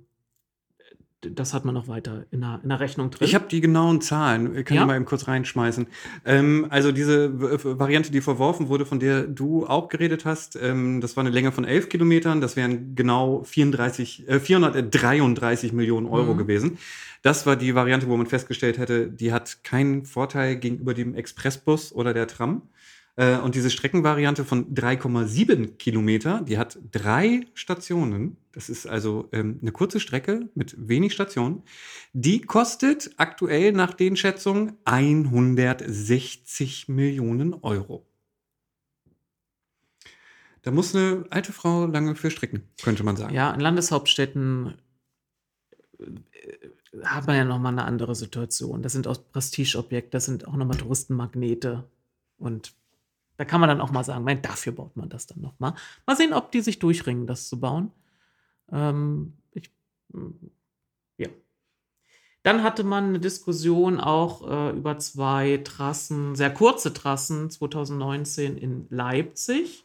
das 1.32 1.54
hat 1.54 1.66
man 1.66 1.74
noch 1.74 1.88
weiter 1.88 2.26
in 2.32 2.42
der, 2.42 2.60
in 2.64 2.70
der 2.70 2.80
Rechnung 2.80 3.12
drin. 3.12 3.28
Ich 3.28 3.36
habe 3.36 3.46
die 3.50 3.62
genauen 3.62 4.02
Zahlen, 4.02 4.54
kann 4.64 4.76
ja? 4.76 4.82
ich 4.82 4.88
mal 4.88 4.96
eben 4.96 5.06
kurz 5.06 5.28
reinschmeißen. 5.28 5.88
Ähm, 6.26 6.68
also 6.70 6.92
diese 6.92 7.32
Variante, 7.80 8.12
die 8.12 8.22
verworfen 8.22 8.70
wurde, 8.70 8.86
von 8.86 9.00
der 9.00 9.24
du 9.24 9.66
auch 9.66 9.90
geredet 9.90 10.26
hast, 10.26 10.56
ähm, 10.62 11.02
das 11.02 11.16
war 11.16 11.22
eine 11.22 11.32
Länge 11.32 11.52
von 11.52 11.66
11 11.66 11.90
Kilometern, 11.90 12.42
das 12.42 12.56
wären 12.56 12.96
genau 12.96 13.44
34, 13.44 14.28
äh, 14.28 14.40
433 14.40 15.74
Millionen 15.74 16.08
Euro 16.08 16.34
mhm. 16.34 16.38
gewesen. 16.38 16.78
Das 17.22 17.48
war 17.48 17.56
die 17.56 17.74
Variante, 17.74 18.08
wo 18.08 18.16
man 18.18 18.28
festgestellt 18.28 18.78
hätte, 18.78 19.08
die 19.08 19.34
hat 19.34 19.64
keinen 19.64 20.06
Vorteil 20.06 20.58
gegenüber 20.58 20.94
dem 20.94 21.16
Expressbus 21.16 21.92
oder 21.92 22.14
der 22.14 22.28
Tram. 22.28 22.62
Äh, 23.18 23.38
und 23.38 23.56
diese 23.56 23.70
Streckenvariante 23.70 24.44
von 24.44 24.74
3,7 24.74 25.78
Kilometer, 25.78 26.42
die 26.42 26.58
hat 26.58 26.78
drei 26.92 27.46
Stationen. 27.54 28.38
Das 28.52 28.70
ist 28.70 28.88
also 28.88 29.30
ähm, 29.32 29.60
eine 29.62 29.72
kurze 29.72 30.00
Strecke 30.00 30.50
mit 30.54 30.76
wenig 30.78 31.14
Stationen. 31.14 31.64
Die 32.14 32.42
kostet 32.42 33.12
aktuell 33.18 33.72
nach 33.72 33.94
den 33.94 34.18
Schätzungen 34.18 34.74
160 34.86 36.90
Millionen 36.90 37.54
Euro. 37.54 38.06
Da 40.62 40.72
muss 40.72 40.96
eine 40.96 41.26
alte 41.30 41.54
Frau 41.54 41.86
lange 41.86 42.16
für 42.16 42.32
stricken, 42.32 42.64
könnte 42.82 43.04
man 43.04 43.16
sagen. 43.16 43.36
Ja, 43.36 43.54
in 43.54 43.60
Landeshauptstädten 43.60 44.74
äh, 46.00 46.06
hat 47.04 47.28
man 47.28 47.36
ja 47.36 47.46
nochmal 47.46 47.74
eine 47.74 47.86
andere 47.86 48.16
Situation. 48.16 48.82
Das 48.82 48.94
sind 48.94 49.08
auch 49.08 49.18
Prestigeobjekte, 49.32 50.12
das 50.12 50.26
sind 50.26 50.48
auch 50.48 50.56
nochmal 50.56 50.78
Touristenmagnete. 50.78 51.84
Und 52.38 52.74
da 53.38 53.46
kann 53.46 53.60
man 53.60 53.70
dann 53.70 53.82
auch 53.82 53.92
mal 53.92 54.04
sagen, 54.04 54.24
mein, 54.24 54.42
dafür 54.42 54.74
baut 54.74 54.96
man 54.96 55.10
das 55.10 55.28
dann 55.28 55.42
noch 55.42 55.60
mal. 55.60 55.76
Mal 56.06 56.16
sehen, 56.16 56.34
ob 56.34 56.52
die 56.52 56.62
sich 56.62 56.80
durchringen, 56.80 57.28
das 57.28 57.50
zu 57.50 57.60
bauen. 57.60 57.92
Ähm, 58.72 59.34
ich, 59.52 59.70
mm, 60.14 60.32
ja. 61.18 61.28
Dann 62.44 62.64
hatte 62.64 62.84
man 62.84 63.06
eine 63.06 63.20
Diskussion 63.20 64.00
auch 64.00 64.48
äh, 64.50 64.78
über 64.78 64.98
zwei 65.00 65.60
Trassen, 65.64 66.36
sehr 66.36 66.54
kurze 66.54 66.94
Trassen, 66.94 67.50
2019 67.50 68.58
in 68.58 68.88
Leipzig. 68.90 69.84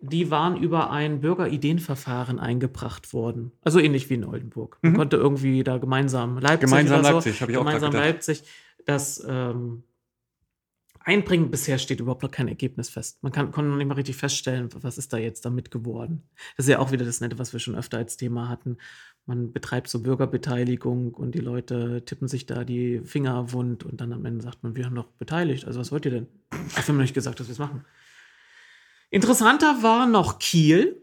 Die 0.00 0.30
waren 0.30 0.56
über 0.56 0.90
ein 0.90 1.20
Bürgerideenverfahren 1.20 2.38
eingebracht 2.38 3.12
worden. 3.12 3.50
Also 3.64 3.80
ähnlich 3.80 4.08
wie 4.08 4.14
in 4.14 4.24
Oldenburg. 4.24 4.78
Man 4.80 4.92
mhm. 4.92 4.96
konnte 4.96 5.16
irgendwie 5.16 5.64
da 5.64 5.78
gemeinsam 5.78 6.38
Leipzig. 6.38 6.60
Gemeinsam 6.60 7.02
Leipzig, 7.02 7.34
so, 7.34 7.40
habe 7.40 7.52
ich 7.52 7.58
auch 7.58 7.64
Gemeinsam 7.64 7.92
Leipzig. 7.92 8.44
Das 8.86 9.22
ähm, 9.28 9.82
einbringen. 11.08 11.50
Bisher 11.50 11.78
steht 11.78 12.00
überhaupt 12.00 12.22
noch 12.22 12.30
kein 12.30 12.48
Ergebnis 12.48 12.90
fest. 12.90 13.22
Man 13.22 13.32
kann, 13.32 13.50
konnte 13.50 13.70
noch 13.70 13.78
nicht 13.78 13.86
mal 13.86 13.94
richtig 13.94 14.16
feststellen, 14.16 14.68
was 14.82 14.98
ist 14.98 15.12
da 15.12 15.16
jetzt 15.16 15.44
damit 15.46 15.70
geworden. 15.70 16.22
Das 16.56 16.66
ist 16.66 16.70
ja 16.70 16.78
auch 16.80 16.92
wieder 16.92 17.06
das 17.06 17.22
Nette, 17.22 17.38
was 17.38 17.54
wir 17.54 17.60
schon 17.60 17.74
öfter 17.74 17.96
als 17.96 18.18
Thema 18.18 18.50
hatten. 18.50 18.76
Man 19.24 19.50
betreibt 19.52 19.88
so 19.88 20.02
Bürgerbeteiligung 20.02 21.14
und 21.14 21.34
die 21.34 21.40
Leute 21.40 22.04
tippen 22.04 22.28
sich 22.28 22.44
da 22.44 22.62
die 22.62 23.00
Finger 23.04 23.52
wund 23.52 23.84
und 23.84 24.02
dann 24.02 24.12
am 24.12 24.24
Ende 24.26 24.44
sagt 24.44 24.62
man, 24.62 24.76
wir 24.76 24.84
haben 24.84 24.94
doch 24.94 25.06
beteiligt. 25.06 25.64
Also 25.64 25.80
was 25.80 25.90
wollt 25.90 26.04
ihr 26.04 26.10
denn? 26.10 26.28
Ich 26.68 26.76
habe 26.76 26.92
mir 26.92 27.02
nicht 27.02 27.14
gesagt, 27.14 27.40
dass 27.40 27.48
wir 27.48 27.52
es 27.52 27.58
machen. 27.58 27.86
Interessanter 29.10 29.82
war 29.82 30.06
noch 30.06 30.38
Kiel. 30.38 31.00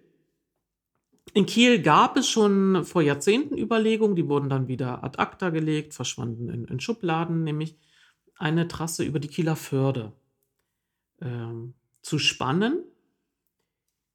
In 1.34 1.48
Kiel 1.48 1.82
gab 1.82 2.16
es 2.16 2.30
schon 2.30 2.86
vor 2.86 3.02
Jahrzehnten 3.02 3.58
Überlegungen, 3.58 4.16
die 4.16 4.30
wurden 4.30 4.50
dann 4.50 4.68
wieder 4.68 5.04
ad 5.04 5.18
acta 5.18 5.50
gelegt, 5.50 5.96
verschwanden 5.96 6.50
in, 6.50 6.66
in 6.66 6.80
Schubladen, 6.80 7.44
nämlich 7.44 7.76
eine 8.38 8.68
Trasse 8.68 9.04
über 9.04 9.20
die 9.20 9.28
Kieler 9.28 9.56
Förde 9.56 10.14
ähm, 11.22 11.74
zu 12.02 12.20
spannen. 12.20 12.84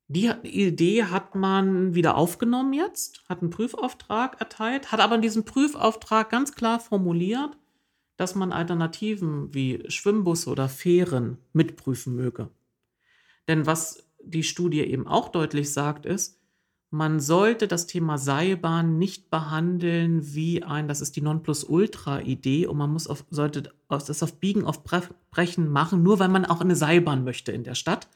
Die 0.09 0.31
Idee 0.43 1.05
hat 1.05 1.35
man 1.35 1.95
wieder 1.95 2.17
aufgenommen 2.17 2.73
jetzt, 2.73 3.23
hat 3.29 3.43
einen 3.43 3.51
Prüfauftrag 3.51 4.41
erteilt, 4.41 4.91
hat 4.91 5.01
aber 5.01 5.15
in 5.15 5.23
diesem 5.23 5.45
Prüfauftrag 5.45 6.31
ganz 6.31 6.55
klar 6.55 6.81
formuliert, 6.81 7.57
dass 8.17 8.35
man 8.35 8.53
Alternativen 8.53 9.55
wie 9.55 9.85
Schwimmbusse 9.89 10.51
oder 10.51 10.69
Fähren 10.69 11.39
mitprüfen 11.53 12.17
möge. 12.17 12.51
Denn 13.49 13.67
was 13.67 14.05
die 14.23 14.43
Studie 14.43 14.81
eben 14.81 15.07
auch 15.07 15.29
deutlich 15.29 15.73
sagt, 15.73 16.07
ist, 16.07 16.40
man 16.91 17.21
sollte 17.21 17.69
das 17.69 17.87
Thema 17.87 18.19
Seilbahn 18.19 18.99
nicht 18.99 19.31
behandeln 19.31 20.35
wie 20.35 20.65
ein, 20.65 20.89
das 20.89 21.01
ist 21.01 21.15
die 21.15 21.23
Nonplusultra-Idee 21.23 22.67
und 22.67 22.77
man 22.77 22.93
muss 22.93 23.07
auf, 23.07 23.25
sollte 23.31 23.73
das 23.89 24.23
auf 24.23 24.41
Biegen, 24.41 24.65
auf 24.65 24.83
Brechen 24.83 25.69
machen, 25.69 26.03
nur 26.03 26.19
weil 26.19 26.29
man 26.29 26.45
auch 26.45 26.61
eine 26.61 26.75
Seilbahn 26.75 27.23
möchte 27.23 27.53
in 27.53 27.63
der 27.63 27.77
Stadt. 27.77 28.09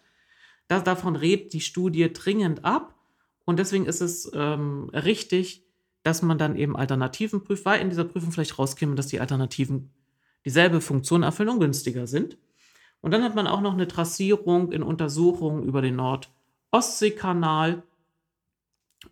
Das, 0.67 0.83
davon 0.83 1.15
rät 1.15 1.53
die 1.53 1.61
Studie 1.61 2.13
dringend 2.13 2.65
ab 2.65 2.95
und 3.45 3.61
deswegen 3.61 3.87
ist 3.87 4.01
es 4.01 4.31
ähm, 4.35 4.91
richtig, 4.93 5.63
dass 6.03 6.23
man 6.23 6.37
dann 6.37 6.57
eben 6.57 6.77
Alternativen 6.77 7.45
prüft, 7.45 7.65
weil 7.65 7.81
in 7.81 7.91
dieser 7.91 8.05
Prüfung 8.05 8.33
vielleicht 8.33 8.59
rauskäme, 8.59 8.97
dass 8.97 9.07
die 9.07 9.21
Alternativen 9.21 9.91
dieselbe 10.45 10.81
Funktion 10.81 11.23
erfüllen 11.23 11.49
und 11.51 11.61
günstiger 11.61 12.07
sind. 12.07 12.39
Und 13.01 13.13
dann 13.13 13.23
hat 13.23 13.35
man 13.35 13.47
auch 13.47 13.61
noch 13.61 13.75
eine 13.75 13.87
Trassierung 13.87 14.73
in 14.73 14.83
Untersuchungen 14.83 15.63
über 15.63 15.81
den 15.81 15.97
Nord-Ostsee-Kanal 15.97 17.83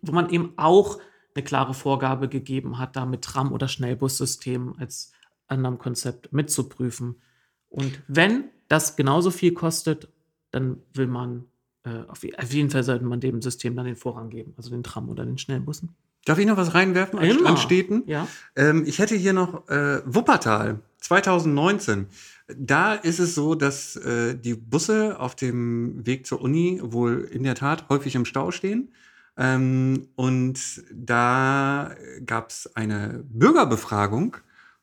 wo 0.01 0.11
man 0.11 0.29
eben 0.29 0.53
auch 0.57 0.99
eine 1.35 1.43
klare 1.43 1.73
Vorgabe 1.73 2.29
gegeben 2.29 2.77
hat, 2.77 2.95
da 2.95 3.05
mit 3.05 3.23
Tram- 3.23 3.51
oder 3.51 3.67
Schnellbussystemen 3.67 4.77
als 4.77 5.11
anderem 5.47 5.77
Konzept 5.77 6.31
mitzuprüfen. 6.31 7.21
Und 7.69 8.01
wenn 8.07 8.45
das 8.67 8.95
genauso 8.95 9.31
viel 9.31 9.53
kostet, 9.53 10.09
dann 10.51 10.77
will 10.93 11.07
man, 11.07 11.45
äh, 11.83 12.03
auf, 12.07 12.23
jeden 12.23 12.69
Fall 12.69 12.83
sollte 12.83 13.05
man 13.05 13.19
dem 13.19 13.41
System 13.41 13.75
dann 13.75 13.85
den 13.85 13.95
Vorrang 13.95 14.29
geben, 14.29 14.53
also 14.57 14.69
den 14.69 14.83
Tram 14.83 15.09
oder 15.09 15.25
den 15.25 15.37
Schnellbussen. 15.37 15.95
Darf 16.25 16.37
ich 16.37 16.45
noch 16.45 16.57
was 16.57 16.73
reinwerfen 16.73 17.19
an, 17.19 17.45
an 17.45 17.57
Städten? 17.57 18.03
Ja. 18.05 18.27
Ähm, 18.55 18.83
ich 18.85 18.99
hätte 18.99 19.15
hier 19.15 19.33
noch 19.33 19.67
äh, 19.67 20.01
Wuppertal 20.05 20.79
2019. 21.01 22.07
Da 22.55 22.93
ist 22.93 23.19
es 23.19 23.35
so, 23.35 23.55
dass 23.55 23.97
äh, 23.97 24.35
die 24.35 24.53
Busse 24.53 25.19
auf 25.19 25.35
dem 25.35 26.05
Weg 26.05 26.25
zur 26.25 26.41
Uni 26.41 26.79
wohl 26.81 27.27
in 27.31 27.43
der 27.43 27.55
Tat 27.55 27.89
häufig 27.89 28.15
im 28.15 28.25
Stau 28.25 28.51
stehen 28.51 28.93
Ähm, 29.37 30.07
und 30.15 30.83
da 30.91 31.95
gab 32.25 32.49
es 32.49 32.75
eine 32.75 33.23
Bürgerbefragung 33.29 34.37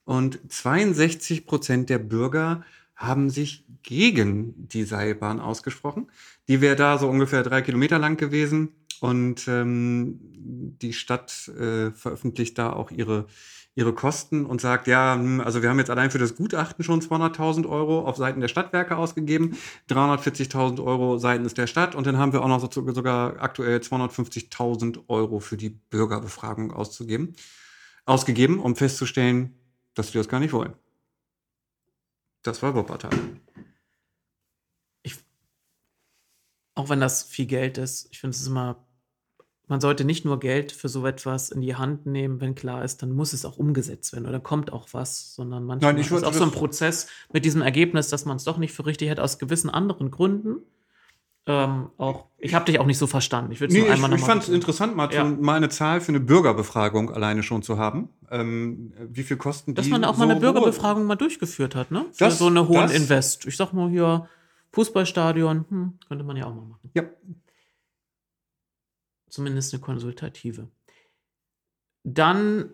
und 0.05 0.41
62 0.49 1.47
Prozent 1.47 1.89
der 1.89 1.99
Bürger 1.99 2.65
haben 2.97 3.31
sich 3.31 3.65
gegen 3.83 4.69
die 4.69 4.85
Seilbahn 4.85 5.41
ausgesprochen. 5.41 6.09
Die 6.49 6.61
wäre 6.61 6.77
da 6.77 6.99
so 6.99 7.09
ungefähr 7.09 7.43
drei 7.43 7.63
Kilometer 7.63 7.99
lang 7.99 8.17
gewesen. 8.17 8.75
Und 9.01 9.49
ähm, 9.49 10.19
die 10.83 10.93
Stadt 10.93 11.49
äh, 11.49 11.91
veröffentlicht 11.93 12.59
da 12.59 12.73
auch 12.73 12.91
ihre, 12.91 13.27
ihre 13.81 13.95
Kosten 13.95 14.47
und 14.47 14.61
sagt, 14.61 14.87
ja, 14.87 15.15
hm, 15.15 15.41
also 15.41 15.63
wir 15.63 15.71
haben 15.71 15.79
jetzt 15.79 15.91
allein 15.91 16.11
für 16.11 16.19
das 16.19 16.37
Gutachten 16.37 16.85
schon 16.85 17.01
200.000 17.01 17.69
Euro 17.69 18.07
auf 18.07 18.17
Seiten 18.17 18.41
der 18.41 18.49
Stadtwerke 18.49 18.97
ausgegeben, 18.97 19.57
340.000 19.89 20.85
Euro 20.85 21.19
seitens 21.19 21.55
der 21.55 21.67
Stadt 21.67 21.95
und 21.95 22.07
dann 22.07 22.19
haben 22.19 22.33
wir 22.33 22.43
auch 22.43 22.49
noch 22.49 22.61
so, 22.61 22.93
sogar 22.93 23.41
aktuell 23.41 23.79
250.000 23.79 25.09
Euro 25.09 25.41
für 25.41 25.57
die 25.57 25.71
Bürgerbefragung 25.71 26.73
auszugeben, 26.73 27.35
ausgegeben, 28.05 28.61
um 28.61 28.77
festzustellen, 28.77 29.59
dass 29.95 30.15
wir 30.15 30.21
das 30.21 30.29
gar 30.29 30.41
nicht 30.41 30.53
wollen. 30.53 30.75
Das 32.43 32.63
war 32.63 32.75
Wuppertal. 32.75 33.11
Ich, 35.03 35.17
auch 36.75 36.89
wenn 36.91 37.01
das 37.01 37.23
viel 37.23 37.47
Geld 37.47 37.79
ist, 37.79 38.09
ich 38.13 38.21
finde 38.21 38.37
es 38.37 38.47
immer, 38.47 38.87
man 39.71 39.81
sollte 39.81 40.05
nicht 40.05 40.25
nur 40.27 40.39
Geld 40.41 40.73
für 40.73 40.89
so 40.91 41.07
etwas 41.07 41.51
in 41.51 41.63
die 41.63 41.77
Hand 41.77 42.05
nehmen, 42.05 42.41
wenn 42.43 42.55
klar 42.55 42.85
ist, 42.85 43.03
dann 43.03 43.13
muss 43.13 43.33
es 43.33 43.45
auch 43.47 43.57
umgesetzt 43.57 44.13
werden 44.13 44.27
oder 44.27 44.41
kommt 44.41 44.73
auch 44.73 44.89
was, 44.93 45.35
sondern 45.35 45.65
manchmal 45.65 45.95
Nein, 45.95 46.03
ist 46.03 46.13
auch 46.25 46.35
so 46.35 46.45
ein 46.45 46.51
Prozess 46.51 47.07
mit 47.33 47.45
diesem 47.47 47.63
Ergebnis, 47.63 48.09
dass 48.09 48.27
man 48.27 48.37
es 48.37 48.45
doch 48.45 48.59
nicht 48.59 48.73
für 48.75 48.85
richtig 48.85 49.09
hat, 49.11 49.19
aus 49.21 49.39
gewissen 49.39 49.71
anderen 49.71 50.11
Gründen. 50.11 50.57
Ähm, 51.47 51.89
auch, 51.97 52.27
ich 52.37 52.55
habe 52.55 52.67
dich 52.67 52.79
auch 52.79 52.87
nicht 52.87 52.99
so 52.99 53.07
verstanden. 53.07 53.51
Ich 53.51 53.61
würde 53.61 53.73
Nee, 53.73 53.81
nur 53.81 53.89
ich, 53.89 53.95
ich 53.95 54.01
mal 54.01 54.19
fand 54.19 54.43
es 54.43 54.49
interessant, 54.51 54.95
mal, 54.95 55.13
Ja. 55.13 55.25
mal 55.25 55.55
eine 55.57 55.71
Zahl 55.71 56.01
für 56.03 56.11
eine 56.11 56.21
Bürgerbefragung 56.21 57.11
alleine 57.11 57.43
schon 57.43 57.63
zu 57.63 57.79
haben. 57.79 58.11
Ähm, 58.31 58.93
wie 59.09 59.23
viel 59.23 59.39
kosten 59.39 59.75
Dass 59.75 59.87
die? 59.87 59.91
man 59.91 60.05
auch 60.05 60.13
mal 60.19 60.19
so 60.19 60.23
eine 60.25 60.35
hohe- 60.35 60.41
Bürgerbefragung 60.41 61.07
mal 61.07 61.17
durchgeführt 61.17 61.75
hat, 61.75 61.91
ne? 61.91 62.05
Für 62.13 62.25
Das- 62.25 62.39
so 62.39 62.49
eine 62.49 62.69
hohen 62.69 62.83
das- 62.83 62.93
Invest. 62.95 63.47
Ich 63.47 63.57
sag 63.57 63.73
mal 63.73 63.89
hier, 63.89 64.29
Fußballstadion, 64.73 65.65
hm, 65.69 65.93
könnte 66.09 66.25
man 66.25 66.37
ja 66.37 66.45
auch 66.47 66.55
mal 66.55 66.63
machen. 66.67 66.91
Ja, 66.95 67.03
Zumindest 69.31 69.73
eine 69.73 69.81
konsultative. 69.81 70.69
Dann 72.05 72.71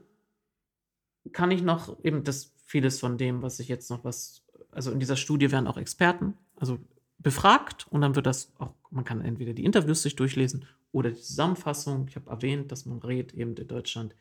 kann 1.32 1.50
ich 1.50 1.62
noch 1.62 2.02
eben 2.04 2.24
das 2.24 2.52
vieles 2.64 3.00
von 3.00 3.18
dem, 3.18 3.42
was 3.42 3.60
ich 3.60 3.68
jetzt 3.68 3.90
noch 3.90 4.04
was, 4.04 4.42
also 4.70 4.90
in 4.90 5.00
dieser 5.00 5.16
Studie 5.16 5.50
werden 5.52 5.66
auch 5.66 5.76
Experten, 5.76 6.34
also 6.56 6.78
befragt 7.18 7.86
und 7.90 8.00
dann 8.00 8.14
wird 8.14 8.26
das 8.26 8.52
auch, 8.58 8.74
man 8.90 9.04
kann 9.04 9.20
entweder 9.20 9.52
die 9.52 9.64
Interviews 9.64 10.02
sich 10.02 10.16
durchlesen 10.16 10.66
oder 10.92 11.10
die 11.10 11.20
Zusammenfassung. 11.20 12.06
Ich 12.08 12.16
habe 12.16 12.30
erwähnt, 12.30 12.72
dass 12.72 12.86
man 12.86 12.98
rät, 12.98 13.34
eben 13.34 13.54
in 13.56 13.68
Deutschland 13.68 14.14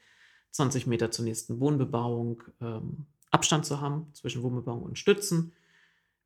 20 0.51 0.87
Meter 0.87 1.11
zur 1.11 1.25
nächsten 1.25 1.59
Wohnbebauung 1.59 2.43
ähm, 2.61 3.05
Abstand 3.31 3.65
zu 3.65 3.81
haben 3.81 4.07
zwischen 4.13 4.43
Wohnbebauung 4.43 4.83
und 4.83 4.97
Stützen. 4.97 5.51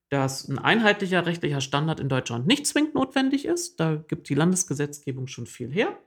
Dass 0.10 0.50
ein 0.50 0.58
einheitlicher 0.58 1.26
rechtlicher 1.28 1.62
Standard 1.62 2.00
in 2.00 2.10
Deutschland 2.10 2.48
nicht 2.48 2.66
zwingend 2.66 2.96
notwendig 2.96 3.46
ist. 3.46 3.80
Da 3.80 3.96
gibt 3.96 4.28
die 4.30 4.36
Landesgesetzgebung 4.36 5.28
schon 5.28 5.46
viel 5.46 5.72
her. 5.72 5.98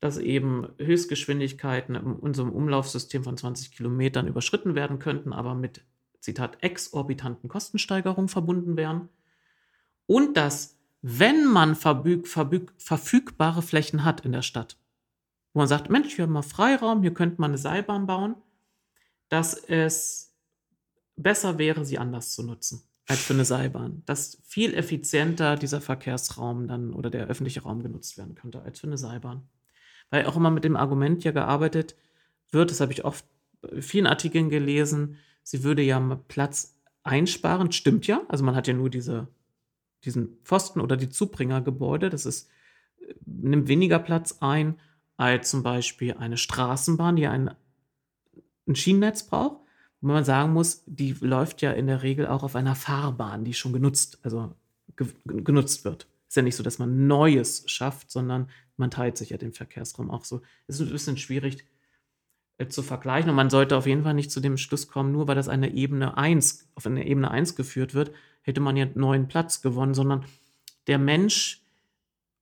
Dass 0.00 0.18
eben 0.18 0.68
Höchstgeschwindigkeiten 0.78 1.94
in 1.94 2.12
unserem 2.12 2.52
Umlaufsystem 2.52 3.24
von 3.24 3.38
20 3.38 3.72
Kilometern 3.72 4.26
überschritten 4.26 4.74
werden 4.74 4.98
könnten, 4.98 5.32
aber 5.32 5.54
mit, 5.54 5.82
Zitat, 6.20 6.62
exorbitanten 6.62 7.48
Kostensteigerungen 7.48 8.28
verbunden 8.28 8.76
wären. 8.76 9.08
Und 10.04 10.36
dass, 10.36 10.76
wenn 11.00 11.46
man 11.46 11.74
verbüg, 11.74 12.28
verbüg, 12.28 12.74
verfügbare 12.76 13.62
Flächen 13.62 14.04
hat 14.04 14.26
in 14.26 14.32
der 14.32 14.42
Stadt, 14.42 14.76
wo 15.54 15.60
man 15.60 15.68
sagt, 15.68 15.88
Mensch, 15.88 16.18
wir 16.18 16.24
haben 16.24 16.32
mal 16.32 16.42
Freiraum, 16.42 17.00
hier 17.00 17.14
könnte 17.14 17.40
man 17.40 17.52
eine 17.52 17.58
Seilbahn 17.58 18.06
bauen, 18.06 18.34
dass 19.30 19.54
es 19.54 20.36
besser 21.16 21.56
wäre, 21.56 21.86
sie 21.86 21.98
anders 21.98 22.32
zu 22.32 22.42
nutzen 22.42 22.82
als 23.06 23.20
für 23.20 23.34
eine 23.34 23.44
Seilbahn. 23.44 24.02
Dass 24.06 24.42
viel 24.44 24.74
effizienter 24.74 25.56
dieser 25.56 25.80
Verkehrsraum 25.80 26.68
dann 26.68 26.92
oder 26.92 27.10
der 27.10 27.26
öffentliche 27.26 27.62
Raum 27.62 27.82
genutzt 27.82 28.18
werden 28.18 28.34
könnte 28.34 28.62
als 28.62 28.80
für 28.80 28.86
eine 28.86 28.98
Seilbahn. 28.98 29.48
Weil 30.10 30.26
auch 30.26 30.36
immer 30.36 30.50
mit 30.50 30.64
dem 30.64 30.76
Argument 30.76 31.24
ja 31.24 31.32
gearbeitet 31.32 31.96
wird, 32.50 32.70
das 32.70 32.80
habe 32.80 32.92
ich 32.92 33.04
oft 33.04 33.24
in 33.72 33.82
vielen 33.82 34.06
Artikeln 34.06 34.50
gelesen, 34.50 35.16
sie 35.42 35.62
würde 35.62 35.82
ja 35.82 35.98
Platz 36.28 36.78
einsparen. 37.02 37.72
Stimmt 37.72 38.06
ja, 38.06 38.22
also 38.28 38.44
man 38.44 38.54
hat 38.54 38.66
ja 38.66 38.74
nur 38.74 38.90
diese, 38.90 39.28
diesen 40.04 40.38
Pfosten 40.44 40.80
oder 40.80 40.96
die 40.96 41.08
Zubringergebäude, 41.08 42.10
das 42.10 42.26
ist, 42.26 42.48
äh, 43.00 43.14
nimmt 43.24 43.68
weniger 43.68 43.98
Platz 43.98 44.38
ein 44.40 44.78
als 45.16 45.50
zum 45.50 45.62
Beispiel 45.62 46.14
eine 46.14 46.36
Straßenbahn, 46.36 47.16
die 47.16 47.26
ein, 47.26 47.50
ein 48.66 48.76
Schienennetz 48.76 49.24
braucht. 49.24 49.65
Wo 50.00 50.08
man 50.08 50.24
sagen 50.24 50.52
muss, 50.52 50.82
die 50.86 51.12
läuft 51.20 51.62
ja 51.62 51.72
in 51.72 51.86
der 51.86 52.02
Regel 52.02 52.26
auch 52.26 52.42
auf 52.42 52.56
einer 52.56 52.74
Fahrbahn, 52.74 53.44
die 53.44 53.54
schon 53.54 53.72
genutzt, 53.72 54.18
also 54.22 54.54
ge 54.96 55.08
genutzt 55.24 55.84
wird. 55.84 56.06
Ist 56.28 56.36
ja 56.36 56.42
nicht 56.42 56.56
so, 56.56 56.62
dass 56.62 56.78
man 56.78 57.06
Neues 57.06 57.64
schafft, 57.66 58.10
sondern 58.10 58.50
man 58.76 58.90
teilt 58.90 59.16
sich 59.16 59.30
ja 59.30 59.36
den 59.36 59.52
Verkehrsraum 59.52 60.10
auch 60.10 60.24
so. 60.24 60.42
Es 60.66 60.80
ist 60.80 60.88
ein 60.88 60.92
bisschen 60.92 61.16
schwierig 61.16 61.64
äh, 62.58 62.68
zu 62.68 62.82
vergleichen 62.82 63.30
und 63.30 63.36
man 63.36 63.50
sollte 63.50 63.76
auf 63.76 63.86
jeden 63.86 64.02
Fall 64.02 64.14
nicht 64.14 64.30
zu 64.30 64.40
dem 64.40 64.56
Schluss 64.56 64.88
kommen, 64.88 65.12
nur 65.12 65.28
weil 65.28 65.34
das 65.34 65.48
eine 65.48 65.72
Ebene 65.72 66.16
1, 66.16 66.68
auf 66.74 66.86
eine 66.86 67.06
Ebene 67.06 67.30
1 67.30 67.54
geführt 67.54 67.94
wird, 67.94 68.12
hätte 68.42 68.60
man 68.60 68.76
ja 68.76 68.84
einen 68.84 68.98
neuen 68.98 69.28
Platz 69.28 69.62
gewonnen, 69.62 69.94
sondern 69.94 70.24
der 70.86 70.98
Mensch 70.98 71.62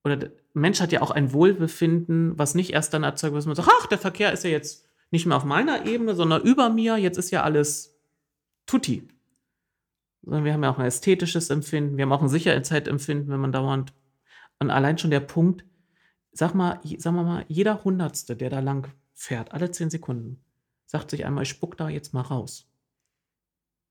oder 0.05 0.17
der 0.17 0.33
Mensch 0.53 0.81
hat 0.81 0.93
ja 0.93 1.03
auch 1.03 1.11
ein 1.11 1.33
Wohlbefinden, 1.33 2.39
was 2.39 2.55
nicht 2.55 2.73
erst 2.73 2.95
dann 2.95 3.03
erzeugt 3.03 3.33
wird, 3.33 3.41
dass 3.41 3.47
man 3.47 3.57
sagt, 3.57 3.71
ach, 3.81 3.87
der 3.87 3.99
Verkehr 3.99 4.33
ist 4.33 4.45
ja 4.45 4.51
jetzt 4.51 4.87
nicht 5.15 5.27
mehr 5.27 5.37
auf 5.39 5.45
meiner 5.45 5.87
Ebene, 5.87 6.15
sondern 6.15 6.43
über 6.43 6.69
mir, 6.69 6.97
jetzt 6.99 7.17
ist 7.17 7.31
ja 7.31 7.43
alles 7.43 7.97
tutti. 8.67 9.09
Sondern 10.23 10.45
wir 10.45 10.53
haben 10.53 10.63
ja 10.63 10.71
auch 10.71 10.79
ein 10.79 10.87
ästhetisches 10.87 11.51
Empfinden, 11.51 11.97
wir 11.97 12.03
haben 12.05 12.13
auch 12.13 12.23
ein 12.23 12.29
Sicherheitsempfinden, 12.29 13.29
wenn 13.31 13.41
man 13.41 13.53
dauernd, 13.53 13.93
und 14.59 14.71
allein 14.71 14.99
schon 14.99 15.11
der 15.11 15.21
Punkt, 15.21 15.65
sag 16.33 16.55
mal, 16.55 16.81
sagen 16.99 17.17
wir 17.17 17.23
mal, 17.23 17.45
jeder 17.49 17.85
Hundertste, 17.85 18.37
der 18.37 18.51
da 18.51 18.61
lang 18.61 18.89
fährt, 19.15 19.53
alle 19.53 19.71
zehn 19.71 19.91
Sekunden, 19.91 20.41
sagt 20.87 21.11
sich 21.11 21.25
einmal, 21.25 21.43
ich 21.45 21.49
spuck 21.51 21.77
da 21.77 21.89
jetzt 21.89 22.13
mal 22.15 22.23
raus. 22.23 22.67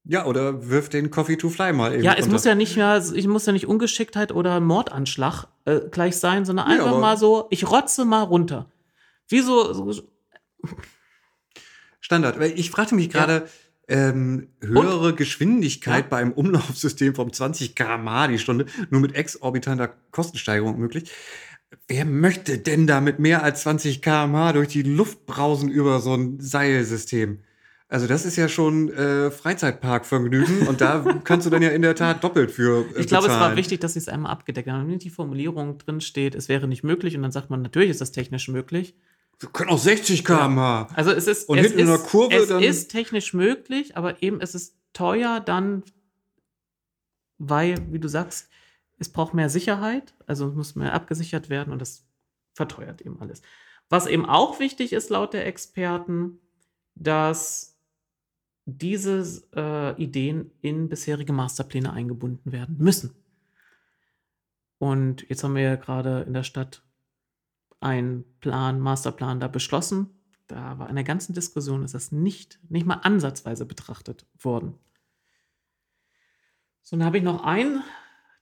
ja, 0.06 0.26
oder 0.26 0.70
wirf 0.70 0.90
den 0.90 1.10
Coffee 1.12 1.38
to 1.38 1.50
Fly 1.50 1.72
mal 1.74 1.94
eben. 1.94 2.04
Ja, 2.04 2.12
es 2.14 2.22
runter. 2.26 2.32
muss 2.34 2.44
ja 2.46 2.56
nicht 2.56 2.76
mehr, 2.76 3.02
ich 3.14 3.28
muss 3.28 3.46
ja 3.46 3.54
nicht 3.54 3.68
Ungeschicktheit 3.68 4.32
oder 4.34 4.60
Mordanschlag 4.60 5.48
äh, 5.66 5.80
gleich 5.92 6.18
sein, 6.18 6.44
sondern 6.46 6.68
einfach 6.68 6.88
aber- 6.88 7.00
mal 7.00 7.18
so, 7.18 7.48
ich 7.52 7.70
rotze 7.70 8.04
mal 8.06 8.24
runter. 8.24 8.70
Wie 9.30 9.40
so, 9.40 9.72
so 9.74 10.04
Standard. 12.04 12.38
Weil 12.40 12.52
Ich 12.60 12.70
fragte 12.70 12.96
mich 12.96 13.10
gerade, 13.10 13.48
ähm, 13.88 14.48
höhere 14.62 15.14
Geschwindigkeit 15.14 16.04
Ja. 16.04 16.10
bei 16.10 16.18
einem 16.18 16.32
Umlaufsystem 16.34 17.16
von 17.16 17.32
20 17.34 17.76
km/h 17.76 18.28
die 18.28 18.40
Stunde, 18.40 18.66
nur 18.90 19.02
mit 19.02 19.16
exorbitanter 19.16 19.90
Kostensteigerung 20.12 20.78
möglich. 20.80 21.12
Wer 21.88 22.06
möchte 22.06 22.60
denn 22.60 22.88
da 22.88 23.02
mit 23.02 23.20
mehr 23.20 23.44
als 23.44 23.62
20 23.64 24.02
km/h 24.02 24.54
durch 24.54 24.68
die 24.70 24.84
Luft 24.84 25.26
brausen 25.26 25.70
über 25.70 26.00
so 26.02 26.14
ein 26.16 26.40
Seilsystem? 26.40 27.40
Also 27.90 28.08
das 28.08 28.26
ist 28.26 28.38
ja 28.38 28.48
schon 28.48 28.92
äh, 28.94 29.30
Freizeitparkvergnügen 29.32 30.68
und 30.68 30.82
da 30.82 31.04
kannst 31.24 31.46
du 31.46 31.50
dann 31.52 31.62
ja 31.62 31.70
in 31.70 31.82
der 31.82 31.96
Tat 31.96 32.24
doppelt 32.24 32.52
für 32.52 32.86
äh, 32.96 33.02
Ich 33.02 33.08
glaube, 33.08 33.26
es 33.28 33.32
war 33.34 33.40
bezahlen. 33.40 33.58
wichtig, 33.58 33.82
dass 33.82 33.94
sie 33.94 34.00
es 34.00 34.08
einmal 34.08 34.32
abgedeckt 34.32 34.68
haben. 34.70 34.88
Wenn 34.90 35.00
die 35.00 35.10
Formulierung 35.10 35.78
drin 35.78 36.02
steht, 36.02 36.36
es 36.36 36.50
wäre 36.50 36.68
nicht 36.68 36.84
möglich, 36.84 37.16
und 37.16 37.22
dann 37.22 37.32
sagt 37.32 37.50
man, 37.50 37.62
natürlich 37.62 37.90
ist 37.92 38.02
das 38.02 38.12
technisch 38.12 38.48
möglich. 38.48 38.96
Wir 39.44 39.50
können 39.50 39.72
auch 39.72 39.78
60 39.78 40.24
km/h. 40.24 40.88
Also 40.96 41.12
es 41.12 41.28
ist, 41.28 41.50
Und 41.50 41.58
es 41.58 41.66
hinten 41.68 41.80
in 41.80 41.88
ist, 41.90 42.00
der 42.02 42.10
Kurve 42.10 42.36
es 42.36 42.48
dann- 42.48 42.64
ist 42.64 42.88
technisch 42.90 43.34
möglich, 43.34 43.98
aber 43.98 44.24
eben 44.24 44.40
es 44.40 44.56
ist 44.56 44.78
teuer 44.94 45.42
dann, 45.42 45.84
weil, 47.38 47.76
wie 47.92 48.00
du 48.00 48.08
sagst, 48.08 48.50
es 49.00 49.10
braucht 49.10 49.34
mehr 49.34 49.50
Sicherheit, 49.50 50.14
also 50.28 50.48
es 50.48 50.56
muss 50.56 50.76
mehr 50.76 50.94
abgesichert 50.94 51.50
werden 51.50 51.74
und 51.74 51.80
das 51.82 52.06
verteuert 52.54 53.02
eben 53.02 53.20
alles. 53.22 53.42
Was 53.90 54.08
eben 54.08 54.26
auch 54.26 54.62
wichtig 54.62 54.94
ist 54.94 55.10
laut 55.10 55.34
der 55.34 55.46
Experten, 55.46 56.40
dass 56.96 57.78
diese 58.66 59.44
äh, 59.54 60.02
Ideen 60.02 60.52
in 60.62 60.88
bisherige 60.88 61.34
Masterpläne 61.34 61.92
eingebunden 61.92 62.54
werden 62.54 62.78
müssen. 62.78 63.14
Und 64.78 65.28
jetzt 65.30 65.44
haben 65.44 65.56
wir 65.56 65.64
ja 65.64 65.76
gerade 65.76 66.22
in 66.22 66.34
der 66.34 66.44
Stadt 66.44 66.82
einen 67.84 68.24
Plan, 68.40 68.80
Masterplan 68.80 69.40
da 69.40 69.48
beschlossen. 69.48 70.10
Da 70.48 70.80
war 70.80 70.90
in 70.90 70.96
der 70.96 71.04
ganzen 71.04 71.34
Diskussion 71.34 71.84
ist 71.84 71.94
das 71.94 72.12
nicht, 72.12 72.60
nicht 72.70 72.86
mal 72.86 72.96
ansatzweise 72.96 73.66
betrachtet 73.66 74.26
worden. 74.40 74.74
So, 76.82 76.98
dann 76.98 77.06
habe 77.06 77.18
ich 77.18 77.24
noch 77.24 77.44
ein 77.44 77.82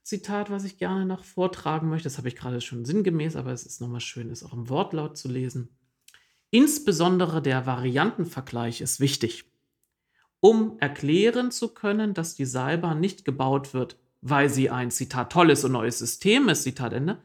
Zitat, 0.02 0.50
was 0.50 0.64
ich 0.64 0.78
gerne 0.78 1.06
noch 1.06 1.24
vortragen 1.24 1.88
möchte. 1.88 2.04
Das 2.04 2.18
habe 2.18 2.28
ich 2.28 2.36
gerade 2.36 2.60
schon 2.60 2.84
sinngemäß, 2.84 3.36
aber 3.36 3.52
es 3.52 3.64
ist 3.64 3.80
nochmal 3.80 4.00
schön, 4.00 4.30
es 4.30 4.42
auch 4.42 4.52
im 4.52 4.68
Wortlaut 4.68 5.16
zu 5.16 5.28
lesen. 5.28 5.68
Insbesondere 6.50 7.40
der 7.40 7.66
Variantenvergleich 7.66 8.80
ist 8.80 9.00
wichtig, 9.00 9.44
um 10.40 10.76
erklären 10.80 11.50
zu 11.50 11.68
können, 11.68 12.14
dass 12.14 12.34
die 12.34 12.44
Seilbahn 12.44 13.00
nicht 13.00 13.24
gebaut 13.24 13.74
wird, 13.74 13.96
weil 14.20 14.50
sie 14.50 14.70
ein 14.70 14.90
Zitat 14.90 15.32
tolles 15.32 15.64
und 15.64 15.72
neues 15.72 15.98
System 15.98 16.48
ist, 16.48 16.64
Zitat 16.64 16.92
Ende, 16.92 17.22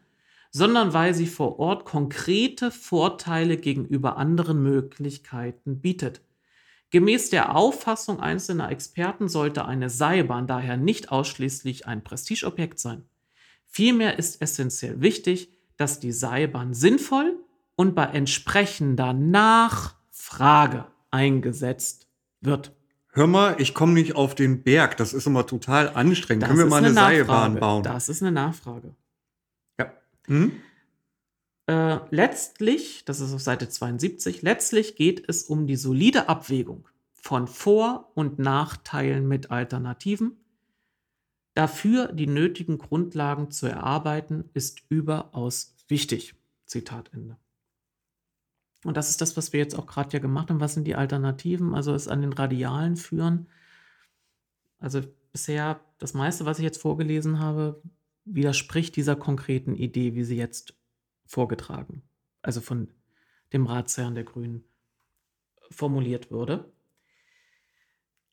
sondern 0.51 0.93
weil 0.93 1.13
sie 1.13 1.27
vor 1.27 1.59
Ort 1.59 1.85
konkrete 1.85 2.71
Vorteile 2.71 3.57
gegenüber 3.57 4.17
anderen 4.17 4.61
Möglichkeiten 4.63 5.81
bietet. 5.81 6.21
Gemäß 6.89 7.29
der 7.29 7.55
Auffassung 7.55 8.19
einzelner 8.19 8.71
Experten 8.71 9.27
sollte 9.27 9.65
eine 9.65 9.89
Seilbahn 9.89 10.47
daher 10.47 10.77
nicht 10.77 11.11
ausschließlich 11.11 11.85
ein 11.85 12.03
Prestigeobjekt 12.03 12.79
sein. 12.79 13.03
Vielmehr 13.65 14.17
ist 14.17 14.41
essentiell 14.41 15.01
wichtig, 15.01 15.51
dass 15.75 15.99
die 15.99 16.13
Seilbahn 16.13 16.73
sinnvoll 16.73 17.37
und 17.75 17.93
bei 17.93 18.05
entsprechender 18.05 19.13
Nachfrage 19.13 20.85
eingesetzt 21.11 22.07
wird. 22.41 22.71
Hör 23.11 23.27
mal, 23.27 23.55
ich 23.59 23.73
komme 23.73 23.93
nicht 23.93 24.15
auf 24.15 24.35
den 24.35 24.63
Berg. 24.63 24.97
Das 24.97 25.13
ist 25.13 25.27
immer 25.27 25.45
total 25.45 25.89
anstrengend. 25.89 26.43
Das 26.43 26.49
Können 26.49 26.59
wir 26.59 26.67
mal 26.67 26.77
eine, 26.77 26.93
Nachfrage. 26.93 27.17
Seilbahn 27.17 27.59
bauen? 27.59 27.83
Das 27.83 28.09
ist 28.09 28.21
eine 28.21 28.31
Nachfrage. 28.31 28.95
Ja. 30.27 30.35
Hm? 30.35 30.51
Äh, 31.69 31.99
letztlich, 32.11 33.03
das 33.03 33.19
ist 33.19 33.33
auf 33.33 33.41
Seite 33.41 33.67
72, 33.67 34.41
letztlich 34.41 34.95
geht 34.95 35.27
es 35.27 35.43
um 35.43 35.67
die 35.67 35.75
solide 35.75 36.29
Abwägung 36.29 36.87
von 37.13 37.47
Vor- 37.47 38.09
und 38.15 38.39
Nachteilen 38.39 39.27
mit 39.27 39.51
Alternativen. 39.51 40.37
Dafür 41.55 42.13
die 42.13 42.27
nötigen 42.27 42.77
Grundlagen 42.77 43.51
zu 43.51 43.67
erarbeiten, 43.67 44.49
ist 44.53 44.81
überaus 44.87 45.75
wichtig. 45.89 46.35
Zitat 46.65 47.11
Ende. 47.13 47.37
Und 48.85 48.95
das 48.95 49.09
ist 49.09 49.19
das, 49.19 49.35
was 49.35 49.51
wir 49.51 49.59
jetzt 49.59 49.77
auch 49.77 49.87
gerade 49.87 50.13
ja 50.13 50.19
gemacht 50.19 50.49
haben. 50.49 50.61
Was 50.61 50.75
sind 50.75 50.85
die 50.85 50.95
Alternativen? 50.95 51.73
Also 51.73 51.93
es 51.93 52.07
an 52.07 52.21
den 52.21 52.31
Radialen 52.31 52.95
führen. 52.95 53.47
Also 54.79 55.01
bisher 55.33 55.81
das 55.97 56.13
meiste, 56.13 56.45
was 56.45 56.59
ich 56.59 56.63
jetzt 56.63 56.81
vorgelesen 56.81 57.39
habe, 57.39 57.81
widerspricht 58.27 58.95
dieser 58.95 59.15
konkreten 59.15 59.75
Idee, 59.75 60.15
wie 60.15 60.23
sie 60.23 60.37
jetzt 60.37 60.75
vorgetragen, 61.25 62.03
also 62.41 62.61
von 62.61 62.89
dem 63.53 63.65
Ratsherrn 63.65 64.15
der 64.15 64.23
Grünen 64.23 64.63
formuliert 65.71 66.31
würde. 66.31 66.71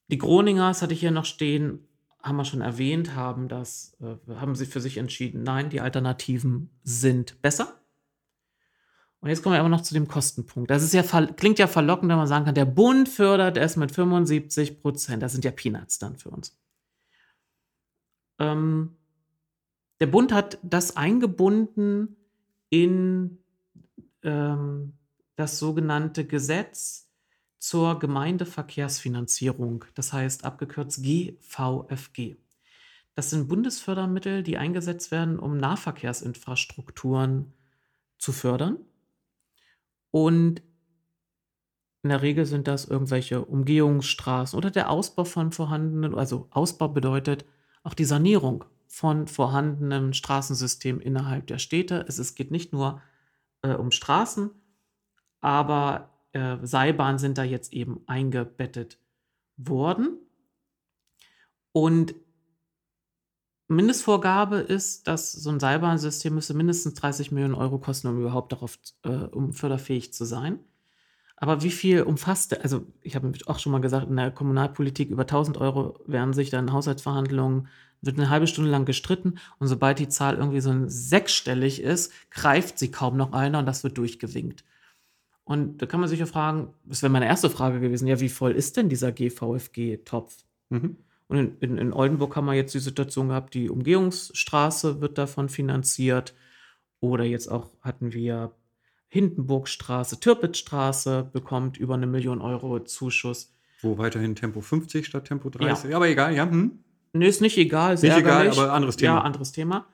Die 0.09 0.19
Groningers 0.19 0.83
hatte 0.83 0.95
ich 0.95 1.01
hier 1.01 1.11
noch 1.11 1.25
stehen, 1.25 1.89
haben 2.23 2.37
wir 2.37 2.45
schon 2.45 2.61
erwähnt, 2.61 3.15
haben 3.15 3.49
das, 3.49 3.97
äh, 4.01 4.35
haben 4.35 4.55
sie 4.55 4.67
für 4.67 4.81
sich 4.81 4.97
entschieden, 4.97 5.43
nein, 5.43 5.71
die 5.71 5.81
Alternativen 5.81 6.71
sind 6.83 7.41
besser. 7.43 7.81
Und 9.21 9.31
jetzt 9.31 9.43
kommen 9.43 9.55
wir 9.55 9.61
aber 9.61 9.71
noch 9.71 9.81
zu 9.81 9.95
dem 9.95 10.07
Kostenpunkt. 10.07 10.71
Das 10.71 10.83
ist 10.83 10.93
ja, 10.93 11.03
klingt 11.03 11.59
ja 11.59 11.67
verlockend, 11.67 12.11
wenn 12.11 12.19
man 12.19 12.27
sagen 12.27 12.45
kann, 12.45 12.55
der 12.55 12.67
Bund 12.67 13.09
fördert 13.09 13.57
es 13.57 13.77
mit 13.77 13.91
75 13.91 14.83
Prozent. 14.83 15.23
Das 15.23 15.33
sind 15.33 15.47
ja 15.47 15.51
Peanuts 15.51 15.99
dann 15.99 16.19
für 16.19 16.29
uns. 16.29 16.59
Ähm, 18.39 18.97
der 20.01 20.07
Bund 20.07 20.33
hat 20.33 20.59
das 20.63 20.97
eingebunden 20.97 22.17
in 22.71 23.39
ähm, 24.23 24.95
das 25.37 25.59
sogenannte 25.59 26.27
Gesetz 26.27 27.11
zur 27.59 27.99
Gemeindeverkehrsfinanzierung, 27.99 29.85
das 29.95 30.13
heißt 30.13 30.45
abgekürzt 30.45 31.03
GVFG. 31.03 32.37
Das 33.15 33.31
sind 33.31 33.49
Bundesfördermittel, 33.49 34.43
die 34.43 34.59
eingesetzt 34.59 35.11
werden, 35.11 35.39
um 35.39 35.57
Nahverkehrsinfrastrukturen 35.57 37.53
zu 38.19 38.33
fördern. 38.33 38.79
Und 40.11 40.63
in 42.03 42.11
der 42.11 42.23
Regel 42.23 42.45
sind 42.45 42.69
das 42.69 42.85
irgendwelche 42.85 43.45
Umgehungsstraßen 43.45 44.57
oder 44.59 44.71
der 44.71 44.91
Ausbau 44.91 45.25
von 45.25 45.53
vorhandenen, 45.53 46.15
also 46.15 46.49
Ausbau 46.51 46.89
bedeutet 46.89 47.47
auch 47.83 47.95
die 47.95 48.05
Sanierung 48.05 48.65
von 48.95 49.27
vorhandenem 49.27 50.13
Straßensystem 50.13 51.01
innerhalb 51.01 51.49
der 51.49 51.59
Städte. 51.59 52.05
Es, 52.07 52.19
es 52.19 52.37
geht 52.37 52.53
nicht 52.53 52.73
nur 52.73 53.03
äh, 53.63 53.75
um 53.75 53.91
Straßen, 53.91 54.51
aber 55.41 56.11
äh, 56.31 56.59
Seilbahnen 56.63 57.19
sind 57.19 57.37
da 57.37 57.43
jetzt 57.43 57.73
eben 57.73 58.03
eingebettet 58.07 59.01
worden. 59.57 60.19
Und 61.73 62.15
Mindestvorgabe 63.67 64.59
ist, 64.59 65.09
dass 65.09 65.33
so 65.33 65.51
ein 65.51 65.59
Seilbahnsystem 65.59 66.33
müsste 66.33 66.55
mindestens 66.55 66.95
30 66.95 67.33
Millionen 67.33 67.57
Euro 67.57 67.79
kosten, 67.79 68.07
um 68.07 68.21
überhaupt 68.21 68.53
darauf, 68.53 68.79
äh, 69.03 69.09
um 69.09 69.53
förderfähig 69.53 70.13
zu 70.13 70.25
sein. 70.25 70.61
Aber 71.35 71.65
wie 71.65 71.73
viel 71.73 72.03
umfasst, 72.03 72.57
also 72.63 72.87
ich 73.03 73.17
habe 73.17 73.33
auch 73.47 73.59
schon 73.59 73.73
mal 73.73 73.81
gesagt, 73.81 74.09
in 74.09 74.15
der 74.15 74.31
Kommunalpolitik 74.31 75.11
über 75.11 75.23
1000 75.23 75.57
Euro 75.59 75.99
werden 76.07 76.33
sich 76.33 76.51
dann 76.51 76.73
Haushaltsverhandlungen, 76.73 77.67
wird 78.05 78.19
eine 78.19 78.31
halbe 78.31 78.47
Stunde 78.47 78.71
lang 78.71 78.85
gestritten 78.85 79.39
und 79.59 79.69
sobald 79.69 79.99
die 79.99 80.09
Zahl 80.09 80.37
irgendwie 80.37 80.61
so 80.61 80.71
ein 80.71 80.89
sechsstellig 80.89 81.81
ist, 81.81 82.13
greift 82.31 82.79
sie 82.79 82.91
kaum 82.91 83.17
noch 83.17 83.33
einer 83.33 83.59
und 83.59 83.67
das 83.67 83.85
wird 83.85 83.99
durchgewinkt. 83.99 84.65
Und 85.45 85.83
da 85.83 85.87
kann 85.87 86.01
man 86.01 86.09
sich 86.09 86.21
ja 86.21 86.27
fragen, 86.27 86.73
das 86.85 87.03
wäre 87.03 87.13
meine 87.13 87.27
erste 87.27 87.51
Frage 87.51 87.81
gewesen, 87.81 88.09
ja, 88.09 88.19
wie 88.21 88.31
voll 88.31 88.53
ist 88.53 88.77
denn 88.77 88.89
dieser 88.89 89.13
GVFG-Topf? 89.13 90.35
Mhm. 90.71 90.97
Und 91.29 91.39
in, 91.39 91.57
in, 91.61 91.79
in 91.79 91.93
Oldenburg 91.93 92.35
haben 92.37 92.47
wir 92.47 92.55
jetzt 92.55 92.75
die 92.75 92.81
Situation 92.81 93.29
gehabt, 93.29 93.55
die 93.55 93.71
Umgehungsstraße 93.71 95.01
wird 95.01 95.19
davon 95.19 95.49
finanziert. 95.49 96.35
Oder 97.01 97.25
jetzt 97.25 97.49
auch 97.49 97.71
hatten 97.83 98.13
wir 98.13 98.53
Hindenburgstraße, 99.09 100.21
Türpitzstraße 100.21 101.31
bekommt 101.33 101.77
über 101.77 101.95
eine 101.95 102.07
Million 102.07 102.41
Euro 102.41 102.81
Zuschuss. 102.81 103.55
Wo 103.81 103.99
weiterhin 103.99 104.35
Tempo 104.35 104.61
50 104.61 105.07
statt 105.07 105.27
Tempo 105.27 105.51
30. 105.51 105.95
Aber 105.95 106.09
egal, 106.09 106.35
ja. 106.35 106.49
Hm? 106.49 106.79
Nö, 107.15 107.27
ist 107.27 107.41
nicht 107.41 107.57
egal. 107.57 107.95
Ist 107.95 108.03
Nicht 108.03 108.17
egal, 108.17 108.47
ärgerlich. 108.47 108.59
aber 108.59 108.73
anderes 108.73 108.97
Thema. 108.97 109.15
Ja, 109.15 109.21
anderes 109.23 109.53
Thema. 109.53 109.87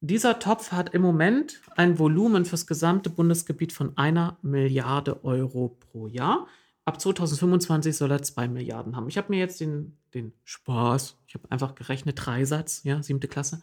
Dieser 0.00 0.38
Topf 0.38 0.70
hat 0.70 0.92
im 0.92 1.00
Moment 1.00 1.62
ein 1.76 1.98
Volumen 1.98 2.44
fürs 2.44 2.66
gesamte 2.66 3.08
Bundesgebiet 3.08 3.72
von 3.72 3.96
einer 3.96 4.36
Milliarde 4.42 5.24
Euro 5.24 5.78
pro 5.80 6.06
Jahr. 6.06 6.46
Ab 6.84 7.00
2025 7.00 7.96
soll 7.96 8.10
er 8.10 8.22
zwei 8.22 8.46
Milliarden 8.46 8.94
haben. 8.94 9.08
Ich 9.08 9.16
habe 9.16 9.28
mir 9.30 9.38
jetzt 9.38 9.60
den, 9.60 9.96
den 10.12 10.34
Spaß, 10.44 11.16
ich 11.26 11.34
habe 11.34 11.50
einfach 11.50 11.74
gerechnet, 11.74 12.18
Dreisatz, 12.22 12.82
ja, 12.84 13.02
siebte 13.02 13.28
Klasse. 13.28 13.62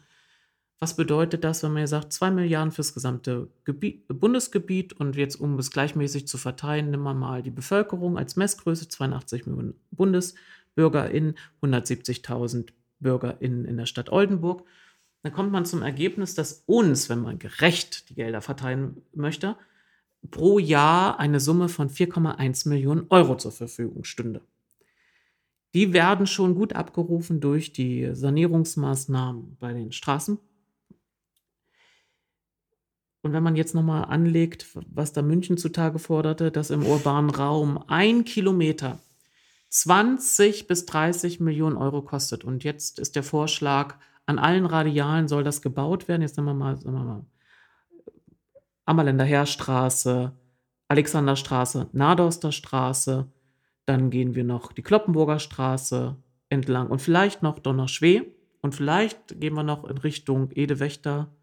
Was 0.80 0.96
bedeutet 0.96 1.44
das, 1.44 1.62
wenn 1.62 1.74
man 1.74 1.86
sagt, 1.86 2.12
zwei 2.12 2.32
Milliarden 2.32 2.72
fürs 2.72 2.96
gesamte 2.96 3.48
Gebiet, 3.64 4.08
Bundesgebiet 4.08 4.94
und 4.94 5.16
jetzt, 5.16 5.36
um 5.36 5.60
es 5.60 5.70
gleichmäßig 5.70 6.28
zu 6.28 6.40
verteilen, 6.40 6.90
nehmen 6.90 7.04
wir 7.04 7.14
mal 7.14 7.44
die 7.44 7.52
Bevölkerung 7.52 8.18
als 8.18 8.36
Messgröße, 8.36 8.88
82 8.88 9.46
Millionen 9.46 9.76
BundesbürgerInnen, 10.76 11.38
170.000 11.62 12.70
BürgerInnen 13.00 13.66
in 13.66 13.78
der 13.78 13.86
Stadt 13.86 14.12
Oldenburg. 14.12 14.64
Dann 15.24 15.34
kommt 15.34 15.52
man 15.52 15.66
zum 15.66 15.82
Ergebnis, 15.82 16.34
dass 16.34 16.64
uns, 16.66 17.10
wenn 17.10 17.22
man 17.22 17.40
gerecht 17.40 18.10
die 18.10 18.16
Gelder 18.16 18.42
verteilen 18.42 19.02
möchte, 19.14 19.56
pro 20.30 20.60
Jahr 20.60 21.20
eine 21.20 21.40
Summe 21.40 21.70
von 21.70 21.90
4,1 21.90 22.70
Millionen 22.70 23.06
Euro 23.10 23.38
zur 23.38 23.52
Verfügung 23.52 24.04
stünde. 24.04 24.42
Die 25.74 25.94
werden 25.94 26.28
schon 26.28 26.56
gut 26.56 26.74
abgerufen 26.74 27.40
durch 27.40 27.72
die 27.72 28.10
Sanierungsmaßnahmen 28.14 29.58
bei 29.60 29.74
den 29.74 29.92
Straßen. 29.92 30.38
Und 33.24 33.34
wenn 33.34 33.44
man 33.44 33.56
jetzt 33.56 33.76
nochmal 33.76 34.06
anlegt, 34.06 34.68
was 34.74 35.14
da 35.14 35.22
München 35.22 35.58
zutage 35.58 36.00
forderte, 36.00 36.52
dass 36.52 36.72
im 36.72 36.86
urbanen 36.86 37.30
Raum 37.30 37.84
ein 37.88 38.26
Kilometer 38.26 39.00
20 39.72 40.68
bis 40.68 40.86
30 40.86 41.40
Millionen 41.40 41.78
Euro 41.78 42.02
kostet. 42.02 42.44
Und 42.44 42.64
jetzt 42.64 43.00
ist 43.00 43.16
der 43.16 43.24
Vorschlag, 43.24 43.96
an 44.26 44.38
allen 44.38 44.66
Radialen 44.66 45.28
soll 45.28 45.44
das 45.44 45.62
gebaut 45.62 46.08
werden. 46.08 46.22
Jetzt 46.22 46.38
nehmen 46.38 46.50
wir 46.50 46.54
mal, 46.54 46.78
sagen 46.78 46.96
wir 46.96 47.04
mal 47.04 47.26
Ammerländer 48.86 49.24
Heerstraße, 49.24 50.34
Alexanderstraße, 50.90 51.88
Nadorster 51.94 52.52
Straße. 52.52 53.32
Dann 53.86 54.10
gehen 54.10 54.36
wir 54.36 54.44
noch 54.44 54.74
die 54.74 54.82
Kloppenburger 54.82 55.40
Straße 55.40 56.18
entlang 56.50 56.90
und 56.90 57.02
vielleicht 57.02 57.42
noch 57.42 57.60
Donnerschwee. 57.60 58.24
Und 58.62 58.76
vielleicht 58.76 59.40
gehen 59.40 59.54
wir 59.54 59.64
noch 59.64 59.86
in 59.86 59.98
Richtung 59.98 60.52
Edewächter, 60.52 61.34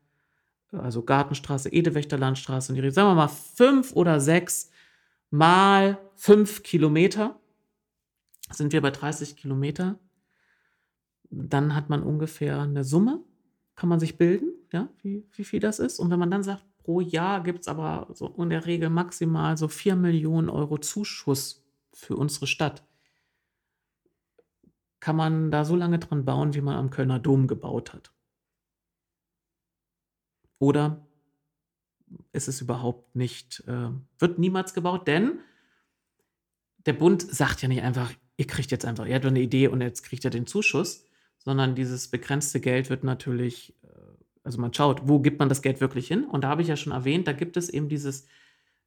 also 0.71 1.03
Gartenstraße, 1.03 1.73
Edewächter 1.73 2.19
Landstraße. 2.19 2.75
Sagen 2.75 3.09
wir 3.09 3.15
mal 3.15 3.29
fünf 3.29 3.93
oder 3.95 4.21
sechs 4.21 4.71
mal 5.31 5.99
fünf 6.15 6.63
Kilometer. 6.63 7.41
Sind 8.51 8.73
wir 8.73 8.81
bei 8.81 8.91
30 8.91 9.37
Kilometer. 9.37 9.99
Dann 11.31 11.75
hat 11.75 11.91
man 11.91 12.03
ungefähr 12.03 12.61
eine 12.61 12.85
Summe, 12.85 13.23
kann 13.75 13.89
man 13.89 14.01
sich 14.01 14.17
bilden, 14.17 14.53
ja, 14.73 14.89
wie, 15.03 15.27
wie 15.33 15.45
viel 15.45 15.61
das 15.61 15.79
ist. 15.79 15.99
Und 15.99 16.11
wenn 16.11 16.19
man 16.19 16.31
dann 16.31 16.43
sagt, 16.43 16.65
pro 16.79 17.01
Jahr 17.01 17.43
gibt 17.43 17.61
es 17.61 17.69
aber 17.69 18.09
so 18.15 18.29
in 18.39 18.51
der 18.51 18.65
Regel 18.65 18.89
maximal 18.89 19.57
so 19.59 19.69
4 19.69 19.95
Millionen 19.95 20.49
Euro 20.49 20.79
Zuschuss 20.79 21.67
für 21.93 22.17
unsere 22.17 22.47
Stadt, 22.47 22.83
kann 25.01 25.17
man 25.17 25.51
da 25.51 25.65
so 25.65 25.77
lange 25.77 25.99
dran 25.99 26.25
bauen, 26.25 26.55
wie 26.55 26.61
man 26.61 26.77
am 26.77 26.91
Kölner 26.91 27.19
Dom 27.19 27.47
gebaut 27.47 27.93
hat. 27.93 28.13
Oder 30.59 31.07
ist 32.33 32.49
es 32.49 32.61
überhaupt 32.61 33.15
nicht, 33.15 33.63
äh, 33.67 33.91
wird 34.19 34.39
niemals 34.39 34.75
gebaut, 34.75 35.07
denn 35.07 35.41
der 36.87 36.95
Bund 36.95 37.23
sagt 37.23 37.63
ja 37.63 37.69
nicht 37.69 37.83
einfach, 37.83 38.13
ihr 38.39 38.47
kriegt 38.47 38.71
jetzt 38.71 38.87
einfach, 38.87 39.05
ihr 39.05 39.17
habt 39.17 39.27
eine 39.27 39.41
Idee 39.41 39.69
und 39.69 39.83
jetzt 39.83 40.03
kriegt 40.05 40.25
ihr 40.25 40.31
den 40.31 40.47
Zuschuss, 40.47 41.05
sondern 41.39 41.75
dieses 41.75 42.09
begrenzte 42.09 42.61
Geld 42.61 42.89
wird 42.89 43.05
natürlich, 43.05 43.75
äh, 43.83 43.89
also 44.45 44.61
man 44.61 44.73
schaut, 44.73 45.07
wo 45.07 45.19
gibt 45.19 45.41
man 45.41 45.51
das 45.51 45.61
Geld 45.61 45.81
wirklich 45.83 46.07
hin? 46.07 46.25
Und 46.25 46.45
da 46.45 46.49
habe 46.49 46.63
ich 46.63 46.69
ja 46.69 46.77
schon 46.77 46.93
erwähnt, 46.93 47.29
da 47.29 47.33
gibt 47.33 47.57
es 47.57 47.69
eben 47.69 47.89
dieses 47.89 48.27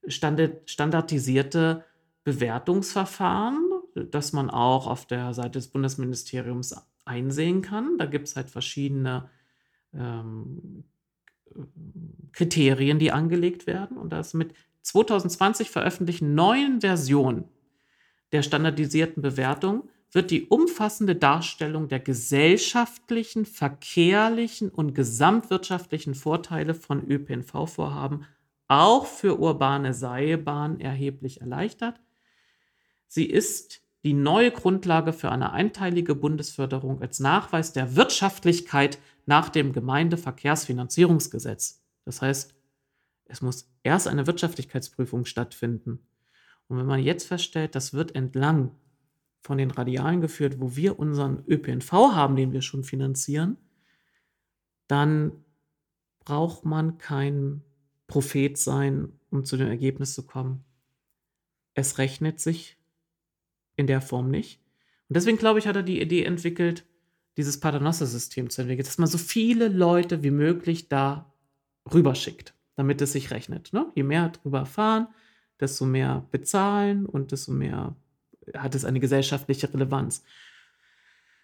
standard, 0.07 0.69
standardisierte 0.69 1.83
Bewertungsverfahren, 2.23 3.69
das 4.09 4.31
man 4.31 4.49
auch 4.49 4.87
auf 4.87 5.05
der 5.05 5.33
Seite 5.33 5.59
des 5.59 5.67
Bundesministeriums 5.67 6.75
einsehen 7.03 7.61
kann. 7.61 7.97
Da 7.97 8.05
gibt 8.05 8.29
es 8.29 8.37
halt 8.37 8.49
verschiedene 8.49 9.29
ähm, 9.93 10.85
Kriterien, 12.31 12.99
die 12.99 13.11
angelegt 13.11 13.67
werden. 13.67 13.97
Und 13.97 14.11
das 14.13 14.33
mit 14.33 14.53
2020 14.83 15.69
veröffentlichten 15.69 16.35
neuen 16.35 16.79
Version 16.79 17.49
der 18.31 18.43
standardisierten 18.43 19.21
Bewertung 19.21 19.89
wird 20.11 20.31
die 20.31 20.47
umfassende 20.47 21.15
Darstellung 21.15 21.87
der 21.87 21.99
gesellschaftlichen, 21.99 23.45
verkehrlichen 23.45 24.69
und 24.69 24.93
gesamtwirtschaftlichen 24.93 26.15
Vorteile 26.15 26.73
von 26.73 27.09
ÖPNV-Vorhaben 27.09 28.25
auch 28.67 29.05
für 29.05 29.39
urbane 29.39 29.93
Seilbahnen 29.93 30.79
erheblich 30.79 31.41
erleichtert. 31.41 31.99
Sie 33.07 33.25
ist 33.25 33.81
die 34.03 34.13
neue 34.13 34.51
Grundlage 34.51 35.13
für 35.13 35.29
eine 35.29 35.51
einteilige 35.51 36.15
Bundesförderung 36.15 37.01
als 37.01 37.19
Nachweis 37.19 37.73
der 37.73 37.95
Wirtschaftlichkeit 37.95 38.99
nach 39.25 39.49
dem 39.49 39.73
Gemeindeverkehrsfinanzierungsgesetz. 39.73 41.83
Das 42.05 42.21
heißt, 42.21 42.55
es 43.25 43.41
muss 43.41 43.69
erst 43.83 44.07
eine 44.07 44.27
Wirtschaftlichkeitsprüfung 44.27 45.25
stattfinden. 45.25 45.99
Und 46.71 46.77
wenn 46.77 46.85
man 46.85 47.03
jetzt 47.03 47.27
feststellt, 47.27 47.75
das 47.75 47.91
wird 47.91 48.15
entlang 48.15 48.71
von 49.41 49.57
den 49.57 49.71
Radialen 49.71 50.21
geführt, 50.21 50.61
wo 50.61 50.77
wir 50.77 50.99
unseren 50.99 51.43
ÖPNV 51.45 51.91
haben, 51.91 52.37
den 52.37 52.53
wir 52.53 52.61
schon 52.61 52.85
finanzieren, 52.85 53.57
dann 54.87 55.33
braucht 56.19 56.63
man 56.63 56.97
kein 56.97 57.61
Prophet 58.07 58.57
sein, 58.57 59.11
um 59.31 59.43
zu 59.43 59.57
dem 59.57 59.67
Ergebnis 59.67 60.13
zu 60.13 60.25
kommen. 60.25 60.63
Es 61.73 61.97
rechnet 61.97 62.39
sich 62.39 62.77
in 63.75 63.85
der 63.85 63.99
Form 63.99 64.29
nicht. 64.29 64.61
Und 65.09 65.17
deswegen 65.17 65.37
glaube 65.37 65.59
ich, 65.59 65.67
hat 65.67 65.75
er 65.75 65.83
die 65.83 66.01
Idee 66.01 66.23
entwickelt, 66.23 66.85
dieses 67.35 67.59
Paternoster-System 67.59 68.49
zu 68.49 68.61
entwickeln, 68.61 68.85
dass 68.85 68.97
man 68.97 69.09
so 69.09 69.17
viele 69.17 69.67
Leute 69.67 70.23
wie 70.23 70.31
möglich 70.31 70.87
da 70.87 71.33
rüberschickt, 71.93 72.53
damit 72.75 73.01
es 73.01 73.11
sich 73.11 73.31
rechnet. 73.31 73.73
Ne? 73.73 73.91
Je 73.93 74.03
mehr 74.03 74.29
drüber 74.29 74.65
fahren, 74.65 75.09
desto 75.61 75.85
mehr 75.85 76.27
bezahlen 76.31 77.05
und 77.05 77.31
desto 77.31 77.51
mehr 77.51 77.95
hat 78.55 78.75
es 78.75 78.85
eine 78.85 78.99
gesellschaftliche 78.99 79.73
Relevanz. 79.73 80.23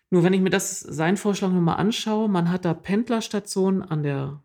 Nur 0.10 0.24
wenn 0.24 0.34
ich 0.34 0.42
mir 0.42 0.50
das, 0.50 0.80
seinen 0.80 1.18
Vorschlag 1.18 1.50
nochmal 1.50 1.78
anschaue, 1.78 2.30
man 2.30 2.50
hat 2.50 2.66
da 2.66 2.74
Pendlerstationen 2.74 3.82
an 3.82 4.04
der 4.04 4.42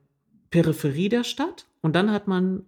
Peripherie 0.51 1.09
der 1.09 1.25
Stadt 1.25 1.67
und 1.81 1.95
dann 1.95 2.11
hat 2.11 2.29
man 2.29 2.65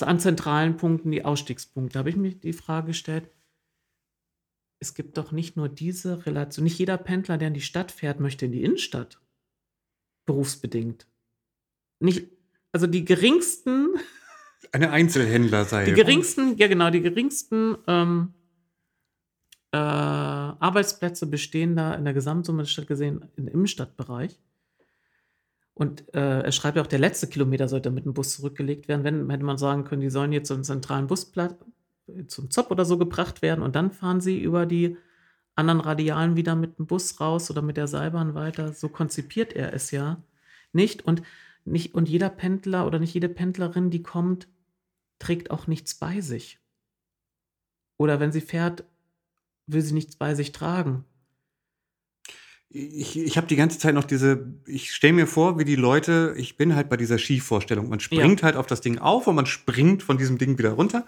an 0.00 0.18
zentralen 0.18 0.76
Punkten 0.76 1.10
die 1.10 1.24
Ausstiegspunkte. 1.24 1.94
Da 1.94 1.98
habe 2.00 2.10
ich 2.10 2.16
mir 2.16 2.34
die 2.34 2.52
Frage 2.52 2.88
gestellt, 2.88 3.28
es 4.80 4.94
gibt 4.94 5.16
doch 5.16 5.32
nicht 5.32 5.56
nur 5.56 5.68
diese 5.68 6.26
Relation, 6.26 6.64
nicht 6.64 6.78
jeder 6.78 6.98
Pendler, 6.98 7.38
der 7.38 7.48
in 7.48 7.54
die 7.54 7.60
Stadt 7.60 7.92
fährt, 7.92 8.20
möchte 8.20 8.46
in 8.46 8.52
die 8.52 8.62
Innenstadt. 8.62 9.20
Berufsbedingt. 10.26 11.06
Nicht, 12.00 12.28
also 12.72 12.86
die 12.86 13.04
geringsten. 13.04 13.94
Eine 14.72 14.90
Einzelhändler 14.90 15.64
sei. 15.64 15.84
Die 15.84 15.92
geringsten, 15.92 16.56
ja 16.56 16.68
genau, 16.68 16.90
die 16.90 17.00
geringsten 17.02 17.76
ähm, 17.86 18.34
äh, 19.72 19.76
Arbeitsplätze 19.76 21.26
bestehen 21.26 21.74
da 21.74 21.94
in 21.94 22.04
der 22.04 22.14
Gesamtsumme 22.14 22.62
der 22.62 22.68
Stadt 22.68 22.86
gesehen 22.86 23.24
im 23.36 23.48
Innenstadtbereich. 23.48 24.38
Und 25.74 26.14
äh, 26.14 26.42
er 26.42 26.52
schreibt 26.52 26.76
ja 26.76 26.82
auch, 26.82 26.86
der 26.86 27.00
letzte 27.00 27.26
Kilometer 27.26 27.66
sollte 27.66 27.90
mit 27.90 28.04
dem 28.04 28.14
Bus 28.14 28.36
zurückgelegt 28.36 28.86
werden. 28.86 29.02
Wenn, 29.02 29.28
hätte 29.28 29.44
man 29.44 29.58
sagen 29.58 29.82
können, 29.82 30.02
die 30.02 30.10
sollen 30.10 30.32
jetzt 30.32 30.46
zum 30.46 30.62
zentralen 30.62 31.08
Busplatz, 31.08 31.56
zum 32.28 32.50
Zopp 32.50 32.70
oder 32.70 32.84
so 32.84 32.98
gebracht 32.98 33.42
werden 33.42 33.62
und 33.62 33.74
dann 33.74 33.90
fahren 33.90 34.20
sie 34.20 34.40
über 34.40 34.66
die 34.66 34.96
anderen 35.56 35.80
Radialen 35.80 36.36
wieder 36.36 36.54
mit 36.54 36.78
dem 36.78 36.86
Bus 36.86 37.20
raus 37.20 37.50
oder 37.50 37.62
mit 37.62 37.76
der 37.76 37.86
Seilbahn 37.88 38.34
weiter. 38.34 38.72
So 38.72 38.88
konzipiert 38.88 39.52
er 39.52 39.72
es 39.72 39.90
ja 39.90 40.22
nicht. 40.72 41.04
Und, 41.04 41.22
nicht. 41.64 41.94
und 41.94 42.08
jeder 42.08 42.28
Pendler 42.28 42.86
oder 42.86 42.98
nicht 42.98 43.14
jede 43.14 43.28
Pendlerin, 43.28 43.90
die 43.90 44.02
kommt, 44.02 44.48
trägt 45.24 45.50
auch 45.50 45.66
nichts 45.66 45.94
bei 45.94 46.20
sich. 46.20 46.58
Oder 47.96 48.20
wenn 48.20 48.32
sie 48.32 48.42
fährt, 48.42 48.84
will 49.66 49.80
sie 49.80 49.94
nichts 49.94 50.16
bei 50.16 50.34
sich 50.34 50.52
tragen. 50.52 51.04
Ich, 52.68 53.16
ich 53.16 53.36
habe 53.36 53.46
die 53.46 53.56
ganze 53.56 53.78
Zeit 53.78 53.94
noch 53.94 54.04
diese, 54.04 54.52
ich 54.66 54.92
stelle 54.92 55.12
mir 55.12 55.26
vor, 55.26 55.58
wie 55.58 55.64
die 55.64 55.76
Leute, 55.76 56.34
ich 56.36 56.56
bin 56.56 56.74
halt 56.74 56.88
bei 56.88 56.96
dieser 56.96 57.18
Skivorstellung. 57.18 57.88
Man 57.88 58.00
springt 58.00 58.40
ja. 58.40 58.46
halt 58.46 58.56
auf 58.56 58.66
das 58.66 58.80
Ding 58.80 58.98
auf 58.98 59.26
und 59.26 59.36
man 59.36 59.46
springt 59.46 60.02
von 60.02 60.18
diesem 60.18 60.38
Ding 60.38 60.58
wieder 60.58 60.72
runter. 60.72 61.06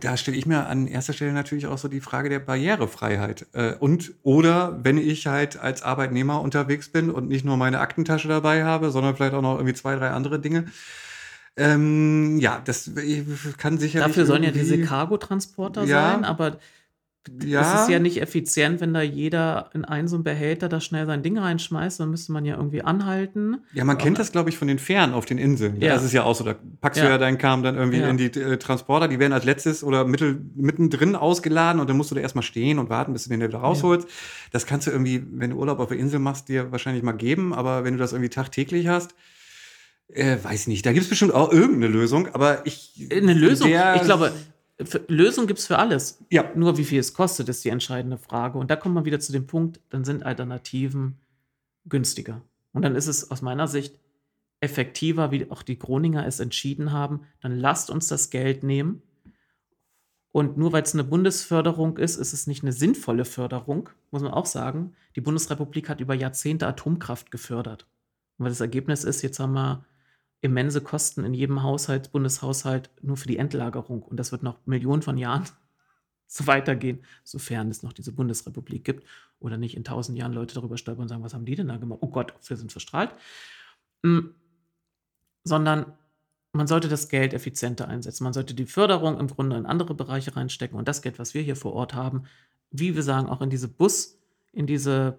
Da 0.00 0.16
stelle 0.16 0.36
ich 0.36 0.46
mir 0.46 0.66
an 0.66 0.86
erster 0.86 1.12
Stelle 1.12 1.32
natürlich 1.32 1.66
auch 1.66 1.78
so 1.78 1.88
die 1.88 2.00
Frage 2.00 2.28
der 2.28 2.38
Barrierefreiheit. 2.38 3.46
Äh, 3.52 3.74
und 3.74 4.12
oder 4.22 4.84
wenn 4.84 4.98
ich 4.98 5.26
halt 5.26 5.56
als 5.56 5.82
Arbeitnehmer 5.82 6.40
unterwegs 6.40 6.90
bin 6.90 7.10
und 7.10 7.28
nicht 7.28 7.44
nur 7.44 7.56
meine 7.56 7.80
Aktentasche 7.80 8.28
dabei 8.28 8.64
habe, 8.64 8.90
sondern 8.90 9.16
vielleicht 9.16 9.34
auch 9.34 9.42
noch 9.42 9.56
irgendwie 9.56 9.74
zwei, 9.74 9.96
drei 9.96 10.10
andere 10.10 10.38
Dinge. 10.38 10.66
Ähm, 11.56 12.38
ja, 12.38 12.60
das 12.64 12.90
kann 13.58 13.78
sicherlich. 13.78 14.08
Dafür 14.08 14.26
sollen 14.26 14.42
ja 14.42 14.50
diese 14.50 14.80
Cargotransporter 14.80 15.84
ja, 15.84 16.12
sein, 16.12 16.24
aber 16.24 16.58
ja. 17.42 17.60
Es 17.62 17.82
ist 17.82 17.88
ja 17.88 17.98
nicht 17.98 18.20
effizient, 18.20 18.82
wenn 18.82 18.92
da 18.92 19.00
jeder 19.00 19.70
in 19.72 19.84
einen 19.86 20.08
so 20.08 20.16
einen 20.16 20.24
Behälter 20.24 20.68
da 20.68 20.80
schnell 20.80 21.06
sein 21.06 21.22
Ding 21.22 21.38
reinschmeißt, 21.38 21.98
dann 21.98 22.10
müsste 22.10 22.32
man 22.32 22.44
ja 22.44 22.56
irgendwie 22.56 22.82
anhalten. 22.82 23.62
Ja, 23.72 23.84
man 23.84 23.96
kennt 23.96 24.18
das, 24.18 24.30
glaube 24.30 24.50
ich, 24.50 24.58
von 24.58 24.68
den 24.68 24.78
Fähren 24.78 25.14
auf 25.14 25.24
den 25.24 25.38
Inseln. 25.38 25.80
Ja. 25.80 25.94
Das 25.94 26.04
ist 26.04 26.12
ja 26.12 26.22
auch 26.24 26.34
so, 26.34 26.44
da 26.44 26.54
packst 26.82 26.98
ja. 26.98 27.06
du 27.06 27.10
ja 27.12 27.18
deinen 27.18 27.38
Kram 27.38 27.62
dann 27.62 27.76
irgendwie 27.76 28.00
ja. 28.00 28.08
in 28.08 28.18
die 28.18 28.26
äh, 28.26 28.58
Transporter, 28.58 29.08
die 29.08 29.18
werden 29.18 29.32
als 29.32 29.46
letztes 29.46 29.82
oder 29.82 30.04
mittel, 30.04 30.38
mittendrin 30.54 31.16
ausgeladen 31.16 31.80
und 31.80 31.88
dann 31.88 31.96
musst 31.96 32.10
du 32.10 32.14
da 32.14 32.20
erstmal 32.20 32.42
stehen 32.42 32.78
und 32.78 32.90
warten, 32.90 33.14
bis 33.14 33.24
du 33.24 33.30
den 33.30 33.40
wieder 33.40 33.58
rausholst. 33.58 34.06
Das 34.52 34.66
kannst 34.66 34.86
du 34.86 34.90
irgendwie, 34.90 35.24
wenn 35.32 35.50
du 35.50 35.56
Urlaub 35.56 35.80
auf 35.80 35.88
der 35.88 35.98
Insel 35.98 36.20
machst, 36.20 36.50
dir 36.50 36.72
wahrscheinlich 36.72 37.02
mal 37.02 37.12
geben, 37.12 37.54
aber 37.54 37.84
wenn 37.84 37.94
du 37.94 37.98
das 37.98 38.12
irgendwie 38.12 38.30
tagtäglich 38.30 38.88
hast, 38.88 39.14
äh, 40.08 40.36
weiß 40.42 40.66
nicht, 40.66 40.84
da 40.86 40.92
gibt 40.92 41.04
es 41.04 41.08
bestimmt 41.08 41.32
auch 41.32 41.52
irgendeine 41.52 41.88
Lösung, 41.88 42.28
aber 42.28 42.66
ich. 42.66 43.08
Eine 43.10 43.34
Lösung? 43.34 43.68
ich 43.68 44.02
glaube, 44.02 44.32
Lösung 45.08 45.46
gibt 45.46 45.60
es 45.60 45.66
für 45.66 45.78
alles. 45.78 46.22
Ja. 46.30 46.50
Nur 46.54 46.76
wie 46.78 46.84
viel 46.84 46.98
es 46.98 47.14
kostet, 47.14 47.48
ist 47.48 47.64
die 47.64 47.68
entscheidende 47.68 48.18
Frage. 48.18 48.58
Und 48.58 48.70
da 48.70 48.76
kommt 48.76 48.94
man 48.94 49.04
wieder 49.04 49.20
zu 49.20 49.32
dem 49.32 49.46
Punkt, 49.46 49.80
dann 49.90 50.04
sind 50.04 50.24
Alternativen 50.24 51.18
günstiger. 51.86 52.42
Und 52.72 52.82
dann 52.82 52.96
ist 52.96 53.06
es 53.06 53.30
aus 53.30 53.40
meiner 53.40 53.68
Sicht 53.68 53.98
effektiver, 54.60 55.30
wie 55.30 55.50
auch 55.50 55.62
die 55.62 55.78
Groninger 55.78 56.26
es 56.26 56.40
entschieden 56.40 56.92
haben. 56.92 57.20
Dann 57.40 57.56
lasst 57.58 57.90
uns 57.90 58.08
das 58.08 58.30
Geld 58.30 58.62
nehmen. 58.62 59.02
Und 60.32 60.56
nur 60.56 60.72
weil 60.72 60.82
es 60.82 60.94
eine 60.94 61.04
Bundesförderung 61.04 61.96
ist, 61.96 62.16
ist 62.16 62.32
es 62.32 62.48
nicht 62.48 62.64
eine 62.64 62.72
sinnvolle 62.72 63.24
Förderung, 63.24 63.90
muss 64.10 64.22
man 64.22 64.32
auch 64.32 64.46
sagen. 64.46 64.94
Die 65.14 65.20
Bundesrepublik 65.20 65.88
hat 65.88 66.00
über 66.00 66.14
Jahrzehnte 66.14 66.66
Atomkraft 66.66 67.30
gefördert. 67.30 67.86
Und 68.36 68.44
weil 68.44 68.50
das 68.50 68.60
Ergebnis 68.60 69.04
ist, 69.04 69.22
jetzt 69.22 69.38
haben 69.38 69.52
wir 69.52 69.84
immense 70.44 70.82
Kosten 70.82 71.24
in 71.24 71.32
jedem 71.32 71.62
Haushalt, 71.62 72.12
Bundeshaushalt 72.12 72.90
nur 73.00 73.16
für 73.16 73.28
die 73.28 73.38
Endlagerung. 73.38 74.02
Und 74.02 74.18
das 74.18 74.30
wird 74.30 74.42
noch 74.42 74.58
Millionen 74.66 75.00
von 75.00 75.16
Jahren 75.16 75.44
so 76.26 76.46
weitergehen, 76.46 77.02
sofern 77.24 77.70
es 77.70 77.82
noch 77.82 77.94
diese 77.94 78.12
Bundesrepublik 78.12 78.84
gibt 78.84 79.08
oder 79.40 79.56
nicht 79.56 79.74
in 79.74 79.84
tausend 79.84 80.18
Jahren 80.18 80.34
Leute 80.34 80.54
darüber 80.54 80.76
stolpern 80.76 81.04
und 81.04 81.08
sagen, 81.08 81.22
was 81.22 81.32
haben 81.32 81.46
die 81.46 81.54
denn 81.54 81.68
da 81.68 81.78
gemacht? 81.78 82.00
Oh 82.02 82.08
Gott, 82.08 82.34
wir 82.46 82.58
sind 82.58 82.72
verstrahlt. 82.72 83.14
Mhm. 84.02 84.34
Sondern 85.44 85.94
man 86.52 86.66
sollte 86.66 86.88
das 86.88 87.08
Geld 87.08 87.32
effizienter 87.32 87.88
einsetzen. 87.88 88.24
Man 88.24 88.34
sollte 88.34 88.52
die 88.52 88.66
Förderung 88.66 89.18
im 89.18 89.28
Grunde 89.28 89.56
in 89.56 89.64
andere 89.64 89.94
Bereiche 89.94 90.36
reinstecken 90.36 90.78
und 90.78 90.88
das 90.88 91.00
Geld, 91.00 91.18
was 91.18 91.32
wir 91.32 91.40
hier 91.40 91.56
vor 91.56 91.72
Ort 91.72 91.94
haben, 91.94 92.24
wie 92.70 92.94
wir 92.94 93.02
sagen, 93.02 93.30
auch 93.30 93.40
in 93.40 93.48
diese 93.48 93.68
Bus, 93.68 94.18
in 94.52 94.66
diese 94.66 95.18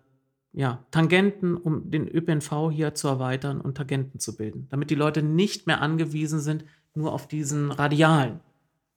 ja, 0.56 0.86
Tangenten, 0.90 1.58
um 1.58 1.92
den 1.92 2.08
ÖPNV 2.08 2.72
hier 2.72 2.96
zu 2.96 3.10
erweitern 3.10 3.60
und 3.60 3.76
Tangenten 3.76 4.20
zu 4.20 4.38
bilden, 4.38 4.68
damit 4.70 4.90
die 4.90 4.96
Leute 4.96 5.22
nicht 5.22 5.68
mehr 5.68 5.82
angewiesen 5.82 6.40
sind, 6.40 6.64
nur 6.94 7.12
auf 7.12 7.28
diesen 7.28 7.72
Radialen 7.72 8.40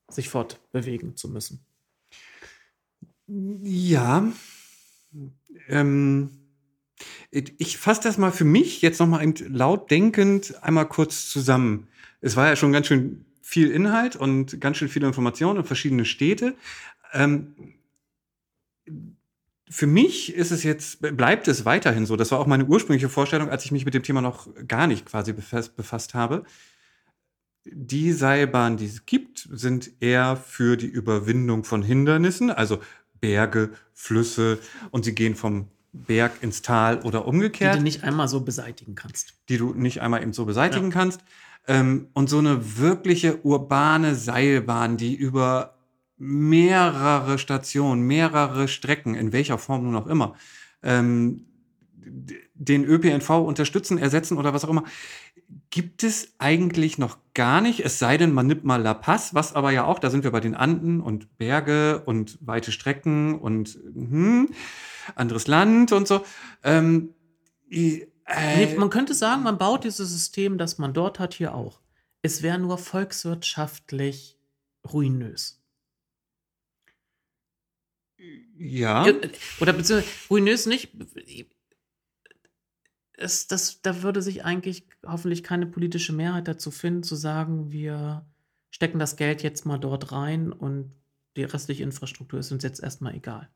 sich 0.08 0.28
fortbewegen 0.28 1.16
zu 1.16 1.28
müssen. 1.28 1.60
Ja, 3.26 4.32
ähm, 5.68 6.30
ich 7.30 7.76
fasse 7.76 8.02
das 8.04 8.18
mal 8.18 8.30
für 8.30 8.44
mich 8.44 8.80
jetzt 8.80 9.00
nochmal 9.00 9.34
laut 9.48 9.90
denkend 9.90 10.62
einmal 10.62 10.86
kurz 10.86 11.28
zusammen. 11.28 11.88
Es 12.20 12.36
war 12.36 12.46
ja 12.46 12.54
schon 12.54 12.72
ganz 12.72 12.86
schön 12.86 13.24
viel 13.42 13.70
Inhalt 13.70 14.14
und 14.14 14.60
ganz 14.60 14.76
schön 14.76 14.88
viele 14.88 15.08
Informationen 15.08 15.58
und 15.58 15.66
verschiedene 15.66 16.04
Städte. 16.04 16.54
Ähm, 17.12 17.54
für 19.70 19.86
mich 19.86 20.34
ist 20.34 20.50
es 20.50 20.62
jetzt, 20.62 21.00
bleibt 21.00 21.48
es 21.48 21.64
weiterhin 21.64 22.06
so. 22.06 22.16
Das 22.16 22.30
war 22.30 22.38
auch 22.38 22.46
meine 22.46 22.64
ursprüngliche 22.64 23.08
Vorstellung, 23.08 23.50
als 23.50 23.64
ich 23.64 23.72
mich 23.72 23.84
mit 23.84 23.94
dem 23.94 24.02
Thema 24.02 24.20
noch 24.20 24.48
gar 24.66 24.86
nicht 24.86 25.06
quasi 25.06 25.32
befasst, 25.32 25.76
befasst 25.76 26.14
habe. 26.14 26.44
Die 27.64 28.12
Seilbahnen, 28.12 28.78
die 28.78 28.86
es 28.86 29.04
gibt, 29.04 29.48
sind 29.52 29.90
eher 30.00 30.36
für 30.36 30.76
die 30.76 30.86
Überwindung 30.86 31.64
von 31.64 31.82
Hindernissen, 31.82 32.50
also 32.50 32.80
Berge, 33.20 33.70
Flüsse 33.92 34.58
und 34.90 35.04
sie 35.04 35.14
gehen 35.14 35.34
vom 35.34 35.68
Berg 35.92 36.42
ins 36.42 36.62
Tal 36.62 37.00
oder 37.02 37.22
Die 37.22 37.26
umgekehrt 37.26 37.76
du 37.78 37.82
nicht 37.82 38.04
einmal 38.04 38.28
so 38.28 38.40
beseitigen 38.40 38.94
kannst. 38.94 39.34
die 39.48 39.58
du 39.58 39.74
nicht 39.74 40.00
einmal 40.00 40.22
eben 40.22 40.32
so 40.32 40.44
beseitigen 40.44 40.90
kannst. 40.90 41.20
Ähm, 41.66 42.08
und 42.14 42.30
so 42.30 42.38
eine 42.38 42.78
wirkliche 42.78 43.44
urbane 43.44 44.14
Seilbahn, 44.14 44.96
die 44.96 45.14
über 45.14 45.77
mehrere 46.18 47.38
Stationen, 47.38 48.02
mehrere 48.02 48.68
Strecken, 48.68 49.14
in 49.14 49.32
welcher 49.32 49.58
Form 49.58 49.84
nun 49.84 49.96
auch 49.96 50.06
immer, 50.06 50.34
ähm, 50.82 51.46
den 52.54 52.84
ÖPNV 52.84 53.30
unterstützen, 53.30 53.98
ersetzen 53.98 54.38
oder 54.38 54.54
was 54.54 54.64
auch 54.64 54.70
immer, 54.70 54.84
gibt 55.70 56.02
es 56.02 56.34
eigentlich 56.38 56.98
noch 56.98 57.18
gar 57.34 57.60
nicht. 57.60 57.80
Es 57.80 57.98
sei 57.98 58.16
denn, 58.16 58.32
man 58.32 58.46
nimmt 58.46 58.64
mal 58.64 58.82
La 58.82 58.94
Paz, 58.94 59.34
was 59.34 59.54
aber 59.54 59.70
ja 59.70 59.84
auch, 59.84 59.98
da 59.98 60.10
sind 60.10 60.24
wir 60.24 60.30
bei 60.30 60.40
den 60.40 60.54
Anden 60.54 61.00
und 61.00 61.38
Berge 61.38 62.02
und 62.04 62.38
weite 62.40 62.72
Strecken 62.72 63.38
und 63.38 63.78
hm, 63.94 64.48
anderes 65.14 65.46
Land 65.46 65.92
und 65.92 66.08
so. 66.08 66.24
Ähm, 66.64 67.14
äh, 67.70 68.06
Nee, 68.56 68.76
man 68.76 68.90
könnte 68.90 69.14
sagen, 69.14 69.42
man 69.42 69.56
baut 69.56 69.84
dieses 69.84 70.10
System, 70.10 70.58
das 70.58 70.76
man 70.76 70.92
dort 70.92 71.18
hat, 71.18 71.32
hier 71.32 71.54
auch. 71.54 71.80
Es 72.20 72.42
wäre 72.42 72.58
nur 72.58 72.76
volkswirtschaftlich 72.76 74.36
ruinös. 74.92 75.57
Ja. 78.58 79.06
Ja, 79.06 79.14
Oder 79.60 79.72
beziehungsweise 79.72 80.12
ruinös 80.30 80.66
nicht. 80.66 80.90
Es, 83.12 83.46
das, 83.46 83.82
da 83.82 84.02
würde 84.02 84.22
sich 84.22 84.44
eigentlich 84.44 84.84
hoffentlich 85.04 85.42
keine 85.42 85.66
politische 85.66 86.12
Mehrheit 86.12 86.46
dazu 86.46 86.70
finden, 86.70 87.02
zu 87.02 87.16
sagen, 87.16 87.72
wir 87.72 88.24
stecken 88.70 88.98
das 88.98 89.16
Geld 89.16 89.42
jetzt 89.42 89.66
mal 89.66 89.78
dort 89.78 90.12
rein 90.12 90.52
und 90.52 90.92
die 91.36 91.44
restliche 91.44 91.82
Infrastruktur 91.82 92.38
ist 92.40 92.52
uns 92.52 92.62
jetzt 92.62 92.82
erstmal 92.82 93.14
egal. 93.14 93.48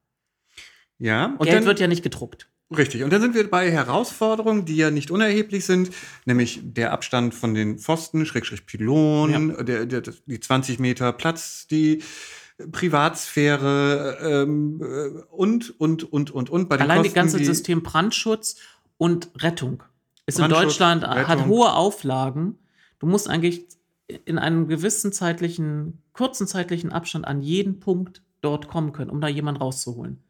Ja, 0.99 1.27
und 1.39 1.45
Geld 1.45 1.59
dann, 1.59 1.65
wird 1.65 1.81
ja 1.81 1.87
nicht 1.87 2.03
gedruckt. 2.03 2.49
richtig. 2.77 3.03
Und 3.03 3.13
dann 3.13 3.21
sind 3.21 3.35
wir 3.35 3.49
bei 3.49 3.71
Herausforderungen, 3.71 4.65
die 4.65 4.77
ja 4.77 4.91
nicht 4.91 5.11
unerheblich 5.11 5.65
sind, 5.65 5.91
nämlich 6.25 6.61
der 6.63 6.93
Abstand 6.93 7.35
von 7.35 7.55
den 7.55 7.79
Pfosten, 7.79 8.25
Schrägstrich 8.27 8.67
Pylonen, 8.67 9.65
der, 9.65 9.87
der, 9.87 10.03
die 10.27 10.41
20 10.41 10.79
Meter 10.79 11.13
Platz, 11.13 11.67
die 11.67 12.03
Privatsphäre 12.71 14.19
ähm, 14.21 14.81
äh, 14.83 15.23
und, 15.31 15.79
und, 15.81 16.05
und, 16.13 16.31
und, 16.31 16.51
und. 16.51 16.69
Bei 16.69 16.77
den 16.77 16.83
Allein 16.83 16.99
Kosten, 16.99 17.09
das 17.09 17.15
ganze 17.15 17.39
die- 17.39 17.45
System 17.45 17.83
Brandschutz 17.83 18.57
und 18.99 19.31
Rettung 19.43 19.83
ist 20.27 20.39
in 20.39 20.49
Deutschland, 20.49 21.05
hat 21.07 21.29
Rettung. 21.39 21.49
hohe 21.49 21.73
Auflagen. 21.73 22.59
Du 22.99 23.07
musst 23.07 23.29
eigentlich 23.29 23.67
in 24.25 24.39
einem 24.39 24.69
gewissen 24.69 25.13
zeitlichen, 25.13 26.03
kurzen 26.13 26.47
zeitlichen 26.47 26.93
Abstand 26.93 27.27
an 27.27 27.43
jeden 27.43 27.81
Punkt 27.81 28.23
dort 28.41 28.69
kommen 28.69 28.93
können, 28.93 29.11
um 29.11 29.21
da 29.21 29.29
jemanden 29.29 29.61
rauszuholen. 29.61 30.23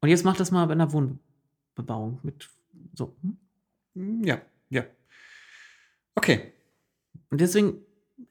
Und 0.00 0.08
jetzt 0.08 0.24
mach 0.24 0.36
das 0.36 0.50
mal 0.50 0.66
bei 0.66 0.72
einer 0.72 0.92
Wohnbebauung 0.92 2.20
mit 2.22 2.48
so. 2.94 3.16
hm? 3.94 4.24
Ja, 4.24 4.40
ja. 4.70 4.84
Okay. 6.14 6.52
Und 7.30 7.40
deswegen 7.40 7.82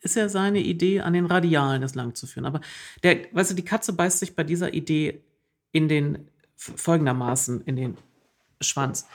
ist 0.02 0.16
ja 0.16 0.30
seine 0.30 0.60
Idee, 0.60 1.02
an 1.02 1.14
den 1.14 1.26
Radialen 1.26 1.82
das 1.82 1.96
lang 1.96 2.16
zu 2.16 2.28
führen. 2.28 2.46
Aber 2.46 2.62
der, 3.04 3.26
weißt 3.32 3.52
du, 3.52 3.56
die 3.56 3.66
Katze 3.66 3.94
beißt 3.94 4.20
sich 4.20 4.36
bei 4.36 4.44
dieser 4.44 4.74
Idee 4.74 5.24
in 5.72 5.88
den 5.88 6.30
folgendermaßen 6.56 7.62
in 7.62 7.76
den 7.76 7.98
Schwanz. 8.62 9.08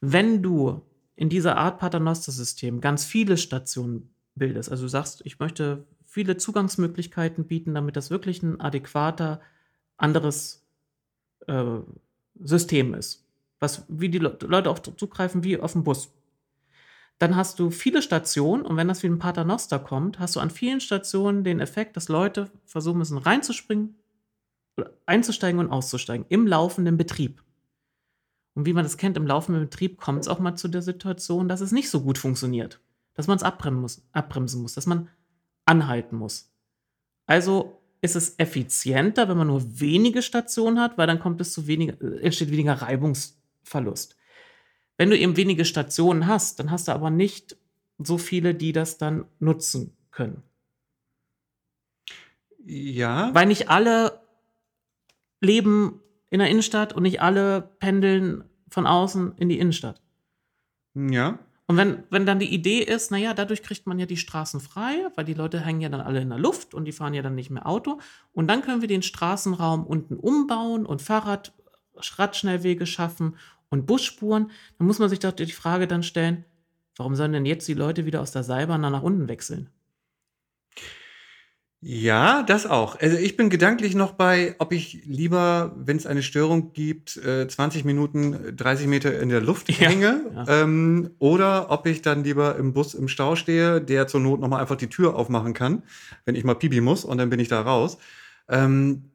Wenn 0.00 0.42
du 0.42 0.82
in 1.16 1.28
dieser 1.28 1.56
Art 1.56 1.78
Paternoster-System 1.78 2.80
ganz 2.80 3.04
viele 3.04 3.36
Stationen 3.36 4.14
bildest, 4.34 4.70
also 4.70 4.84
du 4.84 4.88
sagst, 4.88 5.22
ich 5.24 5.38
möchte 5.38 5.86
viele 6.04 6.36
Zugangsmöglichkeiten 6.36 7.46
bieten, 7.46 7.74
damit 7.74 7.96
das 7.96 8.10
wirklich 8.10 8.42
ein 8.42 8.60
adäquater 8.60 9.40
anderes 9.96 10.66
äh, 11.46 11.78
System 12.40 12.94
ist, 12.94 13.24
was 13.60 13.84
wie 13.88 14.08
die 14.08 14.18
Le 14.18 14.36
Leute 14.42 14.70
auch 14.70 14.78
zugreifen 14.80 15.44
wie 15.44 15.58
auf 15.58 15.72
den 15.72 15.84
Bus 15.84 16.12
dann 17.18 17.36
hast 17.36 17.58
du 17.58 17.70
viele 17.70 18.02
Stationen 18.02 18.62
und 18.62 18.76
wenn 18.76 18.88
das 18.88 19.02
wie 19.02 19.06
ein 19.06 19.18
Paternoster 19.18 19.78
kommt, 19.78 20.18
hast 20.18 20.36
du 20.36 20.40
an 20.40 20.50
vielen 20.50 20.80
Stationen 20.80 21.44
den 21.44 21.60
Effekt, 21.60 21.96
dass 21.96 22.08
Leute 22.08 22.50
versuchen 22.64 22.98
müssen 22.98 23.18
reinzuspringen, 23.18 23.94
einzusteigen 25.06 25.60
und 25.60 25.70
auszusteigen 25.70 26.26
im 26.28 26.46
laufenden 26.46 26.96
Betrieb. 26.96 27.42
Und 28.54 28.66
wie 28.66 28.72
man 28.72 28.84
das 28.84 28.96
kennt, 28.96 29.16
im 29.16 29.26
laufenden 29.26 29.64
Betrieb 29.64 30.00
kommt 30.00 30.20
es 30.20 30.28
auch 30.28 30.38
mal 30.38 30.56
zu 30.56 30.68
der 30.68 30.82
Situation, 30.82 31.48
dass 31.48 31.60
es 31.60 31.72
nicht 31.72 31.90
so 31.90 32.02
gut 32.02 32.18
funktioniert, 32.18 32.80
dass 33.14 33.26
man 33.26 33.36
es 33.36 33.42
abbremsen 33.42 33.80
muss, 33.80 34.02
abbremsen 34.12 34.60
muss, 34.60 34.74
dass 34.74 34.86
man 34.86 35.08
anhalten 35.64 36.16
muss. 36.16 36.52
Also 37.26 37.80
ist 38.00 38.16
es 38.16 38.38
effizienter, 38.38 39.28
wenn 39.28 39.38
man 39.38 39.46
nur 39.46 39.80
wenige 39.80 40.22
Stationen 40.22 40.80
hat, 40.80 40.98
weil 40.98 41.06
dann 41.06 41.20
kommt 41.20 41.40
es 41.40 41.52
zu 41.52 41.66
weniger, 41.66 42.00
äh, 42.02 42.20
entsteht 42.22 42.50
weniger 42.50 42.74
Reibungsverlust. 42.74 44.16
Wenn 44.96 45.10
du 45.10 45.18
eben 45.18 45.36
wenige 45.36 45.64
Stationen 45.64 46.26
hast, 46.26 46.58
dann 46.58 46.70
hast 46.70 46.88
du 46.88 46.92
aber 46.92 47.10
nicht 47.10 47.56
so 47.98 48.18
viele, 48.18 48.54
die 48.54 48.72
das 48.72 48.98
dann 48.98 49.24
nutzen 49.38 49.96
können. 50.10 50.42
Ja. 52.64 53.34
Weil 53.34 53.46
nicht 53.46 53.68
alle 53.70 54.20
leben 55.40 56.00
in 56.30 56.38
der 56.38 56.48
Innenstadt 56.48 56.92
und 56.92 57.02
nicht 57.02 57.20
alle 57.20 57.62
pendeln 57.78 58.44
von 58.68 58.86
außen 58.86 59.34
in 59.36 59.48
die 59.48 59.58
Innenstadt. 59.58 60.00
Ja. 60.94 61.38
Und 61.66 61.76
wenn, 61.76 62.02
wenn 62.10 62.26
dann 62.26 62.38
die 62.38 62.52
Idee 62.52 62.80
ist, 62.80 63.10
naja, 63.10 63.34
dadurch 63.34 63.62
kriegt 63.62 63.86
man 63.86 63.98
ja 63.98 64.06
die 64.06 64.16
Straßen 64.16 64.60
frei, 64.60 65.08
weil 65.14 65.24
die 65.24 65.34
Leute 65.34 65.60
hängen 65.60 65.80
ja 65.80 65.88
dann 65.88 66.00
alle 66.00 66.20
in 66.20 66.28
der 66.28 66.38
Luft 66.38 66.74
und 66.74 66.84
die 66.84 66.92
fahren 66.92 67.14
ja 67.14 67.22
dann 67.22 67.34
nicht 67.34 67.50
mehr 67.50 67.66
Auto. 67.66 67.98
Und 68.32 68.48
dann 68.48 68.62
können 68.62 68.80
wir 68.80 68.88
den 68.88 69.02
Straßenraum 69.02 69.86
unten 69.86 70.16
umbauen 70.16 70.86
und 70.86 71.02
Fahrrad, 71.02 71.52
Radschnellwege 71.94 72.86
schaffen 72.86 73.36
und 73.72 73.86
Busspuren. 73.86 74.50
Dann 74.78 74.86
muss 74.86 74.98
man 74.98 75.08
sich 75.08 75.18
doch 75.18 75.32
die 75.32 75.46
Frage 75.46 75.88
dann 75.88 76.02
stellen, 76.02 76.44
warum 76.96 77.16
sollen 77.16 77.32
denn 77.32 77.46
jetzt 77.46 77.66
die 77.66 77.74
Leute 77.74 78.06
wieder 78.06 78.20
aus 78.20 78.30
der 78.30 78.44
Seilbahn 78.44 78.82
nach 78.82 79.02
unten 79.02 79.28
wechseln? 79.28 79.70
Ja, 81.84 82.44
das 82.44 82.64
auch. 82.66 83.00
Also 83.00 83.16
ich 83.16 83.36
bin 83.36 83.50
gedanklich 83.50 83.96
noch 83.96 84.12
bei, 84.12 84.54
ob 84.58 84.72
ich 84.72 85.04
lieber, 85.04 85.74
wenn 85.76 85.96
es 85.96 86.06
eine 86.06 86.22
Störung 86.22 86.72
gibt, 86.74 87.16
äh, 87.16 87.48
20 87.48 87.84
Minuten, 87.84 88.56
30 88.56 88.86
Meter 88.86 89.18
in 89.18 89.30
der 89.30 89.40
Luft 89.40 89.68
Ja, 89.68 89.88
hänge, 89.88 90.20
ja. 90.32 90.62
Ähm, 90.62 91.10
oder 91.18 91.72
ob 91.72 91.86
ich 91.86 92.00
dann 92.02 92.22
lieber 92.22 92.54
im 92.54 92.72
Bus 92.72 92.94
im 92.94 93.08
Stau 93.08 93.34
stehe, 93.34 93.80
der 93.80 94.06
zur 94.06 94.20
Not 94.20 94.40
nochmal 94.40 94.60
einfach 94.60 94.76
die 94.76 94.88
Tür 94.88 95.16
aufmachen 95.16 95.54
kann, 95.54 95.82
wenn 96.24 96.36
ich 96.36 96.44
mal 96.44 96.54
Pipi 96.54 96.80
muss 96.80 97.04
und 97.04 97.18
dann 97.18 97.30
bin 97.30 97.40
ich 97.40 97.48
da 97.48 97.62
raus. 97.62 97.98
Ähm, 98.48 99.06
äh, 99.06 99.11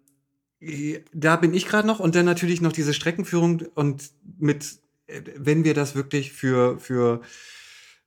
da 1.13 1.35
bin 1.35 1.53
ich 1.53 1.67
gerade 1.67 1.87
noch 1.87 1.99
und 1.99 2.15
dann 2.15 2.25
natürlich 2.25 2.61
noch 2.61 2.71
diese 2.71 2.93
Streckenführung 2.93 3.63
und 3.75 4.11
mit, 4.39 4.79
äh, 5.07 5.21
wenn 5.35 5.63
wir 5.63 5.73
das 5.73 5.95
wirklich 5.95 6.31
für, 6.31 6.79
für 6.79 7.21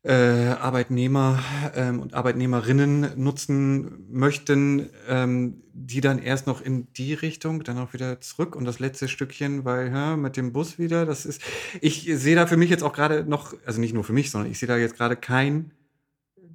äh, 0.02 0.12
Arbeitnehmer 0.12 1.42
ähm, 1.74 2.00
und 2.00 2.14
Arbeitnehmerinnen 2.14 3.12
nutzen 3.16 4.06
möchten, 4.10 4.88
ähm, 5.08 5.62
die 5.74 6.00
dann 6.00 6.18
erst 6.18 6.46
noch 6.46 6.60
in 6.60 6.92
die 6.94 7.14
Richtung, 7.14 7.62
dann 7.62 7.78
auch 7.78 7.92
wieder 7.92 8.20
zurück 8.20 8.56
und 8.56 8.64
das 8.64 8.78
letzte 8.78 9.08
Stückchen, 9.08 9.64
weil 9.64 9.92
hä, 9.92 10.16
mit 10.16 10.36
dem 10.36 10.52
Bus 10.52 10.78
wieder, 10.78 11.04
das 11.06 11.26
ist, 11.26 11.42
ich 11.80 12.10
sehe 12.14 12.34
da 12.34 12.46
für 12.46 12.56
mich 12.56 12.70
jetzt 12.70 12.82
auch 12.82 12.94
gerade 12.94 13.24
noch, 13.24 13.54
also 13.66 13.80
nicht 13.80 13.92
nur 13.92 14.04
für 14.04 14.14
mich, 14.14 14.30
sondern 14.30 14.50
ich 14.50 14.58
sehe 14.58 14.68
da 14.68 14.76
jetzt 14.76 14.96
gerade 14.96 15.16
kein, 15.16 15.72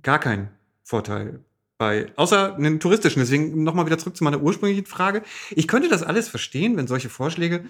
gar 0.02 0.20
keinen 0.20 0.50
Vorteil 0.84 1.40
bei, 1.78 2.12
außer 2.16 2.56
einen 2.56 2.80
touristischen. 2.80 3.22
Deswegen 3.22 3.64
nochmal 3.64 3.86
wieder 3.86 3.98
zurück 3.98 4.16
zu 4.16 4.24
meiner 4.24 4.42
ursprünglichen 4.42 4.86
Frage. 4.86 5.24
Ich 5.52 5.68
könnte 5.68 5.90
das 5.90 6.04
alles 6.04 6.28
verstehen, 6.28 6.78
wenn 6.78 6.88
solche 6.88 7.10
Vorschläge 7.10 7.66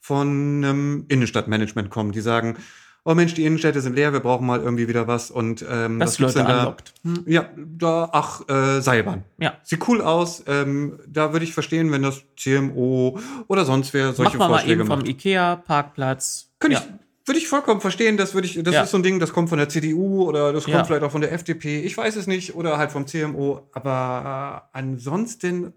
von 0.00 0.62
ähm, 0.64 1.04
Innenstadtmanagement 1.08 1.90
kommen, 1.90 2.12
die 2.12 2.20
sagen, 2.20 2.56
oh 3.04 3.14
Mensch, 3.14 3.34
die 3.34 3.44
Innenstädte 3.44 3.80
sind 3.80 3.96
leer, 3.96 4.12
wir 4.12 4.20
brauchen 4.20 4.46
mal 4.46 4.60
irgendwie 4.60 4.88
wieder 4.88 5.06
was 5.06 5.30
und 5.30 5.64
ähm, 5.68 5.98
Das 5.98 6.12
was 6.12 6.18
Leute 6.18 6.46
da? 6.48 6.58
anlockt. 6.60 6.94
Hm. 7.02 7.24
Ja, 7.26 7.48
da, 7.56 8.08
ach, 8.12 8.48
äh, 8.48 8.80
Seilbahn. 8.80 9.24
Ja. 9.38 9.54
Sieht 9.62 9.86
cool 9.88 10.00
aus. 10.00 10.44
Ähm, 10.46 10.98
da 11.06 11.32
würde 11.32 11.44
ich 11.44 11.52
verstehen, 11.52 11.92
wenn 11.92 12.02
das 12.02 12.22
CMO 12.36 13.18
oder 13.46 13.64
sonst 13.64 13.92
wer 13.94 14.12
solche 14.12 14.36
Machen 14.36 14.38
wir 14.38 14.48
mal 14.48 14.54
Vorschläge 14.58 14.80
eben 14.80 14.86
vom 14.88 14.98
macht. 15.00 15.08
Ikea-Parkplatz. 15.08 16.50
Könnte 16.58 16.76
ja. 16.78 16.98
Würde 17.26 17.38
ich 17.38 17.48
vollkommen 17.48 17.80
verstehen. 17.80 18.16
Das 18.16 18.34
würde 18.34 18.46
ich, 18.46 18.62
das 18.62 18.74
Ja. 18.74 18.82
ist 18.82 18.90
so 18.90 18.96
ein 18.98 19.02
Ding, 19.02 19.18
das 19.20 19.32
kommt 19.32 19.48
von 19.48 19.58
der 19.58 19.68
CDU 19.68 20.24
oder 20.26 20.52
das 20.52 20.64
kommt 20.64 20.74
Ja. 20.76 20.84
vielleicht 20.84 21.02
auch 21.02 21.12
von 21.12 21.20
der 21.20 21.32
FDP. 21.32 21.80
Ich 21.80 21.96
weiß 21.96 22.16
es 22.16 22.26
nicht 22.26 22.54
oder 22.54 22.78
halt 22.78 22.90
vom 22.92 23.06
CMO. 23.06 23.68
Aber 23.72 24.66
äh, 24.72 24.78
ansonsten 24.78 25.72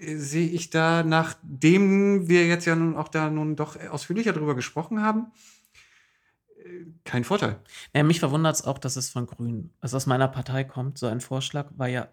äh, 0.00 0.16
sehe 0.16 0.48
ich 0.48 0.70
da, 0.70 1.02
nachdem 1.04 2.28
wir 2.28 2.46
jetzt 2.46 2.64
ja 2.66 2.74
nun 2.76 2.96
auch 2.96 3.08
da 3.08 3.30
nun 3.30 3.56
doch 3.56 3.76
ausführlicher 3.90 4.32
drüber 4.32 4.54
gesprochen 4.54 5.02
haben, 5.02 5.26
äh, 6.58 6.86
kein 7.04 7.24
Vorteil. 7.24 7.60
Ja, 7.94 8.02
mich 8.02 8.20
verwundert 8.20 8.56
es 8.56 8.64
auch, 8.64 8.78
dass 8.78 8.96
es 8.96 9.10
von 9.10 9.26
Grünen, 9.26 9.72
also 9.80 9.96
aus 9.96 10.06
meiner 10.06 10.28
Partei 10.28 10.64
kommt, 10.64 10.98
so 10.98 11.06
ein 11.06 11.20
Vorschlag, 11.20 11.70
weil 11.76 11.92
ja 11.92 12.08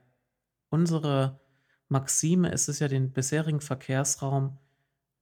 unsere 0.69 1.39
Maxime 1.87 2.51
ist 2.51 2.69
es 2.69 2.77
ja, 2.79 2.87
den 2.87 3.11
bisherigen 3.11 3.61
Verkehrsraum 3.61 4.57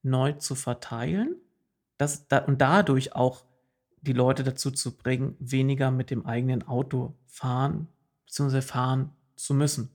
neu 0.04 0.34
zu 0.34 0.54
verteilen 0.56 1.38
das, 1.98 2.28
da, 2.28 2.40
und 2.40 2.62
dadurch 2.62 3.16
auch 3.16 3.46
die 4.02 4.14
Leute 4.14 4.44
dazu 4.44 4.72
zu 4.72 4.96
bringen, 4.96 5.36
weniger 5.40 5.92
mit 5.92 6.12
dem 6.12 6.26
eigenen 6.26 6.68
Auto 6.68 7.16
fahren 7.28 7.88
bzw. 8.26 8.62
fahren 8.62 9.12
zu 9.36 9.54
müssen. 9.54 9.90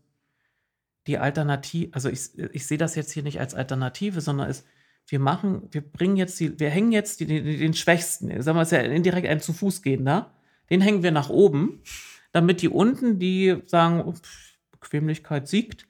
Die 1.07 1.19
Alternative, 1.19 1.93
also 1.95 2.09
ich, 2.09 2.39
ich 2.53 2.66
sehe 2.66 2.79
das 2.79 2.95
jetzt 2.95 3.12
hier 3.12 3.23
nicht 3.23 3.41
als 3.41 3.55
Alternative, 3.55 4.20
sondern 4.20 4.49
es 4.49 4.65
wir 5.09 5.19
machen, 5.19 5.69
wir 5.70 5.81
bringen 5.81 6.16
jetzt 6.16 6.39
die, 6.41 6.59
wir 6.59 6.70
hängen 6.70 6.93
jetzt 6.93 7.20
die, 7.20 7.27
die, 7.27 7.59
den 7.59 7.74
Schwächsten, 7.74 8.29
sagen 8.43 8.57
wir 8.57 8.62
es 8.62 8.70
ja 8.70 8.81
indirekt 8.81 9.27
ein 9.27 9.41
zu 9.41 9.53
Fuß 9.53 9.83
gehender, 9.83 10.33
den 10.70 10.81
hängen 10.81 11.03
wir 11.03 11.11
nach 11.11 11.29
oben, 11.29 11.83
damit 12.33 12.62
die 12.62 12.69
unten, 12.69 13.19
die 13.19 13.62
sagen, 13.66 14.15
Bequemlichkeit 14.70 15.49
siegt, 15.49 15.87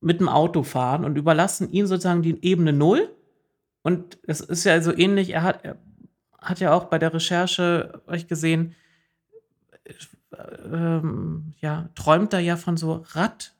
mit 0.00 0.20
dem 0.20 0.28
Auto 0.28 0.62
fahren 0.62 1.04
und 1.04 1.16
überlassen 1.16 1.70
ihm 1.72 1.86
sozusagen 1.86 2.22
die 2.22 2.42
Ebene 2.44 2.72
Null. 2.72 3.14
Und 3.82 4.18
es 4.26 4.40
ist 4.40 4.64
ja 4.64 4.80
so 4.80 4.96
ähnlich, 4.96 5.30
er 5.30 5.42
hat, 5.42 5.64
er 5.64 5.78
hat 6.40 6.60
ja 6.60 6.72
auch 6.72 6.84
bei 6.84 6.98
der 6.98 7.14
Recherche 7.14 8.02
euch 8.06 8.28
gesehen, 8.28 8.74
ähm, 10.72 11.54
ja, 11.60 11.88
träumt 11.94 12.32
er 12.32 12.40
ja 12.40 12.56
von 12.56 12.76
so 12.76 13.04
Rad, 13.12 13.54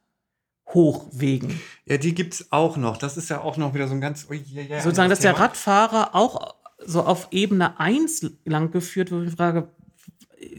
Hochwegen. 0.75 1.61
Ja, 1.85 1.97
die 1.97 2.15
gibt 2.15 2.35
es 2.35 2.53
auch 2.53 2.77
noch. 2.77 2.97
Das 2.97 3.17
ist 3.17 3.29
ja 3.29 3.41
auch 3.41 3.57
noch 3.57 3.75
wieder 3.75 3.89
so 3.89 3.95
ein 3.95 4.01
ganz. 4.01 4.27
Oh, 4.31 4.35
yeah, 4.35 4.65
yeah, 4.69 4.81
Sozusagen, 4.81 5.11
dass 5.11 5.21
der 5.21 5.39
Radfahrer 5.39 6.15
auch 6.15 6.55
so 6.79 7.03
auf 7.03 7.29
Ebene 7.33 7.79
1 7.81 8.31
lang 8.45 8.71
geführt 8.71 9.11
wird. 9.11 9.29
Ich 9.29 9.35
frage, 9.35 9.69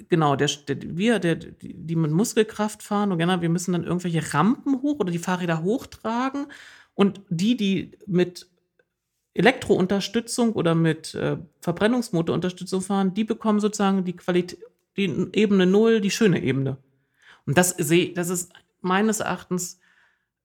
genau, 0.09 0.35
der, 0.35 0.49
der, 0.67 0.77
wir, 0.97 1.19
der, 1.19 1.35
die 1.35 1.95
mit 1.95 2.11
Muskelkraft 2.11 2.83
fahren, 2.83 3.11
und 3.11 3.19
genau, 3.19 3.41
wir 3.41 3.49
müssen 3.49 3.71
dann 3.71 3.83
irgendwelche 3.83 4.33
Rampen 4.33 4.81
hoch 4.81 4.99
oder 4.99 5.11
die 5.11 5.19
Fahrräder 5.19 5.63
hochtragen. 5.63 6.47
Und 6.93 7.21
die, 7.29 7.55
die 7.55 7.97
mit 8.05 8.49
Elektrounterstützung 9.33 10.53
oder 10.53 10.75
mit 10.75 11.15
äh, 11.15 11.37
Verbrennungsmotorunterstützung 11.61 12.81
fahren, 12.81 13.13
die 13.13 13.23
bekommen 13.23 13.59
sozusagen 13.59 14.03
die 14.03 14.15
Qualität, 14.15 14.59
die 14.97 15.29
Ebene 15.33 15.65
0, 15.65 16.01
die 16.01 16.11
schöne 16.11 16.41
Ebene. 16.41 16.77
Und 17.45 17.57
das 17.57 17.69
sehe, 17.69 18.13
das 18.13 18.29
ist 18.29 18.51
meines 18.81 19.21
Erachtens 19.21 19.79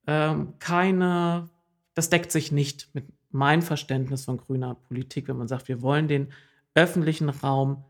ähm, 0.07 0.55
keine, 0.59 1.49
das 1.95 2.11
deckt 2.11 2.31
sich 2.31 2.53
nicht 2.53 2.89
mit 2.93 3.07
meinem 3.31 3.63
Verständnis 3.63 4.25
von 4.25 4.39
grüner 4.39 4.75
Politik, 4.75 5.29
wenn 5.29 5.37
man 5.37 5.49
sagt, 5.49 5.69
wir 5.69 5.83
wollen 5.83 6.07
den 6.09 6.33
öffentlichen 6.75 7.29
Raum 7.29 7.85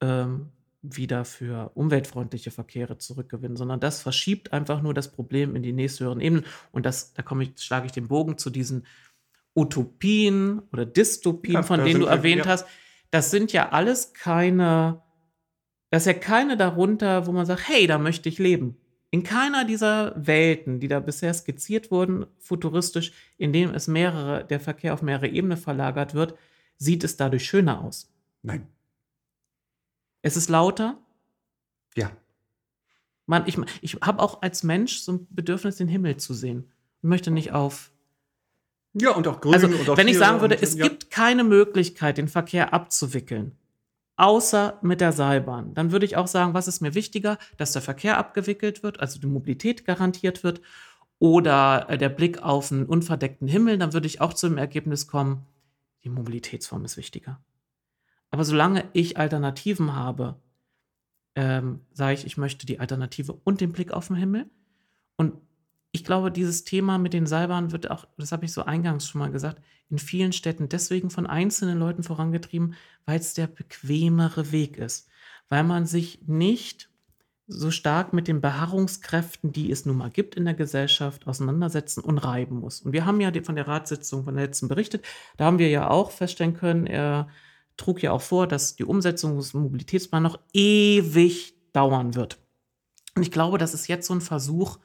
ähm, 0.00 0.50
wieder 0.82 1.24
für 1.24 1.72
umweltfreundliche 1.74 2.50
Verkehre 2.50 2.98
zurückgewinnen, 2.98 3.56
sondern 3.56 3.80
das 3.80 4.02
verschiebt 4.02 4.52
einfach 4.52 4.82
nur 4.82 4.94
das 4.94 5.10
Problem 5.10 5.56
in 5.56 5.62
die 5.62 5.72
nächsthöheren 5.72 6.20
Ebenen. 6.20 6.44
Und 6.72 6.86
das, 6.86 7.14
da 7.14 7.22
komme 7.22 7.44
ich, 7.44 7.58
schlage 7.58 7.86
ich 7.86 7.92
den 7.92 8.08
Bogen 8.08 8.38
zu 8.38 8.50
diesen 8.50 8.86
Utopien 9.56 10.60
oder 10.72 10.86
Dystopien, 10.86 11.54
ja, 11.54 11.62
von 11.62 11.84
denen 11.84 12.00
du 12.00 12.06
erwähnt 12.06 12.44
ja. 12.44 12.52
hast. 12.52 12.66
Das 13.10 13.30
sind 13.30 13.52
ja 13.52 13.70
alles 13.70 14.12
keine, 14.12 15.02
das 15.90 16.02
ist 16.02 16.06
ja 16.06 16.14
keine 16.14 16.56
darunter, 16.56 17.26
wo 17.26 17.32
man 17.32 17.46
sagt, 17.46 17.68
hey, 17.68 17.86
da 17.86 17.98
möchte 17.98 18.28
ich 18.28 18.38
leben. 18.38 18.76
In 19.10 19.22
keiner 19.22 19.64
dieser 19.64 20.12
Welten, 20.16 20.80
die 20.80 20.88
da 20.88 21.00
bisher 21.00 21.32
skizziert 21.32 21.90
wurden, 21.90 22.26
futuristisch, 22.38 23.12
in 23.38 23.52
denen 23.52 23.74
es 23.74 23.88
mehrere, 23.88 24.44
der 24.44 24.60
Verkehr 24.60 24.92
auf 24.92 25.00
mehrere 25.00 25.28
Ebenen 25.28 25.56
verlagert 25.56 26.12
wird, 26.12 26.34
sieht 26.76 27.04
es 27.04 27.16
dadurch 27.16 27.46
schöner 27.46 27.82
aus. 27.82 28.12
Nein. 28.42 28.66
Es 30.22 30.36
ist 30.36 30.50
lauter. 30.50 30.98
Ja. 31.94 32.10
Man, 33.26 33.46
ich 33.46 33.56
ich 33.80 33.94
habe 34.02 34.20
auch 34.20 34.42
als 34.42 34.62
Mensch 34.62 34.98
so 34.98 35.12
ein 35.12 35.26
Bedürfnis, 35.30 35.76
den 35.76 35.88
Himmel 35.88 36.16
zu 36.16 36.34
sehen. 36.34 36.70
Ich 36.98 37.08
möchte 37.08 37.30
nicht 37.30 37.52
auf. 37.52 37.92
Ja, 38.98 39.10
und 39.10 39.28
auch 39.28 39.40
grün 39.40 39.54
also, 39.54 39.66
und 39.66 39.88
auch 39.88 39.96
Wenn 39.96 40.08
ich 40.08 40.16
sagen 40.16 40.40
würde, 40.40 40.60
es 40.60 40.74
ja. 40.74 40.84
gibt 40.84 41.10
keine 41.10 41.44
Möglichkeit, 41.44 42.16
den 42.16 42.28
Verkehr 42.28 42.72
abzuwickeln, 42.72 43.52
außer 44.16 44.78
mit 44.80 45.02
der 45.02 45.12
Seilbahn. 45.12 45.74
Dann 45.74 45.92
würde 45.92 46.06
ich 46.06 46.16
auch 46.16 46.26
sagen, 46.26 46.54
was 46.54 46.66
ist 46.66 46.80
mir 46.80 46.94
wichtiger, 46.94 47.38
dass 47.58 47.72
der 47.72 47.82
Verkehr 47.82 48.16
abgewickelt 48.16 48.82
wird, 48.82 49.00
also 49.00 49.20
die 49.20 49.26
Mobilität 49.26 49.84
garantiert 49.84 50.44
wird, 50.44 50.62
oder 51.18 51.86
äh, 51.88 51.98
der 51.98 52.08
Blick 52.08 52.42
auf 52.42 52.72
einen 52.72 52.86
unverdeckten 52.86 53.48
Himmel, 53.48 53.78
dann 53.78 53.92
würde 53.92 54.06
ich 54.06 54.20
auch 54.20 54.34
zu 54.34 54.48
dem 54.48 54.58
Ergebnis 54.58 55.06
kommen, 55.06 55.46
die 56.04 56.08
Mobilitätsform 56.08 56.84
ist 56.84 56.96
wichtiger. 56.96 57.40
Aber 58.30 58.44
solange 58.44 58.84
ich 58.92 59.18
Alternativen 59.18 59.94
habe, 59.94 60.36
ähm, 61.34 61.80
sage 61.92 62.14
ich, 62.14 62.26
ich 62.26 62.36
möchte 62.36 62.66
die 62.66 62.80
Alternative 62.80 63.32
und 63.44 63.60
den 63.60 63.72
Blick 63.72 63.92
auf 63.92 64.08
den 64.08 64.16
Himmel. 64.16 64.46
Und 65.16 65.34
ich 65.96 66.04
glaube, 66.04 66.30
dieses 66.30 66.64
Thema 66.64 66.98
mit 66.98 67.14
den 67.14 67.26
Seilbahnen 67.26 67.72
wird 67.72 67.90
auch, 67.90 68.04
das 68.18 68.30
habe 68.30 68.44
ich 68.44 68.52
so 68.52 68.62
eingangs 68.62 69.08
schon 69.08 69.18
mal 69.18 69.30
gesagt, 69.30 69.62
in 69.88 69.98
vielen 69.98 70.34
Städten 70.34 70.68
deswegen 70.68 71.08
von 71.08 71.26
einzelnen 71.26 71.78
Leuten 71.78 72.02
vorangetrieben, 72.02 72.74
weil 73.06 73.18
es 73.18 73.32
der 73.32 73.46
bequemere 73.46 74.52
Weg 74.52 74.76
ist. 74.76 75.08
Weil 75.48 75.64
man 75.64 75.86
sich 75.86 76.20
nicht 76.26 76.90
so 77.46 77.70
stark 77.70 78.12
mit 78.12 78.28
den 78.28 78.42
Beharrungskräften, 78.42 79.52
die 79.52 79.70
es 79.70 79.86
nun 79.86 79.96
mal 79.96 80.10
gibt 80.10 80.34
in 80.34 80.44
der 80.44 80.52
Gesellschaft, 80.52 81.26
auseinandersetzen 81.26 82.00
und 82.00 82.18
reiben 82.18 82.60
muss. 82.60 82.82
Und 82.82 82.92
wir 82.92 83.06
haben 83.06 83.22
ja 83.22 83.32
von 83.42 83.56
der 83.56 83.66
Ratssitzung 83.66 84.24
von 84.24 84.34
der 84.34 84.44
letzten 84.44 84.68
berichtet, 84.68 85.02
da 85.38 85.46
haben 85.46 85.58
wir 85.58 85.70
ja 85.70 85.88
auch 85.88 86.10
feststellen 86.10 86.52
können, 86.52 86.86
er 86.86 87.28
trug 87.78 88.02
ja 88.02 88.12
auch 88.12 88.22
vor, 88.22 88.46
dass 88.46 88.76
die 88.76 88.84
Umsetzung 88.84 89.38
des 89.38 89.54
Mobilitätsplans 89.54 90.24
noch 90.24 90.40
ewig 90.52 91.54
dauern 91.72 92.14
wird. 92.14 92.36
Und 93.14 93.22
ich 93.22 93.30
glaube, 93.30 93.56
das 93.56 93.72
ist 93.72 93.86
jetzt 93.86 94.08
so 94.08 94.12
ein 94.14 94.20
Versuch, 94.20 94.78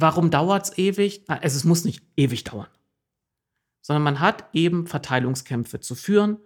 warum 0.00 0.30
dauert 0.30 0.64
es 0.64 0.78
ewig? 0.78 1.24
Also 1.28 1.56
es 1.56 1.64
muss 1.64 1.84
nicht 1.84 2.02
ewig 2.16 2.44
dauern 2.44 2.68
sondern 3.86 4.02
man 4.02 4.18
hat 4.18 4.48
eben 4.52 4.88
Verteilungskämpfe 4.88 5.78
zu 5.78 5.94
führen 5.94 6.38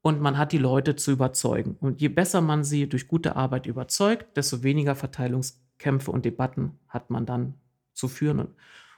und 0.00 0.20
man 0.20 0.36
hat 0.36 0.50
die 0.50 0.58
Leute 0.58 0.96
zu 0.96 1.12
überzeugen. 1.12 1.76
Und 1.78 2.00
je 2.00 2.08
besser 2.08 2.40
man 2.40 2.64
sie 2.64 2.88
durch 2.88 3.06
gute 3.06 3.36
Arbeit 3.36 3.66
überzeugt, 3.66 4.36
desto 4.36 4.64
weniger 4.64 4.96
Verteilungskämpfe 4.96 6.10
und 6.10 6.24
Debatten 6.24 6.76
hat 6.88 7.08
man 7.08 7.24
dann 7.24 7.54
zu 7.92 8.08
führen. 8.08 8.48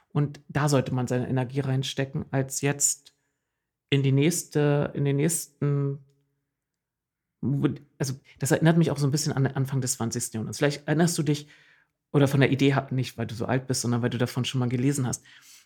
Und, 0.09 0.39
da 0.47 0.67
sollte 0.67 0.95
man 0.95 1.05
seine 1.05 1.29
Energie 1.29 1.59
reinstecken, 1.59 2.25
als 2.31 2.61
jetzt 2.61 3.13
in 3.91 4.01
die 4.01 4.11
nächste, 4.11 4.91
in 4.95 5.05
den 5.05 5.17
nächsten 5.17 5.99
also 7.99 8.15
das 8.39 8.51
erinnert 8.51 8.77
mich 8.77 8.89
auch 8.89 8.97
so 8.97 9.07
ein 9.07 9.11
bisschen 9.11 9.33
an 9.33 9.43
den 9.43 9.55
Anfang 9.55 9.79
des 9.79 9.93
20. 9.93 10.33
Jahrhunderts. 10.33 10.57
Vielleicht 10.57 10.87
erinnerst 10.87 11.17
du 11.19 11.23
dich, 11.23 11.47
oder 12.11 12.27
von 12.27 12.39
der 12.39 12.51
Idee 12.51 12.75
nicht, 12.91 13.17
weil 13.17 13.27
du 13.27 13.35
so 13.35 13.45
alt 13.45 13.67
bist, 13.67 13.81
sondern 13.81 14.01
weil 14.01 14.09
du 14.09 14.17
davon 14.17 14.45
schon 14.45 14.59
mal 14.59 14.69
gelesen 14.69 15.07
hast 15.07 15.23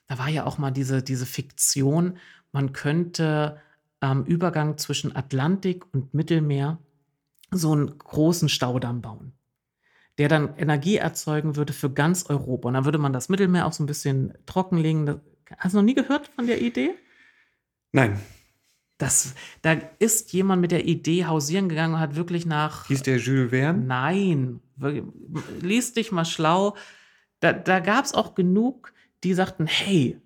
da 0.07 0.17
war 0.17 0.30
ja 0.30 0.45
auch 0.45 0.57
mal 0.57 0.72
diese, 0.72 1.01
diese 1.01 1.26
Fiktion, 1.26 2.17
man 2.51 2.73
könnte 2.73 3.59
am 3.99 4.23
Übergang 4.23 4.77
zwischen 4.77 5.15
Atlantik 5.15 5.85
und 5.93 6.13
Mittelmeer 6.13 6.80
so 7.51 7.72
einen 7.72 7.97
großen 7.97 8.49
Staudamm 8.49 9.01
bauen, 9.01 9.34
der 10.17 10.30
dann 10.30 10.55
Energie 10.57 10.97
erzeugen 10.97 11.55
würde 11.55 11.73
für 11.73 11.89
ganz 11.89 12.26
Europa. 12.30 12.67
Und 12.67 12.73
dann 12.76 12.85
würde 12.85 12.97
man 12.97 13.13
das 13.13 13.30
Mittelmeer 13.30 13.65
auch 13.65 13.73
so 13.73 13.84
ein 13.84 13.88
bisschen 13.88 14.34
trockenlegen. 14.45 15.22
Hast 15.57 15.73
du 15.73 15.77
noch 15.77 15.85
nie 15.85 15.95
gehört 15.95 16.27
von 16.35 16.47
der 16.47 16.61
Idee? 16.61 16.91
Nein. 17.91 18.19
Das, 18.97 19.35
da 19.61 19.73
ist 19.99 20.31
jemand 20.31 20.61
mit 20.61 20.72
der 20.72 20.85
Idee 20.85 21.26
hausieren 21.26 21.67
gegangen 21.67 21.95
und 21.95 21.99
hat 21.99 22.15
wirklich 22.15 22.45
nach. 22.45 22.88
Hieß 22.88 23.03
der 23.03 23.17
Jules 23.17 23.49
Verne? 23.49 23.84
Nein. 23.84 24.61
Lies 25.61 25.93
dich 25.93 26.11
mal 26.11 26.26
schlau. 26.26 26.76
Da, 27.41 27.51
da 27.51 27.80
gab 27.80 28.05
es 28.05 28.13
auch 28.13 28.35
genug 28.35 28.93
die 29.26 29.34
sagten, 29.34 29.65
hey, 29.65 30.17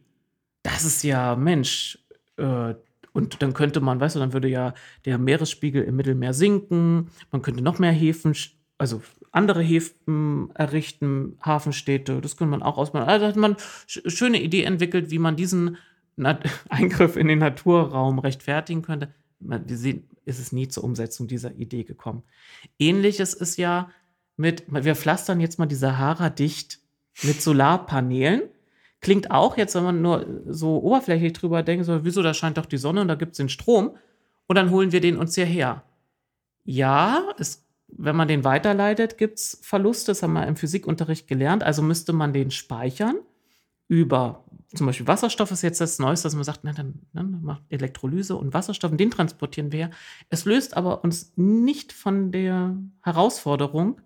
das 0.61 0.83
ist 0.85 1.03
ja, 1.03 1.35
Mensch, 1.35 1.97
äh, 2.37 2.75
und 3.11 3.41
dann 3.41 3.53
könnte 3.53 3.79
man, 3.81 3.99
weißt 3.99 4.15
du, 4.15 4.19
dann 4.19 4.33
würde 4.33 4.49
ja 4.49 4.73
der 5.05 5.17
Meeresspiegel 5.17 5.83
im 5.83 5.95
Mittelmeer 5.95 6.33
sinken, 6.33 7.09
man 7.31 7.41
könnte 7.41 7.63
noch 7.63 7.79
mehr 7.79 7.91
Häfen, 7.91 8.35
also 8.77 9.01
andere 9.31 9.61
Häfen 9.61 10.51
errichten, 10.53 11.37
Hafenstädte, 11.41 12.21
das 12.21 12.37
könnte 12.37 12.51
man 12.51 12.61
auch 12.61 12.77
ausbauen. 12.77 13.05
Also 13.05 13.25
hat 13.25 13.35
man 13.35 13.55
schöne 13.87 14.41
Idee 14.41 14.63
entwickelt, 14.63 15.11
wie 15.11 15.19
man 15.19 15.35
diesen 15.35 15.77
Eingriff 16.69 17.15
in 17.15 17.27
den 17.27 17.39
Naturraum 17.39 18.19
rechtfertigen 18.19 18.81
könnte. 18.81 19.13
Ist 20.25 20.39
es 20.39 20.51
nie 20.51 20.67
zur 20.67 20.83
Umsetzung 20.83 21.27
dieser 21.27 21.55
Idee 21.55 21.83
gekommen. 21.83 22.23
Ähnliches 22.77 23.33
ist 23.33 23.57
ja 23.57 23.89
mit, 24.35 24.63
wir 24.67 24.95
pflastern 24.95 25.39
jetzt 25.39 25.59
mal 25.59 25.65
die 25.65 25.75
Sahara 25.75 26.29
dicht 26.29 26.79
mit 27.23 27.41
Solarpanelen 27.41 28.43
Klingt 29.01 29.31
auch 29.31 29.55
jetzt, 29.55 29.75
wenn 29.75 29.83
man 29.83 30.01
nur 30.01 30.25
so 30.47 30.81
oberflächlich 30.81 31.33
drüber 31.33 31.63
denkt, 31.63 31.85
so, 31.85 32.03
wieso, 32.03 32.21
da 32.21 32.33
scheint 32.33 32.57
doch 32.57 32.65
die 32.65 32.77
Sonne 32.77 33.01
und 33.01 33.07
da 33.07 33.15
gibt 33.15 33.31
es 33.31 33.37
den 33.37 33.49
Strom 33.49 33.95
und 34.47 34.55
dann 34.55 34.71
holen 34.71 34.91
wir 34.91 34.99
den 34.99 35.17
uns 35.17 35.35
hierher. 35.35 35.83
Ja, 36.65 37.23
es, 37.37 37.65
wenn 37.87 38.15
man 38.17 38.27
den 38.27 38.43
weiterleitet, 38.43 39.17
gibt 39.17 39.39
es 39.39 39.59
Verluste, 39.61 40.11
das 40.11 40.21
haben 40.21 40.33
wir 40.33 40.45
im 40.45 40.57
Physikunterricht 40.57 41.27
gelernt, 41.27 41.63
also 41.63 41.81
müsste 41.81 42.11
man 42.11 42.33
den 42.33 42.51
speichern 42.51 43.15
über 43.90 44.45
zum 44.76 44.86
Beispiel 44.86 45.07
Wasserstoff 45.07 45.49
ist 45.49 45.64
jetzt 45.64 45.82
das 45.82 45.98
Neueste, 45.98 46.28
dass 46.28 46.36
man 46.36 46.44
sagt, 46.44 46.60
na, 46.61 46.74
dann, 46.74 47.02
dann 47.14 47.41
macht 47.41 47.64
Elektrolyse 47.70 48.36
und 48.36 48.53
Wasserstoff, 48.53 48.91
und 48.91 48.99
den 48.99 49.10
transportieren 49.10 49.72
wir. 49.72 49.90
Es 50.30 50.45
löst 50.45 50.78
aber 50.78 51.03
uns 51.03 51.34
nicht 51.36 51.91
von 51.91 52.32
der 52.32 52.78
Herausforderung, 53.02 53.99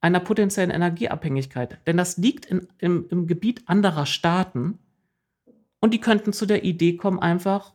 einer 0.00 0.20
potenziellen 0.20 0.70
Energieabhängigkeit. 0.70 1.78
Denn 1.86 1.96
das 1.96 2.18
liegt 2.18 2.46
in, 2.46 2.68
im, 2.78 3.06
im 3.10 3.26
Gebiet 3.26 3.62
anderer 3.66 4.04
Staaten 4.04 4.78
und 5.80 5.94
die 5.94 6.00
könnten 6.00 6.32
zu 6.32 6.44
der 6.44 6.64
Idee 6.64 6.96
kommen, 6.96 7.18
einfach, 7.18 7.72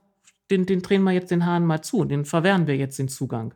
den, 0.51 0.65
den 0.65 0.83
drehen 0.83 1.03
wir 1.03 1.11
jetzt 1.11 1.31
den 1.31 1.45
Hahn 1.45 1.65
mal 1.65 1.81
zu, 1.81 2.05
den 2.05 2.25
verwehren 2.25 2.67
wir 2.67 2.77
jetzt 2.77 2.99
den 2.99 3.09
Zugang. 3.09 3.55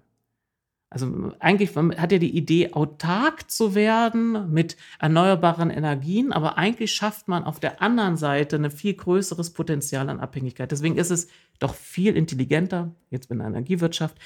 Also 0.89 1.33
eigentlich 1.39 1.75
hat 1.75 2.13
er 2.13 2.19
die 2.19 2.35
Idee, 2.35 2.71
autark 2.71 3.51
zu 3.51 3.75
werden 3.75 4.53
mit 4.53 4.77
erneuerbaren 4.99 5.69
Energien, 5.69 6.31
aber 6.31 6.57
eigentlich 6.57 6.93
schafft 6.93 7.27
man 7.27 7.43
auf 7.43 7.59
der 7.59 7.81
anderen 7.81 8.15
Seite 8.15 8.55
ein 8.55 8.71
viel 8.71 8.93
größeres 8.93 9.51
Potenzial 9.51 10.09
an 10.09 10.21
Abhängigkeit. 10.21 10.71
Deswegen 10.71 10.95
ist 10.95 11.11
es 11.11 11.27
doch 11.59 11.75
viel 11.75 12.15
intelligenter, 12.15 12.95
jetzt 13.09 13.29
in 13.29 13.39
der 13.39 13.47
Energiewirtschaft, 13.47 14.17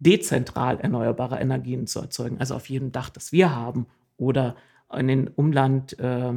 dezentral 0.00 0.80
erneuerbare 0.80 1.38
Energien 1.38 1.86
zu 1.86 2.00
erzeugen. 2.00 2.38
Also 2.40 2.56
auf 2.56 2.68
jedem 2.68 2.90
Dach, 2.90 3.10
das 3.10 3.30
wir 3.30 3.54
haben 3.54 3.86
oder 4.16 4.56
in 4.92 5.06
den 5.06 5.28
Umland 5.28 5.96
äh, 6.00 6.30
äh, 6.30 6.34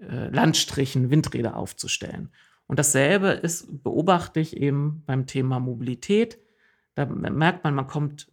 Landstrichen 0.00 1.10
Windräder 1.10 1.56
aufzustellen. 1.56 2.28
Und 2.66 2.78
dasselbe 2.78 3.28
ist, 3.28 3.82
beobachte 3.82 4.40
ich 4.40 4.56
eben 4.56 5.02
beim 5.06 5.26
Thema 5.26 5.60
Mobilität. 5.60 6.38
Da 6.94 7.06
merkt 7.06 7.64
man, 7.64 7.74
man 7.74 7.86
kommt 7.86 8.31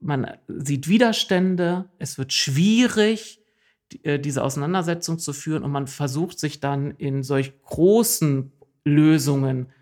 man 0.00 0.30
sieht 0.48 0.88
Widerstände, 0.88 1.88
es 1.98 2.18
wird 2.18 2.32
schwierig, 2.32 3.40
äh, 4.02 4.18
diese 4.18 4.42
Auseinandersetzung 4.42 5.18
zu 5.18 5.32
führen 5.32 5.62
und 5.62 5.70
man 5.70 5.86
versucht 5.86 6.38
sich 6.38 6.60
dann 6.60 6.92
in 6.92 7.22
solch 7.22 7.60
großen 7.62 8.52
Lösungen 8.84 9.72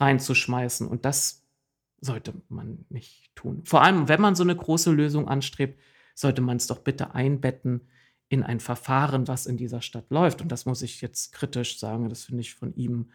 reinzuschmeißen. 0.00 0.86
Und 0.86 1.04
das 1.04 1.44
sollte 2.00 2.34
man 2.48 2.84
nicht 2.88 3.34
tun. 3.34 3.62
Vor 3.64 3.82
allem, 3.82 4.08
wenn 4.08 4.20
man 4.20 4.34
so 4.34 4.42
eine 4.42 4.56
große 4.56 4.92
Lösung 4.92 5.28
anstrebt, 5.28 5.80
sollte 6.14 6.42
man 6.42 6.58
es 6.58 6.66
doch 6.66 6.78
bitte 6.78 7.14
einbetten 7.14 7.80
in 8.28 8.42
ein 8.42 8.60
Verfahren, 8.60 9.28
was 9.28 9.46
in 9.46 9.56
dieser 9.56 9.80
Stadt 9.80 10.10
läuft. 10.10 10.42
Und 10.42 10.52
das 10.52 10.66
muss 10.66 10.82
ich 10.82 11.00
jetzt 11.00 11.32
kritisch 11.32 11.78
sagen, 11.78 12.08
das 12.08 12.24
finde 12.24 12.42
ich 12.42 12.54
von 12.54 12.74
ihm 12.74 13.10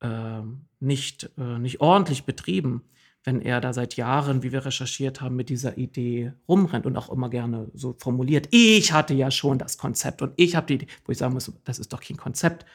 äh, 0.00 0.42
nicht, 0.80 1.30
äh, 1.38 1.58
nicht 1.58 1.80
ordentlich 1.80 2.24
betrieben 2.24 2.82
wenn 3.24 3.40
er 3.40 3.62
da 3.62 3.72
seit 3.72 3.96
Jahren, 3.96 4.42
wie 4.42 4.52
wir 4.52 4.66
recherchiert 4.66 5.22
haben, 5.22 5.34
mit 5.34 5.48
dieser 5.48 5.78
Idee 5.78 6.34
rumrennt 6.46 6.84
und 6.84 6.96
auch 6.96 7.10
immer 7.10 7.30
gerne 7.30 7.70
so 7.72 7.96
formuliert, 7.98 8.48
ich 8.50 8.92
hatte 8.92 9.14
ja 9.14 9.30
schon 9.30 9.58
das 9.58 9.78
Konzept 9.78 10.20
und 10.20 10.34
ich 10.36 10.54
habe 10.54 10.66
die 10.66 10.74
Idee, 10.74 10.86
wo 11.06 11.12
ich 11.12 11.18
sagen 11.18 11.32
muss, 11.32 11.50
das 11.64 11.78
ist 11.78 11.92
doch 11.94 12.02
kein 12.02 12.18
Konzept. 12.18 12.66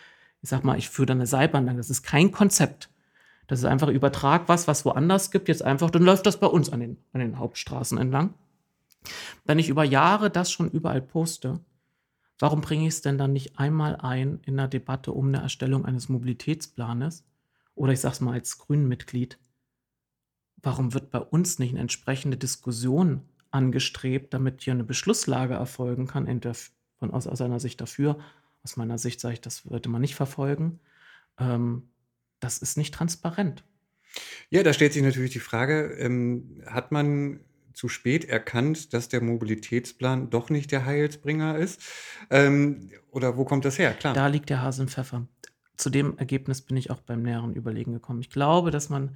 Ich 0.41 0.49
sag 0.49 0.63
mal, 0.63 0.77
ich 0.77 0.89
führe 0.89 1.07
da 1.07 1.13
eine 1.13 1.27
Seilbahn 1.27 1.77
das 1.77 1.91
ist 1.91 2.01
kein 2.01 2.31
Konzept. 2.31 2.89
Das 3.45 3.59
ist 3.59 3.65
einfach 3.65 3.89
übertrag 3.89 4.47
was, 4.47 4.67
was 4.67 4.85
woanders 4.85 5.31
gibt, 5.31 5.47
jetzt 5.47 5.63
einfach, 5.63 5.91
dann 5.91 6.03
läuft 6.03 6.25
das 6.25 6.39
bei 6.39 6.47
uns 6.47 6.71
an 6.71 6.79
den, 6.79 6.97
an 7.13 7.19
den 7.19 7.37
Hauptstraßen 7.37 7.97
entlang. 7.97 8.33
Wenn 9.45 9.59
ich 9.59 9.69
über 9.69 9.83
Jahre 9.83 10.29
das 10.31 10.51
schon 10.51 10.69
überall 10.69 11.01
poste, 11.01 11.59
warum 12.39 12.61
bringe 12.61 12.87
ich 12.87 12.95
es 12.95 13.01
denn 13.01 13.17
dann 13.17 13.33
nicht 13.33 13.59
einmal 13.59 13.97
ein 13.97 14.39
in 14.45 14.59
einer 14.59 14.67
Debatte 14.67 15.11
um 15.11 15.27
eine 15.27 15.41
Erstellung 15.41 15.85
eines 15.85 16.09
Mobilitätsplanes? 16.09 17.23
Oder 17.75 17.93
ich 17.93 18.01
sage 18.01 18.13
es 18.13 18.21
mal 18.21 18.33
als 18.33 18.57
Grünmitglied, 18.57 19.39
warum 20.61 20.93
wird 20.93 21.11
bei 21.11 21.19
uns 21.19 21.59
nicht 21.59 21.71
eine 21.71 21.79
entsprechende 21.79 22.37
Diskussion 22.37 23.21
angestrebt, 23.51 24.33
damit 24.33 24.61
hier 24.61 24.73
eine 24.73 24.83
Beschlusslage 24.83 25.55
erfolgen 25.55 26.07
kann, 26.07 26.27
entweder 26.27 26.55
von 26.99 27.11
aus, 27.11 27.27
aus 27.27 27.41
einer 27.41 27.59
Sicht 27.59 27.81
dafür, 27.81 28.19
aus 28.63 28.77
meiner 28.77 28.97
Sicht 28.97 29.19
sage 29.19 29.35
ich, 29.35 29.41
das 29.41 29.57
sollte 29.57 29.89
man 29.89 30.01
nicht 30.01 30.15
verfolgen. 30.15 30.79
Ähm, 31.39 31.89
das 32.39 32.59
ist 32.59 32.77
nicht 32.77 32.93
transparent. 32.93 33.63
Ja, 34.49 34.63
da 34.63 34.73
stellt 34.73 34.93
sich 34.93 35.03
natürlich 35.03 35.31
die 35.31 35.39
Frage, 35.39 35.93
ähm, 35.99 36.61
hat 36.65 36.91
man 36.91 37.41
zu 37.73 37.87
spät 37.87 38.25
erkannt, 38.25 38.93
dass 38.93 39.07
der 39.07 39.21
Mobilitätsplan 39.21 40.29
doch 40.29 40.49
nicht 40.49 40.71
der 40.71 40.85
Heilsbringer 40.85 41.57
ist? 41.57 41.81
Ähm, 42.29 42.89
oder 43.11 43.37
wo 43.37 43.45
kommt 43.45 43.63
das 43.63 43.79
her? 43.79 43.93
Klar. 43.93 44.13
Da 44.13 44.27
liegt 44.27 44.49
der 44.49 44.61
Hase 44.61 44.81
im 44.81 44.89
Pfeffer. 44.89 45.27
Zu 45.77 45.89
dem 45.89 46.17
Ergebnis 46.17 46.61
bin 46.61 46.75
ich 46.75 46.91
auch 46.91 46.99
beim 46.99 47.21
näheren 47.21 47.53
Überlegen 47.53 47.93
gekommen. 47.93 48.19
Ich 48.19 48.29
glaube, 48.29 48.71
dass 48.71 48.89
man 48.89 49.15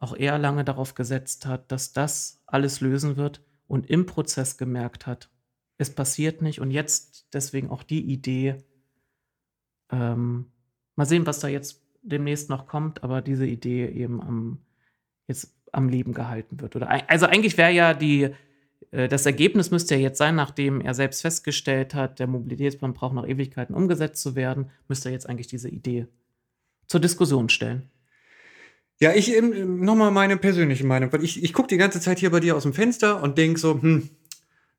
auch 0.00 0.14
er 0.14 0.38
lange 0.38 0.64
darauf 0.64 0.94
gesetzt 0.94 1.46
hat, 1.46 1.70
dass 1.72 1.92
das 1.92 2.42
alles 2.46 2.80
lösen 2.80 3.16
wird 3.16 3.42
und 3.66 3.90
im 3.90 4.06
Prozess 4.06 4.56
gemerkt 4.56 5.06
hat, 5.06 5.30
es 5.76 5.94
passiert 5.94 6.42
nicht 6.42 6.60
und 6.60 6.70
jetzt 6.70 7.28
deswegen 7.32 7.70
auch 7.70 7.82
die 7.82 8.02
Idee, 8.02 8.56
ähm, 9.90 10.46
mal 10.96 11.06
sehen, 11.06 11.26
was 11.26 11.40
da 11.40 11.48
jetzt 11.48 11.82
demnächst 12.02 12.50
noch 12.50 12.66
kommt, 12.66 13.02
aber 13.02 13.22
diese 13.22 13.46
Idee 13.46 13.86
eben 13.86 14.20
am, 14.20 14.58
jetzt 15.26 15.54
am 15.72 15.88
Leben 15.88 16.12
gehalten 16.14 16.60
wird. 16.60 16.76
Oder, 16.76 17.10
also 17.10 17.26
eigentlich 17.26 17.56
wäre 17.58 17.72
ja 17.72 17.94
die, 17.94 18.30
äh, 18.90 19.08
das 19.08 19.26
Ergebnis 19.26 19.70
müsste 19.70 19.94
ja 19.94 20.00
jetzt 20.00 20.18
sein, 20.18 20.34
nachdem 20.34 20.80
er 20.80 20.94
selbst 20.94 21.22
festgestellt 21.22 21.94
hat, 21.94 22.18
der 22.18 22.26
Mobilitätsplan 22.26 22.94
braucht 22.94 23.14
noch 23.14 23.26
Ewigkeiten 23.26 23.74
umgesetzt 23.74 24.22
zu 24.22 24.34
werden, 24.34 24.70
müsste 24.88 25.08
er 25.08 25.12
jetzt 25.12 25.28
eigentlich 25.28 25.48
diese 25.48 25.68
Idee 25.68 26.06
zur 26.86 27.00
Diskussion 27.00 27.48
stellen. 27.48 27.90
Ja, 29.00 29.12
ich 29.12 29.32
ähm, 29.32 29.80
nochmal 29.80 30.10
meine 30.10 30.36
persönliche 30.36 30.84
Meinung, 30.84 31.12
weil 31.12 31.22
ich, 31.22 31.42
ich 31.42 31.52
gucke 31.52 31.68
die 31.68 31.76
ganze 31.76 32.00
Zeit 32.00 32.18
hier 32.18 32.30
bei 32.30 32.40
dir 32.40 32.56
aus 32.56 32.64
dem 32.64 32.74
Fenster 32.74 33.22
und 33.22 33.38
denke 33.38 33.60
so, 33.60 33.80
hm, 33.80 34.10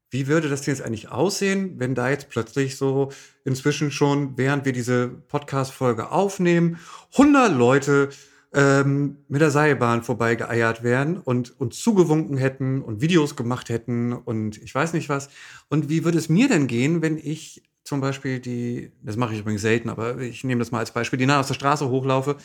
wie 0.09 0.27
würde 0.27 0.49
das 0.49 0.61
denn 0.61 0.73
jetzt 0.73 0.83
eigentlich 0.83 1.09
aussehen, 1.09 1.75
wenn 1.77 1.95
da 1.95 2.09
jetzt 2.09 2.29
plötzlich 2.29 2.75
so 2.75 3.11
inzwischen 3.45 3.91
schon, 3.91 4.37
während 4.37 4.65
wir 4.65 4.73
diese 4.73 5.07
Podcast-Folge 5.07 6.11
aufnehmen, 6.11 6.79
100 7.13 7.55
Leute 7.55 8.09
ähm, 8.53 9.17
mit 9.29 9.39
der 9.39 9.51
Seilbahn 9.51 10.03
vorbeigeeiert 10.03 10.83
wären 10.83 11.17
und 11.17 11.57
uns 11.59 11.79
zugewunken 11.79 12.37
hätten 12.37 12.81
und 12.81 13.01
Videos 13.01 13.37
gemacht 13.37 13.69
hätten 13.69 14.11
und 14.11 14.57
ich 14.57 14.75
weiß 14.75 14.93
nicht 14.93 15.07
was. 15.07 15.29
Und 15.69 15.87
wie 15.87 16.03
würde 16.03 16.17
es 16.17 16.27
mir 16.27 16.49
denn 16.49 16.67
gehen, 16.67 17.01
wenn 17.01 17.17
ich 17.17 17.63
zum 17.83 18.01
Beispiel 18.01 18.39
die, 18.39 18.91
das 19.01 19.15
mache 19.15 19.33
ich 19.33 19.39
übrigens 19.39 19.61
selten, 19.61 19.89
aber 19.89 20.17
ich 20.17 20.43
nehme 20.43 20.59
das 20.59 20.71
mal 20.71 20.79
als 20.79 20.91
Beispiel, 20.91 21.19
die 21.19 21.25
nah 21.25 21.39
aus 21.39 21.47
der 21.47 21.53
Straße 21.53 21.87
hochlaufe 21.87 22.35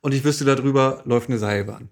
und 0.00 0.12
ich 0.12 0.24
wüsste, 0.24 0.44
darüber 0.44 1.02
läuft 1.04 1.28
eine 1.28 1.38
Seilbahn. 1.38 1.90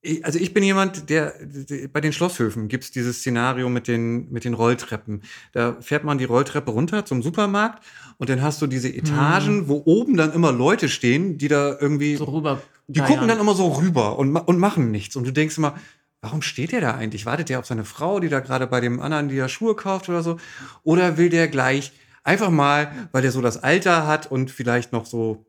Ich, 0.00 0.24
also 0.24 0.38
ich 0.38 0.54
bin 0.54 0.62
jemand, 0.62 1.10
der, 1.10 1.34
der 1.42 1.88
bei 1.88 2.00
den 2.00 2.12
Schlosshöfen 2.12 2.68
gibt 2.68 2.84
es 2.84 2.90
dieses 2.92 3.18
Szenario 3.18 3.68
mit 3.68 3.88
den, 3.88 4.30
mit 4.30 4.44
den 4.44 4.54
Rolltreppen. 4.54 5.22
Da 5.52 5.76
fährt 5.80 6.04
man 6.04 6.18
die 6.18 6.24
Rolltreppe 6.24 6.70
runter 6.70 7.04
zum 7.04 7.20
Supermarkt 7.20 7.84
und 8.16 8.30
dann 8.30 8.40
hast 8.40 8.62
du 8.62 8.68
diese 8.68 8.94
Etagen, 8.94 9.60
hm. 9.60 9.68
wo 9.68 9.82
oben 9.84 10.16
dann 10.16 10.32
immer 10.32 10.52
Leute 10.52 10.88
stehen, 10.88 11.36
die 11.36 11.48
da 11.48 11.76
irgendwie. 11.80 12.16
So 12.16 12.24
rüber. 12.24 12.62
Die 12.86 13.00
gucken 13.00 13.28
dann 13.28 13.38
immer 13.38 13.54
so 13.54 13.68
rüber 13.72 14.18
und, 14.18 14.34
und 14.34 14.58
machen 14.58 14.90
nichts. 14.90 15.14
Und 15.16 15.26
du 15.26 15.32
denkst 15.32 15.58
immer, 15.58 15.74
warum 16.22 16.42
steht 16.42 16.72
der 16.72 16.80
da 16.80 16.94
eigentlich? 16.94 17.26
Wartet 17.26 17.48
der 17.48 17.58
auf 17.58 17.66
seine 17.66 17.84
Frau, 17.84 18.20
die 18.20 18.28
da 18.28 18.40
gerade 18.40 18.66
bei 18.66 18.80
dem 18.80 19.00
anderen, 19.00 19.28
die 19.28 19.36
da 19.36 19.48
Schuhe 19.48 19.74
kauft 19.74 20.08
oder 20.08 20.22
so? 20.22 20.38
Oder 20.84 21.18
will 21.18 21.28
der 21.28 21.48
gleich 21.48 21.92
einfach 22.24 22.50
mal, 22.50 23.08
weil 23.12 23.22
der 23.22 23.32
so 23.32 23.42
das 23.42 23.62
Alter 23.62 24.06
hat 24.06 24.30
und 24.30 24.50
vielleicht 24.50 24.92
noch 24.92 25.06
so 25.06 25.44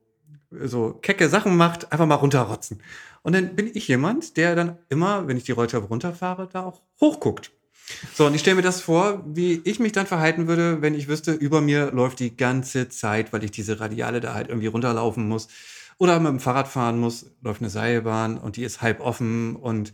so 0.52 0.94
kecke 1.02 1.30
Sachen 1.30 1.58
macht, 1.58 1.92
einfach 1.92 2.06
mal 2.06 2.16
runterrotzen. 2.16 2.82
Und 3.22 3.34
dann 3.34 3.56
bin 3.56 3.70
ich 3.74 3.88
jemand, 3.88 4.38
der 4.38 4.56
dann 4.56 4.78
immer, 4.90 5.28
wenn 5.28 5.38
ich 5.38 5.44
die 5.44 5.52
Rolltreppe 5.52 5.88
runterfahre, 5.88 6.48
da 6.52 6.64
auch 6.64 6.82
hochguckt. 7.00 7.52
So, 8.14 8.28
und 8.28 8.36
ich 8.36 8.42
stelle 8.42 8.58
mir 8.58 8.62
das 8.62 8.82
vor, 8.82 9.24
wie 9.26 9.62
ich 9.64 9.80
mich 9.80 9.92
dann 9.92 10.06
verhalten 10.06 10.48
würde, 10.48 10.82
wenn 10.82 10.94
ich 10.94 11.08
wüsste, 11.08 11.34
über 11.34 11.60
mir 11.60 11.92
läuft 11.92 12.20
die 12.20 12.38
ganze 12.38 12.90
Zeit, 12.90 13.34
weil 13.34 13.44
ich 13.44 13.52
diese 13.52 13.80
Radiale 13.80 14.20
da 14.20 14.34
halt 14.34 14.50
irgendwie 14.50 14.68
runterlaufen 14.68 15.28
muss 15.28 15.48
oder 15.98 16.20
mit 16.20 16.30
dem 16.30 16.40
Fahrrad 16.40 16.68
fahren 16.68 17.00
muss, 17.00 17.32
läuft 17.42 17.62
eine 17.62 17.70
Seilbahn 17.70 18.38
und 18.38 18.58
die 18.58 18.64
ist 18.64 18.82
halb 18.82 19.00
offen 19.02 19.56
und 19.56 19.92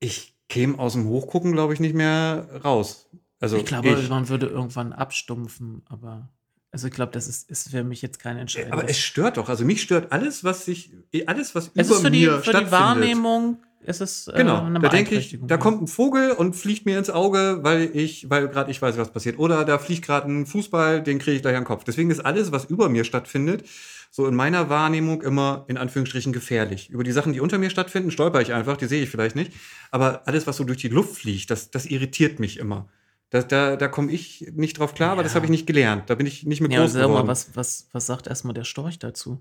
ich 0.00 0.36
käme 0.48 0.78
aus 0.78 0.92
dem 0.92 1.06
Hochgucken, 1.06 1.52
glaube 1.52 1.74
ich, 1.74 1.80
nicht 1.80 1.94
mehr 1.94 2.48
raus. 2.64 3.08
Also 3.40 3.56
ich 3.56 3.66
glaube, 3.66 3.88
ich. 3.88 4.08
man 4.08 4.28
würde 4.28 4.46
irgendwann 4.46 4.92
abstumpfen, 4.92 5.82
aber 5.88 6.28
also 6.76 6.88
ich 6.88 6.92
glaube, 6.92 7.12
das 7.12 7.26
ist, 7.26 7.50
ist 7.50 7.70
für 7.70 7.84
mich 7.84 8.02
jetzt 8.02 8.18
keine 8.18 8.38
Entscheidung. 8.38 8.70
Aber 8.70 8.86
es 8.86 8.98
stört 8.98 9.38
doch. 9.38 9.48
Also 9.48 9.64
mich 9.64 9.80
stört 9.80 10.12
alles, 10.12 10.44
was 10.44 10.66
sich, 10.66 10.90
alles, 11.24 11.54
was 11.54 11.70
es 11.74 11.86
über 11.86 11.96
ist 11.96 12.02
für 12.02 12.10
die, 12.10 12.26
mir 12.26 12.42
für 12.42 12.52
die 12.52 12.70
Wahrnehmung 12.70 13.64
ist 13.80 14.02
es 14.02 14.28
äh, 14.28 14.34
genau. 14.36 14.62
Eine 14.62 14.80
da 14.80 14.90
denke 14.90 15.14
ich, 15.14 15.38
da 15.40 15.56
kommt 15.56 15.80
ein 15.80 15.86
Vogel 15.86 16.32
und 16.32 16.54
fliegt 16.54 16.84
mir 16.84 16.98
ins 16.98 17.08
Auge, 17.08 17.60
weil 17.62 17.88
ich, 17.94 18.28
weil 18.28 18.48
gerade 18.48 18.70
ich 18.70 18.82
weiß, 18.82 18.98
was 18.98 19.10
passiert. 19.10 19.38
Oder 19.38 19.64
da 19.64 19.78
fliegt 19.78 20.04
gerade 20.04 20.30
ein 20.30 20.44
Fußball, 20.44 21.02
den 21.02 21.18
kriege 21.18 21.36
ich 21.36 21.42
gleich 21.42 21.54
den 21.54 21.64
Kopf. 21.64 21.84
Deswegen 21.84 22.10
ist 22.10 22.20
alles, 22.20 22.52
was 22.52 22.66
über 22.66 22.90
mir 22.90 23.04
stattfindet, 23.04 23.64
so 24.10 24.26
in 24.26 24.34
meiner 24.34 24.68
Wahrnehmung 24.68 25.22
immer 25.22 25.64
in 25.68 25.78
Anführungsstrichen 25.78 26.34
gefährlich. 26.34 26.90
Über 26.90 27.04
die 27.04 27.12
Sachen, 27.12 27.32
die 27.32 27.40
unter 27.40 27.56
mir 27.56 27.70
stattfinden, 27.70 28.10
stolper 28.10 28.42
ich 28.42 28.52
einfach, 28.52 28.76
die 28.76 28.84
sehe 28.84 29.02
ich 29.02 29.08
vielleicht 29.08 29.34
nicht. 29.34 29.52
Aber 29.90 30.28
alles, 30.28 30.46
was 30.46 30.58
so 30.58 30.64
durch 30.64 30.78
die 30.78 30.88
Luft 30.88 31.16
fliegt, 31.16 31.50
das, 31.50 31.70
das 31.70 31.86
irritiert 31.86 32.38
mich 32.38 32.58
immer. 32.58 32.86
Da, 33.30 33.42
da, 33.42 33.76
da 33.76 33.88
komme 33.88 34.12
ich 34.12 34.52
nicht 34.54 34.78
drauf 34.78 34.94
klar, 34.94 35.08
ja. 35.08 35.12
aber 35.14 35.22
das 35.22 35.34
habe 35.34 35.46
ich 35.46 35.50
nicht 35.50 35.66
gelernt. 35.66 36.08
Da 36.08 36.14
bin 36.14 36.26
ich 36.26 36.46
nicht 36.46 36.60
mit 36.60 36.72
ja, 36.72 36.80
groß 36.80 36.92
sag 36.92 37.02
geworden. 37.02 37.26
Mal, 37.26 37.32
was, 37.32 37.56
was, 37.56 37.88
was 37.92 38.06
sagt 38.06 38.28
erstmal 38.28 38.54
der 38.54 38.64
Storch 38.64 38.98
dazu? 38.98 39.40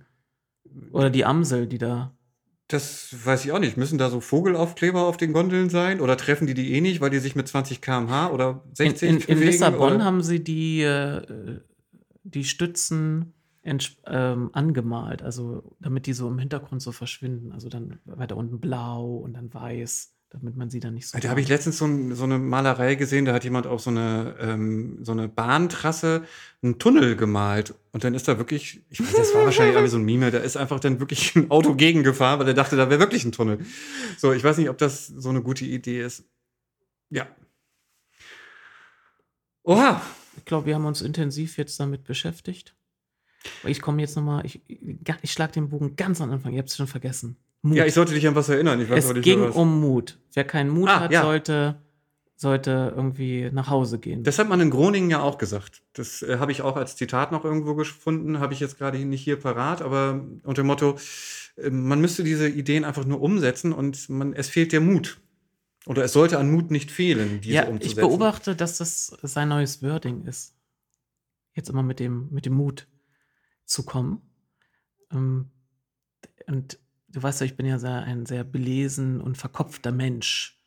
Oder 0.91 1.09
die 1.09 1.25
Amsel, 1.25 1.67
die 1.67 1.77
da. 1.77 2.15
Das 2.67 3.15
weiß 3.23 3.45
ich 3.45 3.51
auch 3.51 3.59
nicht. 3.59 3.77
Müssen 3.77 3.99
da 3.99 4.09
so 4.09 4.21
Vogelaufkleber 4.21 5.03
auf 5.03 5.17
den 5.17 5.33
Gondeln 5.33 5.69
sein? 5.69 6.01
Oder 6.01 6.17
treffen 6.17 6.47
die 6.47 6.55
die 6.55 6.73
eh 6.73 6.81
nicht, 6.81 6.99
weil 6.99 7.11
die 7.11 7.19
sich 7.19 7.35
mit 7.35 7.47
20 7.47 7.79
km/h 7.79 8.31
oder 8.31 8.63
60 8.73 9.03
in, 9.03 9.15
in, 9.15 9.21
bewegen? 9.21 9.41
In 9.41 9.47
Lissabon 9.47 9.93
oder? 9.95 10.03
haben 10.03 10.23
sie 10.23 10.43
die, 10.43 10.81
äh, 10.81 11.59
die 12.23 12.43
Stützen 12.43 13.33
ähm, 14.07 14.49
angemalt, 14.53 15.21
also 15.21 15.75
damit 15.79 16.07
die 16.07 16.13
so 16.13 16.27
im 16.27 16.39
Hintergrund 16.39 16.81
so 16.81 16.91
verschwinden. 16.91 17.51
Also 17.51 17.69
dann 17.69 17.99
weiter 18.05 18.35
unten 18.35 18.59
blau 18.59 19.15
und 19.17 19.33
dann 19.33 19.53
weiß 19.53 20.14
damit 20.29 20.55
man 20.55 20.69
sie 20.69 20.79
dann 20.79 20.93
nicht 20.93 21.07
so. 21.07 21.17
Da 21.17 21.29
habe 21.29 21.41
ich 21.41 21.47
letztens 21.47 21.77
so, 21.77 21.87
so, 22.13 22.23
eine 22.23 22.39
Malerei 22.39 22.95
gesehen, 22.95 23.25
da 23.25 23.33
hat 23.33 23.43
jemand 23.43 23.67
auf 23.67 23.81
so 23.81 23.89
eine, 23.89 24.35
ähm, 24.39 24.99
so 25.03 25.11
eine 25.11 25.27
Bahntrasse 25.27 26.25
einen 26.61 26.79
Tunnel 26.79 27.15
gemalt. 27.15 27.73
Und 27.91 28.03
dann 28.03 28.13
ist 28.13 28.27
da 28.27 28.37
wirklich, 28.37 28.81
ich 28.89 28.99
weiß, 28.99 29.13
das 29.13 29.33
war 29.33 29.45
wahrscheinlich 29.45 29.75
irgendwie 29.75 29.91
so 29.91 29.97
ein 29.97 30.03
Mime, 30.05 30.31
da 30.31 30.39
ist 30.39 30.57
einfach 30.57 30.79
dann 30.79 30.99
wirklich 30.99 31.35
ein 31.35 31.51
Auto 31.51 31.75
gegengefahren, 31.75 32.39
weil 32.39 32.47
er 32.47 32.53
dachte, 32.53 32.75
da 32.75 32.89
wäre 32.89 32.99
wirklich 32.99 33.23
ein 33.23 33.31
Tunnel. 33.31 33.59
So, 34.17 34.33
ich 34.33 34.43
weiß 34.43 34.57
nicht, 34.57 34.69
ob 34.69 34.77
das 34.77 35.07
so 35.07 35.29
eine 35.29 35.41
gute 35.41 35.65
Idee 35.65 36.01
ist. 36.01 36.25
Ja. 37.09 37.27
Oha. 39.63 40.01
Ich 40.37 40.45
glaube, 40.45 40.67
wir 40.67 40.75
haben 40.75 40.85
uns 40.85 41.01
intensiv 41.01 41.57
jetzt 41.57 41.79
damit 41.79 42.03
beschäftigt. 42.03 42.75
Ich 43.63 43.81
komme 43.81 44.01
jetzt 44.01 44.15
nochmal, 44.15 44.45
ich, 44.45 44.61
ich 44.67 45.31
schlage 45.31 45.53
den 45.53 45.69
Bogen 45.69 45.95
ganz 45.95 46.19
am 46.19 46.31
Anfang, 46.31 46.53
ihr 46.53 46.59
habt 46.59 46.69
es 46.69 46.75
schon 46.75 46.87
vergessen. 46.87 47.37
Mut. 47.65 47.77
Ja, 47.77 47.85
ich 47.85 47.95
sollte 47.95 48.13
dich 48.13 48.27
an 48.27 48.35
was 48.35 48.47
erinnern. 48.47 48.79
Ich 48.79 48.89
weiß, 48.89 49.09
es 49.09 49.21
ging 49.23 49.41
um 49.41 49.81
Mut. 49.81 50.19
Wer 50.33 50.43
keinen 50.43 50.69
Mut 50.69 50.87
ah, 50.87 50.99
hat, 50.99 51.11
ja. 51.11 51.23
sollte, 51.23 51.81
sollte 52.35 52.93
irgendwie 52.95 53.49
nach 53.51 53.71
Hause 53.71 53.97
gehen. 53.97 54.23
Das 54.23 54.37
hat 54.37 54.47
man 54.47 54.61
in 54.61 54.69
Groningen 54.69 55.09
ja 55.09 55.21
auch 55.21 55.39
gesagt. 55.39 55.81
Das 55.93 56.21
äh, 56.21 56.37
habe 56.37 56.51
ich 56.51 56.61
auch 56.61 56.75
als 56.75 56.95
Zitat 56.95 57.31
noch 57.31 57.43
irgendwo 57.43 57.73
gefunden, 57.73 58.39
habe 58.39 58.53
ich 58.53 58.59
jetzt 58.59 58.77
gerade 58.77 59.03
nicht 59.03 59.23
hier 59.23 59.39
parat, 59.39 59.81
aber 59.81 60.23
unter 60.43 60.61
dem 60.61 60.67
Motto, 60.67 60.97
äh, 61.57 61.71
man 61.71 61.99
müsste 61.99 62.23
diese 62.23 62.47
Ideen 62.47 62.83
einfach 62.83 63.03
nur 63.03 63.19
umsetzen 63.19 63.73
und 63.73 64.09
man, 64.09 64.33
es 64.33 64.47
fehlt 64.47 64.71
der 64.71 64.81
Mut. 64.81 65.19
Oder 65.87 66.03
es 66.03 66.13
sollte 66.13 66.37
an 66.37 66.51
Mut 66.51 66.69
nicht 66.69 66.91
fehlen, 66.91 67.41
diese 67.41 67.55
ja, 67.55 67.63
umzusetzen. 67.63 67.89
Ich 67.89 67.95
beobachte, 67.95 68.55
dass 68.55 68.77
das 68.77 69.07
sein 69.23 69.49
neues 69.49 69.81
Wording 69.81 70.25
ist. 70.25 70.55
Jetzt 71.53 71.69
immer 71.69 71.83
mit 71.83 71.99
dem, 71.99 72.27
mit 72.31 72.45
dem 72.45 72.53
Mut 72.53 72.87
zu 73.65 73.83
kommen. 73.85 74.21
Ähm, 75.11 75.49
und 76.47 76.77
du 77.15 77.23
weißt 77.23 77.39
ja, 77.39 77.45
ich 77.45 77.55
bin 77.55 77.65
ja 77.65 77.79
sehr, 77.79 78.03
ein 78.03 78.25
sehr 78.25 78.43
belesen 78.43 79.21
und 79.21 79.37
verkopfter 79.37 79.91
Mensch. 79.91 80.59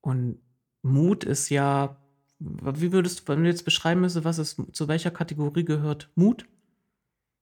Und 0.00 0.40
Mut 0.82 1.22
ist 1.22 1.50
ja, 1.50 2.00
wie 2.38 2.92
würdest 2.92 3.20
du, 3.20 3.28
wenn 3.28 3.42
du 3.42 3.50
jetzt 3.50 3.64
beschreiben 3.64 4.00
müsstest, 4.00 4.24
was 4.24 4.38
ist, 4.38 4.60
zu 4.72 4.88
welcher 4.88 5.10
Kategorie 5.10 5.64
gehört 5.64 6.10
Mut? 6.14 6.46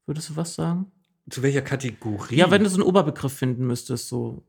Würdest 0.06 0.31
du 0.31 0.36
was 0.36 0.55
sagen? 0.55 0.90
Zu 1.31 1.43
welcher 1.43 1.62
Kategorie? 1.62 2.36
Ja, 2.36 2.51
wenn 2.51 2.65
du 2.65 2.69
so 2.69 2.77
einen 2.77 2.82
Oberbegriff 2.82 3.32
finden 3.32 3.66
müsstest, 3.66 4.09
so. 4.09 4.43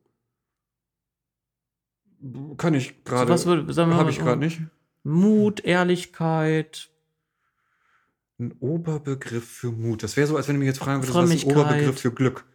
Kann 2.57 2.73
ich 2.73 3.03
gerade. 3.03 3.37
So 3.37 3.85
Habe 3.85 4.09
ich 4.09 4.17
gerade 4.17 4.39
nicht. 4.39 4.61
Mut, 5.03 5.63
Ehrlichkeit. 5.63 6.89
Ein 8.39 8.51
Oberbegriff 8.59 9.47
für 9.47 9.71
Mut. 9.71 10.01
Das 10.03 10.17
wäre 10.17 10.27
so, 10.27 10.35
als 10.35 10.47
wenn 10.47 10.55
du 10.55 10.59
mich 10.59 10.67
jetzt 10.67 10.79
fragen 10.79 11.03
würdest, 11.03 11.13
was 11.13 11.29
ist 11.29 11.45
ein 11.45 11.51
Oberbegriff 11.51 11.99
für 11.99 12.11
Glück? 12.11 12.45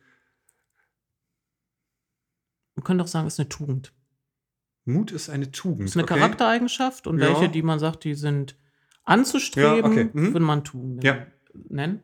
Man 2.81 2.85
könnte 2.85 3.05
doch 3.05 3.09
sagen, 3.09 3.27
es 3.27 3.35
ist 3.35 3.41
eine 3.41 3.51
Tugend. 3.51 3.93
Mut 4.87 5.13
ist 5.13 5.29
eine 5.29 5.51
Tugend. 5.51 5.91
Ist 5.91 5.97
eine 5.97 6.05
okay. 6.05 6.15
Charaktereigenschaft 6.15 7.07
und 7.07 7.19
ja. 7.19 7.29
welche, 7.29 7.51
die 7.51 7.61
man 7.61 7.79
sagt, 7.79 8.05
die 8.05 8.15
sind 8.15 8.57
anzustreben, 9.05 9.77
ja, 9.77 9.85
okay. 9.85 10.11
mhm. 10.11 10.33
würde 10.33 10.47
man 10.47 10.65
Tugenden 10.65 11.03
ja. 11.03 11.27
nennen. 11.53 12.03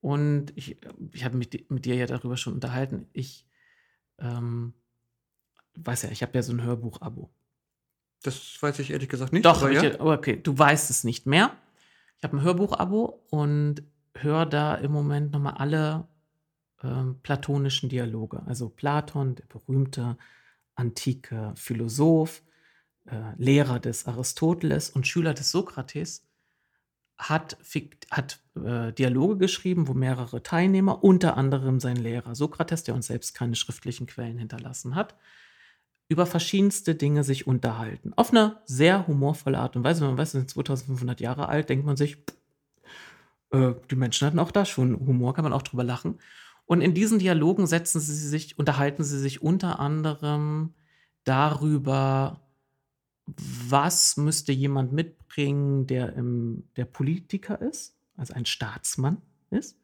Und 0.00 0.56
ich, 0.56 0.78
ich 1.12 1.22
habe 1.26 1.36
mit, 1.36 1.70
mit 1.70 1.84
dir 1.84 1.96
ja 1.96 2.06
darüber 2.06 2.38
schon 2.38 2.54
unterhalten. 2.54 3.08
Ich 3.12 3.46
ähm, 4.18 4.72
weiß 5.74 6.04
ja, 6.04 6.10
ich 6.10 6.22
habe 6.22 6.32
ja 6.32 6.42
so 6.42 6.54
ein 6.54 6.62
Hörbuch-Abo. 6.62 7.28
Das 8.22 8.56
weiß 8.62 8.78
ich 8.78 8.92
ehrlich 8.92 9.10
gesagt 9.10 9.34
nicht. 9.34 9.44
Doch, 9.44 9.62
aber 9.62 9.70
ja. 9.70 10.00
okay, 10.00 10.40
du 10.42 10.56
weißt 10.56 10.88
es 10.88 11.04
nicht 11.04 11.26
mehr. 11.26 11.54
Ich 12.16 12.24
habe 12.24 12.38
ein 12.38 12.42
Hörbuch-Abo 12.42 13.26
und 13.28 13.82
höre 14.14 14.46
da 14.46 14.76
im 14.76 14.92
Moment 14.92 15.32
nochmal 15.32 15.54
alle 15.58 16.08
ähm, 16.82 17.18
platonischen 17.22 17.88
Dialoge. 17.88 18.42
Also 18.46 18.68
Platon, 18.68 19.34
der 19.34 19.46
berühmte 19.46 20.16
antike 20.74 21.52
Philosoph, 21.56 22.42
äh, 23.06 23.32
Lehrer 23.36 23.80
des 23.80 24.06
Aristoteles 24.06 24.90
und 24.90 25.06
Schüler 25.06 25.34
des 25.34 25.50
Sokrates, 25.50 26.26
hat, 27.18 27.56
hat 28.10 28.40
äh, 28.62 28.92
Dialoge 28.92 29.38
geschrieben, 29.38 29.88
wo 29.88 29.94
mehrere 29.94 30.42
Teilnehmer, 30.42 31.02
unter 31.02 31.36
anderem 31.36 31.80
sein 31.80 31.96
Lehrer 31.96 32.34
Sokrates, 32.34 32.84
der 32.84 32.94
uns 32.94 33.06
selbst 33.06 33.34
keine 33.34 33.54
schriftlichen 33.54 34.06
Quellen 34.06 34.38
hinterlassen 34.38 34.94
hat, 34.94 35.14
über 36.08 36.26
verschiedenste 36.26 36.94
Dinge 36.94 37.24
sich 37.24 37.46
unterhalten. 37.46 38.12
Auf 38.16 38.30
eine 38.30 38.60
sehr 38.66 39.06
humorvolle 39.06 39.58
Art 39.58 39.76
und 39.76 39.84
Weise. 39.84 40.02
Wenn 40.02 40.08
man 40.08 40.18
weiß, 40.18 40.32
sie 40.32 40.38
sind 40.38 40.50
2500 40.50 41.20
Jahre 41.20 41.48
alt, 41.48 41.68
denkt 41.68 41.86
man 41.86 41.96
sich, 41.96 42.18
äh, 43.50 43.72
die 43.90 43.96
Menschen 43.96 44.26
hatten 44.26 44.38
auch 44.38 44.50
da 44.50 44.64
schon 44.64 44.94
Humor, 44.98 45.34
kann 45.34 45.44
man 45.44 45.52
auch 45.52 45.62
drüber 45.62 45.84
lachen. 45.84 46.18
Und 46.66 46.80
in 46.80 46.94
diesen 46.94 47.18
Dialogen 47.18 47.66
setzen 47.66 48.00
sie 48.00 48.14
sich, 48.14 48.58
unterhalten 48.58 49.04
sie 49.04 49.18
sich 49.18 49.40
unter 49.40 49.78
anderem 49.78 50.74
darüber, 51.24 52.40
was 53.26 54.16
müsste 54.16 54.52
jemand 54.52 54.92
mitbringen, 54.92 55.86
der, 55.86 56.12
im, 56.14 56.64
der 56.76 56.84
Politiker 56.84 57.60
ist, 57.60 57.96
also 58.16 58.34
ein 58.34 58.46
Staatsmann 58.46 59.22
ist. 59.50 59.78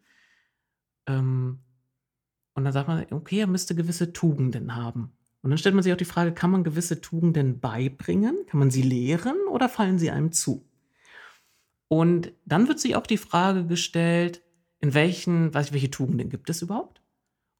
Ähm, 1.06 1.60
und 2.54 2.64
dann 2.64 2.72
sagt 2.72 2.88
man, 2.88 3.06
okay, 3.10 3.40
er 3.40 3.46
müsste 3.46 3.74
gewisse 3.74 4.12
Tugenden 4.12 4.74
haben. 4.76 5.12
Und 5.42 5.50
dann 5.50 5.58
stellt 5.58 5.74
man 5.74 5.82
sich 5.82 5.92
auch 5.92 5.98
die 5.98 6.04
Frage, 6.04 6.32
kann 6.32 6.50
man 6.50 6.62
gewisse 6.62 7.00
Tugenden 7.00 7.58
beibringen? 7.58 8.36
Kann 8.46 8.60
man 8.60 8.70
sie 8.70 8.82
lehren 8.82 9.36
oder 9.50 9.68
fallen 9.68 9.98
sie 9.98 10.10
einem 10.10 10.30
zu? 10.30 10.64
Und 11.88 12.32
dann 12.44 12.68
wird 12.68 12.78
sich 12.78 12.94
auch 12.94 13.06
die 13.06 13.18
Frage 13.18 13.66
gestellt, 13.66 14.42
in 14.82 14.94
welchen, 14.94 15.54
weiß 15.54 15.68
ich, 15.68 15.72
welche 15.72 15.90
Tugenden 15.90 16.28
gibt 16.28 16.50
es 16.50 16.60
überhaupt? 16.60 17.00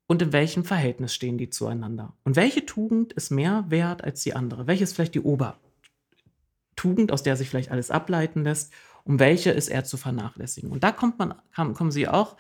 Und 0.08 0.20
in 0.20 0.32
welchem 0.32 0.64
Verhältnis 0.64 1.14
stehen 1.14 1.38
die 1.38 1.48
zueinander? 1.48 2.14
Und 2.24 2.36
welche 2.36 2.66
Tugend 2.66 3.12
ist 3.14 3.30
mehr 3.30 3.64
wert 3.68 4.04
als 4.04 4.22
die 4.22 4.34
andere? 4.34 4.66
Welche 4.66 4.84
ist 4.84 4.92
vielleicht 4.92 5.14
die 5.14 5.20
Obertugend, 5.20 7.12
aus 7.12 7.22
der 7.22 7.36
sich 7.36 7.48
vielleicht 7.48 7.70
alles 7.70 7.90
ableiten 7.90 8.42
lässt? 8.42 8.72
Um 9.04 9.20
welche 9.20 9.50
ist 9.50 9.68
er 9.68 9.84
zu 9.84 9.96
vernachlässigen? 9.96 10.70
Und 10.70 10.82
da 10.82 10.90
kommt 10.90 11.18
man, 11.18 11.34
kommen 11.54 11.92
Sie 11.92 12.08
auch 12.08 12.36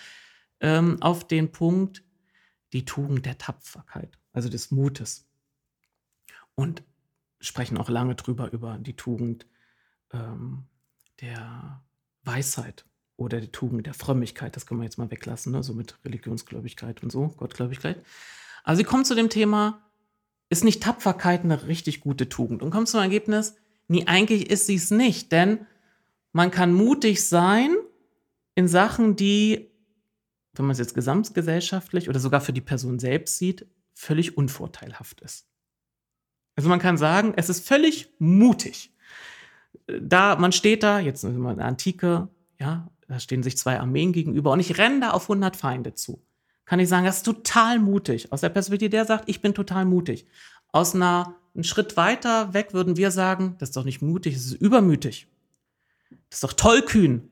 ähm, 0.60 1.00
auf 1.00 1.26
den 1.26 1.52
Punkt, 1.52 2.02
die 2.72 2.84
Tugend 2.84 3.24
der 3.24 3.38
Tapferkeit, 3.38 4.18
also 4.32 4.48
des 4.48 4.72
Mutes. 4.72 5.28
Und 6.56 6.82
sprechen 7.40 7.78
auch 7.78 7.88
lange 7.88 8.16
drüber 8.16 8.52
über 8.52 8.78
die 8.78 8.96
Tugend 8.96 9.46
ähm, 10.12 10.64
der 11.20 11.82
Weisheit 12.24 12.84
oder 13.22 13.40
die 13.40 13.52
Tugend 13.52 13.86
der 13.86 13.94
Frömmigkeit, 13.94 14.54
das 14.56 14.66
können 14.66 14.80
wir 14.80 14.84
jetzt 14.84 14.98
mal 14.98 15.10
weglassen, 15.10 15.52
ne? 15.52 15.62
so 15.62 15.74
mit 15.74 15.96
Religionsgläubigkeit 16.04 17.02
und 17.02 17.10
so, 17.10 17.28
Gottgläubigkeit. 17.36 18.02
Also 18.64 18.78
sie 18.78 18.84
kommt 18.84 19.06
zu 19.06 19.14
dem 19.14 19.28
Thema, 19.28 19.82
ist 20.50 20.64
nicht 20.64 20.82
Tapferkeit 20.82 21.44
eine 21.44 21.66
richtig 21.66 22.00
gute 22.00 22.28
Tugend? 22.28 22.62
Und 22.62 22.70
kommt 22.70 22.88
zum 22.88 23.00
Ergebnis, 23.00 23.56
nee, 23.88 24.04
eigentlich 24.06 24.50
ist 24.50 24.66
sie 24.66 24.74
es 24.74 24.90
nicht, 24.90 25.32
denn 25.32 25.66
man 26.32 26.50
kann 26.50 26.72
mutig 26.72 27.26
sein 27.26 27.74
in 28.54 28.68
Sachen, 28.68 29.16
die, 29.16 29.70
wenn 30.54 30.66
man 30.66 30.72
es 30.72 30.78
jetzt 30.78 30.94
gesamtgesellschaftlich 30.94 32.08
oder 32.08 32.20
sogar 32.20 32.40
für 32.40 32.52
die 32.52 32.60
Person 32.60 32.98
selbst 32.98 33.38
sieht, 33.38 33.66
völlig 33.94 34.36
unvorteilhaft 34.36 35.20
ist. 35.20 35.46
Also 36.54 36.68
man 36.68 36.78
kann 36.78 36.98
sagen, 36.98 37.32
es 37.36 37.48
ist 37.48 37.66
völlig 37.66 38.12
mutig. 38.18 38.94
Da, 39.86 40.36
man 40.36 40.52
steht 40.52 40.82
da, 40.82 41.00
jetzt 41.00 41.22
sind 41.22 41.38
wir 41.38 41.50
in 41.50 41.58
der 41.58 41.66
Antike, 41.66 42.28
ja, 42.58 42.90
da 43.12 43.20
stehen 43.20 43.42
sich 43.42 43.56
zwei 43.56 43.78
Armeen 43.78 44.12
gegenüber 44.12 44.52
und 44.52 44.60
ich 44.60 44.78
renne 44.78 45.00
da 45.00 45.10
auf 45.10 45.24
100 45.24 45.56
Feinde 45.56 45.94
zu. 45.94 46.22
Kann 46.64 46.80
ich 46.80 46.88
sagen, 46.88 47.04
das 47.04 47.18
ist 47.18 47.24
total 47.24 47.78
mutig. 47.78 48.32
Aus 48.32 48.40
der 48.40 48.48
Perspektive, 48.48 48.90
der 48.90 49.04
sagt, 49.04 49.28
ich 49.28 49.40
bin 49.40 49.54
total 49.54 49.84
mutig. 49.84 50.26
Aus 50.68 50.94
einer, 50.94 51.34
einen 51.54 51.64
Schritt 51.64 51.96
weiter 51.96 52.54
weg 52.54 52.72
würden 52.72 52.96
wir 52.96 53.10
sagen, 53.10 53.56
das 53.58 53.70
ist 53.70 53.76
doch 53.76 53.84
nicht 53.84 54.00
mutig, 54.00 54.34
das 54.34 54.46
ist 54.46 54.54
übermütig. 54.54 55.26
Das 56.30 56.38
ist 56.38 56.44
doch 56.44 56.52
tollkühn. 56.52 57.30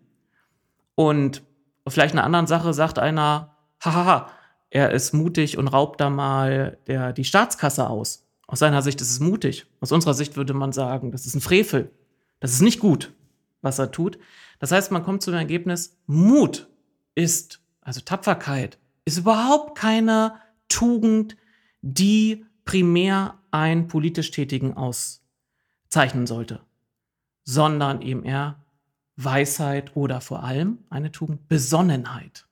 Und 0.95 1.43
vielleicht 1.89 2.15
einer 2.15 2.25
anderen 2.25 2.47
Sache 2.47 2.75
sagt 2.75 2.99
einer, 2.99 3.57
hahaha, 3.83 4.31
er 4.71 4.93
ist 4.93 5.15
mutig 5.15 5.59
und 5.59 5.69
raubt 5.69 6.01
da 6.01 6.11
mal 6.11 6.79
der, 6.87 7.13
die 7.13 7.25
Staatskasse 7.25 7.89
aus. 7.89 8.27
Aus 8.47 8.59
seiner 8.59 8.83
Sicht 8.83 9.01
ist 9.01 9.11
es 9.11 9.21
mutig. 9.21 9.67
Aus 9.81 9.93
unserer 9.93 10.15
Sicht 10.15 10.37
würde 10.37 10.55
man 10.55 10.73
sagen, 10.73 11.13
das 11.13 11.27
ist 11.27 11.35
ein 11.35 11.41
Frevel. 11.41 11.91
Das 12.41 12.53
ist 12.53 12.63
nicht 12.63 12.81
gut, 12.81 13.13
was 13.63 13.79
er 13.79 13.91
tut. 13.91 14.19
Das 14.59 14.73
heißt, 14.73 14.91
man 14.91 15.03
kommt 15.03 15.23
zu 15.23 15.31
dem 15.31 15.39
Ergebnis, 15.39 15.99
Mut 16.07 16.69
ist, 17.15 17.61
also 17.81 18.01
Tapferkeit, 18.01 18.79
ist 19.05 19.19
überhaupt 19.19 19.77
keine 19.77 20.35
Tugend, 20.69 21.37
die 21.83 22.45
primär 22.65 23.39
einen 23.51 23.89
politisch 23.89 24.31
Tätigen 24.31 24.75
auszeichnen 24.75 26.27
sollte, 26.27 26.61
sondern 27.45 28.03
eben 28.03 28.25
eher 28.25 28.65
Weisheit 29.17 29.97
oder 29.97 30.21
vor 30.21 30.45
allem 30.45 30.79
eine 30.89 31.13
Tugend 31.13 31.49
Besonnenheit. 31.49 32.47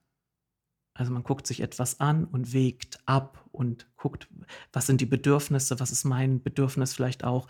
Also 0.99 1.13
man 1.13 1.23
guckt 1.23 1.47
sich 1.47 1.61
etwas 1.61 2.01
an 2.01 2.25
und 2.25 2.53
wägt 2.53 2.99
ab 3.07 3.45
und 3.53 3.87
guckt, 3.97 4.29
was 4.73 4.87
sind 4.87 5.01
die 5.01 5.07
Bedürfnisse, 5.07 5.79
was 5.79 5.93
ist 5.93 6.05
mein 6.05 6.43
Bedürfnis 6.43 6.93
vielleicht 6.93 7.23
auch, 7.23 7.47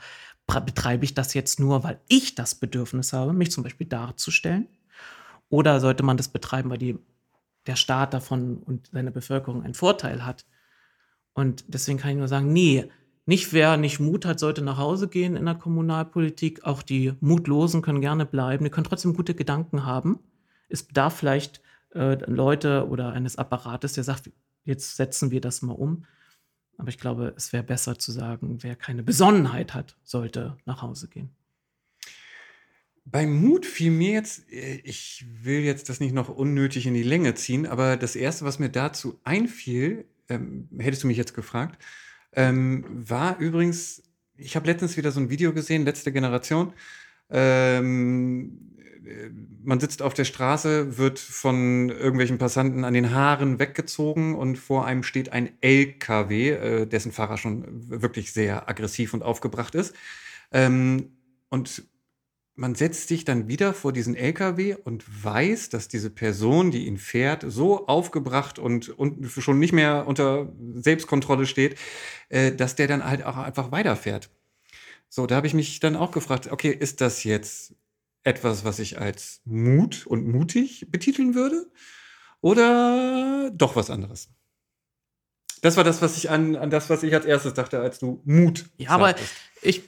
betreibe 0.48 1.04
ich 1.04 1.14
das 1.14 1.34
jetzt 1.34 1.60
nur, 1.60 1.84
weil 1.84 2.00
ich 2.08 2.34
das 2.34 2.54
Bedürfnis 2.54 3.12
habe, 3.12 3.32
mich 3.32 3.50
zum 3.50 3.62
Beispiel 3.62 3.86
darzustellen? 3.86 4.66
Oder 5.50 5.80
sollte 5.80 6.02
man 6.02 6.16
das 6.16 6.28
betreiben, 6.28 6.70
weil 6.70 6.78
die, 6.78 6.98
der 7.66 7.76
Staat 7.76 8.14
davon 8.14 8.58
und 8.58 8.88
seine 8.92 9.10
Bevölkerung 9.10 9.62
einen 9.62 9.74
Vorteil 9.74 10.24
hat? 10.24 10.46
Und 11.34 11.64
deswegen 11.68 11.98
kann 11.98 12.10
ich 12.10 12.16
nur 12.16 12.28
sagen, 12.28 12.52
nee, 12.52 12.90
nicht 13.26 13.52
wer 13.52 13.76
nicht 13.76 14.00
Mut 14.00 14.24
hat, 14.24 14.40
sollte 14.40 14.62
nach 14.62 14.78
Hause 14.78 15.08
gehen 15.08 15.36
in 15.36 15.44
der 15.44 15.54
Kommunalpolitik. 15.54 16.64
Auch 16.64 16.82
die 16.82 17.12
Mutlosen 17.20 17.82
können 17.82 18.00
gerne 18.00 18.24
bleiben. 18.24 18.64
Die 18.64 18.70
können 18.70 18.86
trotzdem 18.86 19.14
gute 19.14 19.34
Gedanken 19.34 19.84
haben. 19.84 20.18
Es 20.70 20.82
bedarf 20.82 21.14
vielleicht 21.14 21.60
äh, 21.94 22.14
Leute 22.24 22.88
oder 22.88 23.12
eines 23.12 23.36
Apparates, 23.36 23.92
der 23.92 24.04
sagt, 24.04 24.30
jetzt 24.64 24.96
setzen 24.96 25.30
wir 25.30 25.42
das 25.42 25.60
mal 25.60 25.74
um. 25.74 26.06
Aber 26.78 26.88
ich 26.88 26.98
glaube, 26.98 27.34
es 27.36 27.52
wäre 27.52 27.64
besser 27.64 27.98
zu 27.98 28.12
sagen, 28.12 28.62
wer 28.62 28.76
keine 28.76 29.02
Besonnenheit 29.02 29.74
hat, 29.74 29.96
sollte 30.04 30.56
nach 30.64 30.80
Hause 30.80 31.08
gehen. 31.08 31.30
Beim 33.04 33.40
Mut 33.42 33.66
fiel 33.66 33.90
mir 33.90 34.12
jetzt, 34.12 34.50
äh, 34.50 34.80
ich 34.84 35.26
will 35.42 35.60
jetzt 35.60 35.88
das 35.88 36.00
nicht 36.00 36.14
noch 36.14 36.28
unnötig 36.28 36.86
in 36.86 36.94
die 36.94 37.02
Länge 37.02 37.34
ziehen, 37.34 37.66
aber 37.66 37.96
das 37.96 38.16
Erste, 38.16 38.44
was 38.44 38.58
mir 38.58 38.68
dazu 38.68 39.20
einfiel, 39.24 40.06
ähm, 40.28 40.68
hättest 40.78 41.02
du 41.02 41.08
mich 41.08 41.16
jetzt 41.16 41.34
gefragt, 41.34 41.82
ähm, 42.32 42.84
war 42.88 43.38
übrigens, 43.38 44.02
ich 44.36 44.54
habe 44.56 44.66
letztens 44.66 44.96
wieder 44.96 45.10
so 45.10 45.20
ein 45.20 45.30
Video 45.30 45.52
gesehen, 45.52 45.84
letzte 45.84 46.12
Generation. 46.12 46.72
Ähm, 47.30 48.76
äh, 48.77 48.77
man 49.62 49.80
sitzt 49.80 50.02
auf 50.02 50.14
der 50.14 50.24
Straße, 50.24 50.98
wird 50.98 51.18
von 51.18 51.88
irgendwelchen 51.90 52.38
Passanten 52.38 52.84
an 52.84 52.94
den 52.94 53.12
Haaren 53.12 53.58
weggezogen 53.58 54.34
und 54.34 54.56
vor 54.56 54.86
einem 54.86 55.02
steht 55.02 55.32
ein 55.32 55.50
LKW, 55.60 56.50
äh, 56.50 56.86
dessen 56.86 57.12
Fahrer 57.12 57.38
schon 57.38 57.90
wirklich 57.90 58.32
sehr 58.32 58.68
aggressiv 58.68 59.14
und 59.14 59.22
aufgebracht 59.22 59.74
ist. 59.74 59.94
Ähm, 60.52 61.12
und 61.50 61.84
man 62.58 62.74
setzt 62.74 63.06
sich 63.06 63.24
dann 63.24 63.46
wieder 63.46 63.72
vor 63.72 63.92
diesen 63.92 64.16
LKW 64.16 64.74
und 64.74 65.04
weiß, 65.24 65.68
dass 65.68 65.86
diese 65.86 66.10
Person, 66.10 66.72
die 66.72 66.86
ihn 66.86 66.98
fährt, 66.98 67.44
so 67.46 67.86
aufgebracht 67.86 68.58
und, 68.58 68.88
und 68.88 69.30
schon 69.30 69.60
nicht 69.60 69.72
mehr 69.72 70.08
unter 70.08 70.52
Selbstkontrolle 70.74 71.46
steht, 71.46 71.78
äh, 72.28 72.52
dass 72.52 72.74
der 72.74 72.88
dann 72.88 73.04
halt 73.04 73.24
auch 73.24 73.36
einfach 73.36 73.70
weiterfährt. 73.70 74.30
So, 75.08 75.26
da 75.26 75.36
habe 75.36 75.46
ich 75.46 75.54
mich 75.54 75.80
dann 75.80 75.96
auch 75.96 76.10
gefragt, 76.10 76.50
okay, 76.50 76.70
ist 76.70 77.00
das 77.00 77.24
jetzt 77.24 77.74
etwas, 78.24 78.64
was 78.64 78.78
ich 78.78 78.98
als 78.98 79.40
Mut 79.44 80.06
und 80.06 80.26
mutig 80.26 80.86
betiteln 80.90 81.34
würde? 81.34 81.70
Oder 82.40 83.50
doch 83.50 83.76
was 83.76 83.90
anderes? 83.90 84.30
Das 85.62 85.76
war 85.76 85.84
das, 85.84 86.02
was 86.02 86.16
ich 86.16 86.30
an, 86.30 86.54
an 86.56 86.70
das, 86.70 86.88
was 86.88 87.02
ich 87.02 87.12
als 87.14 87.24
erstes 87.24 87.54
dachte, 87.54 87.80
als 87.80 87.98
du 87.98 88.22
Mut. 88.24 88.66
Ja, 88.76 88.90
aber 88.90 89.14
ich 89.62 89.82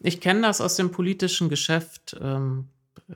ich 0.00 0.20
kenne 0.20 0.42
das 0.42 0.60
aus 0.60 0.76
dem 0.76 0.90
politischen 0.90 1.48
Geschäft. 1.48 2.16
Ähm, 2.20 2.68
äh, 3.08 3.14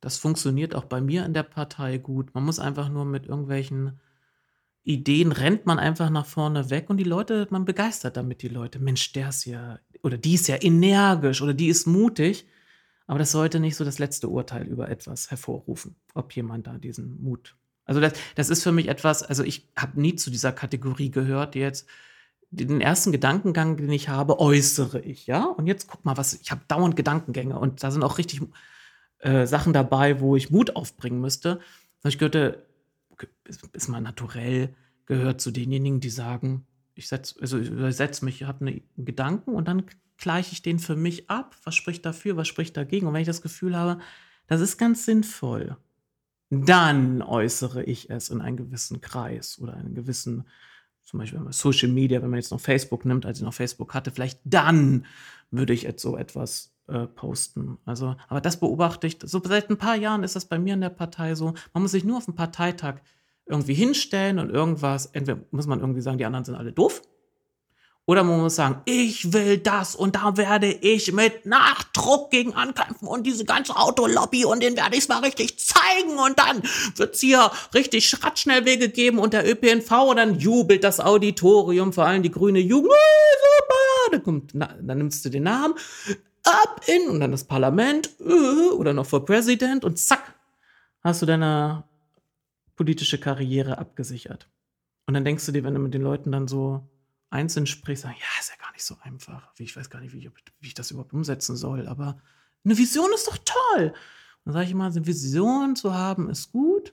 das 0.00 0.18
funktioniert 0.18 0.74
auch 0.74 0.84
bei 0.84 1.00
mir 1.00 1.24
in 1.24 1.34
der 1.34 1.42
Partei 1.42 1.98
gut. 1.98 2.34
Man 2.34 2.44
muss 2.44 2.58
einfach 2.58 2.88
nur 2.88 3.04
mit 3.04 3.26
irgendwelchen 3.26 4.00
Ideen 4.84 5.30
rennt 5.30 5.64
man 5.64 5.78
einfach 5.78 6.10
nach 6.10 6.26
vorne 6.26 6.70
weg 6.70 6.90
und 6.90 6.96
die 6.96 7.04
Leute, 7.04 7.46
man 7.50 7.64
begeistert 7.64 8.16
damit 8.16 8.42
die 8.42 8.48
Leute. 8.48 8.80
Mensch, 8.80 9.12
der 9.12 9.28
ist 9.28 9.44
ja, 9.44 9.78
oder 10.02 10.18
die 10.18 10.34
ist 10.34 10.48
ja 10.48 10.60
energisch 10.60 11.40
oder 11.40 11.54
die 11.54 11.68
ist 11.68 11.86
mutig. 11.86 12.46
Aber 13.12 13.18
das 13.18 13.30
sollte 13.30 13.60
nicht 13.60 13.76
so 13.76 13.84
das 13.84 13.98
letzte 13.98 14.28
Urteil 14.28 14.66
über 14.66 14.88
etwas 14.88 15.30
hervorrufen, 15.30 15.96
ob 16.14 16.34
jemand 16.34 16.66
da 16.66 16.78
diesen 16.78 17.22
Mut. 17.22 17.58
Also 17.84 18.00
das, 18.00 18.14
das 18.36 18.48
ist 18.48 18.62
für 18.62 18.72
mich 18.72 18.88
etwas, 18.88 19.22
also 19.22 19.44
ich 19.44 19.68
habe 19.76 20.00
nie 20.00 20.16
zu 20.16 20.30
dieser 20.30 20.50
Kategorie 20.50 21.10
gehört, 21.10 21.54
die 21.54 21.58
jetzt 21.58 21.86
den 22.50 22.80
ersten 22.80 23.12
Gedankengang, 23.12 23.76
den 23.76 23.92
ich 23.92 24.08
habe, 24.08 24.40
äußere 24.40 24.98
ich, 25.00 25.26
ja. 25.26 25.44
Und 25.44 25.66
jetzt 25.66 25.88
guck 25.88 26.06
mal, 26.06 26.16
was 26.16 26.32
ich 26.32 26.50
habe 26.50 26.62
dauernd 26.68 26.96
Gedankengänge 26.96 27.58
und 27.58 27.84
da 27.84 27.90
sind 27.90 28.02
auch 28.02 28.16
richtig 28.16 28.40
äh, 29.18 29.44
Sachen 29.44 29.74
dabei, 29.74 30.18
wo 30.22 30.34
ich 30.34 30.50
Mut 30.50 30.74
aufbringen 30.74 31.20
müsste. 31.20 31.60
Ich 32.04 32.16
gehörte, 32.16 32.64
ist 33.74 33.88
mal 33.88 34.00
naturell, 34.00 34.74
gehört 35.04 35.42
zu 35.42 35.50
denjenigen, 35.50 36.00
die 36.00 36.08
sagen, 36.08 36.66
ich 36.94 37.08
setze, 37.08 37.38
also 37.42 37.58
ich 37.58 37.94
setze 37.94 38.24
mich, 38.24 38.40
ich 38.40 38.48
habe 38.48 38.66
einen 38.66 38.80
Gedanken 38.96 39.54
und 39.54 39.68
dann 39.68 39.84
gleiche 40.22 40.52
ich 40.52 40.62
den 40.62 40.78
für 40.78 40.96
mich 40.96 41.28
ab. 41.28 41.54
Was 41.64 41.74
spricht 41.74 42.06
dafür, 42.06 42.36
was 42.38 42.48
spricht 42.48 42.76
dagegen? 42.76 43.06
Und 43.06 43.12
wenn 43.12 43.20
ich 43.20 43.26
das 43.26 43.42
Gefühl 43.42 43.76
habe, 43.76 44.00
das 44.46 44.62
ist 44.62 44.78
ganz 44.78 45.04
sinnvoll, 45.04 45.76
dann 46.48 47.22
äußere 47.22 47.82
ich 47.82 48.08
es 48.10 48.30
in 48.30 48.40
einen 48.40 48.56
gewissen 48.56 49.00
Kreis 49.00 49.58
oder 49.58 49.74
einen 49.74 49.94
gewissen 49.94 50.46
zum 51.02 51.18
Beispiel 51.18 51.40
Social 51.50 51.88
Media, 51.88 52.22
wenn 52.22 52.30
man 52.30 52.38
jetzt 52.38 52.52
noch 52.52 52.60
Facebook 52.60 53.04
nimmt, 53.04 53.26
als 53.26 53.38
ich 53.38 53.44
noch 53.44 53.54
Facebook 53.54 53.92
hatte, 53.92 54.10
vielleicht 54.10 54.40
dann 54.44 55.04
würde 55.50 55.72
ich 55.72 55.82
jetzt 55.82 56.00
so 56.00 56.16
etwas 56.16 56.72
äh, 56.88 57.06
posten. 57.06 57.78
Also, 57.84 58.16
aber 58.28 58.40
das 58.40 58.58
beobachte 58.58 59.06
ich, 59.06 59.18
so 59.22 59.42
seit 59.44 59.68
ein 59.70 59.76
paar 59.76 59.96
Jahren 59.96 60.22
ist 60.22 60.36
das 60.36 60.46
bei 60.46 60.58
mir 60.58 60.74
in 60.74 60.80
der 60.80 60.90
Partei 60.90 61.34
so, 61.34 61.54
man 61.72 61.82
muss 61.82 61.92
sich 61.92 62.04
nur 62.04 62.18
auf 62.18 62.24
dem 62.26 62.34
Parteitag 62.34 63.00
irgendwie 63.46 63.74
hinstellen 63.74 64.38
und 64.38 64.50
irgendwas, 64.50 65.06
entweder 65.06 65.40
muss 65.50 65.66
man 65.66 65.80
irgendwie 65.80 66.00
sagen, 66.00 66.18
die 66.18 66.24
anderen 66.24 66.44
sind 66.44 66.54
alle 66.54 66.72
doof, 66.72 67.02
oder 68.06 68.24
man 68.24 68.40
muss 68.40 68.56
sagen, 68.56 68.82
ich 68.84 69.32
will 69.32 69.58
das 69.58 69.94
und 69.94 70.16
da 70.16 70.36
werde 70.36 70.66
ich 70.72 71.12
mit 71.12 71.46
Nachdruck 71.46 72.30
gegen 72.30 72.52
ankämpfen 72.54 73.06
und 73.06 73.26
diese 73.26 73.44
ganze 73.44 73.76
Autolobby 73.76 74.44
und 74.44 74.62
den 74.62 74.76
werde 74.76 74.96
ich 74.96 75.08
mal 75.08 75.20
richtig 75.20 75.58
zeigen 75.58 76.18
und 76.18 76.38
dann 76.38 76.62
wird 76.96 77.14
es 77.14 77.20
hier 77.20 77.50
richtig 77.74 78.08
Schrattschnellwege 78.08 78.88
geben 78.88 79.18
und 79.18 79.32
der 79.32 79.48
ÖPNV 79.48 79.90
und 80.10 80.16
dann 80.16 80.38
jubelt 80.38 80.82
das 80.82 80.98
Auditorium, 80.98 81.92
vor 81.92 82.06
allem 82.06 82.22
die 82.22 82.30
grüne 82.30 82.58
Jugend, 82.58 82.90
oh, 82.90 82.96
super, 83.44 84.10
dann, 84.10 84.22
kommt, 84.24 84.50
na, 84.54 84.74
dann 84.80 84.98
nimmst 84.98 85.24
du 85.24 85.28
den 85.28 85.44
Namen, 85.44 85.74
ab 86.44 86.80
in 86.86 87.08
und 87.08 87.20
dann 87.20 87.30
das 87.30 87.44
Parlament 87.44 88.10
oder 88.76 88.94
noch 88.94 89.06
vor 89.06 89.24
Präsident 89.24 89.84
und 89.84 89.98
zack, 89.98 90.34
hast 91.02 91.22
du 91.22 91.26
deine 91.26 91.84
politische 92.74 93.18
Karriere 93.18 93.78
abgesichert. 93.78 94.48
Und 95.06 95.14
dann 95.14 95.24
denkst 95.24 95.46
du 95.46 95.52
dir, 95.52 95.62
wenn 95.62 95.74
du 95.74 95.80
mit 95.80 95.94
den 95.94 96.02
Leuten 96.02 96.32
dann 96.32 96.48
so 96.48 96.88
einzeln 97.32 97.66
sprichst, 97.66 98.02
sagen, 98.04 98.16
ja, 98.18 98.40
ist 98.40 98.50
ja 98.50 98.56
gar 98.62 98.72
nicht 98.72 98.84
so 98.84 98.96
einfach. 99.02 99.52
Ich 99.58 99.76
weiß 99.76 99.90
gar 99.90 100.00
nicht, 100.00 100.12
wie 100.12 100.18
ich, 100.18 100.30
wie 100.60 100.66
ich 100.68 100.74
das 100.74 100.90
überhaupt 100.90 101.12
umsetzen 101.12 101.56
soll, 101.56 101.86
aber 101.88 102.20
eine 102.64 102.78
Vision 102.78 103.10
ist 103.14 103.26
doch 103.26 103.38
toll. 103.38 103.92
Dann 104.44 104.52
sage 104.54 104.66
ich 104.66 104.72
immer, 104.72 104.86
eine 104.86 105.06
Vision 105.06 105.76
zu 105.76 105.94
haben 105.94 106.28
ist 106.28 106.52
gut, 106.52 106.92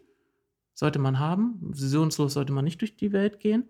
sollte 0.73 0.99
man 0.99 1.19
haben. 1.19 1.57
Visionslos 1.61 2.33
sollte 2.33 2.53
man 2.53 2.63
nicht 2.63 2.81
durch 2.81 2.95
die 2.95 3.11
Welt 3.11 3.39
gehen, 3.39 3.67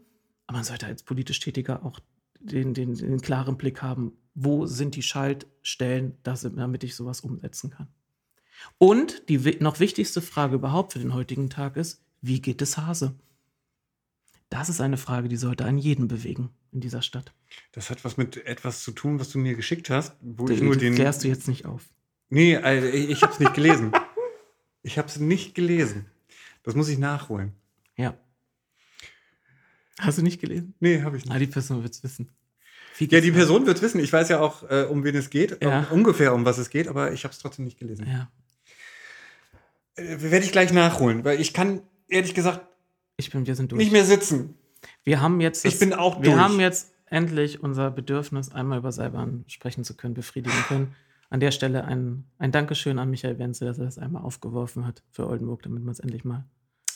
aber 0.48 0.58
man 0.58 0.66
sollte 0.66 0.86
als 0.86 1.04
politisch 1.04 1.40
Tätiger 1.40 1.86
auch 1.86 2.00
den, 2.40 2.74
den, 2.74 2.94
den 2.96 3.22
klaren 3.22 3.58
Blick 3.58 3.82
haben, 3.82 4.14
wo 4.36 4.66
sind 4.66 4.96
die 4.96 5.04
Schaltstellen, 5.04 6.18
damit 6.24 6.84
ich 6.84 6.96
sowas 6.96 7.22
umsetzen 7.22 7.70
kann. 7.70 7.88
Und 8.78 9.28
die 9.30 9.38
noch 9.60 9.80
wichtigste 9.80 10.22
Frage 10.22 10.56
überhaupt 10.56 10.94
für 10.94 11.00
den 11.00 11.14
heutigen 11.14 11.50
Tag 11.50 11.78
ist, 11.78 12.04
wie 12.22 12.42
geht 12.42 12.62
es 12.62 12.78
Hase? 12.78 13.16
Das 14.50 14.70
ist 14.70 14.82
eine 14.82 14.98
Frage, 14.98 15.30
die 15.30 15.38
sollte 15.38 15.66
einen 15.66 15.78
jeden 15.78 16.08
bewegen 16.08 16.50
in 16.72 16.82
dieser 16.82 17.02
Stadt. 17.02 17.34
Das 17.72 17.90
hat 17.90 18.04
was 18.04 18.18
mit 18.18 18.46
etwas 18.46 18.84
zu 18.84 18.92
tun, 18.92 19.20
was 19.20 19.30
du 19.30 19.38
mir 19.38 19.56
geschickt 19.56 19.90
hast, 19.90 20.16
wo 20.22 20.46
du, 20.46 20.54
ich 20.54 20.62
nur 20.62 20.76
den. 20.76 20.96
klärst 20.96 21.24
du 21.24 21.28
jetzt 21.28 21.48
nicht 21.48 21.66
auf. 21.66 21.86
Nee, 22.30 22.58
also 22.58 22.88
ich 22.88 23.22
habe 23.22 23.32
es 23.32 23.40
nicht 23.40 23.54
gelesen. 23.54 23.92
ich 24.84 24.98
habe 24.98 25.08
es 25.08 25.20
nicht 25.20 25.54
gelesen. 25.54 26.08
Das 26.64 26.76
muss 26.76 26.90
ich 26.90 26.98
nachholen. 26.98 27.54
Ja. 27.96 28.18
Hast 30.00 30.18
du 30.18 30.24
nicht 30.24 30.40
gelesen? 30.40 30.74
Nee, 30.80 31.02
habe 31.02 31.18
ich 31.18 31.26
nicht. 31.26 31.34
Ah, 31.34 31.40
die 31.40 31.48
Person 31.48 31.84
wird 31.84 31.94
es 31.94 32.04
wissen. 32.04 32.32
Ja, 33.00 33.22
die 33.22 33.32
Person 33.32 33.66
wird 33.66 33.78
es 33.78 33.84
wissen. 33.84 34.00
Ich 34.00 34.12
weiß 34.12 34.30
ja 34.30 34.40
auch, 34.40 34.70
äh, 34.70 34.86
um 34.90 35.04
wen 35.04 35.16
es 35.16 35.30
geht, 35.30 35.64
ja. 35.64 35.82
um, 35.82 36.00
ungefähr 36.00 36.34
um 36.34 36.44
was 36.44 36.58
es 36.58 36.70
geht, 36.70 36.88
aber 36.88 37.14
ich 37.14 37.24
habe 37.24 37.32
es 37.32 37.40
trotzdem 37.40 37.66
nicht 37.66 37.80
gelesen. 37.80 38.06
Ja. 38.08 38.30
Äh, 39.96 40.22
Werde 40.22 40.46
ich 40.46 40.52
gleich 40.52 40.74
nachholen, 40.74 41.24
weil 41.24 41.40
ich 41.40 41.54
kann 41.54 41.82
ehrlich 42.08 42.34
gesagt 42.34 42.62
ich 43.20 43.32
bin, 43.32 43.46
wir 43.46 43.56
sind 43.56 43.72
durch. 43.72 43.80
Nicht 43.80 43.92
mehr 43.92 44.06
sitzen. 44.06 44.56
Wir 45.04 45.22
haben 45.22 45.42
jetzt. 45.42 45.66
Das, 45.66 45.74
ich 45.74 45.80
bin 45.80 45.94
auch 45.94 46.16
durch. 46.16 46.28
Wir 46.28 46.40
haben 46.40 46.60
jetzt 46.60 46.94
endlich 47.08 47.62
unser 47.62 47.92
Bedürfnis, 47.92 48.52
einmal 48.52 48.80
über 48.80 48.92
Seilbahn 48.92 49.44
sprechen 49.48 49.84
zu 49.84 49.96
können, 49.96 50.14
befriedigen 50.14 50.58
können. 50.68 50.96
An 51.30 51.40
der 51.40 51.52
Stelle 51.52 51.84
ein, 51.86 52.24
ein 52.40 52.52
Dankeschön 52.52 52.98
an 52.98 53.10
Michael 53.10 53.38
Wenzel, 53.38 53.68
dass 53.68 53.78
er 53.78 53.86
das 53.86 54.00
einmal 54.00 54.24
aufgeworfen 54.24 54.88
hat 54.88 55.04
für 55.12 55.28
Oldenburg, 55.28 55.62
damit 55.62 55.84
man 55.84 55.92
es 55.92 56.00
endlich 56.00 56.24
mal. 56.24 56.46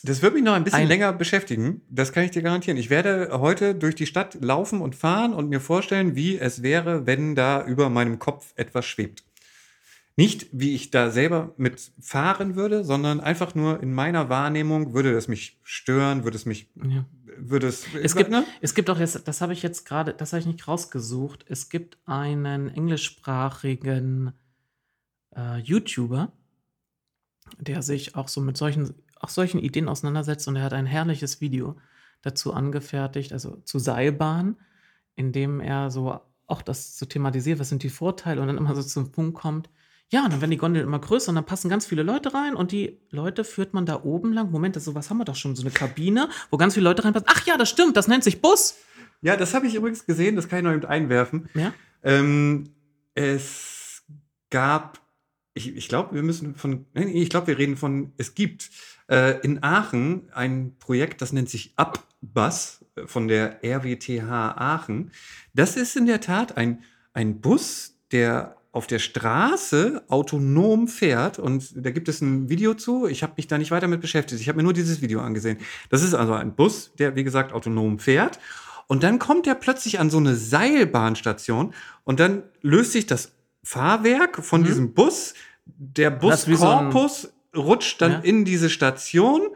Das 0.03 0.21
wird 0.21 0.33
mich 0.33 0.43
noch 0.43 0.53
ein 0.53 0.63
bisschen 0.63 0.79
ein 0.79 0.87
länger 0.87 1.13
beschäftigen. 1.13 1.81
Das 1.89 2.11
kann 2.11 2.23
ich 2.23 2.31
dir 2.31 2.41
garantieren. 2.41 2.77
Ich 2.77 2.89
werde 2.89 3.29
heute 3.39 3.75
durch 3.75 3.95
die 3.95 4.05
Stadt 4.05 4.37
laufen 4.41 4.81
und 4.81 4.95
fahren 4.95 5.33
und 5.33 5.49
mir 5.49 5.61
vorstellen, 5.61 6.15
wie 6.15 6.37
es 6.37 6.63
wäre, 6.63 7.05
wenn 7.05 7.35
da 7.35 7.65
über 7.65 7.89
meinem 7.89 8.19
Kopf 8.19 8.53
etwas 8.55 8.85
schwebt. 8.85 9.23
Nicht, 10.15 10.47
wie 10.51 10.75
ich 10.75 10.91
da 10.91 11.09
selber 11.09 11.53
mit 11.57 11.91
fahren 11.99 12.55
würde, 12.55 12.83
sondern 12.83 13.19
einfach 13.19 13.55
nur 13.55 13.81
in 13.81 13.93
meiner 13.93 14.29
Wahrnehmung 14.29 14.93
würde 14.93 15.11
das 15.11 15.27
mich 15.27 15.59
stören, 15.63 16.23
würde 16.23 16.37
es 16.37 16.45
mich, 16.45 16.69
ja. 16.75 17.05
würde 17.37 17.67
es. 17.67 17.85
Es 17.95 18.15
gibt, 18.15 18.29
ne? 18.29 18.45
es 18.61 18.75
gibt 18.75 18.91
auch 18.91 18.99
jetzt, 18.99 19.27
das 19.27 19.41
habe 19.41 19.53
ich 19.53 19.63
jetzt 19.63 19.85
gerade, 19.87 20.13
das 20.13 20.31
habe 20.31 20.41
ich 20.41 20.45
nicht 20.45 20.67
rausgesucht. 20.67 21.45
Es 21.49 21.69
gibt 21.69 21.97
einen 22.05 22.69
englischsprachigen 22.69 24.33
äh, 25.35 25.57
YouTuber, 25.57 26.31
der 27.59 27.81
sich 27.81 28.15
auch 28.15 28.27
so 28.27 28.39
mit 28.39 28.55
solchen, 28.55 28.93
auch 29.19 29.29
solchen 29.29 29.59
Ideen 29.59 29.89
auseinandersetzt 29.89 30.47
und 30.47 30.55
er 30.55 30.63
hat 30.63 30.73
ein 30.73 30.85
herrliches 30.85 31.41
Video 31.41 31.75
dazu 32.21 32.53
angefertigt, 32.53 33.33
also 33.33 33.57
zu 33.65 33.79
Seilbahn, 33.79 34.57
in 35.15 35.31
dem 35.31 35.59
er 35.59 35.89
so 35.89 36.21
auch 36.45 36.61
das 36.61 36.99
so 36.99 37.07
thematisiert, 37.07 37.57
was 37.57 37.69
sind 37.69 37.81
die 37.81 37.89
Vorteile 37.89 38.41
und 38.41 38.47
dann 38.47 38.57
immer 38.57 38.75
so 38.75 38.83
zum 38.83 39.11
Punkt 39.11 39.35
kommt, 39.35 39.69
ja, 40.13 40.23
und 40.23 40.31
dann 40.31 40.41
werden 40.41 40.51
die 40.51 40.57
Gondeln 40.57 40.85
immer 40.85 40.99
größer 40.99 41.29
und 41.29 41.35
dann 41.35 41.45
passen 41.45 41.69
ganz 41.69 41.87
viele 41.87 42.03
Leute 42.03 42.35
rein 42.35 42.53
und 42.53 42.71
die 42.71 42.99
Leute 43.09 43.43
führt 43.43 43.73
man 43.73 43.87
da 43.87 44.03
oben 44.03 44.31
lang. 44.31 44.51
Moment, 44.51 44.75
das, 44.75 44.85
sowas 44.85 45.09
haben 45.09 45.17
wir 45.17 45.25
doch 45.25 45.35
schon, 45.35 45.55
so 45.55 45.63
eine 45.63 45.71
Kabine, 45.71 46.29
wo 46.51 46.57
ganz 46.57 46.75
viele 46.75 46.83
Leute 46.83 47.03
reinpassen. 47.03 47.27
Ach 47.31 47.43
ja, 47.47 47.57
das 47.57 47.69
stimmt, 47.69 47.97
das 47.97 48.07
nennt 48.07 48.23
sich 48.23 48.39
Bus. 48.39 48.75
Ja, 49.23 49.35
das 49.35 49.55
habe 49.55 49.65
ich 49.65 49.73
übrigens 49.73 50.05
gesehen, 50.05 50.35
das 50.35 50.47
kann 50.47 50.59
ich 50.59 50.65
noch 50.65 50.73
eben 50.73 50.85
einwerfen. 50.85 51.49
Ja? 51.55 51.73
Ähm, 52.03 52.69
es 53.15 54.03
gab 54.51 54.99
ich, 55.55 55.75
ich 55.75 55.87
glaube, 55.87 56.15
wir 56.15 56.23
müssen 56.23 56.55
von, 56.55 56.85
nee, 56.93 57.05
ich 57.05 57.29
glaube, 57.29 57.47
wir 57.47 57.57
reden 57.57 57.77
von, 57.77 58.13
es 58.17 58.35
gibt 58.35 58.69
äh, 59.09 59.39
in 59.41 59.63
Aachen 59.63 60.29
ein 60.33 60.75
Projekt, 60.79 61.21
das 61.21 61.31
nennt 61.31 61.49
sich 61.49 61.73
Abbus 61.75 62.85
äh, 62.95 63.07
von 63.07 63.27
der 63.27 63.63
RWTH 63.63 64.29
Aachen. 64.29 65.11
Das 65.53 65.75
ist 65.75 65.95
in 65.95 66.05
der 66.05 66.21
Tat 66.21 66.57
ein, 66.57 66.83
ein 67.13 67.41
Bus, 67.41 67.99
der 68.11 68.57
auf 68.73 68.87
der 68.87 68.99
Straße 68.99 70.03
autonom 70.09 70.87
fährt 70.87 71.37
und 71.39 71.85
da 71.85 71.91
gibt 71.91 72.09
es 72.09 72.21
ein 72.21 72.49
Video 72.49 72.73
zu. 72.73 73.05
Ich 73.05 73.21
habe 73.21 73.33
mich 73.37 73.47
da 73.47 73.59
nicht 73.59 73.69
weiter 73.69 73.87
mit 73.87 74.01
beschäftigt. 74.01 74.41
Ich 74.41 74.49
habe 74.49 74.57
mir 74.57 74.63
nur 74.63 74.73
dieses 74.73 74.99
Video 75.01 75.21
angesehen. 75.21 75.59
Das 75.89 76.01
ist 76.01 76.15
also 76.15 76.33
ein 76.33 76.55
Bus, 76.55 76.91
der 76.97 77.15
wie 77.15 77.23
gesagt 77.23 77.53
autonom 77.53 77.99
fährt 77.99 78.39
und 78.87 79.03
dann 79.03 79.19
kommt 79.19 79.45
er 79.45 79.55
plötzlich 79.55 79.99
an 79.99 80.09
so 80.09 80.17
eine 80.17 80.35
Seilbahnstation 80.35 81.73
und 82.03 82.19
dann 82.19 82.43
löst 82.61 82.93
sich 82.93 83.05
das 83.05 83.33
Fahrwerk 83.63 84.43
von 84.43 84.61
mhm. 84.61 84.65
diesem 84.65 84.93
Bus. 84.93 85.35
Der 85.65 86.09
Buskorpus 86.09 87.31
so 87.53 87.61
rutscht 87.61 88.01
dann 88.01 88.11
ja. 88.11 88.19
in 88.19 88.43
diese 88.43 88.71
Station 88.71 89.49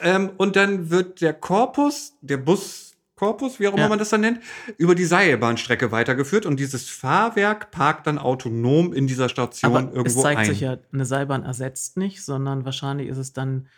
ähm, 0.00 0.30
und 0.36 0.54
dann 0.54 0.90
wird 0.90 1.20
der 1.20 1.34
Korpus, 1.34 2.14
der 2.20 2.36
Bus 2.36 2.85
Korpus, 3.16 3.58
wie 3.58 3.66
auch 3.66 3.72
immer 3.72 3.82
ja. 3.82 3.88
man 3.88 3.98
das 3.98 4.10
dann 4.10 4.20
nennt, 4.20 4.40
über 4.76 4.94
die 4.94 5.06
Seilbahnstrecke 5.06 5.90
weitergeführt 5.90 6.46
und 6.46 6.60
dieses 6.60 6.88
Fahrwerk 6.88 7.70
parkt 7.70 8.06
dann 8.06 8.18
autonom 8.18 8.92
in 8.92 9.06
dieser 9.06 9.28
Station 9.28 9.74
Aber 9.74 9.92
irgendwo 9.92 10.18
es 10.18 10.22
zeigt 10.22 10.40
ein. 10.40 10.46
sich 10.46 10.60
ja, 10.60 10.76
eine 10.92 11.06
Seilbahn 11.06 11.42
ersetzt 11.42 11.96
nicht, 11.96 12.22
sondern 12.22 12.66
wahrscheinlich 12.66 13.08
ist 13.08 13.16
es 13.18 13.32
dann 13.32 13.68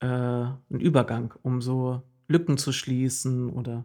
äh, 0.00 0.06
ein 0.06 0.60
Übergang, 0.80 1.32
um 1.42 1.62
so 1.62 2.02
Lücken 2.26 2.58
zu 2.58 2.72
schließen 2.72 3.50
oder 3.50 3.84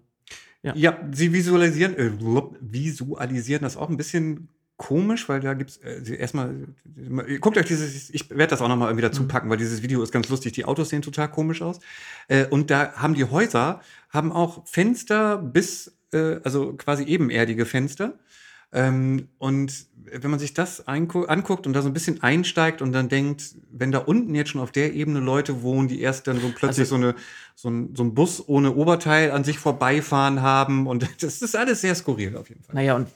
ja. 0.63 0.75
ja, 0.75 0.97
sie 1.11 1.31
visualisieren, 1.31 1.95
äh, 1.95 2.11
visualisieren 2.59 3.61
das 3.61 3.77
auch 3.77 3.89
ein 3.89 3.97
bisschen 3.97 4.49
komisch, 4.77 5.27
weil 5.27 5.39
da 5.39 5.53
gibt's 5.53 5.77
äh, 5.77 6.15
erstmal 6.15 6.55
guckt 7.41 7.57
euch 7.57 7.65
dieses 7.65 8.09
ich 8.11 8.29
werde 8.29 8.47
das 8.47 8.61
auch 8.61 8.67
noch 8.67 8.77
mal 8.77 8.87
irgendwie 8.87 9.01
dazu 9.01 9.23
mhm. 9.23 9.27
packen, 9.27 9.49
weil 9.49 9.57
dieses 9.57 9.81
Video 9.81 10.01
ist 10.03 10.11
ganz 10.11 10.29
lustig, 10.29 10.53
die 10.53 10.65
Autos 10.65 10.89
sehen 10.89 11.01
total 11.01 11.29
komisch 11.29 11.61
aus. 11.61 11.79
Äh, 12.27 12.45
und 12.45 12.69
da 12.69 12.93
haben 12.93 13.15
die 13.15 13.25
Häuser 13.25 13.81
haben 14.09 14.31
auch 14.31 14.65
Fenster 14.67 15.37
bis 15.37 15.97
äh, 16.13 16.39
also 16.43 16.73
quasi 16.73 17.03
ebenerdige 17.03 17.65
Fenster. 17.65 18.13
Ähm, 18.71 19.29
und 19.37 19.87
wenn 20.11 20.29
man 20.29 20.39
sich 20.39 20.53
das 20.53 20.87
anguckt 20.87 21.67
und 21.67 21.73
da 21.73 21.81
so 21.81 21.89
ein 21.89 21.93
bisschen 21.93 22.21
einsteigt 22.23 22.81
und 22.81 22.91
dann 22.91 23.09
denkt, 23.09 23.55
wenn 23.71 23.91
da 23.91 23.99
unten 23.99 24.35
jetzt 24.35 24.51
schon 24.51 24.61
auf 24.61 24.71
der 24.71 24.93
Ebene 24.93 25.19
Leute 25.19 25.61
wohnen, 25.61 25.87
die 25.87 26.01
erst 26.01 26.27
dann 26.27 26.39
so 26.39 26.49
plötzlich 26.49 26.91
also, 26.91 26.95
so, 26.97 27.03
eine, 27.03 27.15
so, 27.55 27.69
ein, 27.69 27.95
so 27.95 28.03
ein 28.03 28.13
Bus 28.13 28.47
ohne 28.47 28.75
Oberteil 28.75 29.31
an 29.31 29.43
sich 29.43 29.59
vorbeifahren 29.59 30.41
haben 30.41 30.87
und 30.87 31.07
das 31.21 31.41
ist 31.41 31.55
alles 31.55 31.81
sehr 31.81 31.95
skurril 31.95 32.37
auf 32.37 32.49
jeden 32.49 32.63
Fall. 32.63 32.75
Naja, 32.75 32.95
und 32.95 33.07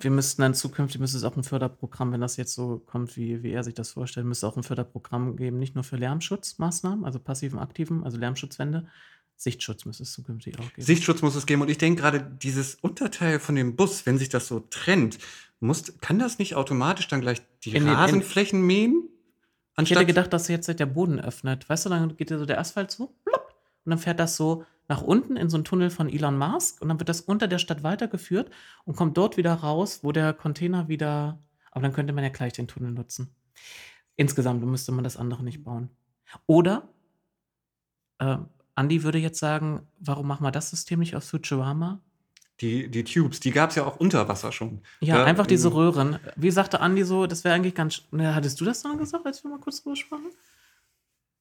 wir 0.00 0.10
müssten 0.10 0.42
dann 0.42 0.54
zukünftig, 0.54 1.00
müsste 1.00 1.18
es 1.18 1.24
auch 1.24 1.36
ein 1.36 1.44
Förderprogramm, 1.44 2.12
wenn 2.12 2.20
das 2.20 2.36
jetzt 2.36 2.54
so 2.54 2.78
kommt, 2.78 3.16
wie, 3.16 3.42
wie 3.42 3.50
er 3.50 3.64
sich 3.64 3.74
das 3.74 3.90
vorstellt, 3.92 4.26
müsste 4.26 4.46
auch 4.46 4.56
ein 4.56 4.62
Förderprogramm 4.62 5.36
geben, 5.36 5.58
nicht 5.58 5.74
nur 5.74 5.84
für 5.84 5.96
Lärmschutzmaßnahmen, 5.96 7.04
also 7.04 7.18
passiven, 7.18 7.58
aktiven, 7.58 8.04
also 8.04 8.18
Lärmschutzwände, 8.18 8.86
Sichtschutz 9.36 9.84
muss 9.84 10.00
es 10.00 10.12
zukünftig 10.12 10.58
auch 10.58 10.68
geben. 10.72 10.82
Sichtschutz 10.82 11.22
muss 11.22 11.36
es 11.36 11.46
geben. 11.46 11.62
Und 11.62 11.70
ich 11.70 11.78
denke 11.78 12.02
gerade, 12.02 12.20
dieses 12.20 12.74
Unterteil 12.74 13.38
von 13.38 13.54
dem 13.54 13.76
Bus, 13.76 14.04
wenn 14.04 14.18
sich 14.18 14.28
das 14.28 14.48
so 14.48 14.60
trennt, 14.68 15.18
muss, 15.60 15.98
kann 16.00 16.18
das 16.18 16.38
nicht 16.38 16.56
automatisch 16.56 17.06
dann 17.08 17.20
gleich 17.20 17.40
die 17.64 17.74
in 17.74 17.88
Rasenflächen 17.88 18.60
mähen? 18.60 19.08
Ich 19.80 19.90
hätte 19.90 20.06
gedacht, 20.06 20.32
dass 20.32 20.48
jetzt 20.48 20.66
der 20.68 20.86
Boden 20.86 21.20
öffnet. 21.20 21.68
Weißt 21.68 21.86
du, 21.86 21.90
dann 21.90 22.16
geht 22.16 22.30
so 22.30 22.46
der 22.46 22.58
Asphalt 22.58 22.90
so, 22.90 23.14
plopp, 23.24 23.47
und 23.88 23.92
dann 23.92 23.98
fährt 24.00 24.20
das 24.20 24.36
so 24.36 24.66
nach 24.86 25.00
unten 25.00 25.38
in 25.38 25.48
so 25.48 25.56
einen 25.56 25.64
Tunnel 25.64 25.88
von 25.88 26.10
Elon 26.10 26.36
Musk 26.36 26.82
und 26.82 26.90
dann 26.90 27.00
wird 27.00 27.08
das 27.08 27.22
unter 27.22 27.48
der 27.48 27.56
Stadt 27.56 27.82
weitergeführt 27.82 28.50
und 28.84 28.96
kommt 28.96 29.16
dort 29.16 29.38
wieder 29.38 29.54
raus, 29.54 30.00
wo 30.02 30.12
der 30.12 30.34
Container 30.34 30.88
wieder. 30.88 31.38
Aber 31.70 31.80
dann 31.80 31.94
könnte 31.94 32.12
man 32.12 32.22
ja 32.22 32.28
gleich 32.28 32.52
den 32.52 32.68
Tunnel 32.68 32.90
nutzen. 32.90 33.34
Insgesamt 34.16 34.62
müsste 34.62 34.92
man 34.92 35.04
das 35.04 35.16
andere 35.16 35.42
nicht 35.42 35.64
bauen. 35.64 35.88
Oder 36.44 36.86
äh, 38.18 38.36
Andi 38.74 39.04
würde 39.04 39.16
jetzt 39.16 39.38
sagen, 39.38 39.86
warum 40.00 40.26
machen 40.26 40.44
wir 40.44 40.50
das 40.50 40.68
System 40.68 40.98
nicht 40.98 41.16
aus 41.16 41.30
Futurama? 41.30 42.02
Die, 42.60 42.90
die 42.90 43.04
Tubes, 43.04 43.40
die 43.40 43.52
gab 43.52 43.70
es 43.70 43.76
ja 43.76 43.86
auch 43.86 43.96
unter 43.96 44.28
Wasser 44.28 44.52
schon. 44.52 44.82
Ja, 45.00 45.16
da, 45.16 45.24
einfach 45.24 45.46
diese 45.46 45.72
Röhren. 45.72 46.18
Wie 46.36 46.50
sagte 46.50 46.80
Andi 46.80 47.04
so, 47.04 47.26
das 47.26 47.42
wäre 47.42 47.54
eigentlich 47.54 47.74
ganz. 47.74 48.02
Ne, 48.10 48.34
hattest 48.34 48.60
du 48.60 48.66
das 48.66 48.82
dann 48.82 48.98
gesagt, 48.98 49.24
als 49.24 49.42
wir 49.44 49.50
mal 49.50 49.60
kurz 49.60 49.82
drüber 49.82 49.96
sprachen? 49.96 50.30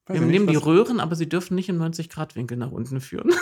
Wir 0.08 0.22
nehmen 0.22 0.46
nicht, 0.46 0.52
die 0.52 0.56
Röhren, 0.56 1.00
aber 1.00 1.16
sie 1.16 1.28
dürfen 1.28 1.56
nicht 1.56 1.70
im 1.70 1.82
90-Grad-Winkel 1.82 2.58
nach 2.58 2.72
unten 2.72 3.02
führen. 3.02 3.34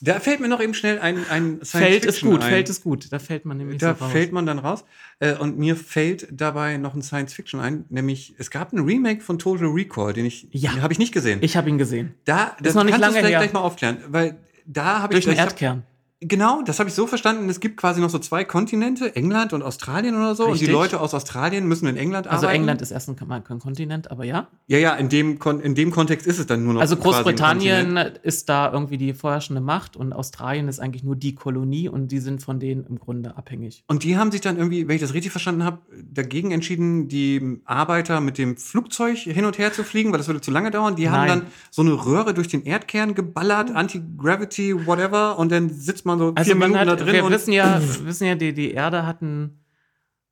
Da 0.00 0.20
fällt 0.20 0.40
mir 0.40 0.48
noch 0.48 0.60
eben 0.60 0.74
schnell 0.74 0.98
ein, 1.00 1.28
ein 1.28 1.60
Science 1.64 1.70
Feld 1.70 2.04
ist 2.04 2.20
gut, 2.20 2.42
ein. 2.42 2.48
Feld 2.48 2.68
ist 2.68 2.82
gut. 2.84 3.12
Da 3.12 3.18
fällt 3.18 3.44
man 3.44 3.56
nämlich 3.56 3.78
Da 3.78 3.96
so 3.98 4.06
fällt 4.06 4.32
man 4.32 4.46
dann 4.46 4.58
raus. 4.58 4.84
Äh, 5.18 5.34
und 5.34 5.58
mir 5.58 5.74
fällt 5.76 6.28
dabei 6.30 6.76
noch 6.76 6.94
ein 6.94 7.02
Science 7.02 7.34
Fiction 7.34 7.60
ein, 7.60 7.84
nämlich 7.88 8.34
es 8.38 8.50
gab 8.50 8.72
ein 8.72 8.78
Remake 8.78 9.20
von 9.20 9.38
Total 9.38 9.66
Recall, 9.66 10.12
den 10.12 10.26
ich, 10.26 10.46
ja. 10.52 10.80
habe 10.80 10.92
ich 10.92 10.98
nicht 10.98 11.12
gesehen. 11.12 11.40
Ich 11.42 11.56
habe 11.56 11.68
ihn 11.68 11.78
gesehen. 11.78 12.14
Da, 12.24 12.56
das 12.60 12.68
ist 12.68 12.74
noch 12.76 12.84
nicht 12.84 12.98
lange 12.98 13.18
her. 13.18 13.28
gleich 13.28 13.52
mal 13.52 13.60
aufklären, 13.60 13.98
weil 14.08 14.38
da 14.66 15.02
habe 15.02 15.14
ich 15.14 15.24
durch 15.24 15.34
den 15.34 15.44
Erdkern. 15.44 15.82
Genau, 16.20 16.62
das 16.62 16.80
habe 16.80 16.88
ich 16.88 16.96
so 16.96 17.06
verstanden. 17.06 17.48
Es 17.48 17.60
gibt 17.60 17.76
quasi 17.76 18.00
noch 18.00 18.10
so 18.10 18.18
zwei 18.18 18.42
Kontinente, 18.42 19.14
England 19.14 19.52
und 19.52 19.62
Australien 19.62 20.16
oder 20.16 20.34
so. 20.34 20.46
Richtig. 20.46 20.62
Und 20.62 20.66
die 20.66 20.72
Leute 20.72 21.00
aus 21.00 21.14
Australien 21.14 21.68
müssen 21.68 21.86
in 21.86 21.96
England 21.96 22.26
also 22.26 22.46
arbeiten. 22.46 22.48
Also 22.48 22.60
England 22.60 22.82
ist 22.82 22.90
erst 22.90 23.08
ein, 23.08 23.30
ein 23.30 23.58
Kontinent, 23.60 24.10
aber 24.10 24.24
ja. 24.24 24.48
Ja, 24.66 24.78
ja, 24.78 24.94
in 24.96 25.08
dem, 25.08 25.38
in 25.62 25.76
dem 25.76 25.92
Kontext 25.92 26.26
ist 26.26 26.40
es 26.40 26.46
dann 26.46 26.64
nur 26.64 26.74
noch. 26.74 26.80
Also 26.80 26.96
Großbritannien 26.96 27.96
ist 28.24 28.48
da 28.48 28.72
irgendwie 28.72 28.98
die 28.98 29.14
vorherrschende 29.14 29.60
Macht 29.60 29.96
und 29.96 30.12
Australien 30.12 30.66
ist 30.66 30.80
eigentlich 30.80 31.04
nur 31.04 31.14
die 31.14 31.36
Kolonie 31.36 31.88
und 31.88 32.08
die 32.08 32.18
sind 32.18 32.42
von 32.42 32.58
denen 32.58 32.84
im 32.84 32.98
Grunde 32.98 33.36
abhängig. 33.36 33.84
Und 33.86 34.02
die 34.02 34.16
haben 34.16 34.32
sich 34.32 34.40
dann 34.40 34.56
irgendwie, 34.56 34.88
wenn 34.88 34.96
ich 34.96 35.02
das 35.02 35.14
richtig 35.14 35.30
verstanden 35.30 35.62
habe, 35.62 35.78
dagegen 36.02 36.50
entschieden, 36.50 37.06
die 37.06 37.60
Arbeiter 37.64 38.20
mit 38.20 38.38
dem 38.38 38.56
Flugzeug 38.56 39.18
hin 39.18 39.44
und 39.44 39.56
her 39.58 39.72
zu 39.72 39.84
fliegen, 39.84 40.10
weil 40.10 40.18
das 40.18 40.26
würde 40.26 40.40
zu 40.40 40.50
lange 40.50 40.72
dauern. 40.72 40.96
Die 40.96 41.04
Nein. 41.04 41.12
haben 41.12 41.28
dann 41.28 41.42
so 41.70 41.82
eine 41.82 41.92
Röhre 41.92 42.34
durch 42.34 42.48
den 42.48 42.64
Erdkern 42.64 43.14
geballert, 43.14 43.70
Anti-Gravity, 43.70 44.84
whatever, 44.84 45.38
und 45.38 45.52
dann 45.52 45.70
sitzt 45.70 46.06
man 46.06 46.07
so 46.16 46.32
also 46.34 46.44
vier 46.44 46.54
Minuten 46.54 46.78
hat, 46.78 46.88
da 46.88 46.96
drin. 46.96 47.12
Wir 47.12 47.30
wissen 47.30 47.52
ja, 47.52 47.80
wissen 48.04 48.26
ja 48.26 48.34
die, 48.36 48.54
die 48.54 48.70
Erde 48.70 49.06
hat, 49.06 49.20
einen, 49.20 49.64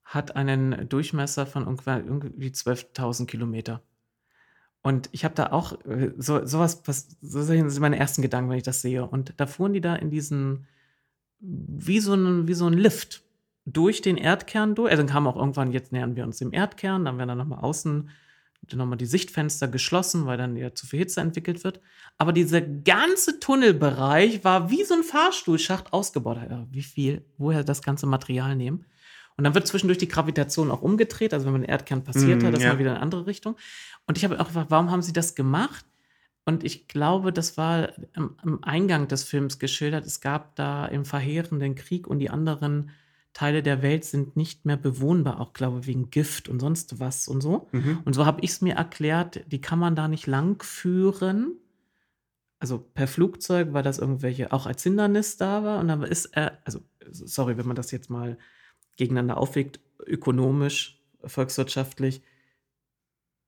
hat 0.04 0.36
einen 0.36 0.88
Durchmesser 0.88 1.46
von 1.46 1.64
ungefähr 1.64 1.98
irgendwie 1.98 2.48
12.000 2.48 3.26
Kilometer. 3.26 3.82
Und 4.82 5.08
ich 5.10 5.24
habe 5.24 5.34
da 5.34 5.50
auch 5.50 5.84
äh, 5.84 6.12
so 6.16 6.46
sowas, 6.46 6.82
was, 6.86 7.16
so 7.20 7.42
sind 7.42 7.80
meine 7.80 7.98
ersten 7.98 8.22
Gedanken, 8.22 8.50
wenn 8.50 8.58
ich 8.58 8.62
das 8.62 8.82
sehe. 8.82 9.04
Und 9.04 9.34
da 9.36 9.46
fuhren 9.46 9.72
die 9.72 9.80
da 9.80 9.96
in 9.96 10.10
diesen, 10.10 10.68
wie 11.40 11.98
so 11.98 12.14
ein, 12.14 12.46
wie 12.46 12.54
so 12.54 12.66
ein 12.68 12.74
Lift 12.74 13.24
durch 13.64 14.00
den 14.00 14.16
Erdkern 14.16 14.76
durch. 14.76 14.92
Also 14.92 15.02
dann 15.02 15.12
kam 15.12 15.26
auch 15.26 15.36
irgendwann, 15.36 15.72
jetzt 15.72 15.92
nähern 15.92 16.14
wir 16.14 16.24
uns 16.24 16.38
dem 16.38 16.52
Erdkern, 16.52 17.04
dann 17.04 17.18
werden 17.18 17.28
dann 17.28 17.38
nochmal 17.38 17.58
außen 17.64 18.08
nochmal 18.74 18.98
die 18.98 19.06
Sichtfenster 19.06 19.68
geschlossen, 19.68 20.26
weil 20.26 20.38
dann 20.38 20.56
ja 20.56 20.74
zu 20.74 20.86
viel 20.86 20.98
Hitze 20.98 21.20
entwickelt 21.20 21.62
wird. 21.62 21.80
Aber 22.18 22.32
dieser 22.32 22.60
ganze 22.60 23.38
Tunnelbereich 23.38 24.42
war 24.42 24.70
wie 24.70 24.82
so 24.84 24.94
ein 24.94 25.02
Fahrstuhlschacht 25.02 25.92
ausgebaut. 25.92 26.38
Ja, 26.50 26.66
wie 26.70 26.82
viel, 26.82 27.24
woher 27.38 27.62
das 27.62 27.82
ganze 27.82 28.06
Material 28.06 28.56
nehmen? 28.56 28.86
Und 29.36 29.44
dann 29.44 29.54
wird 29.54 29.66
zwischendurch 29.66 29.98
die 29.98 30.08
Gravitation 30.08 30.70
auch 30.70 30.82
umgedreht. 30.82 31.34
Also 31.34 31.46
wenn 31.46 31.52
man 31.52 31.62
den 31.62 31.70
Erdkern 31.70 32.02
passiert 32.02 32.42
mm, 32.42 32.46
hat, 32.46 32.54
das 32.54 32.62
ja. 32.62 32.72
mal 32.72 32.78
wieder 32.78 32.90
in 32.90 32.96
eine 32.96 33.02
andere 33.02 33.26
Richtung. 33.26 33.56
Und 34.06 34.16
ich 34.16 34.24
habe 34.24 34.40
auch 34.40 34.46
gefragt, 34.46 34.70
warum 34.70 34.90
haben 34.90 35.02
sie 35.02 35.12
das 35.12 35.34
gemacht? 35.34 35.84
Und 36.46 36.64
ich 36.64 36.88
glaube, 36.88 37.32
das 37.32 37.58
war 37.58 37.90
am 38.14 38.60
Eingang 38.62 39.08
des 39.08 39.24
Films 39.24 39.58
geschildert. 39.58 40.06
Es 40.06 40.20
gab 40.20 40.54
da 40.54 40.86
im 40.86 41.04
verheerenden 41.04 41.74
Krieg 41.74 42.06
und 42.06 42.20
die 42.20 42.30
anderen 42.30 42.90
Teile 43.36 43.62
der 43.62 43.82
Welt 43.82 44.06
sind 44.06 44.34
nicht 44.34 44.64
mehr 44.64 44.78
bewohnbar, 44.78 45.40
auch 45.42 45.52
glaube 45.52 45.80
ich 45.80 45.86
wegen 45.86 46.08
Gift 46.08 46.48
und 46.48 46.58
sonst 46.58 47.00
was 47.00 47.28
und 47.28 47.42
so. 47.42 47.68
Mhm. 47.70 47.98
Und 48.06 48.14
so 48.14 48.24
habe 48.24 48.40
ich 48.40 48.48
es 48.48 48.62
mir 48.62 48.76
erklärt, 48.76 49.44
die 49.52 49.60
kann 49.60 49.78
man 49.78 49.94
da 49.94 50.08
nicht 50.08 50.26
lang 50.26 50.62
führen. 50.62 51.58
Also 52.60 52.78
per 52.78 53.06
Flugzeug, 53.06 53.74
weil 53.74 53.82
das 53.82 53.98
irgendwelche 53.98 54.54
auch 54.54 54.64
als 54.64 54.82
Hindernis 54.82 55.36
da 55.36 55.62
war. 55.62 55.80
Und 55.80 55.88
dann 55.88 56.02
ist 56.02 56.34
er, 56.34 56.62
also 56.64 56.80
sorry, 57.10 57.58
wenn 57.58 57.66
man 57.66 57.76
das 57.76 57.90
jetzt 57.90 58.08
mal 58.08 58.38
gegeneinander 58.96 59.36
aufwegt, 59.36 59.80
ökonomisch, 60.06 61.04
volkswirtschaftlich, 61.22 62.22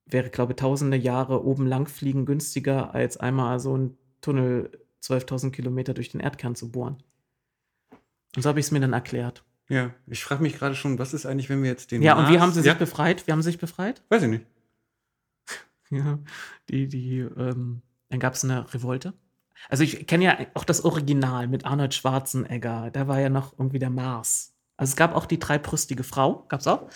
wäre, 0.05 0.29
glaube 0.29 0.53
ich, 0.53 0.57
tausende 0.57 0.99
Jahre 0.99 1.47
oben 1.47 1.67
lang 1.67 1.89
fliegen 1.89 2.27
günstiger, 2.27 2.95
als 2.95 3.17
einmal 3.17 3.59
so 3.59 3.75
ein 3.75 3.97
Tunnel 4.21 4.71
12.000 5.03 5.51
Kilometer 5.51 5.95
durch 5.95 6.11
den 6.11 6.21
Erdkern 6.21 6.55
zu 6.55 6.71
bohren. 6.71 6.99
Und 8.37 8.43
so 8.43 8.51
habe 8.51 8.61
ich 8.61 8.67
es 8.67 8.71
mir 8.71 8.81
dann 8.81 8.93
erklärt. 8.93 9.47
Ja, 9.69 9.91
ich 10.07 10.25
frage 10.25 10.43
mich 10.43 10.57
gerade 10.57 10.75
schon, 10.75 10.99
was 10.99 11.13
ist 11.13 11.27
eigentlich, 11.27 11.51
wenn 11.51 11.63
wir 11.63 11.71
jetzt 11.71 11.91
den. 11.91 12.03
Ja, 12.03 12.15
Mars 12.15 12.27
und 12.27 12.35
wie 12.35 12.41
haben 12.41 12.53
sie 12.53 12.61
sich 12.61 12.69
ja? 12.69 12.75
befreit? 12.75 13.27
Wie 13.27 13.33
haben 13.33 13.43
sie 13.43 13.51
sich 13.51 13.59
befreit? 13.59 14.03
Weiß 14.09 14.23
ich 14.23 14.29
nicht. 14.29 14.47
ja, 15.91 16.19
die, 16.71 16.89
die, 16.89 17.19
ähm, 17.19 17.83
dann 18.09 18.21
gab 18.21 18.35
es 18.35 18.45
eine 18.45 18.73
Revolte. 18.73 19.13
Also 19.69 19.85
ich 19.85 20.07
kenne 20.07 20.25
ja 20.25 20.39
auch 20.55 20.65
das 20.65 20.85
Original 20.85 21.49
mit 21.49 21.65
Arnold 21.65 21.93
Schwarzenegger. 21.93 22.91
Da 22.93 23.09
war 23.09 23.21
ja 23.21 23.29
noch 23.29 23.59
irgendwie 23.59 23.79
der 23.79 23.91
Mars. 23.91 24.55
Also 24.77 24.93
es 24.93 24.97
gab 24.97 25.15
auch 25.15 25.27
die 25.27 25.39
dreibrüstige 25.39 26.05
Frau, 26.05 26.47
gab 26.49 26.61
es 26.61 26.67
auch. 26.67 26.89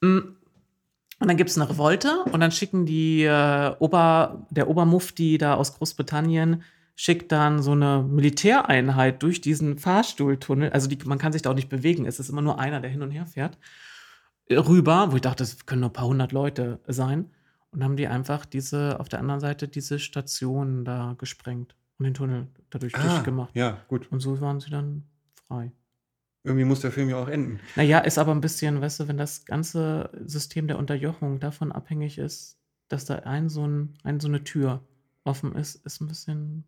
Mm. 0.00 0.36
Und 1.20 1.28
dann 1.28 1.36
gibt 1.36 1.48
es 1.48 1.56
eine 1.56 1.70
Revolte 1.70 2.24
und 2.32 2.40
dann 2.40 2.50
schicken 2.50 2.86
die 2.86 3.22
äh, 3.22 3.74
Ober, 3.78 4.46
der 4.50 4.68
Obermufti 4.68 5.38
da 5.38 5.54
aus 5.54 5.76
Großbritannien 5.76 6.64
schickt 6.96 7.32
dann 7.32 7.62
so 7.62 7.72
eine 7.72 8.02
Militäreinheit 8.08 9.22
durch 9.22 9.40
diesen 9.40 9.78
Fahrstuhltunnel. 9.78 10.70
Also 10.70 10.88
die, 10.88 10.96
man 11.04 11.18
kann 11.18 11.32
sich 11.32 11.42
da 11.42 11.50
auch 11.50 11.54
nicht 11.54 11.68
bewegen. 11.68 12.06
Es 12.06 12.20
ist 12.20 12.28
immer 12.28 12.42
nur 12.42 12.58
einer, 12.58 12.80
der 12.80 12.90
hin 12.90 13.02
und 13.02 13.10
her 13.10 13.26
fährt. 13.26 13.58
rüber, 14.50 15.10
wo 15.10 15.16
ich 15.16 15.22
dachte, 15.22 15.42
das 15.42 15.66
können 15.66 15.80
nur 15.80 15.90
ein 15.90 15.94
paar 15.94 16.06
hundert 16.06 16.32
Leute 16.32 16.80
sein. 16.86 17.30
Und 17.70 17.82
haben 17.82 17.96
die 17.96 18.06
einfach 18.06 18.44
diese, 18.44 19.00
auf 19.00 19.08
der 19.08 19.18
anderen 19.18 19.40
Seite 19.40 19.66
diese 19.66 19.98
Station 19.98 20.84
da 20.84 21.16
gesprengt 21.18 21.74
und 21.98 22.04
den 22.04 22.14
Tunnel 22.14 22.46
dadurch 22.70 22.94
Ah, 22.96 23.02
dicht 23.02 23.24
gemacht. 23.24 23.50
ja, 23.54 23.78
gut. 23.88 24.12
Und 24.12 24.20
so 24.20 24.40
waren 24.40 24.60
sie 24.60 24.70
dann 24.70 25.02
frei. 25.48 25.72
Irgendwie 26.44 26.64
muss 26.66 26.80
der 26.80 26.92
Film 26.92 27.08
ja 27.08 27.16
auch 27.16 27.26
enden. 27.26 27.58
Naja, 27.74 27.98
ist 28.00 28.18
aber 28.18 28.30
ein 28.32 28.40
bisschen, 28.42 28.80
weißt 28.80 29.00
du, 29.00 29.08
wenn 29.08 29.16
das 29.16 29.44
ganze 29.46 30.10
System 30.24 30.68
der 30.68 30.78
Unterjochung 30.78 31.40
davon 31.40 31.72
abhängig 31.72 32.18
ist, 32.18 32.58
dass 32.88 33.06
da 33.06 33.14
ein 33.20 33.48
so, 33.48 33.66
ein, 33.66 33.94
ein 34.04 34.20
so 34.20 34.28
eine 34.28 34.44
Tür 34.44 34.84
offen 35.24 35.56
ist, 35.56 35.74
ist 35.86 36.00
ein 36.00 36.06
bisschen. 36.06 36.64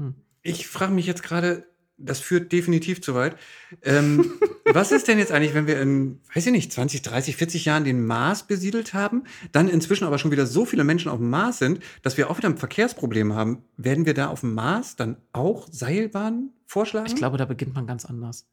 Hm. 0.00 0.14
Ich 0.42 0.66
frage 0.66 0.92
mich 0.92 1.06
jetzt 1.06 1.22
gerade, 1.22 1.66
das 1.98 2.18
führt 2.18 2.50
definitiv 2.50 3.02
zu 3.02 3.14
weit. 3.14 3.36
Ähm, 3.82 4.32
was 4.64 4.90
ist 4.90 5.06
denn 5.06 5.18
jetzt 5.18 5.32
eigentlich, 5.32 5.52
wenn 5.54 5.66
wir 5.66 5.80
in, 5.80 6.20
weiß 6.34 6.46
ich 6.46 6.52
nicht, 6.52 6.72
20, 6.72 7.02
30, 7.02 7.36
40 7.36 7.66
Jahren 7.66 7.84
den 7.84 8.04
Mars 8.04 8.46
besiedelt 8.46 8.94
haben, 8.94 9.24
dann 9.52 9.68
inzwischen 9.68 10.04
aber 10.04 10.18
schon 10.18 10.30
wieder 10.30 10.46
so 10.46 10.64
viele 10.64 10.82
Menschen 10.82 11.10
auf 11.10 11.18
dem 11.18 11.28
Mars 11.28 11.58
sind, 11.58 11.80
dass 12.02 12.16
wir 12.16 12.30
auch 12.30 12.38
wieder 12.38 12.48
ein 12.48 12.56
Verkehrsproblem 12.56 13.34
haben? 13.34 13.62
Werden 13.76 14.06
wir 14.06 14.14
da 14.14 14.28
auf 14.28 14.40
dem 14.40 14.54
Mars 14.54 14.96
dann 14.96 15.18
auch 15.32 15.68
Seilbahnen 15.70 16.54
vorschlagen? 16.66 17.06
Ich 17.06 17.16
glaube, 17.16 17.36
da 17.36 17.44
beginnt 17.44 17.74
man 17.74 17.86
ganz 17.86 18.06
anders. 18.06 18.48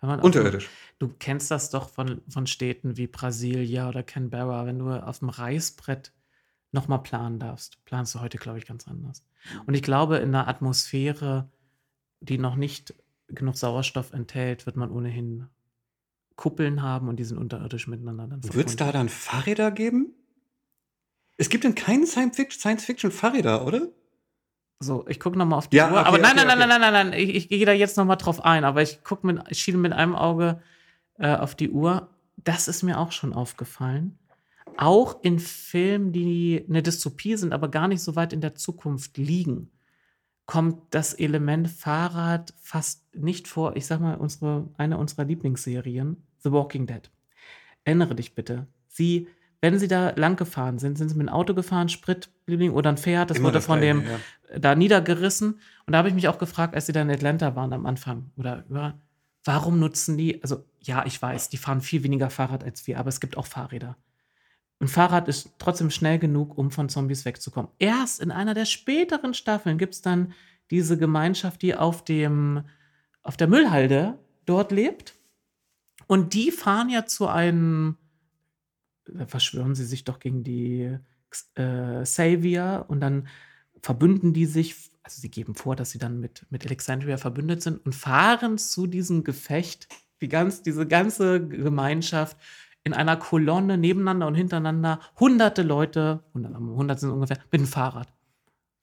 Wenn 0.00 0.10
man 0.10 0.20
auf 0.20 0.24
Unterirdisch. 0.24 0.66
Dem, 0.66 1.08
du 1.08 1.14
kennst 1.18 1.50
das 1.50 1.70
doch 1.70 1.88
von, 1.88 2.20
von 2.28 2.46
Städten 2.46 2.96
wie 2.98 3.06
Brasilia 3.06 3.88
oder 3.88 4.02
Canberra, 4.02 4.66
wenn 4.66 4.78
du 4.78 4.90
auf 4.90 5.20
dem 5.20 5.30
Reißbrett 5.30 6.12
nochmal 6.72 7.02
planen 7.02 7.38
darfst, 7.38 7.82
planst 7.84 8.14
du 8.14 8.20
heute, 8.20 8.38
glaube 8.38 8.58
ich, 8.58 8.66
ganz 8.66 8.86
anders. 8.86 9.24
Und 9.66 9.74
ich 9.74 9.82
glaube, 9.82 10.18
in 10.18 10.34
einer 10.34 10.48
Atmosphäre, 10.48 11.50
die 12.20 12.38
noch 12.38 12.56
nicht 12.56 12.94
genug 13.28 13.56
Sauerstoff 13.56 14.12
enthält, 14.12 14.66
wird 14.66 14.76
man 14.76 14.90
ohnehin 14.90 15.46
Kuppeln 16.36 16.82
haben 16.82 17.08
und 17.08 17.16
die 17.16 17.24
sind 17.24 17.38
unterirdisch 17.38 17.86
miteinander 17.86 18.26
dann 18.26 18.54
Wird 18.54 18.68
es 18.68 18.76
da 18.76 18.92
dann 18.92 19.08
Fahrräder 19.08 19.70
geben? 19.70 20.14
Es 21.36 21.48
gibt 21.48 21.64
denn 21.64 21.74
keinen 21.74 22.06
Science-Fiction-Fahrräder, 22.06 23.66
oder? 23.66 23.88
So, 24.78 25.06
ich 25.08 25.20
gucke 25.20 25.38
nochmal 25.38 25.58
auf 25.58 25.68
die 25.68 25.76
Ja, 25.76 25.90
Uhr. 25.90 26.00
okay, 26.00 26.08
aber 26.08 26.18
nein, 26.18 26.38
okay, 26.38 26.46
nein, 26.46 26.58
nein, 26.58 26.58
okay. 26.58 26.68
nein, 26.68 26.80
nein, 26.80 26.92
nein, 26.92 27.10
nein. 27.10 27.20
Ich, 27.20 27.34
ich 27.34 27.48
gehe 27.48 27.66
da 27.66 27.72
jetzt 27.72 27.96
nochmal 27.98 28.16
drauf 28.16 28.44
ein. 28.44 28.64
Aber 28.64 28.80
ich 28.82 29.04
gucke 29.04 29.26
mit, 29.26 29.42
ich 29.50 29.58
schiele 29.58 29.76
mit 29.76 29.92
einem 29.92 30.14
Auge 30.14 30.62
äh, 31.18 31.36
auf 31.36 31.54
die 31.54 31.70
Uhr. 31.70 32.08
Das 32.36 32.68
ist 32.68 32.82
mir 32.82 32.98
auch 32.98 33.12
schon 33.12 33.34
aufgefallen. 33.34 34.18
Auch 34.76 35.22
in 35.22 35.38
Filmen, 35.38 36.12
die 36.12 36.64
eine 36.68 36.82
Dystopie 36.82 37.36
sind, 37.36 37.52
aber 37.52 37.68
gar 37.68 37.88
nicht 37.88 38.02
so 38.02 38.16
weit 38.16 38.32
in 38.32 38.40
der 38.40 38.54
Zukunft 38.54 39.18
liegen, 39.18 39.70
kommt 40.46 40.82
das 40.90 41.14
Element 41.14 41.68
Fahrrad 41.68 42.52
fast 42.60 43.14
nicht 43.14 43.46
vor. 43.46 43.76
Ich 43.76 43.86
sag 43.86 44.00
mal, 44.00 44.16
unsere, 44.16 44.68
eine 44.76 44.98
unserer 44.98 45.24
Lieblingsserien, 45.24 46.16
The 46.38 46.50
Walking 46.50 46.86
Dead. 46.86 47.08
Erinnere 47.84 48.16
dich 48.16 48.34
bitte. 48.34 48.66
Sie, 48.88 49.28
wenn 49.60 49.78
sie 49.78 49.86
da 49.86 50.10
lang 50.16 50.34
gefahren 50.36 50.78
sind, 50.80 50.98
sind 50.98 51.08
sie 51.08 51.14
mit 51.14 51.28
dem 51.28 51.32
Auto 51.32 51.54
gefahren, 51.54 51.88
Sprit, 51.88 52.30
oder 52.48 52.90
ein 52.90 52.96
Pferd, 52.96 53.30
das 53.30 53.36
Immer 53.36 53.46
wurde 53.46 53.58
das 53.58 53.66
von 53.66 53.80
dem 53.80 54.02
ja. 54.02 54.58
da 54.58 54.74
niedergerissen. 54.74 55.60
Und 55.86 55.92
da 55.92 55.98
habe 55.98 56.08
ich 56.08 56.14
mich 56.14 56.26
auch 56.26 56.38
gefragt, 56.38 56.74
als 56.74 56.86
sie 56.86 56.92
dann 56.92 57.08
in 57.08 57.14
Atlanta 57.14 57.54
waren 57.54 57.72
am 57.72 57.86
Anfang, 57.86 58.32
oder 58.36 58.64
über, 58.68 58.98
warum 59.44 59.78
nutzen 59.78 60.18
die, 60.18 60.42
also 60.42 60.64
ja, 60.80 61.06
ich 61.06 61.20
weiß, 61.22 61.48
die 61.50 61.58
fahren 61.58 61.80
viel 61.80 62.02
weniger 62.02 62.28
Fahrrad 62.28 62.64
als 62.64 62.86
wir, 62.88 62.98
aber 62.98 63.08
es 63.08 63.20
gibt 63.20 63.36
auch 63.36 63.46
Fahrräder. 63.46 63.96
Ein 64.80 64.88
Fahrrad 64.88 65.28
ist 65.28 65.50
trotzdem 65.58 65.90
schnell 65.90 66.18
genug, 66.18 66.56
um 66.56 66.70
von 66.70 66.88
Zombies 66.88 67.26
wegzukommen. 67.26 67.70
Erst 67.78 68.20
in 68.20 68.30
einer 68.30 68.54
der 68.54 68.64
späteren 68.64 69.34
Staffeln 69.34 69.76
gibt 69.76 69.94
es 69.94 70.00
dann 70.00 70.32
diese 70.70 70.96
Gemeinschaft, 70.96 71.60
die 71.60 71.74
auf 71.74 72.02
dem, 72.02 72.64
auf 73.22 73.36
der 73.36 73.46
Müllhalde 73.46 74.18
dort 74.46 74.72
lebt. 74.72 75.14
Und 76.06 76.32
die 76.32 76.50
fahren 76.50 76.88
ja 76.88 77.04
zu 77.04 77.28
einem, 77.28 77.98
da 79.04 79.26
verschwören 79.26 79.74
sie 79.74 79.84
sich 79.84 80.04
doch 80.04 80.18
gegen 80.18 80.44
die 80.44 80.96
äh, 81.56 82.04
Savior 82.04 82.86
und 82.88 83.00
dann 83.00 83.28
verbünden 83.82 84.32
die 84.32 84.46
sich, 84.46 84.76
also 85.02 85.20
sie 85.20 85.30
geben 85.30 85.54
vor, 85.54 85.76
dass 85.76 85.90
sie 85.90 85.98
dann 85.98 86.20
mit, 86.20 86.46
mit 86.48 86.64
Alexandria 86.64 87.18
verbündet 87.18 87.62
sind 87.62 87.84
und 87.84 87.94
fahren 87.94 88.56
zu 88.56 88.86
diesem 88.86 89.24
Gefecht, 89.24 89.88
die 90.22 90.28
ganz, 90.28 90.62
diese 90.62 90.86
ganze 90.86 91.46
Gemeinschaft 91.46 92.38
in 92.84 92.92
einer 92.94 93.16
Kolonne 93.16 93.76
nebeneinander 93.78 94.26
und 94.26 94.34
hintereinander, 94.34 95.00
hunderte 95.18 95.62
Leute, 95.62 96.22
100, 96.34 96.54
100 96.54 97.00
sind 97.00 97.10
ungefähr, 97.10 97.38
mit 97.50 97.60
dem 97.60 97.66
Fahrrad. 97.66 98.08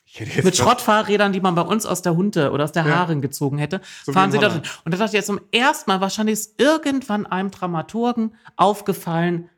Ich 0.05 0.41
Mit 0.43 0.55
Schrottfahrrädern, 0.55 1.33
die 1.33 1.41
man 1.41 1.53
bei 1.55 1.63
uns 1.63 1.85
aus 1.85 2.01
der 2.01 2.15
Hunde 2.15 2.51
oder 2.51 2.63
aus 2.63 2.71
der 2.71 2.85
Ja. 2.85 2.95
Haaren 2.95 3.21
gezogen 3.21 3.57
hätte, 3.57 3.81
So 4.05 4.13
fahren 4.13 4.31
sie 4.31 4.37
dort. 4.37 4.51
Holland. 4.51 4.81
Und 4.85 4.93
da 4.93 4.97
dachte 4.97 5.09
ich 5.09 5.13
jetzt 5.19 5.25
zum 5.25 5.41
ersten 5.51 5.89
Mal, 5.91 5.99
wahrscheinlich 5.99 6.33
ist 6.33 6.61
irgendwann 6.61 7.25
einem 7.25 7.51
Dramaturgen 7.51 8.33
aufgefallen, 8.55 9.49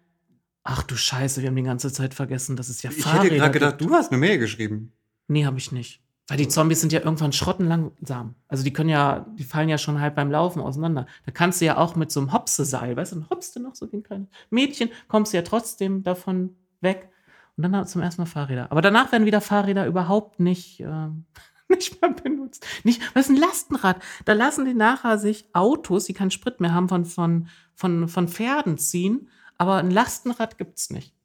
ach 0.64 0.82
du 0.84 0.96
Scheiße, 0.96 1.42
wir 1.42 1.50
haben 1.50 1.56
die 1.56 1.62
ganze 1.64 1.92
Zeit 1.94 2.16
vergessen, 2.16 2.56
dass 2.56 2.70
es 2.70 2.82
ja 2.82 2.90
Ich 2.90 3.04
Fahrräder 3.04 3.24
hätte 3.26 3.36
gerade 3.36 3.52
gibt. 3.52 3.64
gedacht, 3.64 3.82
du 3.82 3.94
hast 3.94 4.12
eine 4.12 4.18
Mail 4.20 4.40
geschrieben. 4.40 4.92
Nee, 5.28 5.46
habe 5.46 5.60
ich 5.60 5.72
nicht. 5.72 6.02
Weil 6.30 6.38
die 6.38 6.48
Zombies 6.48 6.80
sind 6.80 6.94
ja 6.94 7.00
irgendwann 7.00 7.34
schrottenlangsam. 7.34 8.36
Also 8.48 8.64
die 8.64 8.72
können 8.72 8.90
ja, 8.90 9.26
die 9.38 9.44
fallen 9.44 9.68
ja 9.68 9.80
schon 9.80 10.00
halb 10.00 10.16
beim 10.16 10.30
Laufen 10.30 10.62
auseinander. 10.62 11.08
Da 11.26 11.32
kannst 11.32 11.60
du 11.60 11.66
ja 11.66 11.78
auch 11.78 11.96
mit 11.96 12.12
so 12.12 12.20
einem 12.20 12.32
Hopseseil, 12.32 12.96
weißt 12.96 13.14
du, 13.14 13.16
dann 13.18 13.30
hoppst 13.32 13.56
du 13.56 13.60
noch 13.60 13.74
so 13.74 13.92
wie 13.92 13.98
ein 13.98 14.04
kleines 14.04 14.28
Mädchen, 14.52 14.90
kommst 15.08 15.34
du 15.34 15.38
ja 15.38 15.42
trotzdem 15.42 16.04
davon 16.04 16.56
weg. 16.82 17.10
Und 17.58 17.64
dann 17.64 17.88
zum 17.88 18.02
ersten 18.02 18.22
Mal 18.22 18.28
Fahrräder. 18.28 18.72
Aber 18.72 18.82
danach 18.82 19.12
werden 19.12 19.26
wieder 19.26 19.42
Fahrräder 19.42 19.88
überhaupt 19.88 20.40
nicht, 20.40 20.80
ähm, 20.82 21.26
nicht 21.68 22.00
mehr 22.00 22.12
benutzt. 22.12 22.66
Nicht, 22.84 23.02
was 23.16 23.26
ist 23.26 23.32
ein 23.32 23.42
Lastenrad? 23.42 23.98
Da 24.26 24.34
lassen 24.34 24.66
die 24.66 24.76
nachher 24.76 25.18
sich 25.18 25.50
Autos, 25.54 26.06
die 26.06 26.14
keinen 26.14 26.32
Sprit 26.32 26.62
mehr 26.62 26.76
haben, 26.76 26.90
von, 26.90 27.06
von, 27.06 27.48
von, 27.74 28.08
von 28.08 28.28
Pferden 28.28 28.78
ziehen. 28.78 29.30
Aber 29.58 29.78
ein 29.78 29.92
Lastenrad 29.92 30.60
gibt's 30.60 30.92
nicht. 30.92 31.16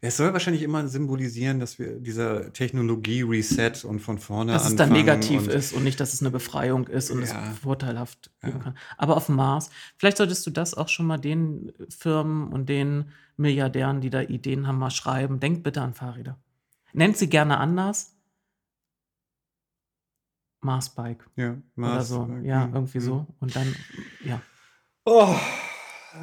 Es 0.00 0.16
soll 0.16 0.32
wahrscheinlich 0.32 0.62
immer 0.62 0.88
symbolisieren, 0.88 1.60
dass 1.60 1.78
wir 1.78 2.00
dieser 2.00 2.52
Technologie-Reset 2.52 3.84
und 3.84 4.00
von 4.00 4.18
vorne 4.18 4.52
dass 4.52 4.66
es 4.66 4.74
dann 4.76 4.90
negativ 4.92 5.42
und 5.42 5.48
ist 5.48 5.72
und 5.72 5.84
nicht, 5.84 6.00
dass 6.00 6.12
es 6.12 6.20
eine 6.20 6.30
Befreiung 6.30 6.88
ist 6.88 7.10
und 7.10 7.22
Ja. 7.22 7.52
es 7.52 7.58
vorteilhaft 7.58 8.30
Ja. 8.42 8.50
kann. 8.50 8.76
Aber 8.98 9.16
auf 9.16 9.26
dem 9.26 9.36
Mars, 9.36 9.70
vielleicht 9.96 10.16
solltest 10.16 10.44
du 10.46 10.50
das 10.50 10.74
auch 10.74 10.88
schon 10.88 11.06
mal 11.06 11.18
den 11.18 11.72
Firmen 11.88 12.52
und 12.52 12.68
den 12.68 13.12
Milliardären, 13.36 14.00
die 14.00 14.10
da 14.10 14.22
Ideen 14.22 14.66
haben, 14.66 14.78
mal 14.78 14.90
schreiben. 14.90 15.38
Denkt 15.38 15.62
bitte 15.62 15.82
an 15.82 15.94
Fahrräder. 15.94 16.36
Nennt 16.92 17.16
sie 17.16 17.28
gerne 17.28 17.58
anders. 17.58 18.16
Marsbike 20.62 21.24
Ja, 21.36 21.50
oder 21.52 21.58
Mars, 21.76 22.08
so. 22.08 22.28
Ja, 22.42 22.68
irgendwie 22.72 23.00
so. 23.00 23.26
Und 23.40 23.56
dann, 23.56 23.74
ja. 24.24 24.42
Oh, 25.04 25.34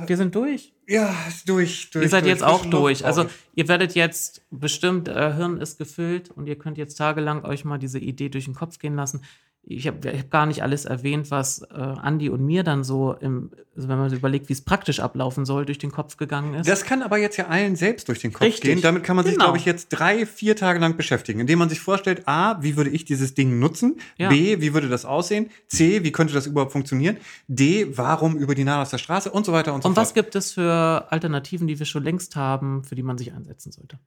Wir 0.06 0.18
sind 0.18 0.36
durch. 0.36 0.74
ja, 0.88 1.16
durch, 1.46 1.90
durch. 1.92 2.04
ihr 2.04 2.10
seid 2.10 2.24
durch. 2.24 2.32
jetzt 2.32 2.44
auch 2.44 2.66
durch. 2.66 3.06
Also 3.06 3.26
ihr 3.56 3.68
werdet 3.68 3.96
jetzt 3.96 4.46
bestimmt, 4.52 5.08
äh, 5.08 5.34
Hirn 5.34 5.58
ist 5.58 5.78
gefüllt 5.78 6.30
und 6.32 6.48
ihr 6.48 6.58
könnt 6.58 6.78
jetzt 6.78 6.96
tagelang 6.96 7.44
euch 7.46 7.66
mal 7.66 7.78
diese 7.78 8.00
Idee 8.00 8.30
durch 8.30 8.46
den 8.46 8.56
Kopf 8.56 8.80
gehen 8.80 8.96
lassen. 8.96 9.22
Ich 9.70 9.86
habe 9.86 10.18
hab 10.18 10.32
gar 10.32 10.46
nicht 10.46 10.64
alles 10.64 10.86
erwähnt, 10.86 11.30
was 11.30 11.62
äh, 11.62 11.74
Andi 11.74 12.30
und 12.30 12.42
mir 12.46 12.64
dann 12.64 12.86
so, 12.86 13.14
im, 13.14 13.52
also 13.76 13.90
wenn 13.90 13.98
man 13.98 14.10
sich 14.10 14.18
überlegt, 14.18 14.48
wie 14.48 14.54
es 14.54 14.62
praktisch 14.62 15.02
ablaufen 15.02 15.46
soll, 15.46 15.66
durch 15.66 15.78
den 15.78 15.92
Kopf 15.92 16.16
gegangen 16.16 16.54
ist. 16.54 16.70
Das 16.70 16.86
kann 16.86 17.02
aber 17.02 17.18
jetzt 17.18 17.36
ja 17.36 17.48
allen 17.48 17.76
selbst 17.76 18.08
durch 18.08 18.20
den 18.20 18.32
Kopf 18.32 18.44
Richtig. 18.44 18.70
gehen. 18.70 18.82
Damit 18.82 19.04
kann 19.04 19.18
man 19.18 19.26
sich, 19.26 19.34
Genau. 19.34 19.46
glaube 19.46 19.58
ich, 19.58 19.66
jetzt 19.66 19.90
drei, 19.90 20.26
vier 20.26 20.56
Tage 20.56 20.80
lang 20.80 20.96
beschäftigen, 20.96 21.42
indem 21.42 21.60
man 21.60 21.68
sich 21.68 21.82
vorstellt, 21.82 22.30
A, 22.30 22.62
wie 22.64 22.78
würde 22.78 22.92
ich 22.92 23.04
dieses 23.04 23.34
Ding 23.34 23.60
nutzen? 23.60 24.00
Ja. 24.18 24.30
B, 24.30 24.62
wie 24.62 24.74
würde 24.74 24.88
das 24.88 25.04
aussehen? 25.04 25.50
C, 25.68 26.02
wie 26.04 26.14
könnte 26.14 26.34
das 26.34 26.48
überhaupt 26.48 26.72
funktionieren? 26.72 27.18
D, 27.50 27.98
warum 27.98 28.38
über 28.38 28.56
die 28.56 28.64
der 28.64 28.86
Straße 28.98 29.32
und 29.32 29.46
so 29.46 29.52
weiter 29.52 29.74
und 29.74 29.84
so 29.84 29.90
und 29.90 29.98
was 29.98 30.10
fort. 30.10 30.16
gibt 30.16 30.36
es 30.36 30.54
für 30.54 31.12
Alternativen, 31.12 31.68
die 31.68 31.78
wir 31.78 31.86
schon 31.86 32.04
längst 32.04 32.38
haben, 32.38 32.86
für 32.86 32.96
die 32.96 33.04
man 33.04 33.18
sich 33.18 33.34
einsetzen 33.34 33.74
sollte? 33.74 34.00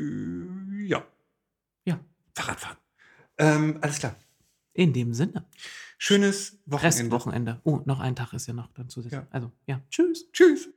Äh, 0.00 0.86
ja. 0.86 1.04
Ja. 1.84 2.00
Fahrradfahren. 2.34 2.76
Ähm, 3.38 3.78
alles 3.80 4.00
klar. 4.00 4.16
In 4.78 4.92
dem 4.92 5.12
Sinne. 5.12 5.44
Schönes 5.98 6.62
Wochenende. 6.64 6.86
Restwochenende. 6.86 7.60
Oh, 7.64 7.80
noch 7.84 7.98
ein 7.98 8.14
Tag 8.14 8.32
ist 8.32 8.46
ja 8.46 8.54
noch 8.54 8.68
dann 8.74 8.88
zusätzlich. 8.88 9.22
Ja. 9.22 9.26
Also, 9.32 9.50
ja. 9.66 9.82
Tschüss. 9.90 10.30
Tschüss. 10.30 10.68